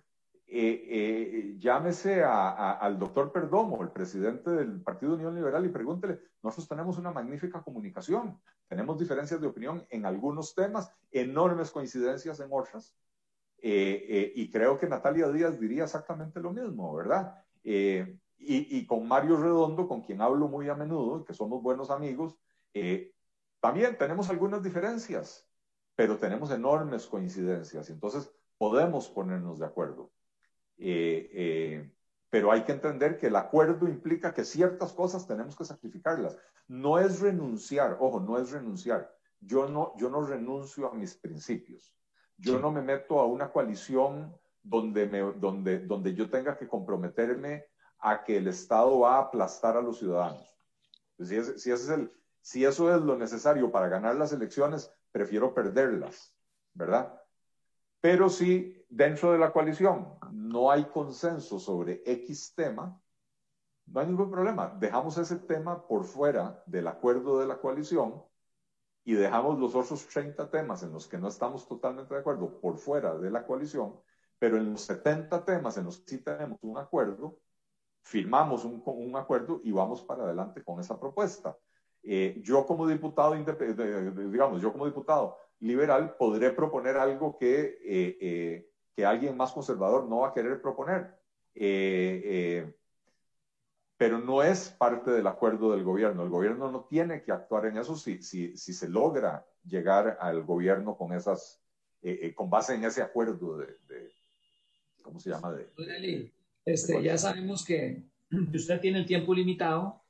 Eh, 0.50 0.86
eh, 0.88 1.56
llámese 1.58 2.24
al 2.24 2.98
doctor 2.98 3.30
Perdomo, 3.32 3.82
el 3.82 3.90
presidente 3.90 4.50
del 4.50 4.80
Partido 4.80 5.14
Unión 5.14 5.34
Liberal, 5.34 5.66
y 5.66 5.68
pregúntele, 5.68 6.20
nosotros 6.42 6.68
tenemos 6.68 6.96
una 6.96 7.10
magnífica 7.10 7.62
comunicación, 7.62 8.40
tenemos 8.66 8.98
diferencias 8.98 9.42
de 9.42 9.46
opinión 9.46 9.86
en 9.90 10.06
algunos 10.06 10.54
temas, 10.54 10.90
enormes 11.10 11.70
coincidencias 11.70 12.40
en 12.40 12.48
otras, 12.50 12.94
eh, 13.62 14.32
y 14.34 14.50
creo 14.50 14.78
que 14.78 14.88
Natalia 14.88 15.28
Díaz 15.28 15.58
diría 15.58 15.84
exactamente 15.84 16.40
lo 16.40 16.52
mismo, 16.52 16.94
¿verdad? 16.94 17.34
Y, 17.62 18.02
y, 18.38 18.86
con 18.86 19.06
Mario 19.06 19.36
Redondo, 19.36 19.88
con 19.88 20.02
quien 20.02 20.20
hablo 20.20 20.48
muy 20.48 20.68
a 20.68 20.74
menudo, 20.74 21.24
que 21.24 21.34
somos 21.34 21.62
buenos 21.62 21.90
amigos, 21.90 22.38
también 23.60 23.98
tenemos 23.98 24.30
algunas 24.30 24.62
diferencias, 24.62 25.48
pero 25.96 26.16
tenemos 26.16 26.50
enormes 26.50 27.06
coincidencias. 27.06 27.90
Entonces, 27.90 28.32
podemos 28.58 29.08
ponernos 29.08 29.58
de 29.58 29.66
acuerdo. 29.66 30.12
Eh, 30.76 31.30
eh, 31.32 31.92
pero 32.30 32.52
hay 32.52 32.64
que 32.64 32.72
entender 32.72 33.18
que 33.18 33.28
el 33.28 33.36
acuerdo 33.36 33.88
implica 33.88 34.34
que 34.34 34.44
ciertas 34.44 34.92
cosas 34.92 35.26
tenemos 35.26 35.56
que 35.56 35.64
sacrificarlas. 35.64 36.36
No 36.66 36.98
es 36.98 37.20
renunciar, 37.20 37.96
ojo, 38.00 38.20
no 38.20 38.38
es 38.38 38.50
renunciar. 38.50 39.12
Yo 39.40 39.68
no, 39.68 39.96
yo 39.96 40.10
no 40.10 40.20
renuncio 40.22 40.88
a 40.88 40.94
mis 40.94 41.14
principios. 41.14 41.94
Yo 42.38 42.58
no 42.58 42.70
me 42.70 42.82
meto 42.82 43.20
a 43.20 43.26
una 43.26 43.50
coalición 43.50 44.34
donde, 44.62 45.06
me, 45.06 45.20
donde, 45.20 45.80
donde 45.80 46.14
yo 46.14 46.30
tenga 46.30 46.56
que 46.56 46.68
comprometerme 46.68 47.66
a 47.98 48.22
que 48.22 48.36
el 48.36 48.48
Estado 48.48 49.00
va 49.00 49.16
a 49.16 49.22
aplastar 49.22 49.76
a 49.76 49.82
los 49.82 49.98
ciudadanos. 49.98 50.46
Si, 51.18 51.42
si, 51.58 51.70
es 51.72 51.88
el, 51.88 52.12
si 52.40 52.64
eso 52.64 52.94
es 52.94 53.02
lo 53.02 53.16
necesario 53.16 53.72
para 53.72 53.88
ganar 53.88 54.14
las 54.14 54.32
elecciones, 54.32 54.92
prefiero 55.10 55.52
perderlas, 55.52 56.32
¿verdad? 56.74 57.20
Pero 58.00 58.28
si 58.28 58.84
dentro 58.88 59.32
de 59.32 59.38
la 59.38 59.52
coalición 59.52 60.14
no 60.30 60.70
hay 60.70 60.84
consenso 60.84 61.58
sobre 61.58 62.02
X 62.06 62.54
tema, 62.54 63.00
no 63.86 64.00
hay 64.00 64.06
ningún 64.06 64.30
problema. 64.30 64.76
Dejamos 64.78 65.18
ese 65.18 65.36
tema 65.36 65.86
por 65.86 66.04
fuera 66.04 66.62
del 66.66 66.86
acuerdo 66.86 67.40
de 67.40 67.46
la 67.46 67.58
coalición 67.58 68.22
y 69.08 69.14
dejamos 69.14 69.58
los 69.58 69.74
otros 69.74 70.06
30 70.06 70.50
temas 70.50 70.82
en 70.82 70.92
los 70.92 71.08
que 71.08 71.16
no 71.16 71.28
estamos 71.28 71.66
totalmente 71.66 72.12
de 72.12 72.20
acuerdo 72.20 72.60
por 72.60 72.76
fuera 72.76 73.16
de 73.16 73.30
la 73.30 73.46
coalición, 73.46 73.98
pero 74.38 74.58
en 74.58 74.70
los 74.70 74.82
70 74.82 75.46
temas 75.46 75.78
en 75.78 75.86
los 75.86 76.00
que 76.00 76.10
sí 76.10 76.18
tenemos 76.18 76.58
un 76.60 76.76
acuerdo, 76.76 77.38
firmamos 78.02 78.66
un, 78.66 78.82
un 78.84 79.16
acuerdo 79.16 79.62
y 79.64 79.72
vamos 79.72 80.02
para 80.02 80.24
adelante 80.24 80.62
con 80.62 80.78
esa 80.78 81.00
propuesta. 81.00 81.56
Eh, 82.02 82.38
yo 82.42 82.66
como 82.66 82.86
diputado, 82.86 83.34
digamos, 83.34 84.60
yo 84.60 84.72
como 84.72 84.84
diputado 84.84 85.38
liberal 85.60 86.14
podré 86.18 86.50
proponer 86.50 86.98
algo 86.98 87.38
que, 87.38 87.78
eh, 87.82 88.18
eh, 88.20 88.70
que 88.94 89.06
alguien 89.06 89.38
más 89.38 89.52
conservador 89.52 90.06
no 90.06 90.18
va 90.18 90.28
a 90.28 90.34
querer 90.34 90.60
proponer. 90.60 91.16
Eh, 93.98 94.04
pero 94.06 94.18
no 94.18 94.42
es 94.42 94.70
parte 94.70 95.10
del 95.10 95.26
acuerdo 95.26 95.72
del 95.72 95.82
gobierno. 95.82 96.22
El 96.22 96.30
gobierno 96.30 96.70
no 96.70 96.84
tiene 96.84 97.22
que 97.22 97.32
actuar 97.32 97.66
en 97.66 97.78
eso 97.78 97.96
si, 97.96 98.22
si, 98.22 98.56
si 98.56 98.72
se 98.72 98.88
logra 98.88 99.44
llegar 99.64 100.18
al 100.20 100.44
gobierno 100.44 100.96
con 100.96 101.12
esas, 101.12 101.60
con 102.34 102.48
base 102.48 102.74
en 102.74 102.84
ese 102.84 103.02
acuerdo 103.02 103.58
de, 103.58 103.76
¿cómo 105.02 105.18
se 105.18 105.30
llama? 105.30 105.52
De, 105.52 106.32
este, 106.64 107.02
ya 107.02 107.18
sabemos 107.18 107.64
que 107.64 108.04
usted 108.54 108.80
tiene 108.80 108.98
el 108.98 109.06
tiempo 109.06 109.34
limitado, 109.34 110.02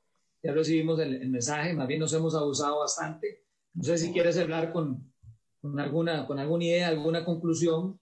ya 0.42 0.52
recibimos 0.52 1.00
el, 1.00 1.22
el 1.22 1.30
mensaje, 1.30 1.72
más 1.72 1.88
bien 1.88 2.00
nos 2.00 2.12
hemos 2.12 2.34
abusado 2.34 2.80
bastante. 2.80 3.44
No 3.74 3.84
sé 3.84 3.98
si 3.98 4.12
quieres 4.12 4.38
hablar 4.38 4.72
con, 4.72 5.12
con 5.60 5.78
alguna, 5.78 6.26
con 6.26 6.38
alguna 6.38 6.64
idea, 6.64 6.88
alguna 6.88 7.24
conclusión 7.24 8.00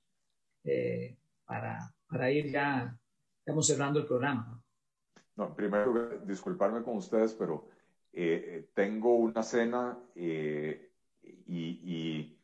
eh, 0.65 1.17
para, 1.45 1.95
para, 2.09 2.31
ir 2.31 2.51
ya, 2.51 2.99
estamos 3.39 3.67
cerrando 3.67 4.01
el 4.01 4.07
programa. 4.07 4.63
No, 5.37 5.55
primero, 5.55 6.19
disculparme 6.25 6.83
con 6.83 6.97
ustedes, 6.97 7.35
pero 7.35 7.69
eh, 8.13 8.71
tengo 8.75 9.17
una 9.17 9.43
cena 9.43 9.99
eh, 10.15 10.91
y, 11.23 12.37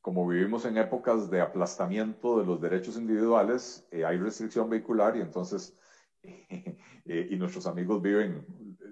como 0.00 0.28
vivimos 0.28 0.66
en 0.66 0.76
épocas 0.76 1.30
de 1.30 1.40
aplastamiento 1.40 2.38
de 2.38 2.44
los 2.44 2.60
derechos 2.60 2.98
individuales, 2.98 3.88
hay 3.90 4.18
restricción 4.18 4.68
vehicular 4.68 5.16
y 5.16 5.22
entonces, 5.22 5.74
y 6.22 7.36
nuestros 7.36 7.66
amigos 7.66 8.02
viven 8.02 8.44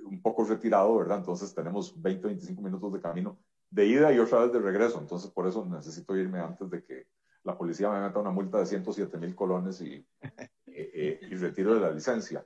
un 0.06 0.22
poco 0.22 0.44
retirado, 0.44 0.96
¿verdad? 0.96 1.18
Entonces 1.18 1.54
tenemos 1.54 2.00
20, 2.00 2.28
25 2.28 2.62
minutos 2.62 2.92
de 2.94 3.00
camino 3.00 3.38
de 3.72 3.86
ida 3.86 4.12
y 4.12 4.18
otra 4.18 4.40
vez 4.40 4.52
de 4.52 4.60
regreso. 4.60 5.00
Entonces, 5.00 5.30
por 5.30 5.48
eso 5.48 5.64
necesito 5.66 6.16
irme 6.16 6.38
antes 6.38 6.70
de 6.70 6.84
que 6.84 7.06
la 7.42 7.56
policía 7.56 7.90
me 7.90 8.00
meta 8.00 8.20
una 8.20 8.30
multa 8.30 8.58
de 8.58 8.66
107 8.66 9.16
mil 9.18 9.34
colones 9.34 9.80
y, 9.80 10.06
eh, 10.22 10.50
eh, 10.66 11.20
y, 11.22 11.34
retiro 11.34 11.74
de 11.74 11.80
la 11.80 11.90
licencia. 11.90 12.44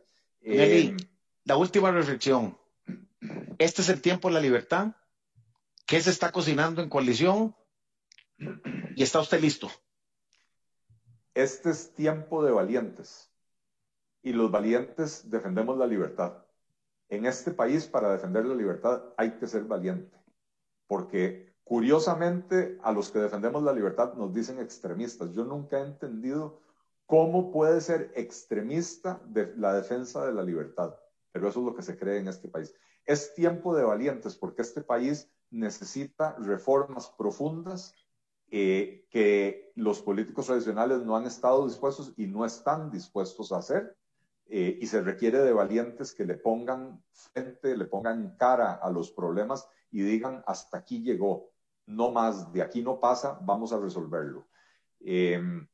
Eh, 0.49 0.97
la 1.45 1.57
última 1.57 1.91
reflexión. 1.91 2.57
Este 3.59 3.83
es 3.83 3.89
el 3.89 4.01
tiempo 4.01 4.29
de 4.29 4.35
la 4.35 4.41
libertad. 4.41 4.95
¿Qué 5.87 6.01
se 6.01 6.11
está 6.11 6.33
cocinando 6.33 6.83
en 6.83 6.89
coalición? 6.89 7.55
¿Y 8.97 9.03
está 9.03 9.21
usted 9.21 9.41
listo? 9.41 9.71
Este 11.35 11.71
es 11.71 11.95
tiempo 11.95 12.45
de 12.45 12.53
valientes. 12.53 13.31
Y 14.23 14.33
los 14.33 14.51
valientes 14.51 15.31
defendemos 15.31 15.77
la 15.79 15.87
libertad. 15.87 16.45
En 17.09 17.27
este 17.27 17.51
país, 17.51 17.87
para 17.87 18.13
defender 18.13 18.45
la 18.45 18.55
libertad, 18.55 19.03
hay 19.17 19.33
que 19.33 19.47
ser 19.47 19.65
valiente 19.65 20.17
porque 20.87 21.55
curiosamente 21.65 22.79
a 22.83 22.93
los 22.93 23.11
que 23.11 23.19
defendemos 23.19 23.63
la 23.63 23.73
libertad 23.73 24.15
nos 24.15 24.33
dicen 24.33 24.61
extremistas. 24.61 25.33
Yo 25.33 25.45
nunca 25.45 25.79
he 25.79 25.83
entendido 25.83 26.61
cómo 27.07 27.51
puede 27.51 27.81
ser 27.81 28.13
extremista 28.15 29.21
de 29.27 29.55
la 29.57 29.75
defensa 29.75 30.27
de 30.27 30.33
la 30.33 30.43
libertad, 30.43 30.95
pero 31.33 31.49
eso 31.49 31.61
es 31.61 31.67
lo 31.67 31.75
que 31.75 31.83
se 31.83 31.97
cree 31.97 32.19
en 32.19 32.29
este 32.29 32.49
país. 32.49 32.75
Es 33.05 33.35
tiempo 33.35 33.75
de 33.75 33.85
valientes 33.85 34.37
porque 34.37 34.63
este 34.63 34.83
país 34.83 35.31
necesita 35.51 36.37
reformas 36.39 37.09
profundas 37.17 37.95
eh, 38.49 39.07
que 39.11 39.73
los 39.77 40.03
políticos 40.03 40.47
tradicionales 40.47 41.03
no 41.03 41.17
han 41.17 41.27
estado 41.27 41.67
dispuestos 41.67 42.13
y 42.17 42.27
no 42.27 42.45
están 42.45 42.91
dispuestos 42.91 43.53
a 43.53 43.59
hacer. 43.59 43.97
Eh, 44.49 44.79
y 44.81 44.87
se 44.87 45.03
requiere 45.03 45.39
de 45.39 45.53
valientes 45.53 46.15
que 46.15 46.25
le 46.25 46.35
pongan 46.35 47.03
frente, 47.11 47.77
le 47.77 47.87
pongan 47.87 48.37
cara 48.37 48.75
a 48.75 48.91
los 48.91 49.11
problemas 49.11 49.69
y 49.91 50.03
digan, 50.03 50.45
hasta 50.47 50.79
aquí 50.79 51.03
llegó, 51.03 51.51
no 51.87 52.13
más, 52.13 52.53
de 52.53 52.63
aquí 52.63 52.81
no 52.81 53.01
pasa, 53.01 53.41
vamos 53.43 53.73
a 53.73 53.81
resolverlo. 53.81 54.47
Em, 55.01 55.67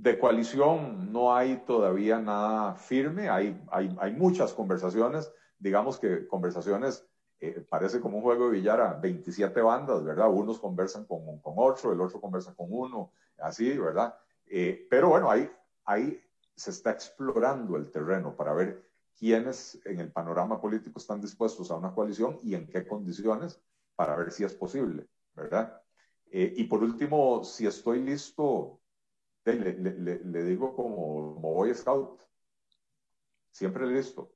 de 0.00 0.18
coalición 0.18 1.12
no 1.12 1.34
hay 1.34 1.58
todavía 1.66 2.18
nada 2.18 2.74
firme, 2.74 3.28
hay, 3.28 3.62
hay, 3.70 3.94
hay 4.00 4.12
muchas 4.12 4.54
conversaciones, 4.54 5.30
digamos 5.58 5.98
que 5.98 6.26
conversaciones, 6.26 7.06
eh, 7.38 7.62
parece 7.68 8.00
como 8.00 8.16
un 8.16 8.22
juego 8.22 8.46
de 8.46 8.52
billar 8.52 8.80
a 8.80 8.94
27 8.94 9.60
bandas, 9.60 10.02
¿verdad? 10.02 10.30
Unos 10.30 10.58
conversan 10.58 11.04
con, 11.04 11.38
con 11.40 11.54
otro, 11.58 11.92
el 11.92 12.00
otro 12.00 12.18
conversa 12.18 12.54
con 12.54 12.68
uno, 12.70 13.12
así, 13.38 13.76
¿verdad? 13.76 14.14
Eh, 14.46 14.86
pero 14.88 15.10
bueno, 15.10 15.30
ahí, 15.30 15.50
ahí 15.84 16.18
se 16.56 16.70
está 16.70 16.92
explorando 16.92 17.76
el 17.76 17.90
terreno 17.90 18.34
para 18.34 18.54
ver 18.54 18.82
quiénes 19.18 19.82
en 19.84 20.00
el 20.00 20.10
panorama 20.10 20.58
político 20.62 20.98
están 20.98 21.20
dispuestos 21.20 21.70
a 21.70 21.76
una 21.76 21.92
coalición 21.92 22.38
y 22.42 22.54
en 22.54 22.66
qué 22.66 22.86
condiciones 22.86 23.60
para 23.96 24.16
ver 24.16 24.32
si 24.32 24.44
es 24.44 24.54
posible, 24.54 25.06
¿verdad? 25.34 25.78
Eh, 26.30 26.54
y 26.56 26.64
por 26.64 26.82
último, 26.82 27.44
si 27.44 27.66
estoy 27.66 28.00
listo, 28.00 28.79
le, 29.44 30.44
digo 30.44 30.74
como, 30.74 31.34
como 31.34 31.54
Boy 31.54 31.74
Scout, 31.74 32.20
siempre 33.50 33.86
listo. 33.86 34.32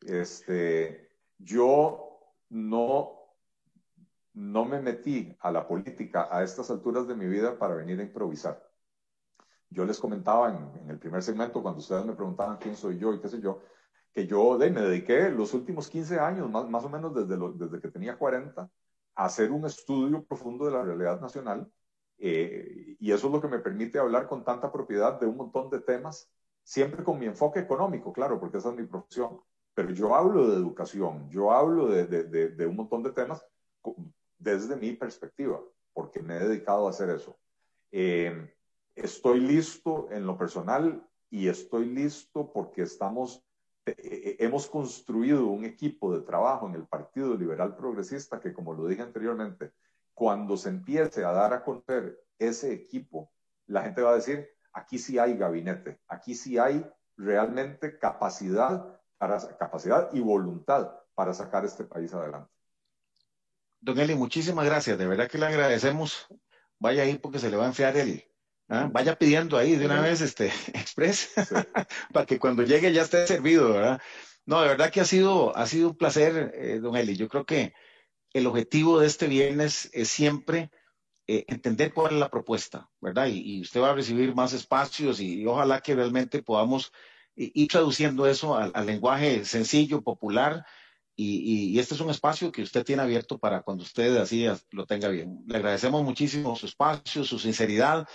Este, 0.00 1.10
yo 1.38 2.34
no, 2.50 3.34
no 4.34 4.64
me 4.64 4.80
metí 4.80 5.36
a 5.40 5.50
la 5.50 5.66
política 5.66 6.28
a 6.30 6.42
estas 6.42 6.70
alturas 6.70 7.06
de 7.06 7.14
mi 7.14 7.26
vida 7.26 7.58
para 7.58 7.74
venir 7.74 7.98
a 8.00 8.04
improvisar. 8.04 8.62
Yo 9.70 9.84
les 9.84 9.98
comentaba 9.98 10.50
en, 10.50 10.90
el 10.90 10.98
primer 10.98 11.22
segmento, 11.22 11.62
cuando 11.62 11.80
ustedes 11.80 12.04
me 12.04 12.14
preguntaban 12.14 12.58
quién 12.58 12.76
soy 12.76 12.98
yo 12.98 13.12
y 13.12 13.20
qué 13.20 13.28
sé 13.28 13.40
yo, 13.40 13.60
que 14.12 14.26
yo 14.26 14.56
me 14.58 14.70
dediqué 14.70 15.28
los 15.30 15.52
últimos 15.54 15.88
15 15.88 16.18
años, 16.18 16.50
más, 16.50 16.68
más 16.68 16.84
o 16.84 16.88
menos 16.88 17.14
desde, 17.14 17.36
desde 17.56 17.80
que 17.80 17.88
tenía 17.88 18.16
40, 18.16 18.62
a 19.16 19.24
hacer 19.24 19.50
un 19.50 19.66
estudio 19.66 20.24
profundo 20.24 20.66
de 20.66 20.72
la 20.72 20.82
realidad 20.82 21.20
nacional. 21.20 21.70
Eh, 22.18 22.96
y 22.98 23.12
eso 23.12 23.26
es 23.26 23.32
lo 23.32 23.40
que 23.40 23.48
me 23.48 23.58
permite 23.58 23.98
hablar 23.98 24.26
con 24.26 24.44
tanta 24.44 24.72
propiedad 24.72 25.20
de 25.20 25.26
un 25.26 25.36
montón 25.36 25.70
de 25.70 25.80
temas, 25.80 26.30
siempre 26.62 27.04
con 27.04 27.18
mi 27.18 27.26
enfoque 27.26 27.60
económico, 27.60 28.12
claro, 28.12 28.40
porque 28.40 28.58
esa 28.58 28.70
es 28.70 28.76
mi 28.76 28.84
profesión. 28.84 29.40
Pero 29.74 29.90
yo 29.90 30.14
hablo 30.14 30.48
de 30.48 30.56
educación, 30.56 31.28
yo 31.28 31.52
hablo 31.52 31.88
de, 31.88 32.06
de, 32.06 32.48
de 32.48 32.66
un 32.66 32.76
montón 32.76 33.02
de 33.02 33.12
temas 33.12 33.44
desde 34.38 34.76
mi 34.76 34.92
perspectiva, 34.92 35.60
porque 35.92 36.20
me 36.20 36.36
he 36.36 36.48
dedicado 36.48 36.86
a 36.86 36.90
hacer 36.90 37.10
eso. 37.10 37.38
Eh, 37.92 38.54
estoy 38.94 39.40
listo 39.40 40.08
en 40.10 40.26
lo 40.26 40.36
personal 40.36 41.06
y 41.30 41.48
estoy 41.48 41.86
listo 41.86 42.52
porque 42.52 42.82
estamos, 42.82 43.44
eh, 43.84 43.94
eh, 43.98 44.36
hemos 44.40 44.66
construido 44.66 45.46
un 45.46 45.64
equipo 45.64 46.14
de 46.14 46.22
trabajo 46.22 46.66
en 46.68 46.74
el 46.74 46.86
Partido 46.86 47.34
Liberal 47.34 47.76
Progresista 47.76 48.40
que, 48.40 48.52
como 48.52 48.74
lo 48.74 48.86
dije 48.86 49.02
anteriormente, 49.02 49.72
cuando 50.16 50.56
se 50.56 50.70
empiece 50.70 51.26
a 51.26 51.32
dar 51.32 51.52
a 51.52 51.62
conocer 51.62 52.18
ese 52.38 52.72
equipo, 52.72 53.30
la 53.66 53.82
gente 53.82 54.00
va 54.00 54.12
a 54.12 54.14
decir, 54.14 54.48
aquí 54.72 54.98
sí 54.98 55.18
hay 55.18 55.36
gabinete, 55.36 56.00
aquí 56.08 56.34
sí 56.34 56.56
hay 56.56 56.90
realmente 57.18 57.98
capacidad, 57.98 58.98
para, 59.18 59.38
capacidad 59.58 60.08
y 60.14 60.20
voluntad 60.20 60.90
para 61.14 61.34
sacar 61.34 61.66
este 61.66 61.84
país 61.84 62.14
adelante. 62.14 62.50
Don 63.78 63.98
Eli, 63.98 64.14
muchísimas 64.14 64.64
gracias. 64.64 64.96
De 64.96 65.06
verdad 65.06 65.28
que 65.28 65.36
le 65.36 65.46
agradecemos. 65.46 66.26
Vaya 66.78 67.02
ahí 67.02 67.18
porque 67.18 67.38
se 67.38 67.50
le 67.50 67.58
va 67.58 67.64
a 67.64 67.68
enfriar 67.68 67.94
el. 67.98 68.24
¿ah? 68.70 68.88
Vaya 68.90 69.18
pidiendo 69.18 69.58
ahí 69.58 69.76
de 69.76 69.84
una 69.84 70.00
vez 70.00 70.22
este 70.22 70.46
express 70.68 71.30
para 72.12 72.24
que 72.24 72.38
cuando 72.38 72.62
llegue 72.62 72.90
ya 72.90 73.02
esté 73.02 73.26
servido, 73.26 73.74
¿verdad? 73.74 74.00
No, 74.46 74.62
de 74.62 74.68
verdad 74.68 74.90
que 74.90 75.02
ha 75.02 75.04
sido, 75.04 75.54
ha 75.54 75.66
sido 75.66 75.90
un 75.90 75.96
placer, 75.96 76.52
eh, 76.54 76.78
don 76.80 76.96
Eli. 76.96 77.16
Yo 77.16 77.28
creo 77.28 77.44
que 77.44 77.74
el 78.38 78.46
objetivo 78.46 79.00
de 79.00 79.06
este 79.06 79.26
viernes 79.26 79.90
es 79.92 80.08
siempre 80.08 80.70
eh, 81.26 81.44
entender 81.48 81.92
cuál 81.92 82.14
es 82.14 82.20
la 82.20 82.30
propuesta, 82.30 82.90
¿verdad? 83.00 83.26
Y, 83.28 83.60
usted 83.60 83.80
va 83.80 83.90
a 83.90 83.94
recibir 83.94 84.34
más 84.34 84.52
espacios 84.52 85.20
y, 85.20 85.46
ojalá 85.46 85.80
que 85.80 85.94
realmente 85.94 86.42
podamos 86.42 86.92
ir 87.38 87.68
traduciendo 87.68 88.26
eso 88.26 88.56
al 88.56 88.86
lenguaje 88.86 89.44
sencillo, 89.44 90.00
popular, 90.02 90.64
y, 91.18 91.78
este 91.78 91.94
es 91.94 92.00
un 92.00 92.10
espacio 92.10 92.52
que 92.52 92.62
usted 92.62 92.84
tiene 92.84 93.02
abierto 93.02 93.38
para 93.38 93.62
cuando 93.62 93.84
usted 93.84 94.16
así 94.18 94.46
lo 94.70 94.86
tenga 94.86 95.08
bien. 95.08 95.42
Le 95.46 95.56
agradecemos 95.56 96.04
muchísimo 96.04 96.54
su 96.56 96.66
espacio, 96.66 97.24
su 97.24 97.38
sinceridad 97.38 98.06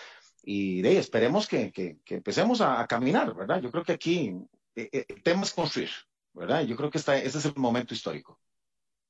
y 0.43 0.81
de, 0.81 0.97
esperemos 0.97 1.47
que, 1.47 1.71
que, 1.71 1.99
empecemos 2.07 2.61
a, 2.61 2.85
caminar, 2.87 3.33
¿verdad? 3.35 3.61
Yo 3.61 3.71
creo 3.71 3.83
que 3.83 3.93
aquí 3.93 4.33
eh, 4.75 4.89
eh, 4.91 5.05
el 5.07 5.23
tema 5.23 5.43
es 5.43 5.53
construir, 5.53 5.89
¿verdad? 6.33 6.63
Yo 6.63 6.75
creo 6.75 6.91
que 6.91 6.99
está, 6.99 7.17
este 7.17 7.39
es 7.39 7.45
el 7.45 7.55
momento 7.55 7.93
histórico. 7.93 8.39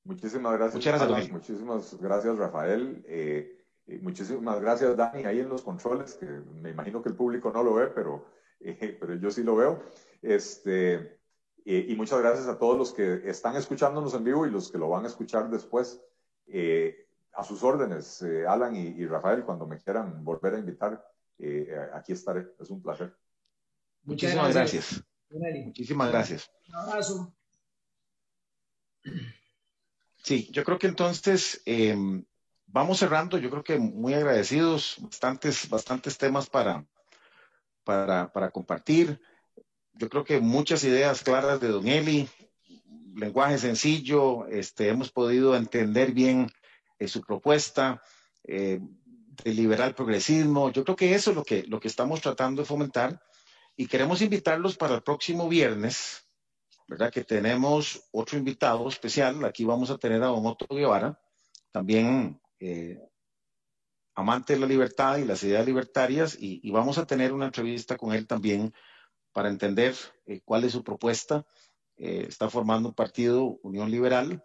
Muchísimas 0.04 0.54
gracias. 0.54 0.76
Muchas 0.76 1.08
gracias, 1.08 1.32
Muchísimas 1.32 1.98
gracias, 2.00 2.38
Rafael. 2.38 3.04
Eh, 3.08 3.58
muchísimas 4.02 4.60
gracias, 4.62 4.96
Dani, 4.98 5.26
ahí 5.26 5.40
en 5.40 5.50
los 5.50 5.62
controles, 5.62 6.16
que 6.16 6.26
me 6.26 6.72
imagino 6.72 7.02
que 7.02 7.10
el 7.10 7.16
público 7.16 7.52
no 7.52 7.64
lo 7.64 7.76
ve, 7.76 7.88
pero, 7.88 8.26
pero 8.60 9.16
yo 9.16 9.30
sí 9.32 9.44
lo 9.44 9.56
veo. 9.56 9.84
Este, 10.22 11.20
eh, 11.66 11.86
y 11.90 11.96
muchas 11.96 12.20
gracias 12.20 12.48
a 12.48 12.58
todos 12.58 12.78
los 12.78 12.94
que 12.94 13.30
están 13.30 13.56
escuchándonos 13.56 14.14
en 14.14 14.24
vivo 14.24 14.46
y 14.46 14.50
los 14.52 14.72
que 14.72 14.78
lo 14.78 14.90
van 14.90 15.06
a 15.06 15.08
escuchar 15.08 15.50
después. 15.50 16.02
Eh, 16.48 17.08
a 17.34 17.44
sus 17.44 17.64
órdenes, 17.64 18.22
eh, 18.24 18.46
Alan 18.46 18.76
y, 18.76 19.06
Rafael, 19.06 19.46
cuando 19.46 19.66
me 19.66 19.78
quieran 19.78 20.24
volver 20.24 20.56
a 20.56 20.60
invitar, 20.60 21.02
aquí 21.94 22.12
estaré. 22.12 22.54
Es 22.60 22.70
un 22.70 22.82
placer. 22.82 23.16
Muchísimas 24.04 24.54
gracias. 24.54 25.04
Muchísimas 25.30 26.12
gracias. 26.12 26.52
Un 26.68 26.76
abrazo. 26.76 27.34
Sí, 30.24 30.50
yo 30.52 30.64
creo 30.64 30.78
que 30.78 30.88
entonces 30.88 31.62
em, 31.66 32.24
vamos 32.68 33.00
cerrando. 33.00 33.38
Yo 33.38 33.50
creo 33.50 33.64
que 33.64 33.78
muy 33.80 34.14
agradecidos, 34.14 34.98
bastantes, 35.00 35.68
bastantes 35.70 36.18
temas 36.18 36.50
para, 36.50 36.86
para, 37.84 38.32
para 38.32 38.52
compartir 38.52 39.20
yo 39.94 40.10
creo 40.10 40.24
que 40.24 40.40
muchas 40.40 40.84
ideas 40.84 41.24
claras 41.24 41.60
de 41.60 41.68
Don 41.68 41.88
Eli, 41.88 42.28
lenguaje 43.16 43.58
sencillo, 43.58 44.48
este, 44.48 44.90
hemos 44.90 45.12
podido 45.12 45.56
entender 45.56 46.12
bien 46.12 46.50
eh, 46.98 47.08
su 47.08 47.22
propuesta 47.22 48.02
eh, 48.44 48.80
de 49.44 49.54
liberal 49.54 49.94
progresismo. 49.94 50.72
Yo 50.72 50.84
creo 50.84 50.96
que 50.96 51.14
eso 51.14 51.32
es 51.32 51.36
lo 51.36 51.44
que, 51.44 51.64
lo 51.68 51.80
que 51.80 51.88
estamos 51.88 52.22
tratando 52.22 52.62
de 52.62 52.68
fomentar 52.68 53.22
y 53.76 53.88
queremos 53.88 54.22
invitarlos 54.22 54.78
para 54.78 54.96
el 54.96 55.04
próximo 55.04 55.50
viernes, 55.50 56.28
¿verdad? 56.92 57.10
Que 57.10 57.24
tenemos 57.24 58.06
otro 58.12 58.38
invitado 58.38 58.90
especial. 58.90 59.46
Aquí 59.46 59.64
vamos 59.64 59.90
a 59.90 59.98
tener 59.98 60.22
a 60.24 60.26
Don 60.28 60.46
Otto 60.46 60.68
Guevara, 60.76 61.18
también 61.72 62.42
eh, 62.60 63.00
amante 64.14 64.54
de 64.54 64.60
la 64.60 64.68
libertad 64.68 65.16
y 65.18 65.24
las 65.24 65.42
ideas 65.44 65.66
libertarias, 65.66 66.38
y, 66.38 66.60
y, 66.62 66.70
vamos 66.72 66.98
a 66.98 67.06
tener 67.06 67.32
una 67.32 67.46
entrevista 67.46 67.96
con 67.96 68.12
él 68.12 68.28
también 68.28 68.74
para 69.32 69.48
entender 69.48 69.96
eh, 70.26 70.42
cuál 70.44 70.66
es 70.66 70.74
su 70.74 70.84
propuesta. 70.84 71.46
Eh, 71.96 72.26
está 72.28 72.50
formando 72.50 72.90
un 72.90 72.96
partido 72.96 73.58
Unión 73.64 73.90
Liberal 73.90 74.44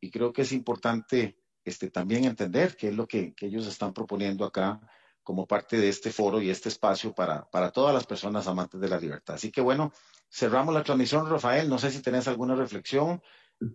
y 0.00 0.12
creo 0.12 0.32
que 0.32 0.42
es 0.42 0.52
importante 0.52 1.36
este, 1.64 1.90
también 1.90 2.26
entender 2.26 2.76
qué 2.76 2.90
es 2.90 2.94
lo 2.94 3.08
que, 3.08 3.34
ellos 3.40 3.66
están 3.66 3.92
proponiendo 3.92 4.44
acá 4.44 4.80
como 5.28 5.46
parte 5.46 5.76
de 5.76 5.90
este 5.90 6.10
foro 6.10 6.40
y 6.40 6.48
este 6.48 6.70
espacio 6.70 7.12
para, 7.12 7.50
para 7.50 7.70
todas 7.70 7.92
las 7.92 8.06
personas 8.06 8.46
amantes 8.46 8.80
de 8.80 8.88
la 8.88 8.98
libertad. 8.98 9.34
Así 9.34 9.52
que 9.52 9.60
bueno, 9.60 9.92
cerramos 10.30 10.72
la 10.72 10.82
transmisión, 10.82 11.28
Rafael. 11.28 11.68
No 11.68 11.76
sé 11.76 11.90
si 11.90 12.00
tenés 12.00 12.26
alguna 12.28 12.54
reflexión 12.54 13.20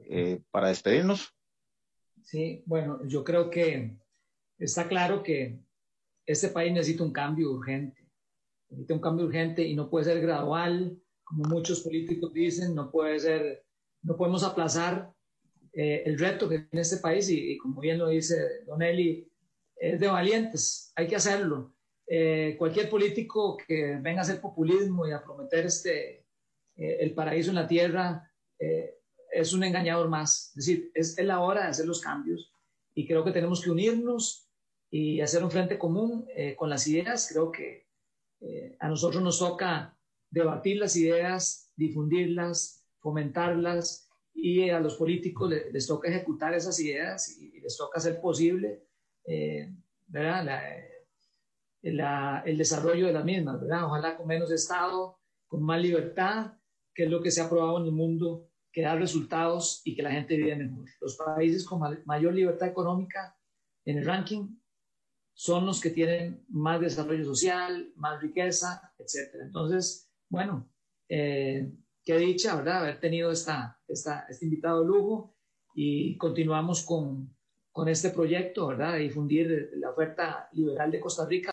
eh, 0.09 0.41
para 0.49 0.69
despedirnos. 0.69 1.31
Sí, 2.23 2.63
bueno, 2.65 3.01
yo 3.05 3.23
creo 3.23 3.51
que 3.51 3.99
está 4.57 4.87
claro 4.87 5.21
que 5.21 5.59
este 6.25 6.47
país 6.47 6.73
necesita 6.73 7.03
un 7.03 7.13
cambio 7.13 7.51
urgente 7.51 8.01
necesita 8.71 8.95
un 8.95 9.01
cambio 9.01 9.27
urgente 9.27 9.61
y 9.61 9.75
no 9.75 9.91
puede 9.91 10.05
ser 10.05 10.21
gradual, 10.21 10.99
como 11.23 11.43
muchos 11.49 11.81
políticos 11.81 12.33
dicen, 12.33 12.73
no 12.73 12.89
puede 12.89 13.19
ser, 13.19 13.63
no 14.01 14.17
podemos 14.17 14.43
aplazar 14.43 15.13
eh, 15.71 16.01
el 16.03 16.17
reto 16.17 16.49
que 16.49 16.61
tiene 16.61 16.81
este 16.81 16.97
país 16.97 17.29
y, 17.29 17.59
como 17.59 17.79
bien 17.79 17.99
lo 17.99 18.07
dice 18.07 18.63
Don 18.65 18.81
Eli, 18.81 19.31
es 19.91 19.99
de 19.99 20.07
valientes, 20.07 20.91
hay 20.95 21.07
que 21.07 21.15
hacerlo. 21.15 21.73
Eh, 22.07 22.55
cualquier 22.57 22.89
político 22.89 23.57
que 23.57 23.97
venga 24.01 24.19
a 24.19 24.23
hacer 24.23 24.41
populismo 24.41 25.07
y 25.07 25.11
a 25.11 25.23
prometer 25.23 25.65
este, 25.65 26.25
eh, 26.75 26.97
el 26.99 27.13
paraíso 27.13 27.49
en 27.49 27.55
la 27.55 27.67
tierra 27.67 28.29
es 29.29 29.51
un 29.51 29.63
engañador 29.63 30.07
más. 30.07 30.53
Es 30.55 30.65
decir, 30.65 30.91
es, 30.93 31.21
la 31.21 31.41
hora 31.41 31.63
de 31.63 31.67
hacer 31.69 31.85
los 31.85 31.99
cambios 31.99 32.53
y 32.93 33.05
creo 33.05 33.25
que 33.25 33.31
tenemos 33.31 33.61
que 33.61 33.71
unirnos 33.71 34.47
y 34.89 35.19
hacer 35.19 35.43
un 35.43 35.51
frente 35.51 35.77
común 35.77 36.27
con 36.55 36.69
las 36.69 36.87
ideas. 36.87 37.27
Creo 37.29 37.51
que 37.51 37.83
eh, 38.43 38.75
a 38.79 38.89
nosotros 38.89 39.23
nos 39.23 39.39
toca 39.39 39.97
debatir 40.29 40.77
las 40.77 40.97
ideas, 40.97 41.71
difundirlas, 41.77 42.85
fomentarlas 42.99 44.09
y 44.33 44.69
a 44.69 44.81
los 44.81 44.95
políticos 44.95 45.49
les, 45.49 45.87
toca 45.87 46.09
ejecutar 46.09 46.53
esas 46.53 46.77
ideas 46.79 47.37
y, 47.37 47.61
les 47.61 47.77
toca 47.77 47.99
hacer 47.99 48.19
posible 48.19 48.83
eh, 49.25 49.73
el 51.83 52.57
desarrollo 52.57 53.07
de 53.07 53.13
las 53.13 53.25
mismas, 53.25 53.59
¿verdad? 53.59 53.85
Ojalá 53.85 54.17
con 54.17 54.27
menos 54.27 54.51
Estado, 54.51 55.19
con 55.47 55.63
más 55.63 55.81
libertad, 55.81 56.53
que 56.93 57.03
es 57.03 57.09
lo 57.09 57.21
que 57.21 57.31
se 57.31 57.41
ha 57.41 57.49
probado 57.49 57.79
en 57.79 57.85
el 57.85 57.91
mundo, 57.91 58.49
que 58.71 58.81
da 58.81 58.95
resultados 58.95 59.81
y 59.85 59.95
que 59.95 60.03
la 60.03 60.11
gente 60.11 60.35
vive 60.35 60.55
mejor. 60.55 60.85
Los 60.99 61.15
países 61.15 61.65
con 61.65 61.81
mayor 62.05 62.33
libertad 62.33 62.67
económica 62.67 63.37
en 63.85 63.99
el 63.99 64.05
ranking 64.05 64.57
son 65.33 65.65
los 65.65 65.81
que 65.81 65.89
tienen 65.89 66.45
más 66.49 66.79
desarrollo 66.79 67.23
social, 67.25 67.91
más 67.95 68.21
riqueza, 68.21 68.93
etc. 68.97 69.35
Entonces, 69.41 70.11
bueno, 70.29 70.69
eh, 71.09 71.71
qué 72.03 72.17
dicha, 72.17 72.55
¿verdad? 72.55 72.79
Haber 72.79 72.99
tenido 72.99 73.31
esta, 73.31 73.79
esta, 73.87 74.25
este 74.29 74.45
invitado 74.45 74.81
de 74.81 74.87
lujo 74.87 75.35
y 75.75 76.17
continuamos 76.17 76.83
con, 76.83 77.32
con 77.73 77.89
este 77.89 78.11
proyecto, 78.11 78.67
¿verdad? 78.67 78.93
De 78.93 78.99
difundir 78.99 79.71
la 79.77 79.89
oferta 79.89 80.47
liberal 80.53 80.91
de 80.91 80.99
Costa 80.99 81.25
Rica. 81.25 81.51